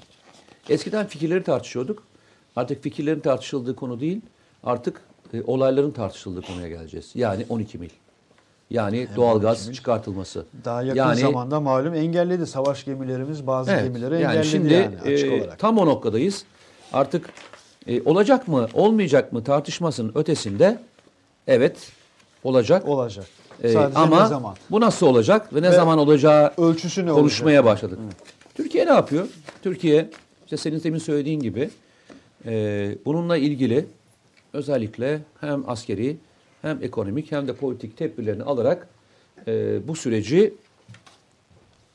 Eskiden 0.69 1.07
fikirleri 1.07 1.43
tartışıyorduk. 1.43 2.03
Artık 2.55 2.83
fikirlerin 2.83 3.19
tartışıldığı 3.19 3.75
konu 3.75 3.99
değil, 3.99 4.21
artık 4.63 5.01
e, 5.33 5.43
olayların 5.43 5.91
tartışıldığı 5.91 6.41
konuya 6.41 6.67
geleceğiz. 6.67 7.11
Yani 7.15 7.45
12 7.49 7.77
mil. 7.77 7.89
Yani 8.69 9.07
doğalgaz 9.15 9.57
12 9.57 9.69
mil. 9.69 9.75
çıkartılması. 9.75 10.45
Daha 10.65 10.83
yakın 10.83 10.97
yani, 10.97 11.19
zamanda 11.19 11.59
malum 11.59 11.93
engelledi. 11.93 12.47
Savaş 12.47 12.85
gemilerimiz 12.85 13.47
bazı 13.47 13.71
Evet, 13.71 13.83
gemileri 13.83 14.13
yani 14.13 14.23
engelledi 14.23 14.47
şimdi 14.47 14.73
yani 14.73 14.99
açık 15.13 15.31
e, 15.31 15.41
olarak. 15.41 15.59
tam 15.59 15.77
o 15.77 15.85
noktadayız. 15.85 16.45
Artık 16.93 17.29
e, 17.87 18.01
olacak 18.01 18.47
mı, 18.47 18.67
olmayacak 18.73 19.33
mı 19.33 19.43
tartışmasının 19.43 20.11
ötesinde 20.15 20.79
evet 21.47 21.91
olacak. 22.43 22.87
Olacak. 22.87 23.25
E, 23.63 23.69
Sadece 23.69 23.99
ama 23.99 24.21
ne 24.23 24.27
zaman? 24.29 24.55
bu 24.71 24.81
nasıl 24.81 25.07
olacak 25.07 25.55
ve 25.55 25.61
ne 25.61 25.71
Ve 25.71 25.75
zaman 25.75 25.97
olacağı 25.97 26.53
Ölçüsü 26.57 27.05
ne 27.05 27.11
konuşmaya 27.11 27.61
olacak? 27.61 27.65
başladık. 27.75 27.99
Türkiye 28.55 28.85
ne 28.85 28.89
yapıyor? 28.93 29.27
Türkiye 29.63 30.09
işte 30.45 30.57
senin 30.57 30.83
demin 30.83 30.99
söylediğin 30.99 31.39
gibi 31.39 31.69
e, 32.45 32.95
bununla 33.05 33.37
ilgili 33.37 33.85
özellikle 34.53 35.19
hem 35.41 35.69
askeri 35.69 36.17
hem 36.61 36.79
ekonomik 36.83 37.31
hem 37.31 37.47
de 37.47 37.53
politik 37.55 37.97
tedbirlerini 37.97 38.43
alarak 38.43 38.87
e, 39.47 39.87
bu 39.87 39.95
süreci 39.95 40.53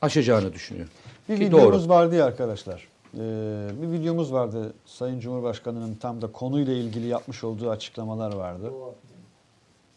aşacağını 0.01 0.53
düşünüyor. 0.53 0.87
Bir 1.29 1.37
Ki 1.37 1.45
videomuz 1.45 1.83
doğru. 1.83 1.89
vardı 1.89 2.15
ya 2.15 2.25
arkadaşlar. 2.25 2.87
Ee, 3.17 3.69
bir 3.81 3.91
videomuz 3.91 4.33
vardı. 4.33 4.73
Sayın 4.85 5.19
Cumhurbaşkanı'nın 5.19 5.95
tam 5.95 6.21
da 6.21 6.31
konuyla 6.31 6.73
ilgili 6.73 7.07
yapmış 7.07 7.43
olduğu 7.43 7.69
açıklamalar 7.69 8.33
vardı. 8.33 8.71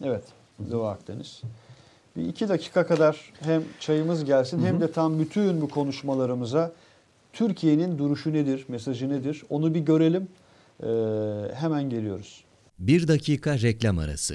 Evet. 0.04 0.24
Doğu 0.70 0.84
Akdeniz. 0.84 1.42
Bir 2.16 2.28
iki 2.28 2.48
dakika 2.48 2.86
kadar 2.86 3.32
hem 3.40 3.62
çayımız 3.80 4.24
gelsin 4.24 4.64
hem 4.64 4.80
de 4.80 4.92
tam 4.92 5.18
bütün 5.18 5.60
bu 5.60 5.68
konuşmalarımıza 5.68 6.72
Türkiye'nin 7.32 7.98
duruşu 7.98 8.32
nedir, 8.32 8.64
mesajı 8.68 9.08
nedir 9.08 9.42
onu 9.50 9.74
bir 9.74 9.80
görelim. 9.80 10.28
Ee, 10.82 10.86
hemen 11.54 11.90
geliyoruz. 11.90 12.44
Bir 12.78 13.08
dakika 13.08 13.58
reklam 13.58 13.98
arası. 13.98 14.34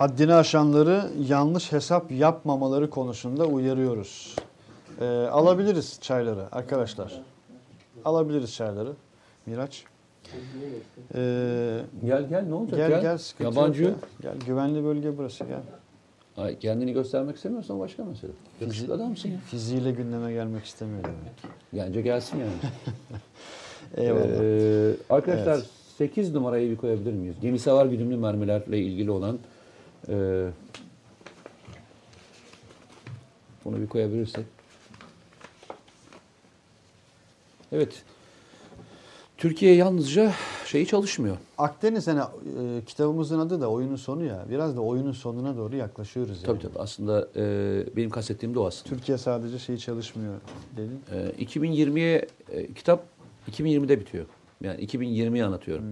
Haddini 0.00 0.34
aşanları 0.34 1.10
yanlış 1.28 1.72
hesap 1.72 2.12
yapmamaları 2.12 2.90
konusunda 2.90 3.46
uyarıyoruz. 3.46 4.36
Ee, 5.00 5.04
alabiliriz 5.06 5.98
çayları 6.00 6.44
arkadaşlar. 6.52 7.22
Alabiliriz 8.04 8.54
çayları. 8.54 8.92
Miraç. 9.46 9.84
Ee, 11.14 11.80
Gel 12.04 12.28
gel 12.28 12.42
ne 12.48 12.54
olacak 12.54 12.88
gel 12.88 13.00
gel 13.00 13.18
sıkıntı 13.18 13.58
Yabancı 13.58 13.82
yok 13.82 13.92
ya. 14.22 14.30
Gel 14.32 14.46
güvenli 14.46 14.84
bölge 14.84 15.18
burası 15.18 15.44
gel. 15.44 15.62
Ay, 16.36 16.58
kendini 16.58 16.92
göstermek 16.92 17.36
istemiyorsan 17.36 17.80
başka 17.80 18.04
mesele. 18.04 18.32
Yakışıklı 18.60 18.94
adamsın 18.94 19.28
ya. 19.28 19.38
Fiziğiyle 19.46 19.90
gündeme 19.90 20.32
gelmek 20.32 20.64
istemiyor 20.64 21.04
demek. 21.04 21.54
Gence 21.74 22.00
gelsin 22.00 22.38
yani. 22.38 22.52
Eyvallah. 24.06 24.40
Ee, 24.42 24.92
arkadaşlar 25.10 25.54
Evet. 25.54 25.66
8 25.98 26.34
numarayı 26.34 26.70
bir 26.70 26.76
koyabilir 26.76 27.12
miyiz? 27.12 27.36
Gemisavar 27.42 27.86
güdümlü 27.86 28.16
mermilerle 28.16 28.78
ilgili 28.78 29.10
olan 29.10 29.38
e, 30.08 30.46
bunu 33.64 33.80
bir 33.80 33.86
koyabilirsek. 33.86 34.44
Evet. 37.72 38.02
Türkiye 39.38 39.74
yalnızca 39.74 40.32
şeyi 40.66 40.86
çalışmıyor. 40.86 41.36
Akdeniz 41.58 42.06
hani 42.06 42.20
e, 42.20 42.84
kitabımızın 42.84 43.38
adı 43.38 43.60
da 43.60 43.70
oyunun 43.70 43.96
sonu 43.96 44.24
ya. 44.24 44.44
Biraz 44.50 44.76
da 44.76 44.80
oyunun 44.80 45.12
sonuna 45.12 45.56
doğru 45.56 45.76
yaklaşıyoruz 45.76 46.36
yani. 46.36 46.46
Tabii 46.46 46.58
tabii 46.58 46.78
aslında 46.78 47.28
e, 47.36 47.42
benim 47.96 48.10
kastettiğim 48.10 48.54
de 48.54 48.58
o 48.58 48.66
aslında. 48.66 48.96
Türkiye 48.96 49.18
sadece 49.18 49.58
şeyi 49.58 49.78
çalışmıyor 49.78 50.34
dedin. 50.76 51.00
E, 51.38 51.44
2020'ye 51.44 52.26
e, 52.50 52.72
kitap 52.72 53.04
2020'de 53.50 54.00
bitiyor. 54.00 54.26
Yani 54.60 54.84
2020'yi 54.84 55.44
anlatıyorum. 55.44 55.84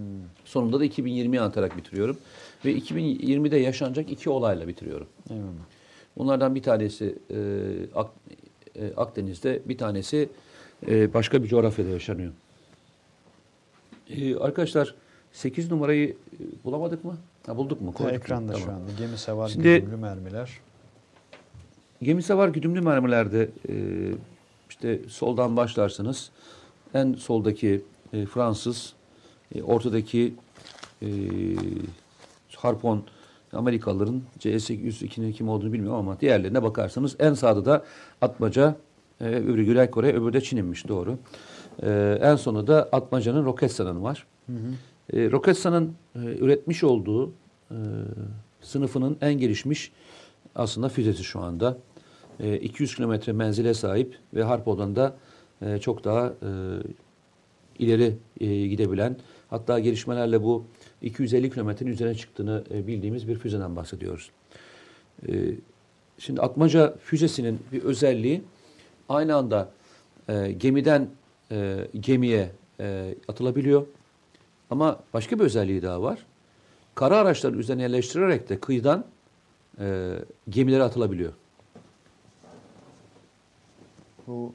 Sonunda 0.45 0.81
da 0.81 0.87
2020'yi 0.87 1.41
anlatarak 1.41 1.77
bitiriyorum. 1.77 2.17
Ve 2.65 2.79
2020'de 2.79 3.57
yaşanacak 3.57 4.11
iki 4.11 4.31
olayla 4.31 4.69
bitiriyorum. 4.69 5.07
Eyvallah. 5.31 5.49
Bunlardan 6.19 6.55
bir 6.55 6.63
tanesi 6.63 7.19
e, 7.31 7.37
Ak- 7.95 8.11
e, 8.77 8.93
Akdeniz'de, 8.97 9.63
bir 9.67 9.79
tanesi 9.79 10.29
e, 10.89 11.15
başka 11.15 11.43
bir 11.43 11.49
coğrafyada 11.49 11.91
yaşanıyor. 11.91 12.33
E, 14.11 14.37
arkadaşlar 14.37 14.95
8 15.33 15.71
numarayı 15.71 16.09
e, 16.11 16.15
bulamadık 16.65 17.05
mı? 17.05 17.17
Ha, 17.47 17.57
bulduk 17.57 17.81
mu? 17.81 17.93
Koyduk 17.95 18.13
mu? 18.13 18.19
ekranda 18.19 18.55
şu 18.55 18.65
Tamam. 18.65 18.81
anda. 18.81 18.91
Gemi 18.99 19.19
savar 19.19 19.49
Şimdi- 19.49 19.75
güdümlü 19.81 19.97
mermiler. 19.97 20.51
Gemisavar 22.03 22.49
güdümlü 22.49 22.81
mermilerde 22.81 23.51
e, 23.69 23.75
işte 24.71 25.01
soldan 25.09 25.57
başlarsınız. 25.57 26.31
En 26.95 27.13
soldaki 27.13 27.81
e, 28.13 28.27
Fransız, 28.27 28.93
e, 29.55 29.63
ortadaki 29.63 30.35
e, 31.03 31.09
Harpon 32.59 33.03
Amerikalıların 33.53 34.23
CS-102'nin 34.39 35.33
kim 35.33 35.49
olduğunu 35.49 35.73
bilmiyorum 35.73 35.99
ama 35.99 36.21
diğerlerine 36.21 36.63
bakarsanız 36.63 37.17
en 37.19 37.35
sağda 37.35 37.65
da 37.65 37.85
Atmaca, 38.21 38.77
e, 39.21 39.25
öbürü 39.25 39.65
Güney 39.65 39.91
Kore, 39.91 40.13
öbürü 40.13 40.33
de 40.33 40.41
Çin'inmiş 40.41 40.89
doğru. 40.89 41.19
E, 41.83 42.19
en 42.23 42.37
sonunda 42.37 42.67
da 42.67 42.89
Atmaca'nın 42.93 43.45
Roketsan'ın 43.45 44.03
var. 44.03 44.27
E, 45.13 45.31
Roketsan'ın 45.31 45.95
e, 46.15 46.19
üretmiş 46.19 46.85
olduğu 46.85 47.33
e, 47.71 47.77
sınıfının 48.61 49.17
en 49.21 49.35
gelişmiş 49.35 49.93
aslında 50.55 50.89
füzesi 50.89 51.25
şu 51.25 51.41
anda. 51.41 51.79
E, 52.41 52.57
200 52.57 52.95
kilometre 52.95 53.33
menzile 53.33 53.75
sahip 53.75 54.19
ve 54.35 54.43
Harpo'dan 54.43 54.97
da 54.97 55.17
e, 55.63 55.79
çok 55.79 56.05
daha 56.05 56.27
e, 56.27 56.51
ileri 57.79 58.17
e, 58.41 58.67
gidebilen 58.67 59.17
hatta 59.51 59.79
gelişmelerle 59.79 60.43
bu 60.43 60.65
250 61.03 61.51
kilometrenin 61.51 61.91
üzerine 61.91 62.15
çıktığını 62.15 62.65
e, 62.71 62.87
bildiğimiz 62.87 63.29
bir 63.29 63.35
füzeden 63.35 63.77
bahsediyoruz. 63.77 64.31
E, 65.29 65.33
şimdi 66.19 66.41
Atmaca 66.41 66.97
füzesinin 66.97 67.61
bir 67.73 67.83
özelliği 67.83 68.43
aynı 69.09 69.37
anda 69.37 69.71
e, 70.29 70.53
gemiden 70.53 71.09
gemiye 72.01 72.51
atılabiliyor. 73.29 73.87
Ama 74.71 75.01
başka 75.15 75.39
bir 75.39 75.45
özelliği 75.45 75.83
daha 75.83 76.03
var. 76.03 76.27
Kara 76.95 77.17
araçların 77.17 77.59
üzerine 77.59 77.83
yerleştirerek 77.83 78.49
de 78.49 78.61
kıyıdan 78.61 79.05
gemilere 80.49 80.83
atılabiliyor. 80.83 81.33
Bu 84.27 84.55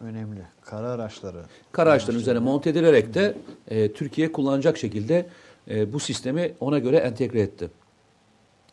önemli. 0.00 0.40
Kara 0.64 0.90
araçları. 0.90 1.42
Kara 1.72 1.90
araçların 1.90 2.20
üzerine 2.20 2.40
monte 2.40 2.70
edilerek 2.70 3.14
de 3.14 3.34
e, 3.68 3.92
Türkiye 3.92 4.32
kullanacak 4.32 4.78
şekilde 4.78 5.26
e, 5.70 5.92
bu 5.92 6.00
sistemi 6.00 6.52
ona 6.60 6.78
göre 6.78 6.96
entegre 6.96 7.40
etti. 7.40 7.70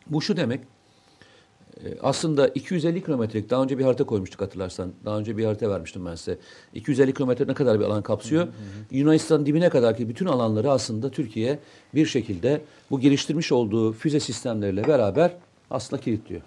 Bu 0.06 0.22
şu 0.22 0.36
demek, 0.36 0.60
e, 1.84 1.98
aslında 2.02 2.48
250 2.48 3.04
kilometrelik, 3.04 3.50
daha 3.50 3.62
önce 3.62 3.78
bir 3.78 3.84
harita 3.84 4.04
koymuştuk 4.04 4.40
hatırlarsan, 4.40 4.92
daha 5.04 5.18
önce 5.18 5.36
bir 5.36 5.44
harita 5.44 5.70
vermiştim 5.70 6.06
ben 6.06 6.14
size. 6.14 6.38
250 6.74 7.14
kilometre 7.14 7.46
ne 7.46 7.54
kadar 7.54 7.80
bir 7.80 7.84
alan 7.84 8.02
kapsıyor? 8.02 8.48
Yunanistan 8.90 9.46
dibine 9.46 9.68
kadar 9.68 9.96
ki 9.96 10.08
bütün 10.08 10.26
alanları 10.26 10.70
aslında 10.70 11.10
Türkiye 11.10 11.58
bir 11.94 12.06
şekilde 12.06 12.60
bu 12.90 13.00
geliştirmiş 13.00 13.52
olduğu 13.52 13.92
füze 13.92 14.20
sistemleriyle 14.20 14.88
beraber 14.88 15.36
aslında 15.70 16.02
kilitliyor. 16.02 16.42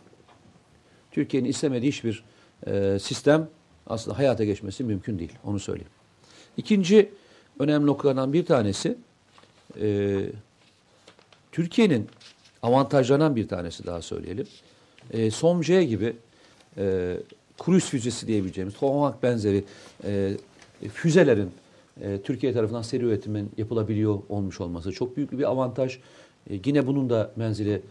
Türkiye'nin 1.11 1.49
istemediği 1.49 1.87
hiçbir 1.87 2.23
e, 2.67 2.99
sistem 2.99 3.49
aslında 3.89 4.18
hayata 4.18 4.43
geçmesi 4.43 4.84
mümkün 4.84 5.19
değil. 5.19 5.34
Onu 5.43 5.59
söyleyeyim. 5.59 5.91
İkinci 6.57 7.09
önemli 7.59 7.88
noktalardan 7.88 8.34
bir 8.34 8.45
tanesi 8.45 8.97
e, 9.81 10.18
Türkiye'nin 11.51 12.07
avantajlarından 12.61 13.35
bir 13.35 13.47
tanesi 13.47 13.85
daha 13.85 14.01
söyleyelim. 14.01 14.47
E, 15.11 15.31
SOMC 15.31 15.84
gibi 15.84 16.15
e, 16.77 17.18
kruz 17.57 17.85
füzesi 17.85 18.27
diyebileceğimiz 18.27 18.73
Tomahawk 18.73 19.23
benzeri 19.23 19.64
e, 20.03 20.38
füzelerin 20.93 21.51
e, 22.01 22.22
Türkiye 22.22 22.53
tarafından 22.53 22.81
seri 22.81 23.03
üretimin 23.03 23.51
yapılabiliyor 23.57 24.19
olmuş 24.30 24.61
olması 24.61 24.91
çok 24.91 25.18
büyük 25.18 25.31
bir 25.31 25.43
avantaj. 25.43 25.99
E, 26.49 26.59
yine 26.65 26.88
bunun 26.88 27.09
da 27.09 27.31
menzili 27.35 27.81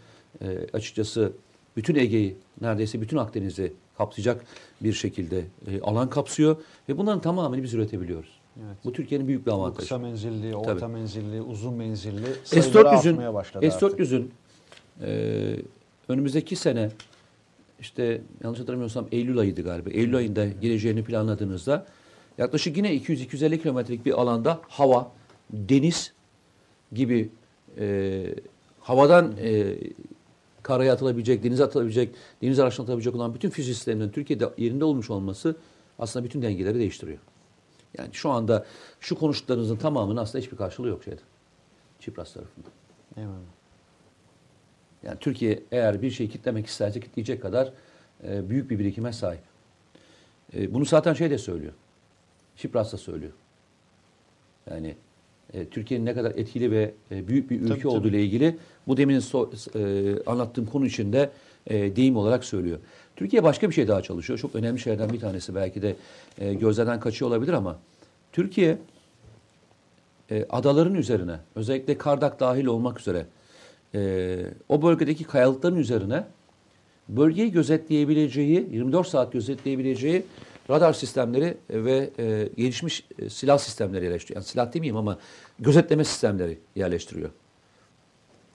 e, 0.41 0.57
açıkçası 0.73 1.31
bütün 1.77 1.95
Ege'yi, 1.95 2.35
neredeyse 2.61 3.01
bütün 3.01 3.17
Akdeniz'i 3.17 3.73
kapsayacak 3.97 4.45
bir 4.81 4.93
şekilde 4.93 5.43
e, 5.67 5.81
alan 5.81 6.09
kapsıyor 6.09 6.57
ve 6.89 6.97
bunların 6.97 7.21
tamamını 7.21 7.63
biz 7.63 7.73
üretebiliyoruz. 7.73 8.29
Evet. 8.65 8.77
Bu 8.85 8.93
Türkiye'nin 8.93 9.27
büyük 9.27 9.45
bir 9.45 9.51
Bu 9.51 9.55
avantajı. 9.55 9.79
kısa 9.79 9.97
menzilli, 9.97 10.55
orta 10.55 10.77
Tabii. 10.77 10.93
menzilli, 10.93 11.41
uzun 11.41 11.73
menzilli 11.73 12.25
sayıları 12.43 12.87
S400'ün 12.87 13.11
artmaya 13.11 13.33
başladı 13.33 13.65
artık. 13.65 13.99
S400'ün 13.99 14.31
e, 15.01 15.09
önümüzdeki 16.07 16.55
sene 16.55 16.89
işte 17.79 18.21
yanlış 18.43 18.59
hatırlamıyorsam 18.59 19.07
Eylül 19.11 19.37
ayıydı 19.37 19.63
galiba. 19.63 19.89
Eylül 19.89 20.15
ayında 20.15 20.45
geleceğini 20.45 21.03
planladığınızda 21.03 21.85
yaklaşık 22.37 22.77
yine 22.77 22.95
200-250 22.95 23.61
kilometrelik 23.61 24.05
bir 24.05 24.21
alanda 24.21 24.59
hava, 24.67 25.11
deniz 25.49 26.13
gibi 26.93 27.29
e, 27.79 28.25
havadan 28.79 29.33
e, 29.41 29.77
karaya 30.67 30.93
atılabilecek, 30.93 31.43
denize 31.43 31.63
atılabilecek, 31.63 32.15
deniz 32.41 32.59
araçlarına 32.59 32.83
atılabilecek 32.83 33.15
olan 33.15 33.33
bütün 33.33 33.49
füze 33.49 33.73
sistemlerinin 33.73 34.11
Türkiye'de 34.11 34.49
yerinde 34.57 34.85
olmuş 34.85 35.09
olması 35.09 35.55
aslında 35.99 36.25
bütün 36.25 36.41
dengeleri 36.41 36.79
değiştiriyor. 36.79 37.19
Yani 37.97 38.09
şu 38.13 38.29
anda 38.29 38.65
şu 38.99 39.15
konuştuklarınızın 39.15 39.75
tamamının 39.75 40.21
aslında 40.21 40.43
hiçbir 40.43 40.57
karşılığı 40.57 40.87
yok 40.87 41.03
şeyde. 41.03 41.21
Çipras 41.99 42.33
tarafında. 42.33 42.67
Eyvallah. 43.17 43.37
Yani 45.03 45.17
Türkiye 45.19 45.63
eğer 45.71 46.01
bir 46.01 46.11
şeyi 46.11 46.29
kitlemek 46.29 46.65
isterse 46.67 46.99
kitleyecek 46.99 47.41
kadar 47.41 47.73
e, 48.23 48.49
büyük 48.49 48.69
bir 48.69 48.79
birikime 48.79 49.13
sahip. 49.13 49.41
E, 50.53 50.73
bunu 50.73 50.85
zaten 50.85 51.13
şey 51.13 51.29
de 51.29 51.37
söylüyor. 51.37 51.73
Çipras 52.55 52.93
da 52.93 52.97
söylüyor. 52.97 53.33
Yani 54.71 54.95
e, 55.53 55.65
Türkiye'nin 55.65 56.05
ne 56.05 56.13
kadar 56.13 56.31
etkili 56.31 56.71
ve 56.71 56.93
e, 57.11 57.27
büyük 57.27 57.49
bir 57.49 57.61
ülke 57.61 57.73
Tabii, 57.73 57.87
olduğu 57.87 58.07
ile 58.07 58.23
ilgili 58.23 58.57
bu 58.87 58.97
demin 58.97 59.19
so- 59.19 59.49
e, 59.75 60.23
anlattığım 60.25 60.65
konu 60.65 60.85
içinde 60.85 61.29
e, 61.67 61.95
deyim 61.95 62.17
olarak 62.17 62.45
söylüyor. 62.45 62.79
Türkiye 63.15 63.43
başka 63.43 63.69
bir 63.69 63.73
şey 63.73 63.87
daha 63.87 64.01
çalışıyor. 64.01 64.39
Çok 64.39 64.55
önemli 64.55 64.79
şeylerden 64.79 65.13
bir 65.13 65.19
tanesi 65.19 65.55
belki 65.55 65.81
de 65.81 65.95
e, 66.39 66.53
gözlerden 66.53 66.99
kaçıyor 66.99 67.31
olabilir 67.31 67.53
ama 67.53 67.79
Türkiye 68.31 68.77
e, 70.31 70.45
adaların 70.49 70.95
üzerine 70.95 71.39
özellikle 71.55 71.97
Kardak 71.97 72.39
dahil 72.39 72.65
olmak 72.65 72.99
üzere 72.99 73.25
e, 73.95 74.39
o 74.69 74.81
bölgedeki 74.81 75.23
kayalıkların 75.23 75.75
üzerine 75.75 76.23
bölgeyi 77.09 77.51
gözetleyebileceği, 77.51 78.67
24 78.71 79.07
saat 79.07 79.33
gözetleyebileceği 79.33 80.23
radar 80.69 80.93
sistemleri 80.93 81.57
ve 81.69 82.09
e, 82.19 82.49
gelişmiş 82.57 83.05
e, 83.19 83.29
silah 83.29 83.57
sistemleri 83.57 84.05
yerleştiriyor. 84.05 84.37
Yani 84.37 84.47
silah 84.47 84.73
demeyeyim 84.73 84.97
ama 84.97 85.17
gözetleme 85.59 86.03
sistemleri 86.03 86.59
yerleştiriyor. 86.75 87.29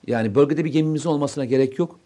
Yani 0.07 0.35
bölgede 0.35 0.65
bir 0.65 0.71
gemimizin 0.71 1.09
olmasına 1.09 1.45
gerek 1.45 1.79
yok. 1.79 1.99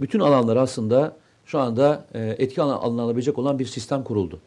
Bütün 0.00 0.20
alanlar 0.20 0.56
aslında 0.56 1.16
şu 1.46 1.58
anda 1.58 2.06
e, 2.14 2.36
etki 2.38 2.62
alınabilecek 2.62 3.38
olan 3.38 3.58
bir 3.58 3.66
sistem 3.66 4.04
kuruldu. 4.04 4.40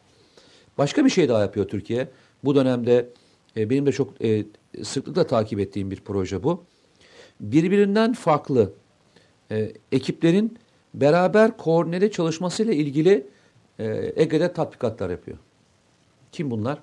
Başka 0.78 1.06
bir 1.06 1.10
şey 1.10 1.30
daha 1.30 1.42
yapıyor 1.42 1.68
Türkiye. 1.68 2.08
Bu 2.44 2.56
dönemde 2.56 3.10
e, 3.58 3.70
benim 3.70 3.86
de 3.86 3.92
çok 3.92 4.26
e, 4.26 4.46
sıklıkla 4.84 5.28
takip 5.28 5.60
ettiğim 5.60 5.92
bir 5.92 6.02
proje 6.06 6.44
bu. 6.44 6.64
Birbirinden 7.40 8.14
farklı 8.14 8.74
e, 9.52 9.74
ekiplerin 9.92 10.58
beraber 10.94 11.58
koordineli 11.58 12.12
çalışmasıyla 12.12 12.74
ilgili 12.74 13.28
e, 13.82 14.14
Ege'de 14.16 14.54
tatbikatlar 14.54 15.10
yapıyor. 15.10 15.38
Kim 16.32 16.52
bunlar? 16.52 16.80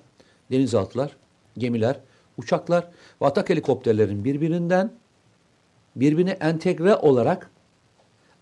Denizaltılar, 0.51 1.15
gemiler, 1.57 1.99
uçaklar 2.37 2.87
ve 3.21 3.25
atak 3.25 3.49
helikopterlerin 3.49 4.23
birbirinden 4.25 4.91
birbirine 5.95 6.31
entegre 6.31 6.95
olarak 6.95 7.49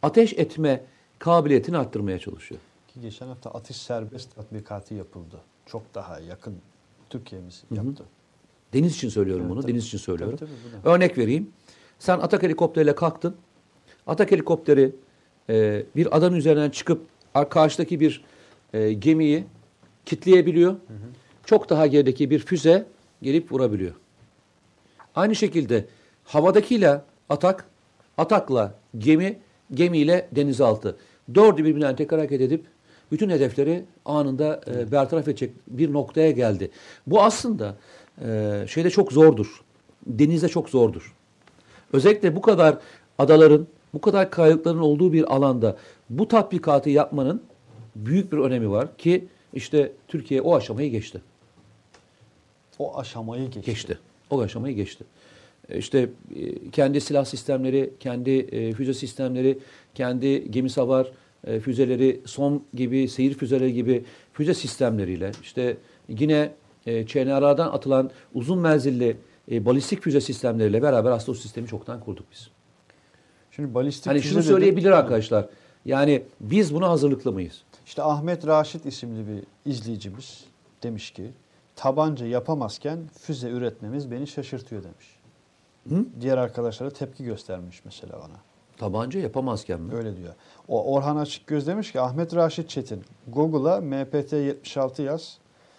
ateş 0.01 0.33
etme 0.33 0.83
kabiliyetini 1.19 1.77
arttırmaya 1.77 2.19
çalışıyor. 2.19 2.61
Ki 2.87 3.01
geçen 3.01 3.27
hafta 3.27 3.51
atış 3.51 3.77
serbest 3.77 4.35
tatbikatı 4.35 4.93
yapıldı. 4.93 5.37
Çok 5.65 5.95
daha 5.95 6.19
yakın 6.19 6.55
Türkiye'miz 7.09 7.63
yaptı. 7.71 8.03
Deniz 8.73 8.95
için 8.95 9.09
söylüyorum 9.09 9.43
Evet, 9.45 9.51
bunu. 9.55 9.61
tabii. 9.61 9.71
Deniz 9.71 9.85
için 9.85 9.97
söylüyorum. 9.97 10.37
Tabii, 10.37 10.49
tabii, 10.49 10.79
bu 10.81 10.85
da. 10.85 10.89
Örnek 10.95 11.17
vereyim. 11.17 11.51
Sen 11.99 12.19
atak 12.19 12.43
helikopteriyle 12.43 12.95
kalktın. 12.95 13.35
Atak 14.07 14.31
helikopteri 14.31 14.95
e, 15.49 15.85
bir 15.95 16.17
adanın 16.17 16.35
üzerinden 16.35 16.69
çıkıp 16.69 17.01
ar- 17.33 17.49
karşıdaki 17.49 17.99
bir 17.99 18.23
e, 18.73 18.93
gemiyi 18.93 19.43
kitleyebiliyor. 20.05 20.75
Çok 21.45 21.69
daha 21.69 21.87
gerideki 21.87 22.29
bir 22.29 22.39
füze 22.39 22.85
gelip 23.21 23.51
vurabiliyor. 23.51 23.93
Aynı 25.15 25.35
şekilde 25.35 25.85
havadakiyle 26.23 27.01
atak, 27.29 27.65
atakla 28.17 28.73
gemi, 28.97 29.39
gemiyle 29.73 30.27
denizaltı. 30.31 30.97
Dördü 31.35 31.65
birbirinden 31.65 31.95
tek 31.95 32.11
hareket 32.11 32.41
edip 32.41 32.65
bütün 33.11 33.29
hedefleri 33.29 33.85
anında 34.05 34.61
e, 34.67 34.91
bertaraf 34.91 35.27
edecek 35.27 35.53
bir 35.67 35.93
noktaya 35.93 36.31
geldi. 36.31 36.71
Bu 37.07 37.23
aslında 37.23 37.75
e, 38.25 38.63
şeyde 38.67 38.89
çok 38.89 39.11
zordur. 39.11 39.61
Denizde 40.05 40.49
çok 40.49 40.69
zordur. 40.69 41.15
Özellikle 41.93 42.35
bu 42.35 42.41
kadar 42.41 42.77
adaların, 43.17 43.67
bu 43.93 44.01
kadar 44.01 44.31
kayalıkların 44.31 44.79
olduğu 44.79 45.13
bir 45.13 45.35
alanda 45.35 45.77
bu 46.09 46.27
tatbikatı 46.27 46.89
yapmanın 46.89 47.41
büyük 48.05 48.31
bir 48.31 48.37
önemi 48.37 48.71
var 48.71 48.97
ki 48.97 49.25
işte 49.53 49.91
Türkiye 50.07 50.41
o 50.41 50.55
aşamayı 50.55 50.91
geçti. 50.91 51.21
O 52.79 52.97
aşamayı 52.97 53.45
geçti. 53.45 53.71
Geçti. 53.71 53.99
O 54.29 54.41
aşamayı 54.41 54.75
geçti. 54.75 55.03
E, 55.69 55.77
İşte 55.77 56.09
e, 56.35 56.69
kendi 56.69 57.01
silah 57.01 57.25
sistemleri, 57.25 57.93
kendi 57.99 58.31
e, 58.31 58.73
füze 58.73 58.93
sistemleri, 58.93 59.59
kendi 59.95 60.51
gemi 60.51 60.69
savar 60.69 61.11
füzeleri, 61.61 62.21
SOM 62.25 62.63
gibi, 62.73 63.07
seyir 63.07 63.33
füzeleri 63.33 63.73
gibi 63.73 64.03
füze 64.33 64.53
sistemleriyle 64.53 65.31
işte 65.41 65.77
yine 66.09 66.51
ÇNR'dan 66.85 67.67
atılan 67.71 68.11
uzun 68.33 68.59
menzilli 68.59 69.17
balistik 69.51 70.01
füze 70.01 70.21
sistemleriyle 70.21 70.81
beraber 70.81 71.11
aslında 71.11 71.31
o 71.31 71.41
sistemi 71.41 71.67
çoktan 71.67 71.99
kurduk 71.99 72.25
biz. 72.31 72.49
Şimdi 73.51 73.73
balistik 73.73 74.07
Hani 74.07 74.19
füze 74.19 74.33
şunu 74.33 74.43
söyleyebilir 74.43 74.91
arkadaşlar. 74.91 75.45
Yani 75.85 76.23
biz 76.41 76.73
buna 76.73 76.89
hazırlıklı 76.89 77.31
mıyız? 77.31 77.63
İşte 77.87 78.03
Ahmet 78.03 78.47
Raşit 78.47 78.85
isimli 78.85 79.27
bir 79.27 79.43
izleyicimiz 79.71 80.43
demiş 80.83 81.11
ki 81.11 81.31
tabanca 81.75 82.25
yapamazken 82.25 82.99
füze 83.21 83.49
üretmemiz 83.49 84.11
beni 84.11 84.27
şaşırtıyor 84.27 84.83
demiş. 84.83 85.19
Diğer 86.21 86.37
arkadaşlara 86.37 86.89
tepki 86.89 87.23
göstermiş 87.23 87.85
mesela 87.85 88.13
bana. 88.13 88.37
Tabanca 88.77 89.19
yapamazken 89.19 89.81
mi? 89.81 89.93
Öyle 89.95 90.17
diyor. 90.17 90.33
O 90.67 90.93
Orhan 90.93 91.17
Açıkgöz 91.17 91.67
demiş 91.67 91.91
ki 91.91 92.01
Ahmet 92.01 92.35
Raşit 92.35 92.69
Çetin 92.69 93.03
Google'a 93.27 93.81
MPT 93.81 94.33
76 94.33 95.01
yaz. 95.01 95.37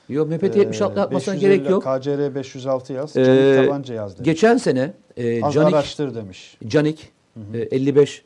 Yok 0.09 0.29
MPT 0.29 0.57
Ee, 0.57 0.59
76 0.59 0.99
yapmasına 0.99 1.35
550 1.35 1.41
gerek 1.41 1.71
yok. 1.71 1.83
KCR 1.83 2.35
506 2.35 2.93
yaz. 2.93 3.17
Ee, 3.17 3.25
Canik 3.25 3.67
tabanca 3.67 3.95
yaz 3.95 4.17
demiş. 4.17 4.25
Geçen 4.25 4.57
sene 4.57 4.93
e, 5.17 5.45
Az 5.45 5.55
Canik 5.55 5.75
araştır 5.75 6.15
demiş. 6.15 6.59
Canik 6.67 7.13
e, 7.55 7.59
55 7.59 8.25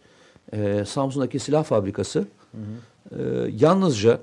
e, 0.53 0.85
Samsun'daki 0.85 1.39
silah 1.39 1.65
fabrikası 1.65 2.27
e, 3.19 3.23
yalnızca 3.59 4.21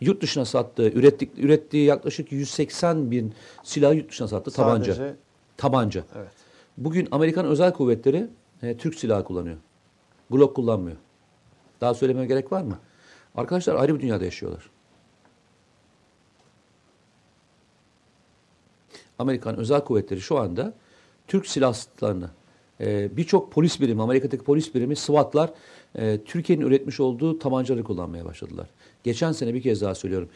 yurt 0.00 0.22
dışına 0.22 0.44
sattığı, 0.44 0.90
ürettik, 0.90 1.38
ürettiği 1.38 1.84
yaklaşık 1.84 2.32
180 2.32 3.10
bin 3.10 3.34
silah 3.62 3.94
yurt 3.94 4.10
dışına 4.10 4.28
sattı. 4.28 4.50
Tabanca. 4.50 4.94
Sadece 4.94 5.16
Tabanca. 5.56 6.04
evet. 6.16 6.32
Bugün 6.76 7.08
Amerikan 7.10 7.46
özel 7.46 7.72
kuvvetleri 7.72 8.26
e, 8.62 8.76
Türk 8.76 8.94
silahı 8.94 9.24
kullanıyor. 9.24 9.56
Glock 10.30 10.56
kullanmıyor. 10.56 10.96
Daha 11.80 11.94
söylemeye 11.94 12.26
gerek 12.26 12.52
var 12.52 12.62
mı? 12.62 12.78
Arkadaşlar 13.34 13.74
ayrı 13.74 13.94
bir 13.94 14.00
dünyada 14.00 14.24
yaşıyorlar. 14.24 14.70
Amerikan 19.18 19.56
özel 19.56 19.80
kuvvetleri 19.80 20.20
şu 20.20 20.38
anda 20.38 20.74
Türk 21.28 21.46
silahlarını 21.46 22.30
e, 22.80 23.16
birçok 23.16 23.52
polis 23.52 23.80
birimi, 23.80 24.02
Amerika'daki 24.02 24.44
polis 24.44 24.74
birimi 24.74 24.96
SWAT'lar 24.96 25.52
e, 25.98 26.20
Türkiye'nin 26.24 26.64
üretmiş 26.64 27.00
olduğu 27.00 27.38
tabancaları 27.38 27.84
kullanmaya 27.84 28.24
başladılar. 28.24 28.66
Geçen 29.04 29.32
sene 29.32 29.54
bir 29.54 29.62
kez 29.62 29.80
daha 29.80 29.94
söylüyorum. 29.94 30.28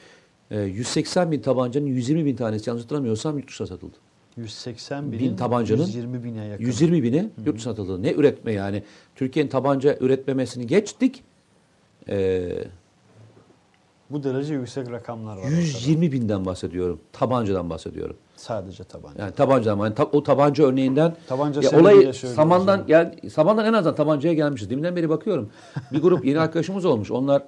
E, 0.51 0.61
180 0.61 1.33
bin 1.33 1.41
tabancanın 1.41 1.87
120 1.87 2.25
bin 2.25 2.37
tanesi 2.37 2.71
yanlış 2.71 2.85
hatırlamıyorsam 2.85 3.39
yurt 3.39 3.49
dışına 3.49 3.67
satıldı. 3.67 3.97
180 4.37 5.13
binin 5.13 5.31
Bin 5.31 5.37
tabancanın 5.37 5.87
120 5.87 6.25
bine 6.25 6.45
yakın. 6.45 6.65
120 6.65 7.03
bini 7.03 7.29
yurt 7.47 7.57
dışına 7.57 7.73
satıldı. 7.73 8.03
Ne 8.03 8.13
üretme 8.13 8.53
yani? 8.53 8.83
Türkiye'nin 9.17 9.51
tabanca 9.51 9.97
üretmemesini 10.01 10.67
geçtik. 10.67 11.23
Ee, 12.09 12.65
Bu 14.11 14.25
derece 14.25 14.55
yüksek 14.55 14.91
rakamlar 14.91 15.33
var. 15.37 15.43
ortada. 15.43 15.55
120 15.55 16.13
binden 16.13 16.47
bahsediyorum. 16.47 17.01
Tabancadan 17.13 17.71
bahsediyorum. 17.71 18.17
Sadece 18.37 18.85
tabanca. 18.85 19.23
Yani 19.23 19.33
tabancadan. 19.33 19.79
Yani 19.79 19.95
ta- 19.95 20.05
o 20.05 20.23
tabanca 20.23 20.65
örneğinden 20.65 21.17
Tabanca 21.29 21.63
ya 21.63 21.81
olayı 21.81 22.15
samandan 22.15 22.77
yani. 22.77 22.87
gel 23.23 23.31
samandan 23.31 23.65
en 23.67 23.73
azından 23.73 23.95
tabancaya 23.95 24.35
gelmişiz. 24.35 24.71
Deminden 24.71 24.97
beri 24.97 25.09
bakıyorum. 25.09 25.51
Bir 25.93 26.03
grup 26.03 26.25
yeni 26.25 26.41
arkadaşımız 26.41 26.85
olmuş. 26.85 27.11
Onlar 27.11 27.43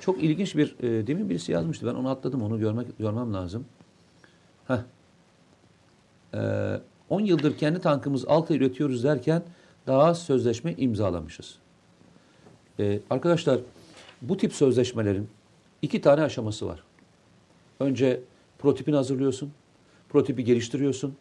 çok 0.00 0.22
ilginç 0.22 0.56
bir 0.56 0.76
e, 0.82 1.06
demin 1.06 1.28
birisi 1.30 1.52
yazmıştı. 1.52 1.86
Ben 1.86 1.94
onu 1.94 2.08
atladım. 2.08 2.42
Onu 2.42 2.58
görmek 2.60 2.98
görmem 2.98 3.34
lazım. 3.34 3.64
Heh. 4.68 4.78
Ee, 6.34 6.80
10 7.10 7.20
yıldır 7.20 7.56
kendi 7.56 7.80
tankımız 7.80 8.24
altı 8.28 8.54
üretiyoruz 8.54 9.04
derken 9.04 9.42
daha 9.86 10.02
az 10.04 10.18
sözleşme 10.22 10.74
imzalamışız. 10.78 11.58
Ee, 12.80 13.00
arkadaşlar 13.10 13.58
bu 14.22 14.36
tip 14.36 14.52
sözleşmelerin 14.52 15.28
iki 15.82 16.00
tane 16.00 16.22
aşaması 16.22 16.66
var. 16.66 16.82
Önce 17.80 18.20
prototipini 18.58 18.96
hazırlıyorsun. 18.96 19.52
Prototipi 20.08 20.44
geliştiriyorsun. 20.44 21.14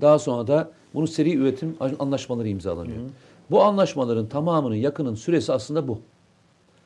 Daha 0.00 0.18
sonra 0.18 0.46
da 0.46 0.70
bunu 0.94 1.06
seri 1.06 1.36
üretim 1.36 1.76
anlaşmaları 1.98 2.48
imzalanıyor. 2.48 2.98
Bu 3.50 3.62
anlaşmaların 3.62 4.28
tamamının 4.28 4.74
yakının 4.74 5.14
süresi 5.14 5.52
aslında 5.52 5.88
bu. 5.88 6.00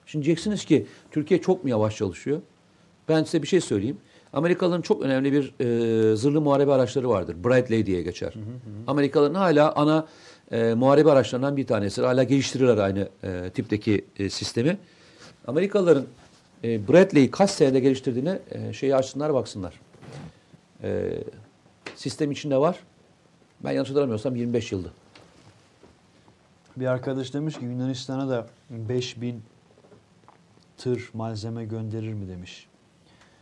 Şimdi 0.07 0.25
diyeceksiniz 0.25 0.65
ki 0.65 0.87
Türkiye 1.11 1.41
çok 1.41 1.65
mu 1.65 1.71
yavaş 1.71 1.97
çalışıyor? 1.97 2.41
Ben 3.09 3.25
size 3.25 3.43
bir 3.43 3.49
şey 3.49 3.61
söyleyeyim. 3.61 3.97
Amerikalıların 4.33 4.83
çok 4.83 5.03
önemli 5.03 5.33
bir 5.33 5.55
e, 5.61 6.17
zırhlı 6.17 6.41
muharebe 6.41 6.73
araçları 6.73 7.09
vardır. 7.09 7.37
Bradley 7.45 7.87
diye 7.87 8.03
geçer. 8.03 8.35
Amerikalıların 8.87 9.35
hala 9.35 9.73
ana 9.73 10.07
e, 10.51 10.75
muharebe 10.75 11.11
araçlarından 11.11 11.57
bir 11.57 11.67
tanesi. 11.67 12.03
Hala 12.03 12.23
geliştirirler 12.23 12.77
aynı 12.77 13.09
e, 13.25 13.51
tipteki 13.51 14.05
e, 14.19 14.31
sistemi. 14.31 14.79
Amerikalıların 15.47 16.05
e, 16.65 16.89
Bradley'i 16.89 17.31
kaç 17.31 17.51
senede 17.51 17.81
geliştirdiğine 17.81 18.39
e, 18.51 18.73
şeyi 18.73 18.97
açsınlar 18.97 19.35
baksınlar. 19.35 19.81
E, 20.83 21.19
sistem 21.97 22.31
içinde 22.31 22.57
var. 22.57 22.79
Ben 23.65 23.73
yanlış 23.73 23.91
hatırlamıyorsam 23.91 24.37
25 24.37 24.73
yıldı. 24.73 24.93
Bir 26.77 26.87
arkadaş 26.87 27.35
demiş 27.35 27.59
ki 27.59 27.65
Yunanistan'a 27.65 28.29
da 28.29 28.47
5000 28.71 29.43
tır 30.77 31.11
malzeme 31.15 31.65
gönderir 31.65 32.13
mi 32.13 32.29
demiş. 32.29 32.67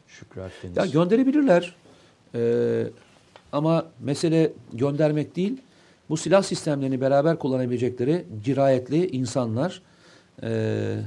Şükrü 0.09 0.41
Akdeniz. 0.41 0.77
Ya 0.77 0.87
gönderebilirler. 0.87 1.77
Ee, 2.35 2.87
ama 3.53 3.87
mesele 4.01 4.53
göndermek 4.73 5.37
değil. 5.37 5.61
Bu 6.09 6.17
silah 6.17 6.43
sistemlerini 6.43 7.01
beraber 7.01 7.39
kullanabilecekleri 7.39 8.25
dirayetli 8.45 9.11
insanlar 9.11 9.83
ee, 10.43 10.49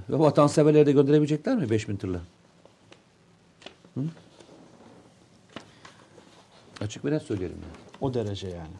ve 0.10 0.19
vatanseverleri 0.19 0.85
de 0.85 0.91
gönderebilecekler 0.91 1.56
mi 1.56 1.69
5000 1.69 1.95
tırla? 1.95 2.22
Hı? 3.95 4.01
Açık 6.81 7.06
ve 7.06 7.11
net 7.11 7.22
söyleyelim. 7.22 7.57
Yani. 7.61 7.89
o 8.01 8.14
derece 8.14 8.47
yani. 8.47 8.73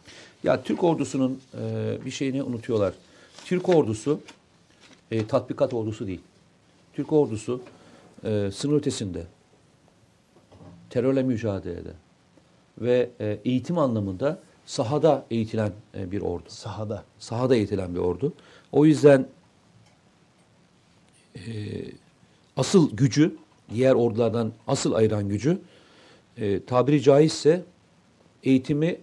Ya 0.44 0.62
Türk 0.62 0.84
ordusunun 0.84 1.40
e, 1.60 1.98
bir 2.04 2.10
şeyini 2.10 2.42
unutuyorlar. 2.42 2.94
Türk 3.44 3.68
ordusu 3.68 4.20
e, 5.10 5.26
tatbikat 5.26 5.74
ordusu 5.74 6.06
değil. 6.06 6.20
Türk 6.92 7.12
ordusu 7.12 7.60
e, 8.24 8.50
sınır 8.54 8.76
ötesinde 8.76 9.26
terörle 10.90 11.22
mücadelede 11.22 11.92
ve 12.78 13.10
e, 13.20 13.38
eğitim 13.44 13.78
anlamında 13.78 14.38
sahada 14.66 15.24
eğitilen 15.30 15.72
e, 15.94 16.10
bir 16.10 16.20
ordu. 16.20 16.48
Sahada. 16.48 17.04
Sahada 17.18 17.56
eğitilen 17.56 17.94
bir 17.94 18.00
ordu. 18.00 18.32
O 18.72 18.86
yüzden 18.86 19.26
e, 21.36 21.42
asıl 22.56 22.96
gücü, 22.96 23.36
diğer 23.74 23.94
ordulardan 23.94 24.52
asıl 24.66 24.92
ayıran 24.92 25.28
gücü 25.28 25.58
e, 26.36 26.64
tabiri 26.64 27.02
caizse 27.02 27.64
eğitimi 28.42 29.00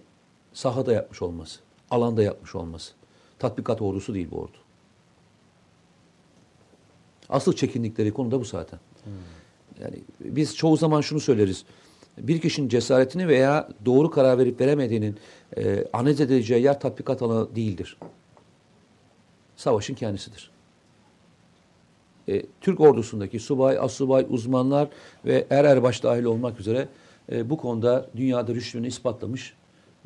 sahada 0.52 0.92
yapmış 0.92 1.22
olması, 1.22 1.60
alanda 1.90 2.22
yapmış 2.22 2.54
olması. 2.54 2.92
Tatbikat 3.38 3.82
ordusu 3.82 4.14
değil 4.14 4.28
bu 4.30 4.40
ordu. 4.40 4.56
Asıl 7.28 7.52
çekindikleri 7.52 8.12
konu 8.12 8.30
da 8.30 8.40
bu 8.40 8.44
zaten. 8.44 8.78
Yani 9.82 9.96
biz 10.20 10.56
çoğu 10.56 10.76
zaman 10.76 11.00
şunu 11.00 11.20
söyleriz. 11.20 11.64
Bir 12.18 12.40
kişinin 12.40 12.68
cesaretini 12.68 13.28
veya 13.28 13.68
doğru 13.84 14.10
karar 14.10 14.38
verip 14.38 14.60
veremediğinin 14.60 15.16
e, 15.56 15.84
analiz 15.92 16.20
edileceği 16.20 16.62
yer 16.62 16.80
tatbikat 16.80 17.22
alanı 17.22 17.56
değildir. 17.56 17.98
Savaşın 19.56 19.94
kendisidir. 19.94 20.50
E, 22.28 22.42
Türk 22.60 22.80
ordusundaki 22.80 23.40
subay, 23.40 23.78
asubay, 23.78 24.26
uzmanlar 24.28 24.88
ve 25.24 25.46
er 25.50 25.64
erbaş 25.64 26.02
dahil 26.02 26.24
olmak 26.24 26.60
üzere 26.60 26.88
e, 27.32 27.50
bu 27.50 27.56
konuda 27.56 28.06
dünyada 28.16 28.54
rüştünü 28.54 28.86
ispatlamış 28.86 29.54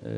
e, 0.02 0.08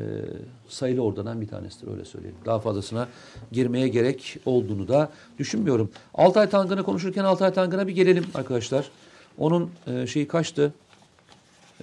sayılı 0.67 1.01
ordudan 1.01 1.41
bir 1.41 1.47
tanesidir 1.47 1.91
öyle 1.91 2.05
söyleyelim. 2.05 2.39
Daha 2.45 2.59
fazlasına 2.59 3.07
girmeye 3.51 3.87
gerek 3.87 4.37
olduğunu 4.45 4.87
da 4.87 5.09
düşünmüyorum. 5.39 5.91
Altay 6.13 6.49
Tangını 6.49 6.83
konuşurken 6.83 7.23
Altay 7.23 7.53
Tangına 7.53 7.87
bir 7.87 7.95
gelelim 7.95 8.25
arkadaşlar. 8.33 8.89
Onun 9.37 9.71
e, 9.87 10.07
şeyi 10.07 10.27
kaçtı? 10.27 10.73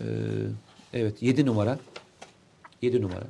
E, 0.01 0.05
evet 0.93 1.23
7 1.23 1.47
numara. 1.47 1.79
7 2.83 3.03
numara. 3.03 3.25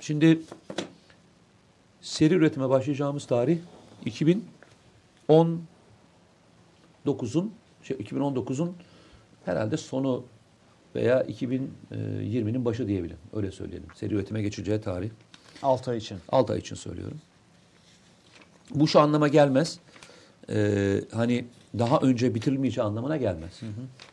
Şimdi 0.00 0.40
seri 2.06 2.34
üretime 2.34 2.68
başlayacağımız 2.68 3.26
tarih 3.26 3.58
2019'un 5.28 7.52
şey 7.82 7.96
2019'un 7.96 8.76
herhalde 9.44 9.76
sonu 9.76 10.24
veya 10.94 11.22
2020'nin 11.22 12.64
başı 12.64 12.88
diyebilirim. 12.88 13.18
Öyle 13.32 13.50
söyleyelim. 13.50 13.88
Seri 13.94 14.14
üretime 14.14 14.42
geçeceği 14.42 14.80
tarih. 14.80 15.10
6 15.62 15.90
ay 15.90 15.96
için. 15.96 16.18
6 16.28 16.52
ay 16.52 16.58
için 16.58 16.76
söylüyorum. 16.76 17.18
Bu 18.74 18.88
şu 18.88 19.00
anlama 19.00 19.28
gelmez. 19.28 19.78
Ee, 20.50 21.00
hani 21.12 21.44
daha 21.78 21.98
önce 21.98 22.34
bitirilmeyeceği 22.34 22.84
anlamına 22.84 23.16
gelmez. 23.16 23.60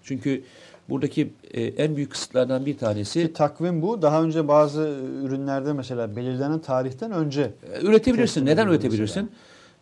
Çünkü 0.04 0.44
buradaki 0.90 1.34
e, 1.52 1.62
en 1.64 1.96
büyük 1.96 2.12
kısıtlardan 2.12 2.66
bir 2.66 2.78
tanesi 2.78 3.22
Ki 3.28 3.34
takvim 3.34 3.82
bu. 3.82 4.02
Daha 4.02 4.24
önce 4.24 4.48
bazı 4.48 4.82
ürünlerde 5.24 5.74
mesela 5.74 6.16
belirlenen 6.16 6.60
tarihten 6.60 7.12
önce 7.12 7.52
e, 7.74 7.82
üretebilirsin. 7.82 8.46
Neden 8.46 8.68
üretebilirsin? 8.68 9.32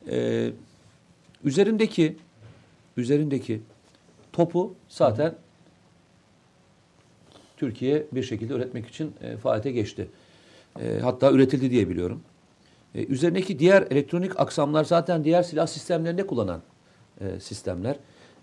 Ee, 0.10 0.52
üzerindeki 1.44 2.18
üzerindeki 2.98 3.61
topu 4.34 4.73
zaten 4.90 5.36
Türkiye 7.57 8.06
bir 8.11 8.23
şekilde 8.23 8.53
üretmek 8.53 8.88
için 8.88 9.14
e, 9.22 9.38
faaliyete 9.38 9.72
geçti. 9.72 10.07
E, 10.80 10.99
hatta 10.99 11.32
üretildi 11.32 11.72
diye 11.72 11.90
biliyorum. 11.90 12.22
E, 12.95 13.06
üzerindeki 13.06 13.60
diğer 13.60 13.82
elektronik 13.82 14.40
aksamlar 14.40 14.84
zaten 14.84 15.23
diğer 15.23 15.44
silah 15.44 15.68
sistemlerinde 15.68 16.28
kullanan 16.28 16.61
e, 17.22 17.40
sistemler. 17.40 17.95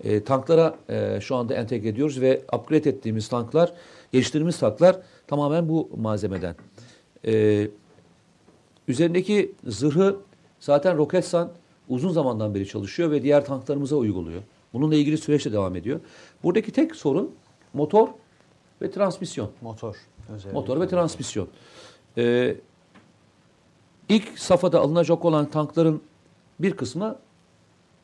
E, 0.05 0.25
tanklara 0.25 0.77
e, 0.89 1.19
şu 1.20 1.37
anda 1.37 1.55
entegre 1.55 1.89
ediyoruz 1.89 2.20
ve 2.20 2.43
upgrade 2.53 2.91
ettiğimiz 2.91 3.29
tanklar, 3.29 3.73
geliştirdiğimiz 4.12 4.59
tanklar 4.59 4.99
tamamen 5.27 5.69
bu 5.69 5.91
malzemeden. 5.97 6.55
E, 7.27 7.69
üzerindeki 8.89 9.53
zırhı 9.66 10.16
zaten 10.61 10.97
Roketsan 10.97 11.51
uzun 11.89 12.11
zamandan 12.11 12.55
beri 12.55 12.69
çalışıyor 12.69 13.11
ve 13.11 13.23
diğer 13.23 13.45
tanklarımıza 13.45 13.97
uyguluyor. 13.97 14.43
Bununla 14.73 14.95
ilgili 14.95 15.19
süreç 15.19 15.47
de 15.47 15.53
devam 15.53 15.77
ediyor. 15.77 16.01
Buradaki 16.43 16.73
tek 16.73 16.97
sorun 16.97 17.35
motor 17.75 18.09
ve 18.83 18.91
transmisyon. 18.91 19.51
motor 19.61 19.97
özellikle. 20.29 20.53
Motor 20.53 20.81
ve 20.81 20.89
transmisyon. 20.89 21.49
Ee, 22.19 22.57
ilk 24.09 24.39
safhada 24.39 24.81
alınacak 24.81 25.25
olan 25.25 25.51
tankların 25.51 26.03
bir 26.61 26.73
kısmı 26.73 27.19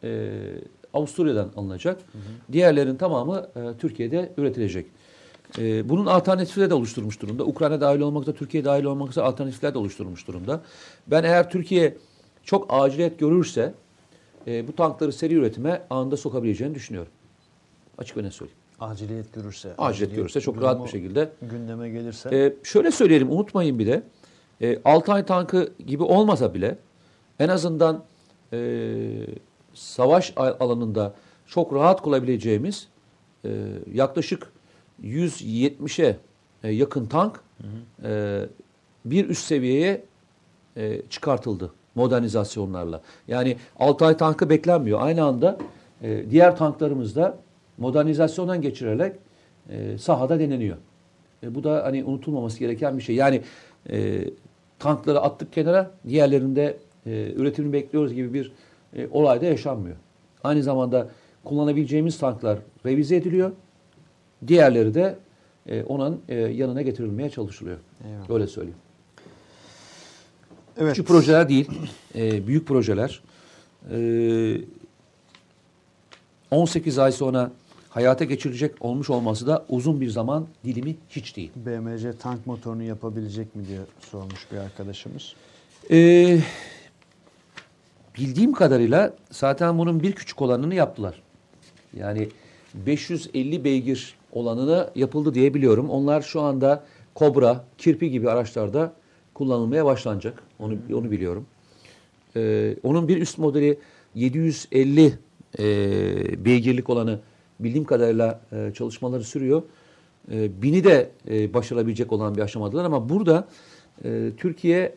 e, 0.04 0.40
Avusturya'dan 0.94 1.50
alınacak. 1.56 2.00
Diğerlerin 2.52 2.96
tamamı 2.96 3.46
e, 3.56 3.78
Türkiye'de 3.78 4.32
üretilecek. 4.36 4.86
E, 5.58 5.88
bunun 5.88 6.06
alternatifleri 6.06 6.70
de 6.70 6.74
oluşturmuş 6.74 7.22
durumda. 7.22 7.44
Ukrayna 7.44 7.80
dahil 7.80 8.00
olmak 8.00 8.22
üzere, 8.22 8.36
Türkiye 8.36 8.64
dahil 8.64 8.84
olmak 8.84 9.10
üzere 9.10 9.24
alternatifler 9.24 9.74
de 9.74 9.78
oluşturmuş 9.78 10.26
durumda. 10.26 10.60
Ben 11.06 11.24
eğer 11.24 11.50
Türkiye 11.50 11.96
çok 12.44 12.66
aciliyet 12.68 13.18
görürse 13.18 13.74
e, 14.46 14.68
bu 14.68 14.76
tankları 14.76 15.12
seri 15.12 15.34
üretime 15.34 15.82
anında 15.90 16.16
sokabileceğini 16.16 16.74
düşünüyorum. 16.74 17.12
Açık 17.98 18.16
net 18.16 18.32
söyleyeyim. 18.32 18.58
Aciliyet 18.80 19.32
görürse. 19.32 19.74
Aciliyet 19.78 20.16
görürse 20.16 20.40
çok 20.40 20.54
durumu 20.54 20.66
rahat 20.66 20.84
bir 20.84 20.90
şekilde 20.90 21.32
gündeme 21.42 21.88
gelirse. 21.88 22.28
ee, 22.32 22.54
şöyle 22.62 22.90
söyleyelim 22.90 23.32
unutmayın 23.32 23.78
bir 23.78 23.86
de 23.86 24.02
e, 24.60 24.78
Altay 24.84 25.26
tankı 25.26 25.72
gibi 25.86 26.02
olmasa 26.02 26.54
bile 26.54 26.78
en 27.38 27.48
azından 27.48 28.04
e, 28.52 28.58
savaş 29.74 30.32
al- 30.36 30.56
alanında 30.60 31.14
çok 31.46 31.74
rahat 31.74 32.02
kulabileceğimiz 32.02 32.88
e, 33.44 33.50
yaklaşık 33.94 34.52
170'e 35.02 36.16
e, 36.62 36.70
yakın 36.70 37.06
tank 37.06 37.40
e, 38.04 38.40
bir 39.04 39.28
üst 39.28 39.44
seviyeye 39.44 40.04
e, 40.76 41.02
çıkartıldı 41.10 41.72
modernizasyonlarla. 41.94 43.00
Yani 43.28 43.56
Altay 43.78 44.16
tankı 44.16 44.50
beklenmiyor. 44.50 45.00
Aynı 45.02 45.24
anda 45.24 45.58
e, 46.02 46.30
diğer 46.30 46.56
tanklarımız 46.56 47.16
da 47.16 47.38
modernizasyondan 47.78 48.62
geçirerek 48.62 49.12
e, 49.70 49.98
sahada 49.98 50.40
deneniyor. 50.40 50.76
E, 51.42 51.54
bu 51.54 51.64
da 51.64 51.84
hani 51.84 52.04
unutulmaması 52.04 52.58
gereken 52.58 52.98
bir 52.98 53.02
şey. 53.02 53.16
Yani 53.16 53.42
e, 53.90 54.24
tankları 54.78 55.20
attık 55.20 55.52
kenara, 55.52 55.90
diğerlerinde 56.08 56.76
e, 57.06 57.32
üretimini 57.36 57.72
bekliyoruz 57.72 58.14
gibi 58.14 58.34
bir 58.34 58.52
e, 58.94 59.08
olay 59.10 59.40
da 59.40 59.46
yaşanmıyor. 59.46 59.96
Aynı 60.44 60.62
zamanda 60.62 61.08
kullanabileceğimiz 61.44 62.18
tanklar 62.18 62.58
revize 62.86 63.16
ediliyor. 63.16 63.52
Diğerleri 64.46 64.94
de 64.94 65.16
e, 65.66 65.82
onun 65.82 66.20
e, 66.28 66.34
yanına 66.34 66.82
getirilmeye 66.82 67.30
çalışılıyor. 67.30 67.78
Eyvallah. 68.04 68.30
Öyle 68.30 68.46
söyleyeyim. 68.46 68.78
Evet. 70.78 70.92
Küçük 70.92 71.08
projeler 71.08 71.48
değil, 71.48 71.70
e, 72.14 72.46
büyük 72.46 72.68
projeler. 72.68 73.22
E, 73.90 74.60
18 76.50 76.98
ay 76.98 77.12
sonra 77.12 77.50
hayata 77.88 78.24
geçirilecek 78.24 78.74
olmuş 78.80 79.10
olması 79.10 79.46
da 79.46 79.64
uzun 79.68 80.00
bir 80.00 80.08
zaman 80.08 80.46
dilimi 80.64 80.96
hiç 81.10 81.36
değil. 81.36 81.50
BMC 81.56 82.12
tank 82.12 82.46
motorunu 82.46 82.82
yapabilecek 82.82 83.56
mi 83.56 83.68
diye 83.68 83.80
sormuş 84.10 84.46
bir 84.52 84.56
arkadaşımız. 84.56 85.34
Ee, 85.90 86.38
bildiğim 88.18 88.52
kadarıyla 88.52 89.14
zaten 89.30 89.78
bunun 89.78 90.02
bir 90.02 90.12
küçük 90.12 90.42
olanını 90.42 90.74
yaptılar. 90.74 91.22
Yani 91.96 92.28
550 92.74 93.64
beygir 93.64 94.14
olanını 94.32 94.90
yapıldı 94.94 95.34
diye 95.34 95.54
biliyorum. 95.54 95.90
Onlar 95.90 96.22
şu 96.22 96.40
anda 96.40 96.84
Kobra, 97.14 97.64
Kirpi 97.78 98.10
gibi 98.10 98.30
araçlarda 98.30 98.92
kullanılmaya 99.34 99.84
başlanacak. 99.84 100.42
Onu 100.58 100.76
onu 100.94 101.10
biliyorum. 101.10 101.46
Ee, 102.36 102.76
onun 102.82 103.08
bir 103.08 103.16
üst 103.20 103.38
modeli 103.38 103.78
750 104.14 105.18
e, 105.58 105.64
beygirlik 106.44 106.90
olanı 106.90 107.20
bildiğim 107.60 107.84
kadarıyla 107.84 108.40
e, 108.52 108.72
çalışmaları 108.74 109.24
sürüyor. 109.24 109.62
E, 110.32 110.62
bini 110.62 110.84
de 110.84 111.10
e, 111.28 111.54
başarabilecek 111.54 112.12
olan 112.12 112.36
bir 112.36 112.42
aşamadalar 112.42 112.84
ama 112.84 113.08
burada 113.08 113.48
e, 114.04 114.30
Türkiye 114.36 114.96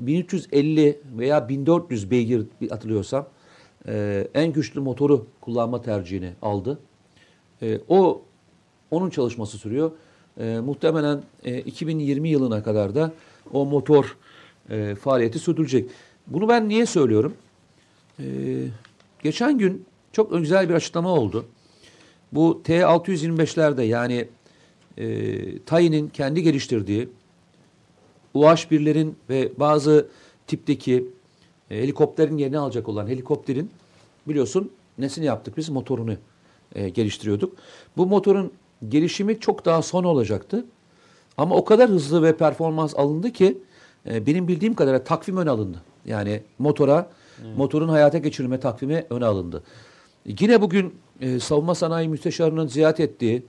1350 0.00 1.00
veya 1.18 1.48
1400 1.48 2.10
beygir 2.10 2.46
hatırlıyorsam 2.70 3.26
e, 3.88 4.26
en 4.34 4.52
güçlü 4.52 4.80
motoru 4.80 5.26
kullanma 5.40 5.82
tercihini 5.82 6.32
aldı. 6.42 6.78
E, 7.62 7.80
o 7.88 8.22
onun 8.90 9.10
çalışması 9.10 9.58
sürüyor. 9.58 9.92
E, 10.40 10.60
muhtemelen 10.60 11.22
e, 11.44 11.58
2020 11.58 12.28
yılına 12.28 12.62
kadar 12.62 12.94
da 12.94 13.12
o 13.52 13.66
motor 13.66 14.16
e, 14.70 14.94
faaliyeti 14.94 15.38
sürdürecek. 15.38 15.90
Bunu 16.26 16.48
ben 16.48 16.68
niye 16.68 16.86
söylüyorum? 16.86 17.34
E, 18.18 18.24
geçen 19.22 19.58
gün 19.58 19.84
çok 20.12 20.32
güzel 20.38 20.68
bir 20.68 20.74
açıklama 20.74 21.08
oldu. 21.14 21.46
Bu 22.32 22.62
T625'lerde 22.64 23.82
yani 23.82 24.28
e, 24.98 25.58
Tayin'in 25.58 26.08
kendi 26.08 26.42
geliştirdiği 26.42 27.08
UH-1'lerin 28.34 29.12
ve 29.30 29.52
bazı 29.56 30.08
tipteki 30.46 31.06
e, 31.70 31.82
helikopterin 31.82 32.38
yerini 32.38 32.58
alacak 32.58 32.88
olan 32.88 33.06
helikopterin 33.06 33.70
biliyorsun 34.28 34.70
nesini 34.98 35.24
yaptık 35.24 35.56
biz 35.56 35.68
motorunu 35.68 36.14
e, 36.74 36.88
geliştiriyorduk. 36.88 37.56
Bu 37.96 38.06
motorun 38.06 38.52
gelişimi 38.88 39.40
çok 39.40 39.64
daha 39.64 39.82
son 39.82 40.04
olacaktı. 40.04 40.64
Ama 41.36 41.54
o 41.54 41.64
kadar 41.64 41.90
hızlı 41.90 42.22
ve 42.22 42.36
performans 42.36 42.94
alındı 42.96 43.30
ki 43.32 43.58
e, 44.06 44.26
benim 44.26 44.48
bildiğim 44.48 44.74
kadarıyla 44.74 45.04
takvim 45.04 45.36
ön 45.36 45.46
alındı. 45.46 45.82
Yani 46.06 46.42
motora 46.58 47.10
motorun 47.56 47.88
hayata 47.88 48.18
geçirilme 48.18 48.60
takvimi 48.60 49.04
öne 49.10 49.24
alındı. 49.24 49.62
Yine 50.26 50.60
bugün 50.60 50.94
e, 51.20 51.40
savunma 51.40 51.74
sanayi 51.74 52.08
müsteşarının 52.08 52.66
ziyaret 52.66 53.00
ettiği 53.00 53.42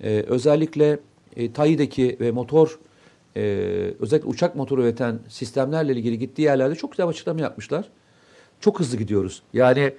e, 0.00 0.24
özellikle 0.28 0.98
e, 1.36 1.52
TAİ'deki 1.52 2.16
ve 2.20 2.30
motor 2.30 2.78
e, 3.36 3.40
özellikle 4.00 4.28
uçak 4.28 4.56
motoru 4.56 4.82
üreten 4.82 5.18
sistemlerle 5.28 5.92
ilgili 5.92 6.18
gittiği 6.18 6.42
yerlerde 6.42 6.74
çok 6.74 6.92
güzel 6.92 7.06
açıklama 7.06 7.40
yapmışlar. 7.40 7.88
Çok 8.60 8.80
hızlı 8.80 8.98
gidiyoruz. 8.98 9.42
Yani 9.52 9.94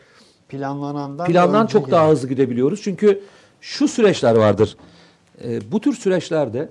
Planlanandan 0.49 1.27
plandan 1.27 1.67
çok 1.67 1.91
daha 1.91 2.09
hızlı 2.09 2.29
gidebiliyoruz. 2.29 2.81
Çünkü 2.81 3.21
şu 3.61 3.87
süreçler 3.87 4.35
vardır. 4.35 4.77
E, 5.43 5.71
bu 5.71 5.81
tür 5.81 5.93
süreçlerde 5.93 6.69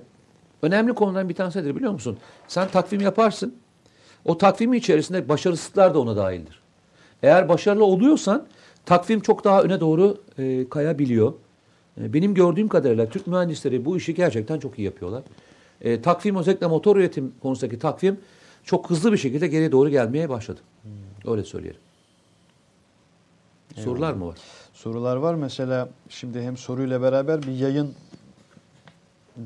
önemli 0.61 0.93
konulardan 0.93 1.29
bir 1.29 1.33
tanesi 1.33 1.59
nedir 1.59 1.75
biliyor 1.75 1.91
musun? 1.91 2.17
Sen 2.47 2.67
takvim 2.67 3.01
yaparsın. 3.01 3.55
O 4.25 4.37
takvimin 4.37 4.77
içerisinde 4.77 5.29
başarısızlıklar 5.29 5.93
da 5.93 5.99
ona 5.99 6.15
dahildir. 6.15 6.59
Eğer 7.23 7.49
başarılı 7.49 7.85
oluyorsan 7.85 8.47
takvim 8.85 9.19
çok 9.19 9.43
daha 9.43 9.61
öne 9.61 9.79
doğru 9.79 10.17
e, 10.37 10.69
kayabiliyor. 10.69 11.33
E, 12.01 12.13
benim 12.13 12.33
gördüğüm 12.33 12.67
kadarıyla 12.67 13.09
Türk 13.09 13.27
mühendisleri 13.27 13.85
bu 13.85 13.97
işi 13.97 14.13
gerçekten 14.15 14.59
çok 14.59 14.79
iyi 14.79 14.83
yapıyorlar. 14.83 15.23
E, 15.81 16.01
takvim 16.01 16.35
özellikle 16.35 16.67
motor 16.67 16.97
üretim 16.97 17.33
konusundaki 17.41 17.79
takvim 17.79 18.19
çok 18.63 18.89
hızlı 18.89 19.11
bir 19.11 19.17
şekilde 19.17 19.47
geriye 19.47 19.71
doğru 19.71 19.89
gelmeye 19.89 20.29
başladı. 20.29 20.59
Öyle 21.25 21.43
söyleyelim. 21.43 21.81
Sorular 23.75 24.13
mı 24.13 24.27
var? 24.27 24.37
Sorular 24.73 25.15
var. 25.15 25.35
Mesela 25.35 25.89
şimdi 26.09 26.41
hem 26.41 26.57
soruyla 26.57 27.01
beraber 27.01 27.43
bir 27.43 27.51
yayın 27.51 27.93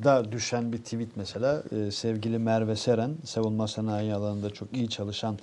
da 0.03 0.31
düşen 0.31 0.73
bir 0.73 0.77
tweet 0.77 1.09
mesela 1.15 1.63
Ee, 1.71 1.91
sevgili 1.91 2.39
Merve 2.39 2.75
Seren 2.75 3.11
savunma 3.25 3.67
sanayi 3.67 4.13
alanında 4.13 4.49
çok 4.49 4.73
iyi 4.73 4.89
çalışan 4.89 5.39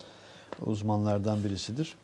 uzmanlardan 0.66 1.44
birisidir. 1.44 1.94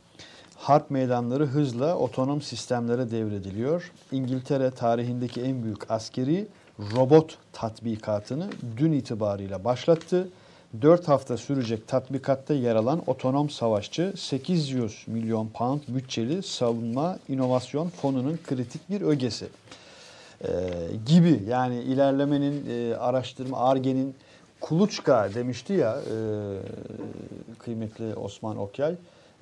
Harp 0.57 0.91
meydanları 0.91 1.47
hızla 1.47 1.97
otonom 1.97 2.43
sistemlere 2.43 3.11
devrediliyor. 3.11 3.93
İngiltere 4.13 4.71
tarihindeki 4.71 5.43
en 5.43 5.63
büyük 5.63 5.91
askeri 5.91 6.47
robot 6.79 7.39
tatbikatını 7.53 8.51
dün 8.77 8.93
itibarıyla 8.93 9.65
başlattı. 9.65 10.29
4 10.83 11.09
hafta 11.09 11.37
sürecek 11.37 11.89
tatbikatta 11.89 12.55
yer 12.55 12.77
alan 12.77 13.03
otonom 13.07 13.51
savaşçı 13.51 14.13
800 14.17 15.05
milyon 15.07 15.49
pound 15.49 15.81
bütçeli 15.89 16.43
savunma 16.43 17.19
inovasyon 17.29 17.89
fonunun 17.89 18.39
kritik 18.47 18.91
bir 18.91 19.01
ögesi 19.01 19.49
Ee, 20.45 20.49
gibi 21.07 21.43
yani 21.49 21.81
ilerlemenin 21.81 22.67
e, 22.71 22.97
araştırma 22.97 23.59
Arge'nin 23.59 24.15
kuluçka 24.61 25.35
demişti 25.35 25.73
ya 25.73 25.99
e, 26.01 26.17
kıymetli 27.59 28.15
Osman 28.15 28.57
Okyay 28.57 28.95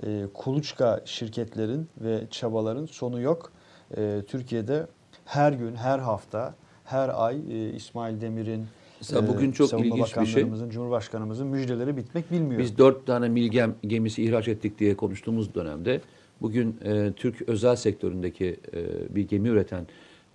e, 0.07 0.27
kuluçka 0.35 1.01
şirketlerin 1.05 1.89
ve 2.01 2.21
çabaların 2.31 2.87
sonu 2.87 3.21
yok. 3.21 3.53
E, 3.97 4.23
Türkiye'de 4.29 4.87
her 5.25 5.53
gün, 5.53 5.77
her 5.77 5.99
hafta, 5.99 6.55
her 6.93 7.25
ay 7.27 7.37
e, 7.51 7.73
İsmail 7.73 8.21
Demir'in 8.21 8.67
Mesela 9.01 9.25
e, 9.25 9.29
bugün 9.29 9.53
çok 9.53 9.71
savunma 9.71 9.97
ilginç 9.97 10.17
bir 10.17 10.27
şey. 10.27 10.47
Cumhurbaşkanımızın 10.71 11.47
müjdeleri 11.47 11.97
bitmek 11.97 12.31
bilmiyor. 12.31 12.61
Biz 12.61 12.79
dört 12.79 13.07
tane 13.07 13.29
milgem 13.29 13.75
gemisi 13.87 14.25
ihraç 14.25 14.49
ettik 14.49 14.79
diye 14.79 14.97
konuştuğumuz 14.97 15.55
dönemde 15.55 16.01
bugün 16.43 16.77
e, 16.85 17.13
Türk 17.13 17.43
özel 17.49 17.77
sektöründeki 17.77 18.57
e, 18.75 19.15
bir 19.15 19.29
gemi 19.29 19.49
üreten 19.49 19.87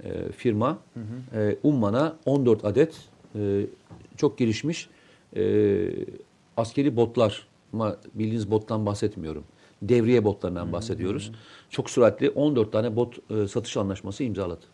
e, 0.04 0.32
firma 0.32 0.78
e, 1.36 1.58
Umman'a 1.64 2.16
14 2.26 2.66
adet 2.66 2.96
e, 3.36 3.66
çok 4.18 4.38
gelişmiş 4.38 4.90
e, 5.36 5.44
askeri 6.58 6.96
botlar 6.96 7.48
ama 7.74 7.98
bildiğiniz 8.14 8.52
bottan 8.52 8.86
bahsetmiyorum. 8.86 9.44
Devriye 9.82 10.24
botlarından 10.24 10.74
bahsediyoruz. 10.74 11.32
Çok 11.70 11.90
süratli 11.90 12.30
14 12.30 12.72
tane 12.72 12.96
bot 12.96 13.32
e, 13.32 13.48
satış 13.48 13.78
anlaşması 13.78 14.24
imzaladı. 14.24 14.66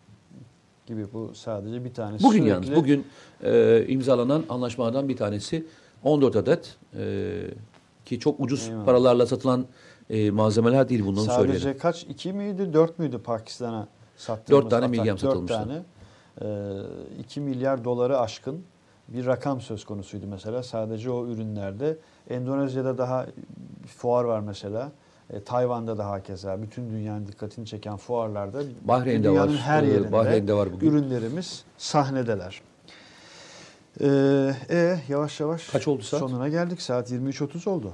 Gibi 0.86 1.06
bu 1.12 1.34
sadece 1.34 1.84
bir 1.84 1.94
tanesi. 1.94 2.24
Bugün 2.24 2.38
Sürekli 2.38 2.50
yalnız 2.50 2.74
bugün 2.74 3.06
e, 3.42 3.84
imzalanan 3.88 4.44
anlaşmalardan 4.48 5.08
bir 5.08 5.16
tanesi 5.16 5.66
14 6.04 6.36
adet 6.36 6.76
e, 6.98 7.30
ki 8.04 8.18
çok 8.20 8.40
ucuz 8.40 8.68
Eyvallah. 8.68 8.84
paralarla 8.84 9.26
satılan 9.26 9.66
e, 10.10 10.30
malzemeler 10.30 10.88
değil 10.88 11.06
bunları 11.06 11.24
sadece 11.24 11.52
söyleyelim. 11.58 11.80
kaç? 11.82 12.02
iki 12.04 12.32
miydi? 12.32 12.72
Dört 12.72 12.98
müydü 12.98 13.18
Pakistan'a 13.18 13.88
sattığımız 14.16 14.62
Dört 14.62 14.70
tane 14.70 14.84
atak? 14.84 14.90
milgem 14.90 15.14
Dört 15.14 15.20
satılmıştı. 15.20 15.58
tane. 15.58 15.82
Ee, 16.42 17.20
2 17.20 17.40
milyar 17.40 17.84
doları 17.84 18.18
aşkın 18.18 18.62
bir 19.08 19.26
rakam 19.26 19.60
söz 19.60 19.84
konusuydu 19.84 20.26
mesela 20.26 20.62
sadece 20.62 21.10
o 21.10 21.26
ürünlerde. 21.26 21.96
Endonezya'da 22.30 22.98
daha 22.98 23.26
fuar 23.86 24.24
var 24.24 24.40
mesela. 24.40 24.92
E, 25.32 25.40
Tayvan'da 25.44 25.98
daha 25.98 26.22
keza 26.22 26.62
bütün 26.62 26.90
dünyanın 26.90 27.26
dikkatini 27.26 27.66
çeken 27.66 27.96
fuarlarda 27.96 28.62
Bahreyn'de 28.84 29.28
dünyanın 29.28 29.52
var. 29.52 29.60
her 29.60 29.82
Ee, 29.82 29.86
yerinde 29.86 30.12
Bahreyn'de 30.12 30.54
var 30.54 30.72
bugün. 30.72 30.90
ürünlerimiz 30.90 31.64
sahnedeler. 31.78 32.60
Ee, 34.00 34.06
e, 34.70 34.98
yavaş 35.08 35.40
yavaş 35.40 35.68
Kaç 35.68 35.88
oldu 35.88 36.02
saat? 36.02 36.20
sonuna 36.20 36.48
geldik. 36.48 36.82
Saat 36.82 37.10
23.30 37.10 37.68
oldu. 37.70 37.92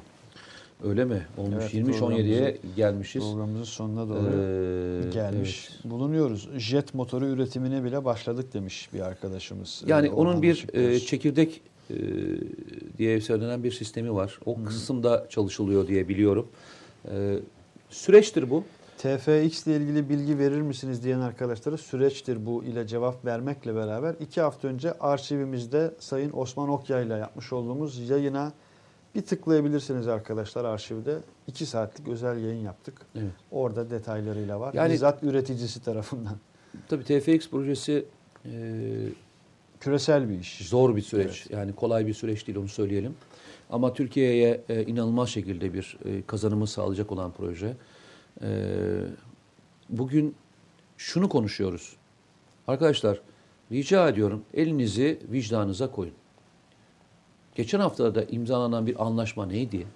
Öyle 0.85 1.05
mi? 1.05 1.27
Olmuş 1.36 1.55
Evet, 1.74 1.74
23-17'ye 1.74 2.56
gelmişiz. 2.77 3.23
Programımızın 3.23 3.65
sonuna 3.65 4.09
doğru 4.09 4.31
Ee, 5.06 5.10
gelmiş 5.10 5.70
bulunuyoruz. 5.85 6.48
Jet 6.56 6.94
motoru 6.94 7.27
üretimine 7.27 7.85
bile 7.85 8.05
başladık 8.05 8.55
demiş 8.55 8.89
bir 8.94 9.01
arkadaşımız. 9.01 9.82
Yani 9.86 10.06
Ee, 10.06 10.10
onun 10.10 10.43
bir 10.43 10.66
e, 10.74 11.01
çekirdek 11.01 11.60
e, 11.90 11.94
diye 12.98 13.20
söylenen 13.20 13.62
bir 13.62 13.73
sistemi 13.73 14.15
var. 14.15 14.39
O 14.47 14.65
kısımda 14.65 15.27
çalışılıyor 15.31 15.86
diye 15.86 16.09
biliyorum. 16.09 16.48
E, 17.10 17.38
süreçtir 17.90 18.50
bu. 18.50 18.64
TFX 18.98 19.66
ile 19.66 19.76
ilgili 19.76 20.08
bilgi 20.08 20.38
verir 20.38 20.60
misiniz 20.60 21.04
diyen 21.04 21.20
arkadaşlara 21.20 21.76
süreçtir 21.76 22.46
bu 22.46 22.64
ile 22.64 22.86
cevap 22.86 23.24
vermekle 23.24 23.74
beraber 23.74 24.14
iki 24.20 24.40
hafta 24.40 24.68
önce 24.68 24.92
arşivimizde 24.92 25.94
Sayın 25.98 26.32
Osman 26.32 26.68
Okyay 26.68 27.06
ile 27.06 27.14
yapmış 27.14 27.52
olduğumuz 27.52 28.10
yayına 28.10 28.52
bir 29.14 29.22
tıklayabilirsiniz 29.22 30.08
arkadaşlar 30.08 30.64
arşivde. 30.64 31.18
iki 31.46 31.66
saatlik 31.66 32.08
özel 32.08 32.44
yayın 32.44 32.62
yaptık. 32.64 32.94
Evet. 33.14 33.32
Orada 33.50 33.90
detaylarıyla 33.90 34.60
var. 34.60 34.74
Yani- 34.74 34.92
Bizzat 34.92 35.22
üreticisi 35.22 35.82
tarafından. 35.82 36.36
Tabii 36.88 37.04
TFX 37.04 37.48
projesi 37.50 38.04
e, 38.44 38.50
Küresel 39.80 40.28
bir 40.28 40.38
iş. 40.40 40.68
zor 40.68 40.96
bir 40.96 41.02
süreç. 41.02 41.46
Yani 41.50 41.72
kolay 41.72 42.06
bir 42.06 42.14
süreç 42.14 42.46
değil 42.46 42.58
onu 42.58 42.68
söyleyelim. 42.68 43.14
Ama 43.70 43.94
Türkiye'ye 43.94 44.64
e, 44.68 44.84
inanılmaz 44.84 45.28
şekilde 45.28 45.74
bir 45.74 45.98
e, 46.04 46.22
kazanımı 46.22 46.66
sağlayacak 46.66 47.12
olan 47.12 47.32
proje. 47.32 47.76
E, 48.42 48.48
bugün 49.88 50.34
şunu 50.96 51.28
konuşuyoruz. 51.28 51.96
Arkadaşlar 52.66 53.20
rica 53.72 54.08
ediyorum 54.08 54.42
elinizi 54.54 55.18
vicdanınıza 55.32 55.90
koyun. 55.90 56.14
Geçen 57.54 57.80
haftada 57.80 58.24
imzalanan 58.24 58.86
bir 58.86 59.06
anlaşma 59.06 59.46
neydi? 59.46 59.86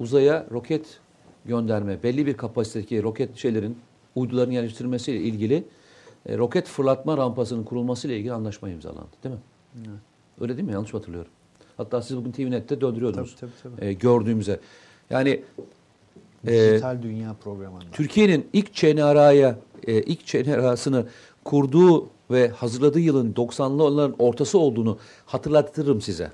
Uzaya 0.00 0.46
roket 0.50 1.00
gönderme, 1.44 2.02
belli 2.02 2.26
bir 2.26 2.36
kapasitedeki 2.36 3.02
roket 3.02 3.36
şeylerin, 3.36 3.78
uyduların 4.14 4.52
yerleştirilmesiyle 4.52 5.20
ilgili 5.20 5.64
e, 6.26 6.38
roket 6.38 6.68
fırlatma 6.68 7.16
rampasının 7.16 7.64
kurulmasıyla 7.64 8.16
ilgili 8.16 8.32
anlaşma 8.32 8.70
imzalandı 8.70 9.10
değil 9.24 9.34
mi? 9.34 9.40
Öyle 10.40 10.56
değil 10.56 10.68
mi? 10.68 10.72
Yanlış 10.72 10.94
hatırlıyorum? 10.94 11.30
Hatta 11.76 12.02
siz 12.02 12.16
bugün 12.16 12.32
TVNet'te 12.32 12.80
döndürüyordunuz. 12.80 13.36
Tabii, 13.40 13.50
tabii, 13.62 13.76
tabii. 13.76 13.86
E, 13.86 13.92
gördüğümüze. 13.92 14.60
Yani 15.10 15.42
e, 16.46 16.52
Dijital 16.52 17.02
Dünya 17.02 17.34
programında. 17.44 17.84
Türkiye'nin 17.92 18.48
ilk 18.52 18.74
ÇNRA'ya, 18.74 19.58
e, 19.86 20.02
ilk 20.02 20.26
ÇNRA'sını 20.26 21.06
kurduğu 21.44 22.08
ve 22.30 22.48
hazırladığı 22.48 23.00
yılın 23.00 23.32
90'lı 23.32 23.82
yılların 23.82 24.16
ortası 24.18 24.58
olduğunu 24.58 24.98
hatırlatırım 25.26 26.00
size. 26.00 26.32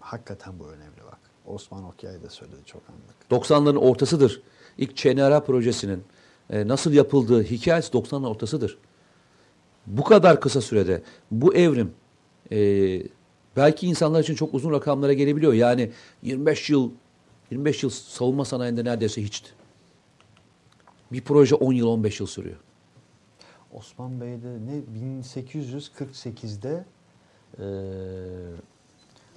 Hakikaten 0.00 0.58
bu 0.58 0.66
önemli 0.66 1.00
bak. 1.06 1.18
Osman 1.46 1.84
Okyay 1.84 2.22
da 2.22 2.30
söyledi 2.30 2.56
çok 2.66 2.82
anlık. 2.88 3.46
90'ların 3.46 3.78
ortasıdır. 3.78 4.42
İlk 4.78 4.96
ÇNRA 4.96 5.40
projesinin 5.40 6.04
e, 6.50 6.68
nasıl 6.68 6.92
yapıldığı 6.92 7.42
hikayesi 7.42 7.92
90'ların 7.92 8.28
ortasıdır. 8.28 8.78
Bu 9.86 10.04
kadar 10.04 10.40
kısa 10.40 10.60
sürede 10.60 11.02
bu 11.30 11.54
evrim 11.54 11.92
e, 12.52 13.02
belki 13.56 13.86
insanlar 13.86 14.20
için 14.20 14.34
çok 14.34 14.54
uzun 14.54 14.72
rakamlara 14.72 15.12
gelebiliyor. 15.12 15.52
Yani 15.52 15.90
25 16.22 16.70
yıl 16.70 16.90
25 17.50 17.82
yıl 17.82 17.90
savunma 17.90 18.44
sanayinde 18.44 18.84
neredeyse 18.84 19.22
hiçti. 19.22 19.50
Bir 21.12 21.20
proje 21.20 21.54
10 21.54 21.72
yıl 21.72 21.86
15 21.86 22.20
yıl 22.20 22.26
sürüyor. 22.26 22.56
Osman 23.72 24.20
Bey'de 24.20 24.58
ne 24.66 24.80
1848'de 25.24 26.84
e, 27.58 27.64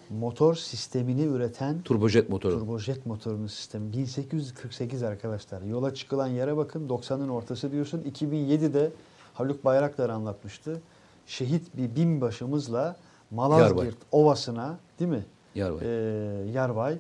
motor 0.10 0.56
sistemini 0.56 1.22
üreten 1.22 1.81
Turbojet 1.81 2.30
motoru. 2.30 2.60
turbojet 2.60 3.06
motorunun 3.06 3.48
sistemi 3.48 3.94
1848 3.94 5.03
arkadaşlar. 5.03 5.61
Yola 5.61 5.94
çıkılan 5.94 6.27
yere 6.27 6.57
bakın 6.57 6.88
90'ın 6.90 7.30
ortası 7.30 7.72
diyorsun. 7.72 8.02
2007'de 8.02 8.91
Haluk 9.34 9.65
Bayraktar 9.65 10.10
anlatmıştı. 10.10 10.81
Şehit 11.27 11.77
bir 11.77 11.95
binbaşımızla 11.95 12.95
Malazgirt 13.34 13.69
Yarbay. 13.69 13.88
Ovası'na 14.11 14.77
değil 14.99 15.11
mi? 15.11 15.26
Yarbay. 15.55 15.80
Ee, 15.88 16.51
Yarbay 16.53 16.97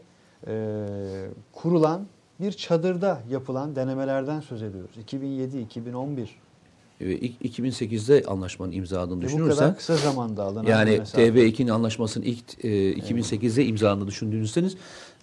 e, 0.47 0.85
kurulan 1.53 2.05
bir 2.39 2.51
çadırda 2.51 3.21
yapılan 3.29 3.75
denemelerden 3.75 4.39
söz 4.39 4.61
ediyoruz. 4.61 4.95
2007-2011. 5.11 6.27
Ve 7.01 7.19
ilk 7.19 7.59
2008'de 7.59 8.23
anlaşmanın 8.27 8.71
imzaladığını 8.71 9.17
bu 9.17 9.21
düşünürsen 9.21 9.57
kadar 9.57 9.77
kısa 9.77 9.95
zamanda 9.95 10.43
alınan 10.43 10.63
yani 10.63 10.91
bir 10.91 10.99
mesafe. 10.99 11.27
TB2'nin 11.27 11.67
anlaşmasının 11.67 12.25
ilk 12.25 12.65
e, 12.65 12.93
2008'de 12.93 13.65
imzalandığını 13.65 14.07
düşündüğünüzseniz 14.07 14.77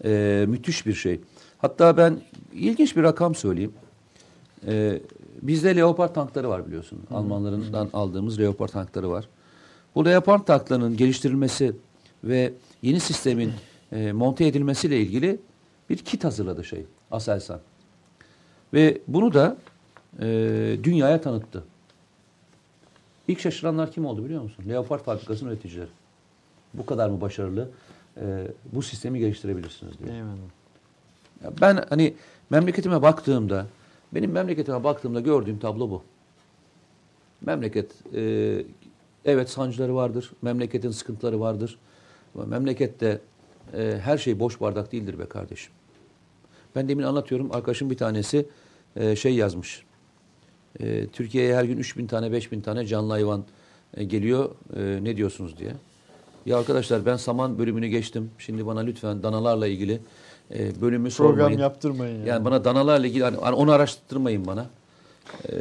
e, 0.04 0.44
müthiş 0.48 0.86
bir 0.86 0.94
şey. 0.94 1.20
Hatta 1.58 1.96
ben 1.96 2.20
ilginç 2.52 2.96
bir 2.96 3.02
rakam 3.02 3.34
söyleyeyim. 3.34 3.72
E, 4.66 5.00
bizde 5.42 5.76
Leopard 5.76 6.14
tankları 6.14 6.48
var 6.48 6.66
biliyorsun. 6.66 6.98
Almanlarından 7.10 7.88
aldığımız 7.92 8.38
Leopard 8.38 8.68
tankları 8.68 9.10
var. 9.10 9.28
Bu 9.94 10.04
Leopard 10.04 10.44
tanklarının 10.44 10.96
geliştirilmesi 10.96 11.72
ve 12.24 12.52
yeni 12.82 13.00
sistemin 13.00 13.52
e, 13.92 14.12
monte 14.12 14.46
edilmesiyle 14.46 15.00
ilgili 15.00 15.38
bir 15.90 15.96
kit 15.96 16.24
hazırladı 16.24 16.64
şey 16.64 16.86
Aselsan. 17.10 17.60
Ve 18.74 18.98
bunu 19.08 19.34
da 19.34 19.56
e, 20.20 20.26
dünyaya 20.82 21.20
tanıttı. 21.20 21.64
İlk 23.28 23.40
şaşıranlar 23.40 23.92
kim 23.92 24.06
oldu 24.06 24.24
biliyor 24.24 24.42
musun? 24.42 24.64
Leopard 24.68 25.00
fabrikasının 25.00 25.50
üreticileri. 25.50 25.88
Bu 26.74 26.86
kadar 26.86 27.10
mı 27.10 27.20
başarılı? 27.20 27.68
e, 28.16 28.46
bu 28.72 28.82
sistemi 28.82 29.18
geliştirebilirsiniz 29.18 29.98
diye. 29.98 30.16
Eyvallah. 30.16 30.36
Ya 31.44 31.50
ben 31.60 31.84
hani 31.88 32.14
memleketime 32.50 33.02
baktığımda, 33.02 33.66
benim 34.14 34.30
memleketime 34.30 34.84
baktığımda 34.84 35.20
gördüğüm 35.20 35.58
tablo 35.58 35.90
bu. 35.90 36.02
Memleket, 37.40 37.92
e, 38.14 38.64
evet 39.24 39.50
sancıları 39.50 39.94
vardır, 39.94 40.30
memleketin 40.42 40.90
sıkıntıları 40.90 41.40
vardır. 41.40 41.78
Ama 42.34 42.44
memlekette 42.44 43.20
e, 43.76 44.00
her 44.02 44.18
şey 44.18 44.40
boş 44.40 44.60
bardak 44.60 44.92
değildir 44.92 45.18
be 45.18 45.26
kardeşim. 45.26 45.72
Ben 46.76 46.88
demin 46.88 47.02
anlatıyorum, 47.02 47.52
arkadaşım 47.52 47.90
bir 47.90 47.96
tanesi 47.96 48.46
e, 48.96 49.16
şey 49.16 49.34
yazmış. 49.34 49.82
E, 50.80 51.06
Türkiye'ye 51.06 51.56
her 51.56 51.64
gün 51.64 51.78
3000 51.78 52.06
tane, 52.06 52.32
5000 52.32 52.60
tane 52.60 52.86
canlı 52.86 53.12
hayvan 53.12 53.44
e, 53.96 54.04
geliyor, 54.04 54.50
e, 54.76 54.98
ne 55.04 55.16
diyorsunuz 55.16 55.58
diye. 55.58 55.72
Ya 56.46 56.58
arkadaşlar 56.58 57.06
ben 57.06 57.16
saman 57.16 57.58
bölümünü 57.58 57.86
geçtim. 57.86 58.30
Şimdi 58.38 58.66
bana 58.66 58.80
lütfen 58.80 59.22
danalarla 59.22 59.66
ilgili 59.66 60.00
e, 60.54 60.80
bölümü 60.80 61.10
Program 61.10 61.38
sormayın. 61.38 61.58
yaptırmayın. 61.58 62.16
Yani. 62.18 62.28
Yani 62.28 62.44
bana 62.44 62.64
danalarla 62.64 63.06
ilgili 63.06 63.24
hani 63.24 63.36
hani 63.36 63.54
onu 63.54 63.72
araştırmayın 63.72 64.46
bana. 64.46 64.66
Ee, 65.48 65.56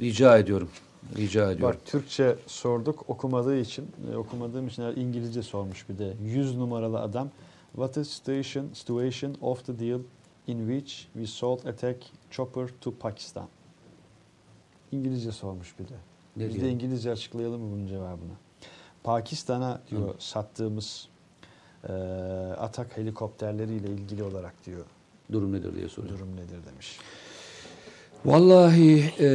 rica 0.00 0.38
ediyorum. 0.38 0.68
Rica 1.16 1.50
ediyorum. 1.52 1.76
Bak 1.76 1.86
Türkçe 1.86 2.36
sorduk 2.46 3.10
okumadığı 3.10 3.56
için, 3.58 3.86
e, 4.12 4.16
okumadığım 4.16 4.66
için 4.68 4.82
İngilizce 4.82 5.42
sormuş 5.42 5.88
bir 5.88 5.98
de. 5.98 6.14
100 6.24 6.56
numaralı 6.56 7.00
adam. 7.00 7.30
What 7.72 7.96
is 7.96 8.10
station, 8.10 8.68
situation 8.74 9.36
of 9.40 9.66
the 9.66 9.78
deal 9.78 10.00
in 10.46 10.58
which 10.58 10.94
we 11.12 11.26
sold 11.26 11.66
attack 11.66 12.04
chopper 12.30 12.68
to 12.80 12.94
Pakistan? 12.94 13.48
İngilizce 14.92 15.32
sormuş 15.32 15.78
bir 15.78 15.84
de. 15.88 15.94
Ne 16.36 16.48
Biz 16.48 16.54
de 16.54 16.60
diyor? 16.60 16.70
İngilizce 16.72 17.10
açıklayalım 17.10 17.62
mı 17.62 17.72
bunun 17.72 17.86
cevabını? 17.86 18.32
Pakistan'a 19.04 19.80
diyor 19.90 20.08
Hı. 20.08 20.14
sattığımız 20.18 21.08
e, 21.88 21.92
atak 22.58 22.96
helikopterleriyle 22.96 23.88
ilgili 23.88 24.22
olarak 24.22 24.54
diyor 24.66 24.84
Durum 25.32 25.52
nedir 25.52 25.74
diye 25.76 25.88
soruyor. 25.88 26.14
durum 26.14 26.36
nedir 26.36 26.58
demiş. 26.72 26.98
Vallahi 28.24 29.12
e, 29.20 29.28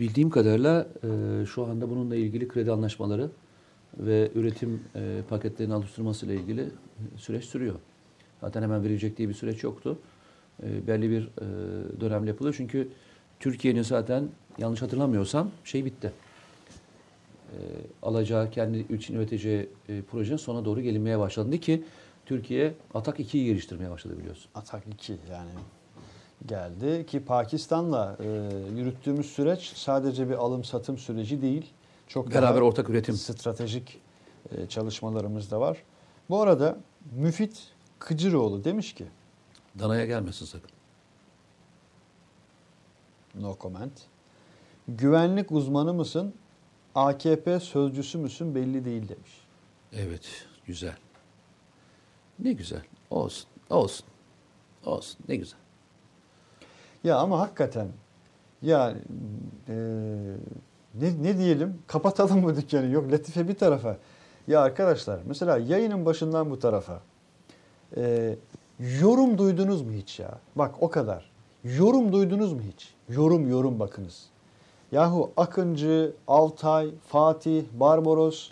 bildiğim 0.00 0.30
kadarıyla 0.30 0.86
e, 1.04 1.46
şu 1.46 1.66
anda 1.66 1.90
bununla 1.90 2.16
ilgili 2.16 2.48
kredi 2.48 2.72
anlaşmaları 2.72 3.30
ve 3.98 4.30
üretim 4.34 4.82
e, 4.96 5.20
paketlerinin 5.28 5.74
oluşturmasıyla 5.74 6.34
ilgili 6.34 6.68
süreç 7.16 7.44
sürüyor. 7.44 7.74
Zaten 8.40 8.62
hemen 8.62 8.84
verilecek 8.84 9.16
diye 9.16 9.28
bir 9.28 9.34
süreç 9.34 9.62
yoktu. 9.62 9.98
E, 10.62 10.86
belli 10.86 11.10
bir 11.10 11.22
e, 11.22 11.46
dönem 12.00 12.24
yapılıyor. 12.26 12.54
Çünkü 12.58 12.88
Türkiye'nin 13.40 13.82
zaten 13.82 14.28
yanlış 14.58 14.82
hatırlamıyorsam 14.82 15.50
şey 15.64 15.84
bitti. 15.84 16.12
E, 17.52 17.58
alacağı, 18.02 18.50
kendi 18.50 18.94
için 18.94 19.14
üreteceği 19.14 19.68
e, 19.88 20.02
projenin 20.02 20.36
sona 20.36 20.64
doğru 20.64 20.80
gelinmeye 20.80 21.18
başlandı 21.18 21.58
ki 21.58 21.84
Türkiye 22.26 22.74
Atak 22.94 23.20
2'yi 23.20 23.46
geliştirmeye 23.46 23.90
başladı 23.90 24.18
biliyorsun. 24.18 24.50
Atak 24.54 24.82
2 24.94 25.12
yani 25.12 25.50
geldi 26.46 27.06
ki 27.06 27.24
Pakistan'la 27.24 28.16
e, 28.20 28.26
yürüttüğümüz 28.76 29.26
süreç 29.26 29.72
sadece 29.76 30.28
bir 30.28 30.34
alım 30.34 30.64
satım 30.64 30.98
süreci 30.98 31.42
değil. 31.42 31.72
Çok 32.08 32.34
Beraber 32.34 32.60
ortak 32.60 32.90
üretim. 32.90 33.14
stratejik 33.14 34.00
e, 34.50 34.66
çalışmalarımız 34.66 35.50
da 35.50 35.60
var. 35.60 35.82
Bu 36.30 36.40
arada 36.40 36.78
Müfit 37.12 37.72
Kıcıroğlu 37.98 38.64
demiş 38.64 38.94
ki 38.94 39.06
Danaya 39.78 40.06
gelmesin 40.06 40.46
sakın. 40.46 40.70
no 43.34 43.56
comment. 43.60 43.92
Güvenlik 44.88 45.52
uzmanı 45.52 45.94
mısın? 45.94 46.34
AKP 46.94 47.60
sözcüsü 47.60 48.18
müsün 48.18 48.54
belli 48.54 48.84
değil 48.84 49.08
demiş. 49.08 49.30
Evet, 49.92 50.46
güzel. 50.66 50.96
Ne 52.38 52.52
güzel. 52.52 52.82
Olsun, 53.10 53.48
olsun. 53.70 54.06
Olsun, 54.84 55.18
ne 55.28 55.36
güzel. 55.36 55.58
Ya 57.04 57.16
ama 57.16 57.40
hakikaten 57.40 57.88
ya 58.62 58.94
e, 59.68 59.74
ne, 60.94 61.22
ne 61.22 61.38
diyelim 61.38 61.78
kapatalım 61.86 62.40
mı 62.40 62.56
dükkanı 62.56 62.90
yok 62.90 63.12
latife 63.12 63.48
bir 63.48 63.54
tarafa. 63.54 63.96
Ya 64.48 64.60
arkadaşlar 64.60 65.20
mesela 65.26 65.58
yayının 65.58 66.06
başından 66.06 66.50
bu 66.50 66.58
tarafa 66.58 67.00
e, 67.96 68.36
yorum 69.00 69.38
duydunuz 69.38 69.82
mu 69.82 69.92
hiç 69.92 70.20
ya? 70.20 70.38
Bak 70.56 70.74
o 70.80 70.90
kadar. 70.90 71.32
Yorum 71.64 72.12
duydunuz 72.12 72.52
mu 72.52 72.60
hiç? 72.72 72.94
Yorum 73.08 73.50
yorum 73.50 73.80
bakınız. 73.80 74.26
Yahu 74.92 75.32
Akıncı, 75.36 76.12
Altay, 76.28 76.90
Fatih, 77.08 77.64
Barbaros 77.72 78.50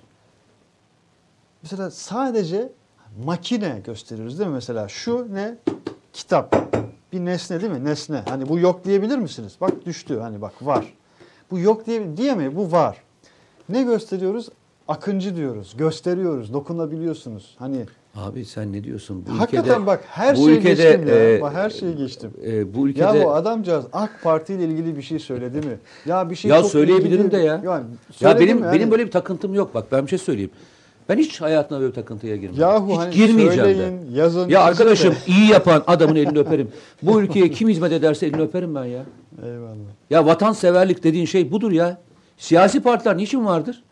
mesela 1.63 1.91
sadece 1.91 2.73
makine 3.25 3.81
gösteriyoruz 3.85 4.39
değil 4.39 4.51
mi? 4.51 4.55
Mesela 4.55 4.89
şu 4.89 5.35
ne? 5.35 5.57
Kitap. 6.13 6.70
Bir 7.13 7.25
nesne 7.25 7.61
değil 7.61 7.73
mi? 7.73 7.85
Nesne. 7.85 8.23
Hani 8.29 8.49
bu 8.49 8.59
yok 8.59 8.85
diyebilir 8.85 9.19
misiniz? 9.19 9.53
Bak 9.61 9.87
düştü. 9.87 10.19
Hani 10.19 10.41
bak 10.41 10.53
var. 10.67 10.95
Bu 11.51 11.59
yok 11.59 11.87
diye 11.87 12.17
diyemeyiz. 12.17 12.57
Bu 12.57 12.73
var. 12.73 12.97
Ne 13.69 13.83
gösteriyoruz? 13.83 14.49
Akıncı 14.89 15.37
diyoruz. 15.37 15.75
Gösteriyoruz. 15.79 16.53
Dokunabiliyorsunuz. 16.53 17.57
Hani 17.59 17.85
Abi 18.17 18.45
sen 18.45 18.73
ne 18.73 18.85
diyorsun? 18.85 19.25
Bu 19.29 19.39
Hakikaten 19.41 19.71
ülkede, 19.71 19.87
bak 19.87 20.05
her 20.09 20.37
bu 20.37 20.45
şeyi 20.45 20.59
ülkede, 20.59 20.75
geçtim 20.75 21.09
ya. 21.09 21.35
e, 21.37 21.41
Bak 21.43 21.55
her 21.55 21.71
şeyi 21.71 21.97
geçtim. 21.97 22.31
e, 22.47 22.75
bu 22.75 22.89
ülkede 22.89 23.19
Ya 23.19 23.25
bu 23.25 23.33
adamcağız 23.33 23.85
AK 23.93 24.11
Parti 24.23 24.55
ile 24.55 24.65
ilgili 24.65 24.97
bir 24.97 25.03
şey 25.03 25.19
söyledi 25.19 25.57
mi? 25.67 25.79
Ya 26.07 26.31
bir 26.31 26.35
şey 26.35 26.51
ya 26.51 26.61
çok 26.63 26.71
söyleyebilirim 26.71 27.27
ilgili- 27.27 27.31
de 27.33 27.37
ya. 27.39 27.61
Yani 27.65 27.85
ya 28.21 28.41
benim 28.41 28.59
mi? 28.61 28.67
benim 28.73 28.91
böyle 28.91 29.07
bir 29.07 29.11
takıntım 29.11 29.55
yok 29.55 29.75
bak 29.75 29.93
ben 29.93 30.03
bir 30.05 30.09
şey 30.11 30.19
söyleyeyim. 30.19 30.51
Ben 31.11 31.19
hiç 31.19 31.41
hayatımda 31.41 31.81
böyle 31.81 31.93
takıntıya 31.93 32.37
girmedim. 32.37 32.63
Yahu 32.63 32.91
hiç 32.91 32.99
hani 32.99 33.15
girmeyeceğim 33.15 33.65
söyleyin, 33.65 34.15
de. 34.15 34.19
yazın. 34.19 34.49
Ya 34.49 34.63
arkadaşım 34.63 35.13
de. 35.13 35.17
iyi 35.27 35.51
yapan 35.51 35.85
adamın 35.87 36.17
elini 36.17 36.39
öperim. 36.39 36.69
Bu 37.03 37.21
ülkeye 37.23 37.51
kim 37.51 37.69
hizmet 37.69 37.93
ederse 37.93 38.27
elini 38.27 38.43
öperim 38.43 38.75
ben 38.75 38.85
ya. 38.85 39.03
Eyvallah. 39.45 39.91
Ya 40.11 40.27
vatanseverlik 40.27 41.05
dediğin 41.05 41.25
şey 41.27 41.53
budur 41.53 41.73
ya. 41.73 41.99
Siyasi 42.39 42.83
partiler 42.83 43.17
niçin 43.17 43.45
vardır? 43.45 43.83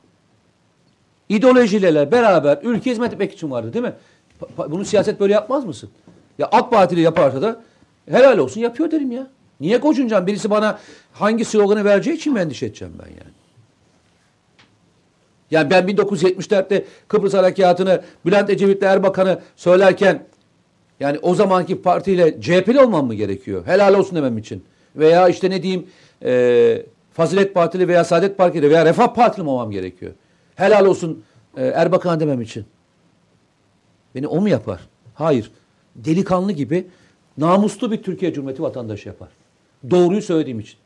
İdeolojilerle 1.28 2.12
beraber 2.12 2.58
ülke 2.62 2.90
hizmet 2.90 3.12
etmek 3.12 3.32
için 3.32 3.50
vardır 3.50 3.72
değil 3.72 3.84
mi? 3.84 3.92
Bunu 4.70 4.84
siyaset 4.84 5.20
böyle 5.20 5.32
yapmaz 5.32 5.64
mısın? 5.64 5.90
Ya 6.38 6.48
AK 6.52 6.70
Partili 6.70 7.00
yaparsa 7.00 7.42
da 7.42 7.60
helal 8.10 8.38
olsun 8.38 8.60
yapıyor 8.60 8.90
derim 8.90 9.12
ya. 9.12 9.26
Niye 9.60 9.80
kocunacağım? 9.80 10.26
Birisi 10.26 10.50
bana 10.50 10.78
hangi 11.12 11.44
sloganı 11.44 11.84
vereceği 11.84 12.16
için 12.16 12.32
mi 12.32 12.40
endişe 12.40 12.66
edeceğim 12.66 12.94
ben 12.98 13.08
yani? 13.08 13.37
Yani 15.50 15.70
ben 15.70 15.84
1974'te 15.84 16.84
Kıbrıs 17.08 17.34
Harekatı'nı 17.34 18.02
Bülent 18.26 18.50
Ecevit'le 18.50 18.82
Erbakan'ı 18.82 19.40
söylerken 19.56 20.24
yani 21.00 21.18
o 21.22 21.34
zamanki 21.34 21.82
partiyle 21.82 22.40
CHP'li 22.40 22.80
olmam 22.80 23.06
mı 23.06 23.14
gerekiyor? 23.14 23.66
Helal 23.66 23.94
olsun 23.94 24.16
demem 24.16 24.38
için. 24.38 24.64
Veya 24.96 25.28
işte 25.28 25.50
ne 25.50 25.62
diyeyim 25.62 25.86
e, 26.24 26.82
Fazilet 27.12 27.54
Partili 27.54 27.88
veya 27.88 28.04
Saadet 28.04 28.38
Partili 28.38 28.70
veya 28.70 28.84
Refah 28.84 29.14
Partili 29.14 29.42
mi 29.42 29.50
olmam 29.50 29.70
gerekiyor? 29.70 30.12
Helal 30.54 30.86
olsun 30.86 31.24
e, 31.56 31.66
Erbakan 31.66 32.20
demem 32.20 32.40
için. 32.40 32.64
Beni 34.14 34.26
o 34.26 34.40
mu 34.40 34.48
yapar? 34.48 34.80
Hayır. 35.14 35.50
Delikanlı 35.96 36.52
gibi 36.52 36.86
namuslu 37.38 37.92
bir 37.92 38.02
Türkiye 38.02 38.32
Cumhuriyeti 38.32 38.62
vatandaşı 38.62 39.08
yapar. 39.08 39.28
Doğruyu 39.90 40.22
söylediğim 40.22 40.60
için. 40.60 40.78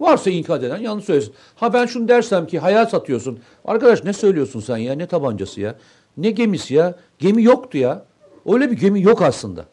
Varsa 0.00 0.30
inkar 0.30 0.58
eden 0.60 0.78
yanlış 0.78 1.04
söylesin. 1.04 1.34
Ha 1.56 1.72
ben 1.72 1.86
şunu 1.86 2.08
dersem 2.08 2.46
ki 2.46 2.58
hayal 2.58 2.86
satıyorsun. 2.86 3.38
Arkadaş 3.64 4.04
ne 4.04 4.12
söylüyorsun 4.12 4.60
sen 4.60 4.76
ya? 4.76 4.94
Ne 4.94 5.06
tabancası 5.06 5.60
ya? 5.60 5.74
Ne 6.16 6.30
gemisi 6.30 6.74
ya? 6.74 6.94
Gemi 7.18 7.42
yoktu 7.42 7.78
ya. 7.78 8.04
Öyle 8.46 8.70
bir 8.70 8.76
gemi 8.76 9.02
yok 9.02 9.22
aslında. 9.22 9.64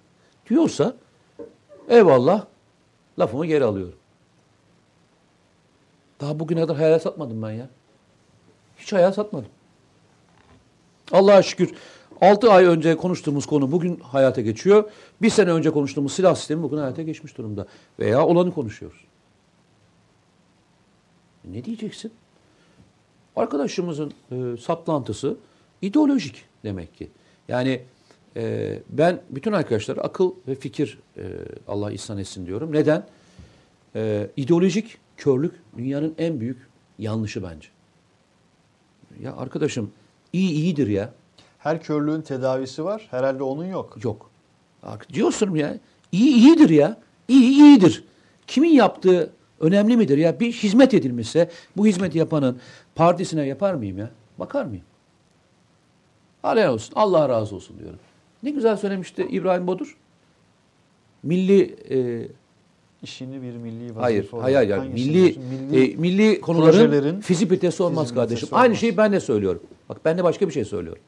Diyorsa 0.50 0.96
eyvallah 1.90 2.46
lafımı 3.20 3.46
geri 3.46 3.64
alıyorum. 3.64 3.96
Daha 6.22 6.40
bugüne 6.40 6.62
kadar 6.62 6.78
hayal 6.78 7.00
satmadım 7.00 7.42
ben 7.42 7.52
ya. 7.52 7.70
Hiç 8.78 8.94
hayal 8.94 9.12
satmadım. 9.12 9.50
Allah'a 11.12 11.44
şükür 11.44 11.74
6 12.22 12.52
ay 12.52 12.66
önce 12.66 12.98
konuştuğumuz 12.98 13.46
konu 13.46 13.72
bugün 13.72 14.00
hayata 14.00 14.42
geçiyor. 14.42 14.92
Bir 15.22 15.30
sene 15.30 15.52
önce 15.52 15.72
konuştuğumuz 15.72 16.14
silah 16.14 16.36
sistemi 16.36 16.64
bugün 16.64 16.78
hayata 16.78 17.02
geçmiş 17.02 17.38
durumda. 17.38 17.66
Veya 18.00 18.26
olanı 18.26 18.54
konuşuyoruz. 18.54 19.00
Ne 21.52 21.66
diyeceksin? 21.66 22.12
Arkadaşımızın 23.36 24.14
e, 24.32 24.58
saplantısı 24.58 25.38
ideolojik 25.82 26.46
demek 26.64 26.96
ki. 26.96 27.10
Yani 27.48 27.82
e, 28.36 28.80
ben 28.90 29.22
bütün 29.30 29.52
arkadaşlara 29.52 30.02
akıl 30.02 30.32
ve 30.48 30.56
fikir 30.56 31.00
e, 31.18 31.24
Allah 31.68 31.92
ihsan 31.92 32.18
etsin 32.18 32.46
diyorum. 32.46 32.74
Neden? 32.74 33.08
E, 33.96 34.30
ideolojik 34.38 34.98
körlük 35.18 35.54
dünyanın 35.78 36.16
en 36.18 36.40
büyük 36.40 36.68
yanlışı 37.00 37.44
bence. 37.44 37.68
Ya 39.22 39.36
arkadaşım 39.36 39.92
iyi 40.34 40.52
iyidir 40.52 40.88
ya. 40.88 41.14
Her 41.60 41.84
körlüğün 41.84 42.22
tedavisi 42.22 42.84
var. 42.84 43.08
Herhalde 43.12 43.44
onun 43.44 43.66
yok. 43.66 43.98
Yok. 44.04 44.32
Diyorsun 45.14 45.56
ya. 45.56 45.78
İyi 46.12 46.36
iyidir 46.36 46.70
ya. 46.70 46.98
İyi 47.28 47.52
iyidir. 47.52 48.04
Kimin 48.48 48.70
yaptığı 48.70 49.32
önemli 49.60 49.98
midir 49.98 50.18
ya? 50.18 50.40
Bir 50.40 50.52
hizmet 50.52 50.94
edilmişse 50.94 51.50
bu 51.78 51.86
hizmeti 51.86 52.18
yapanın 52.18 52.60
partisine 52.96 53.48
yapar 53.48 53.74
mıyım 53.74 53.98
ya? 53.98 54.10
Bakar 54.38 54.66
mıyım? 54.66 54.86
Helal 56.42 56.74
olsun. 56.74 56.94
Allah 56.96 57.30
razı 57.30 57.56
olsun 57.56 57.80
diyorum. 57.80 58.00
Ne 58.44 58.50
güzel 58.50 58.78
söylemişti 58.78 59.28
İbrahim 59.30 59.68
Bodur. 59.68 59.98
Milli 61.24 61.76
e, 61.90 62.28
İşini 63.04 63.42
bir 63.42 63.58
milli 63.58 63.84
vazife 63.84 64.02
hayır 64.02 64.32
olarak 64.32 64.46
hayır 64.46 64.56
hayır 64.56 64.72
hangisini 64.72 65.12
milli 65.12 65.40
milli 65.40 65.92
e, 65.92 65.96
milli 65.96 66.42
konuların 66.42 67.22
fizibilitesi 67.22 67.84
olmaz 67.84 68.14
kardeşim. 68.14 68.50
olmaz. 68.52 68.64
Aynı 68.64 68.76
şeyi 68.76 68.98
ben 68.98 69.12
de 69.14 69.20
söylüyorum. 69.20 69.64
Bak 69.90 69.98
ben 70.06 70.18
de 70.18 70.24
başka 70.24 70.48
bir 70.48 70.54
şey 70.54 70.66
söylüyorum. 70.66 71.02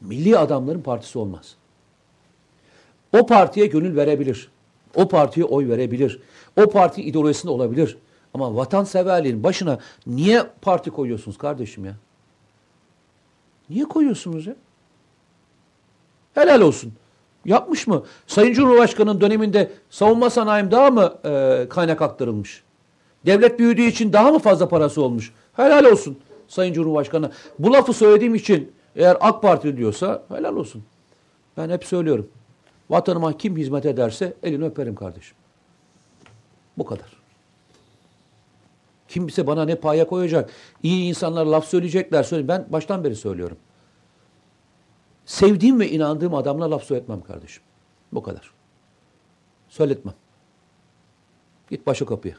Milli 0.00 0.38
adamların 0.38 0.82
partisi 0.82 1.18
olmaz. 1.18 1.54
O 3.12 3.26
partiye 3.26 3.66
gönül 3.66 3.96
verebilir. 3.96 4.48
O 4.94 5.08
partiye 5.08 5.46
oy 5.46 5.68
verebilir. 5.68 6.20
O 6.56 6.70
parti 6.70 7.02
ideolojisinde 7.02 7.52
olabilir. 7.52 7.98
Ama 8.34 8.56
vatanseverliğin 8.56 9.42
başına 9.44 9.78
niye 10.06 10.42
parti 10.62 10.90
koyuyorsunuz 10.90 11.38
kardeşim 11.38 11.84
ya? 11.84 11.94
Niye 13.70 13.84
koyuyorsunuz 13.84 14.46
ya? 14.46 14.56
Helal 16.34 16.60
olsun. 16.60 16.92
Yapmış 17.44 17.86
mı? 17.86 18.02
Sayın 18.26 18.52
Cumhurbaşkanı'nın 18.52 19.20
döneminde 19.20 19.70
savunma 19.90 20.30
sanayim 20.30 20.70
daha 20.70 20.90
mı 20.90 21.14
e, 21.24 21.66
kaynak 21.70 22.02
aktarılmış? 22.02 22.62
Devlet 23.26 23.58
büyüdüğü 23.58 23.82
için 23.82 24.12
daha 24.12 24.30
mı 24.30 24.38
fazla 24.38 24.68
parası 24.68 25.02
olmuş? 25.02 25.32
Helal 25.52 25.84
olsun 25.84 26.18
Sayın 26.48 26.72
Cumhurbaşkanı. 26.72 27.30
Bu 27.58 27.72
lafı 27.72 27.92
söylediğim 27.92 28.34
için 28.34 28.72
eğer 28.96 29.16
AK 29.20 29.42
Parti 29.42 29.76
diyorsa 29.76 30.22
helal 30.28 30.56
olsun. 30.56 30.82
Ben 31.56 31.70
hep 31.70 31.84
söylüyorum. 31.84 32.28
Vatanıma 32.90 33.36
kim 33.36 33.56
hizmet 33.56 33.86
ederse 33.86 34.34
elini 34.42 34.64
öperim 34.64 34.94
kardeşim. 34.94 35.36
Bu 36.78 36.86
kadar. 36.86 37.24
Kimse 39.08 39.46
bana 39.46 39.64
ne 39.64 39.74
paya 39.74 40.06
koyacak. 40.06 40.50
İyi 40.82 41.08
insanlar 41.08 41.46
laf 41.46 41.68
söyleyecekler. 41.68 42.22
Söyle. 42.22 42.48
Ben 42.48 42.66
baştan 42.68 43.04
beri 43.04 43.16
söylüyorum. 43.16 43.56
Sevdiğim 45.26 45.80
ve 45.80 45.90
inandığım 45.90 46.34
adamla 46.34 46.70
laf 46.70 46.84
söyletmem 46.84 47.22
kardeşim. 47.22 47.62
Bu 48.12 48.22
kadar. 48.22 48.50
Söyletmem. 49.68 50.14
Git 51.70 51.86
başa 51.86 52.06
kapıya. 52.06 52.34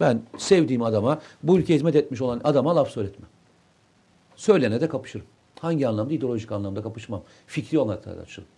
Ben 0.00 0.22
sevdiğim 0.38 0.82
adama, 0.82 1.20
bu 1.42 1.58
ülkeye 1.58 1.74
hizmet 1.74 1.96
etmiş 1.96 2.20
olan 2.20 2.40
adama 2.44 2.76
laf 2.76 2.90
söyletmem. 2.90 3.28
Söylene 4.36 4.80
de 4.80 4.88
kapışırım. 4.88 5.26
Hangi 5.60 5.88
anlamda? 5.88 6.14
İdeolojik 6.14 6.52
anlamda 6.52 6.82
kapışmam. 6.82 7.22
Fikri 7.46 7.78
olarak 7.78 8.04
tartışırım. 8.04 8.48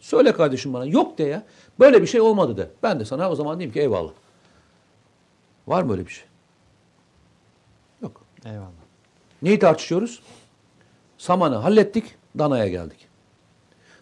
Söyle 0.00 0.32
kardeşim 0.32 0.72
bana. 0.72 0.84
Yok 0.84 1.18
de 1.18 1.22
ya. 1.22 1.42
Böyle 1.80 2.02
bir 2.02 2.06
şey 2.06 2.20
olmadı 2.20 2.56
de. 2.56 2.70
Ben 2.82 3.00
de 3.00 3.04
sana 3.04 3.30
o 3.30 3.34
zaman 3.34 3.58
diyeyim 3.58 3.72
ki 3.72 3.80
eyvallah. 3.80 4.12
Var 5.66 5.82
mı 5.82 5.92
öyle 5.92 6.06
bir 6.06 6.10
şey? 6.10 6.24
Yok. 8.02 8.20
Eyvallah. 8.44 8.70
Neyi 9.42 9.58
tartışıyoruz? 9.58 10.22
Samanı 11.18 11.56
hallettik, 11.56 12.14
danaya 12.38 12.68
geldik. 12.68 13.08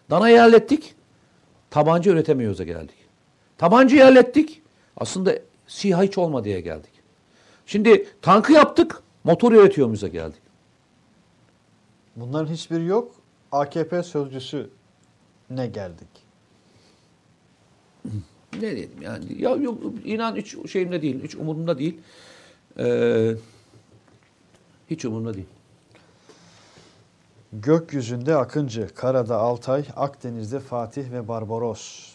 Danayı 0.09 0.39
hallettik, 0.39 0.95
tabanca 1.69 2.11
üretemiyoruz'a 2.11 2.63
geldik. 2.63 2.95
Tabancayı 3.57 4.03
hallettik, 4.03 4.61
aslında 4.97 5.35
SİHA 5.67 6.03
hiç 6.03 6.17
olmadıya 6.17 6.59
geldik. 6.59 6.91
Şimdi 7.65 8.07
tankı 8.21 8.53
yaptık, 8.53 9.03
motor 9.23 9.51
üretiyorumuz'a 9.51 10.07
geldik. 10.07 10.41
Bunların 12.15 12.53
hiçbiri 12.53 12.85
yok. 12.85 13.11
AKP 13.51 14.03
sözcüsü 14.03 14.69
ne 15.49 15.67
geldik? 15.67 16.07
Ne 18.53 18.61
diyelim 18.61 19.01
yani? 19.01 19.41
Ya 19.41 19.49
yok, 19.49 19.77
inan 20.05 20.35
hiç 20.35 20.71
şeyimde 20.71 21.01
değil, 21.01 21.23
hiç 21.23 21.35
umurumda 21.35 21.77
değil. 21.77 21.97
Ee, 22.79 23.35
hiç 24.89 25.05
umurumda 25.05 25.33
değil. 25.33 25.47
Gökyüzünde 27.53 28.35
Akıncı, 28.35 28.87
karada 28.95 29.37
Altay, 29.37 29.85
Akdeniz'de 29.95 30.59
Fatih 30.59 31.11
ve 31.11 31.27
Barbaros 31.27 32.11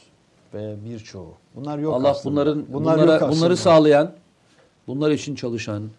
ve 0.55 0.77
birçoğu. 0.85 1.35
Bunlar 1.55 1.79
yok 1.79 1.95
Allah 1.95 2.09
aslında. 2.09 2.33
bunların 2.33 2.67
Bunlar 2.69 2.99
bunlara, 2.99 3.31
bunları 3.31 3.57
sağlayan, 3.57 4.13
bunlar 4.87 5.11
için 5.11 5.35
çalışan, 5.35 5.91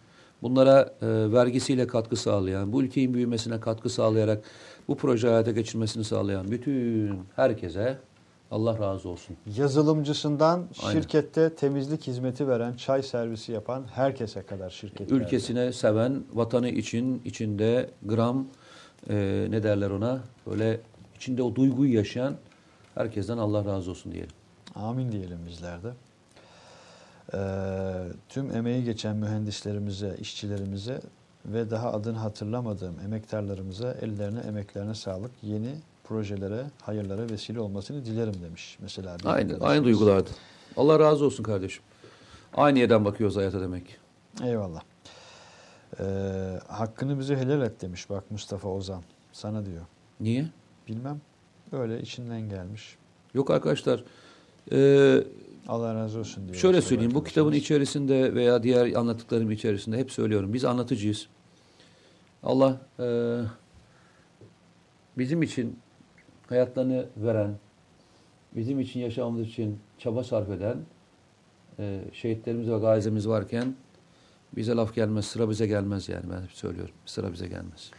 bunlara 0.41 0.93
e, 1.01 1.31
vergisiyle 1.31 1.87
katkı 1.87 2.15
sağlayan, 2.15 2.73
bu 2.73 2.83
ülkenin 2.83 3.13
büyümesine 3.13 3.59
katkı 3.59 3.89
sağlayarak 3.89 4.43
bu 4.87 4.97
proje 4.97 5.27
hayata 5.27 5.51
geçirmesini 5.51 6.03
sağlayan 6.03 6.51
bütün 6.51 7.19
herkese 7.35 7.97
Allah 8.51 8.79
razı 8.79 9.09
olsun. 9.09 9.37
Yazılımcısından 9.57 10.67
Aynen. 10.83 11.01
şirkette 11.01 11.55
temizlik 11.55 12.07
hizmeti 12.07 12.47
veren, 12.47 12.73
çay 12.73 13.03
servisi 13.03 13.51
yapan 13.51 13.85
herkese 13.93 14.43
kadar 14.43 14.69
şirket. 14.69 15.11
Ülkesine 15.11 15.73
seven, 15.73 16.23
vatanı 16.33 16.69
için 16.69 17.21
içinde 17.25 17.89
gram 18.03 18.47
e, 19.09 19.47
ne 19.49 19.63
derler 19.63 19.89
ona 19.89 20.19
böyle 20.47 20.79
içinde 21.15 21.43
o 21.43 21.55
duyguyu 21.55 21.93
yaşayan 21.93 22.35
herkesten 22.95 23.37
Allah 23.37 23.65
razı 23.65 23.91
olsun 23.91 24.11
diyelim. 24.11 24.31
Amin 24.75 25.11
diyelim 25.11 25.39
bizler 25.47 25.83
de. 25.83 25.91
Ee, 27.33 27.37
tüm 28.29 28.55
emeği 28.55 28.83
geçen 28.83 29.15
mühendislerimize, 29.15 30.15
işçilerimize 30.19 31.01
ve 31.45 31.69
daha 31.71 31.93
adını 31.93 32.17
hatırlamadığım 32.17 32.99
emektarlarımıza 33.05 33.91
ellerine 34.01 34.39
emeklerine 34.39 34.95
sağlık. 34.95 35.31
Yeni 35.43 35.75
projelere, 36.03 36.63
hayırlara 36.81 37.29
vesile 37.29 37.59
olmasını 37.59 38.05
dilerim 38.05 38.33
demiş. 38.43 38.77
Mesela 38.81 39.17
Aynı, 39.25 39.57
aynı 39.61 39.83
duygulardı. 39.83 40.29
Allah 40.77 40.99
razı 40.99 41.25
olsun 41.25 41.43
kardeşim. 41.43 41.83
Aynı 42.53 42.79
yerden 42.79 43.05
bakıyoruz 43.05 43.35
hayata 43.35 43.61
demek. 43.61 43.97
Eyvallah. 44.43 44.81
Ee, 45.99 46.03
hakkını 46.67 47.19
bize 47.19 47.37
helal 47.37 47.61
et 47.61 47.81
demiş 47.81 48.09
bak 48.09 48.31
Mustafa 48.31 48.69
Ozan. 48.69 49.03
Sana 49.33 49.65
diyor. 49.65 49.81
Niye? 50.19 50.45
Bilmem. 50.87 51.21
Öyle 51.71 52.01
içinden 52.01 52.41
gelmiş. 52.49 52.97
Yok 53.33 53.51
arkadaşlar. 53.51 54.03
Ee, 54.71 55.23
Allah 55.71 55.95
razı 55.95 56.19
olsun 56.19 56.47
diyor. 56.47 56.55
şöyle 56.55 56.81
söyleyeyim. 56.81 57.13
Bu 57.13 57.23
kitabın 57.23 57.51
içerisinde 57.51 58.35
veya 58.35 58.63
diğer 58.63 58.93
anlattıklarım 58.93 59.51
içerisinde 59.51 59.97
hep 59.97 60.11
söylüyorum. 60.11 60.53
Biz 60.53 60.65
anlatıcıyız. 60.65 61.27
Allah 62.43 62.81
e, 62.99 63.37
bizim 65.17 65.41
için 65.41 65.79
hayatlarını 66.49 67.05
veren, 67.17 67.55
bizim 68.55 68.79
için 68.79 68.99
yaşamamız 68.99 69.47
için 69.47 69.79
çaba 69.97 70.23
sarf 70.23 70.49
eden 70.49 70.77
e, 71.79 72.01
şehitlerimiz 72.13 72.69
ve 72.69 72.77
gazimiz 72.77 73.27
varken 73.27 73.75
bize 74.55 74.71
laf 74.71 74.95
gelmez, 74.95 75.25
sıra 75.25 75.49
bize 75.49 75.67
gelmez 75.67 76.09
yani 76.09 76.25
ben 76.31 76.41
hep 76.41 76.51
söylüyorum. 76.51 76.95
Sıra 77.05 77.33
bize 77.33 77.47
gelmez. 77.47 77.91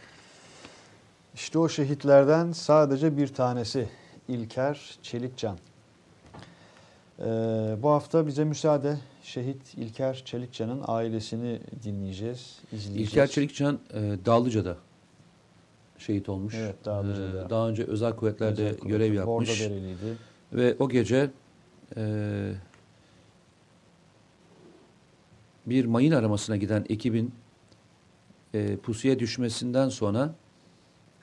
İşte 1.33 1.59
o 1.59 1.69
şehitlerden 1.69 2.51
sadece 2.51 3.17
bir 3.17 3.27
tanesi 3.27 3.89
İlker 4.27 4.97
Çelikcan. 5.01 5.57
Ee, 7.19 7.23
bu 7.83 7.89
hafta 7.89 8.27
bize 8.27 8.43
müsaade 8.43 8.97
şehit 9.23 9.77
İlker 9.77 10.21
Çelikcan'ın 10.25 10.81
ailesini 10.87 11.59
dinleyeceğiz, 11.83 12.59
izleyeceğiz. 12.71 13.09
İlker 13.09 13.27
Çelikcan 13.27 13.79
e, 13.93 14.17
Dağlıca'da 14.25 14.77
şehit 15.97 16.29
olmuş. 16.29 16.55
Evet, 16.57 16.75
Dağlıca'da. 16.85 17.45
E, 17.45 17.49
daha 17.49 17.69
önce 17.69 17.83
özel 17.83 18.15
kuvvetlerde 18.15 18.61
Özel 18.61 18.77
kuvvet, 18.77 18.91
görev 18.91 19.13
yapmış. 19.13 19.49
Bordobereliydi. 19.61 20.17
Ve 20.53 20.75
o 20.79 20.89
gece 20.89 21.29
e, 21.97 22.53
bir 25.65 25.85
mayın 25.85 26.11
aramasına 26.11 26.57
giden 26.57 26.85
ekibin 26.89 27.33
e, 28.53 28.77
pusuya 28.77 29.19
düşmesinden 29.19 29.89
sonra 29.89 30.35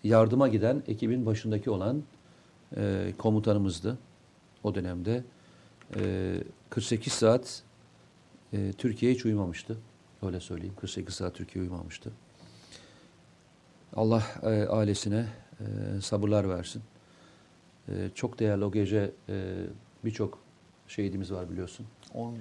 yardıma 0.05 0.49
giden 0.49 0.83
ekibin 0.89 1.27
başındaki 1.27 1.71
olan 1.71 2.03
e, 2.77 3.13
komutanımızdı 3.19 3.99
o 4.65 4.75
dönemde. 4.75 5.25
E, 5.97 6.35
48 6.71 7.13
saat 7.13 7.63
e, 8.53 8.73
Türkiye 8.73 9.13
hiç 9.15 9.25
uyumamıştı. 9.25 9.79
Öyle 10.23 10.41
söyleyeyim. 10.41 10.75
48 10.81 11.15
saat 11.15 11.35
Türkiye 11.35 11.63
uyumamıştı. 11.65 12.13
Allah 13.97 14.23
e, 14.43 14.47
ailesine 14.67 15.27
e, 15.61 16.01
sabırlar 16.01 16.49
versin. 16.49 16.83
E, 17.89 18.11
çok 18.15 18.39
değerli 18.39 18.65
o 18.65 18.73
gece 18.73 19.11
e, 19.29 19.57
birçok 20.05 20.39
şehidimiz 20.89 21.33
var 21.33 21.51
biliyorsun. 21.51 21.87
10, 22.15 22.39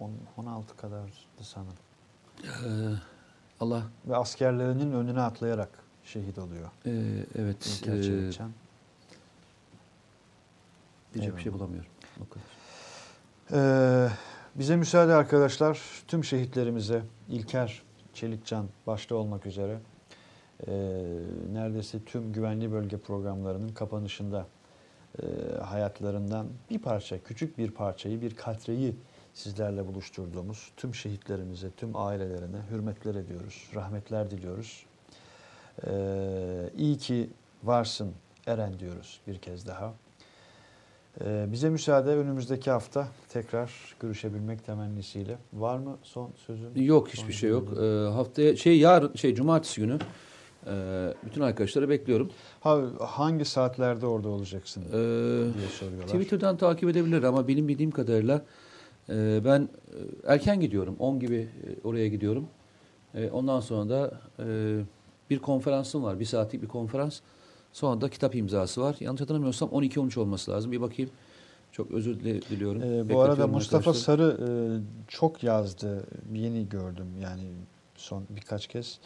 10 0.00 0.12
16 0.36 0.76
kadardı 0.76 1.10
sanırım. 1.42 1.74
E, 2.44 2.70
Allah 3.60 3.82
Ve 4.06 4.16
askerlerinin 4.16 4.92
önüne 4.92 5.20
atlayarak 5.20 5.70
şehit 6.04 6.38
oluyor. 6.38 6.70
e, 6.86 6.90
evet 7.38 7.82
e, 7.82 8.02
Çelikcan. 8.02 8.52
diyecek 11.14 11.36
bir 11.36 11.42
şey 11.42 11.52
bulamıyorum. 11.52 11.90
O 12.26 12.28
kadar. 12.28 12.46
Ee, 13.54 14.08
bize 14.54 14.76
müsaade 14.76 15.14
arkadaşlar 15.14 15.80
tüm 16.08 16.24
şehitlerimize 16.24 17.02
İlker 17.28 17.82
Çelikcan 18.14 18.66
başta 18.86 19.14
olmak 19.14 19.46
üzere 19.46 19.78
e, 20.66 20.72
neredeyse 21.52 21.98
tüm 22.06 22.32
güvenli 22.32 22.72
bölge 22.72 22.96
programlarının 22.98 23.68
kapanışında 23.68 24.46
e, 25.22 25.26
hayatlarından 25.62 26.46
bir 26.70 26.78
parça, 26.78 27.22
küçük 27.22 27.58
bir 27.58 27.70
parçayı, 27.70 28.20
bir 28.20 28.36
katreyi 28.36 28.96
sizlerle 29.34 29.86
buluşturduğumuz 29.86 30.72
tüm 30.76 30.94
şehitlerimize, 30.94 31.70
tüm 31.70 31.96
ailelerine 31.96 32.58
hürmetler 32.70 33.14
ediyoruz, 33.14 33.70
rahmetler 33.74 34.30
diliyoruz. 34.30 34.86
Ee, 35.86 36.70
iyi 36.76 36.98
ki 36.98 37.30
varsın 37.62 38.14
Eren 38.46 38.78
diyoruz 38.78 39.20
bir 39.26 39.38
kez 39.38 39.66
daha. 39.66 39.94
Ee, 41.20 41.46
bize 41.52 41.70
müsaade 41.70 42.10
önümüzdeki 42.10 42.70
hafta 42.70 43.08
tekrar 43.28 43.72
görüşebilmek 44.00 44.64
temennisiyle. 44.66 45.38
Var 45.52 45.78
mı 45.78 45.98
son 46.02 46.30
sözün? 46.46 46.74
Yok 46.74 47.08
Son 47.08 47.22
hiçbir 47.22 47.32
şey 47.32 47.50
yok. 47.50 47.68
E, 47.78 47.84
haftaya 48.12 48.56
şey 48.56 48.78
yarın 48.78 49.14
şey 49.14 49.34
cumartesi 49.34 49.80
günü 49.80 49.98
e, 50.66 50.72
bütün 51.26 51.40
arkadaşları 51.40 51.88
bekliyorum. 51.88 52.30
Ha, 52.60 52.80
hangi 53.00 53.44
saatlerde 53.44 54.06
orada 54.06 54.28
olacaksın 54.28 54.82
E, 54.82 54.92
diye 55.58 55.68
soruyorlar. 55.78 56.06
Twitter'dan 56.06 56.56
takip 56.56 56.88
edebilir 56.88 57.22
ama 57.22 57.48
benim 57.48 57.68
bildiğim 57.68 57.90
kadarıyla 57.90 58.42
e, 59.08 59.40
ben 59.44 59.60
e, 59.62 59.98
erken 60.32 60.60
gidiyorum. 60.60 60.96
10 60.98 61.20
gibi 61.20 61.36
e, 61.36 61.88
oraya 61.88 62.08
gidiyorum. 62.08 62.46
E, 63.14 63.30
ondan 63.30 63.60
sonra 63.60 63.88
da 63.88 64.20
e, 64.38 64.78
bir 65.30 65.38
konferansım 65.38 66.02
var. 66.02 66.20
Bir 66.20 66.24
saatlik 66.24 66.62
bir 66.62 66.68
konferans. 66.68 67.20
Sonra 67.72 68.00
da 68.00 68.08
kitap 68.08 68.34
imzası 68.34 68.80
var. 68.80 68.96
Yanlış 69.00 69.20
hatırlamıyorsam 69.20 69.68
12-13 69.68 70.20
olması 70.20 70.50
lazım. 70.50 70.72
Bir 70.72 70.80
bakayım. 70.80 71.10
Çok 71.72 71.90
özür 71.90 72.20
diliyorum. 72.20 72.82
Ee, 72.82 73.10
bu 73.10 73.20
arada 73.20 73.46
Mustafa 73.46 73.90
arkadaşlar. 73.90 74.04
Sarı 74.16 74.36
e, 74.40 74.48
çok 75.08 75.42
yazdı. 75.42 76.04
Yeni 76.34 76.68
gördüm 76.68 77.06
yani 77.22 77.42
son 77.96 78.24
birkaç 78.30 78.66
kez. 78.66 78.98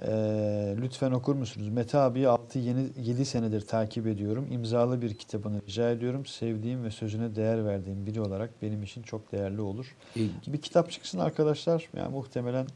Ee, 0.00 0.76
lütfen 0.80 1.10
okur 1.10 1.34
musunuz? 1.34 1.68
Mete 1.68 1.98
abi 1.98 2.20
6-7 2.20 3.24
senedir 3.24 3.60
takip 3.60 4.06
ediyorum. 4.06 4.46
İmzalı 4.50 5.02
bir 5.02 5.14
kitabını 5.14 5.60
rica 5.68 5.90
ediyorum. 5.90 6.26
Sevdiğim 6.26 6.84
ve 6.84 6.90
sözüne 6.90 7.36
değer 7.36 7.64
verdiğim 7.66 8.06
biri 8.06 8.20
olarak 8.20 8.50
benim 8.62 8.82
için 8.82 9.02
çok 9.02 9.32
değerli 9.32 9.60
olur. 9.60 9.96
E, 10.16 10.20
Bir 10.52 10.60
kitap 10.62 10.90
çıksın 10.90 11.18
arkadaşlar. 11.18 11.88
Yani 11.96 12.12
muhtemelen 12.12 12.66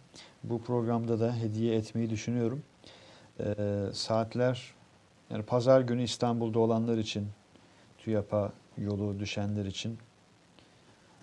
bu 0.45 0.62
programda 0.62 1.20
da 1.20 1.37
hediye 1.37 1.75
etmeyi 1.75 2.11
düşünüyorum. 2.11 2.62
Ee, 3.41 3.55
saatler 3.93 4.75
yani 5.31 5.43
pazar 5.43 5.81
günü 5.81 6.03
İstanbul'da 6.03 6.59
olanlar 6.59 6.99
için 6.99 7.27
TÜYAP'a 7.99 8.53
yolu 8.79 9.19
düşenler 9.19 9.65
için 9.65 9.99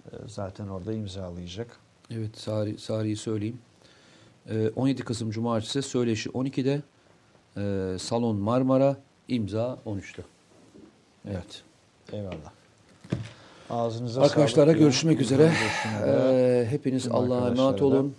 e, 0.06 0.16
zaten 0.28 0.68
orada 0.68 0.94
imzalayacak. 0.94 1.80
Evet 2.12 2.38
Sari, 2.38 2.78
Sari'yi 2.78 3.16
söyleyeyim. 3.18 3.60
E, 4.50 4.70
17 4.70 5.04
Kasım 5.04 5.32
Cumartesi 5.32 5.82
söyleşi 5.82 6.30
12'de 6.30 6.82
e, 7.58 7.98
Salon 8.00 8.36
Marmara 8.36 8.98
imza 9.28 9.78
13'te. 9.86 10.24
Evet. 11.28 11.64
Eyvallah. 12.14 12.52
Ağzınıza 13.70 14.22
Arkadaşlara 14.22 14.66
sağlık. 14.66 14.80
görüşmek 14.80 15.22
üzere. 15.22 15.52
Ee, 16.06 16.68
hepiniz 16.70 17.08
Allah'a 17.08 17.50
emanet 17.50 17.82
olun. 17.82 18.16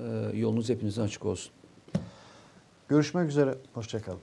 Ee, 0.00 0.04
yolunuz 0.34 0.68
hepinizin 0.68 1.02
açık 1.02 1.26
olsun. 1.26 1.52
Görüşmek 2.88 3.28
üzere. 3.28 3.54
Hoşçakalın. 3.74 4.20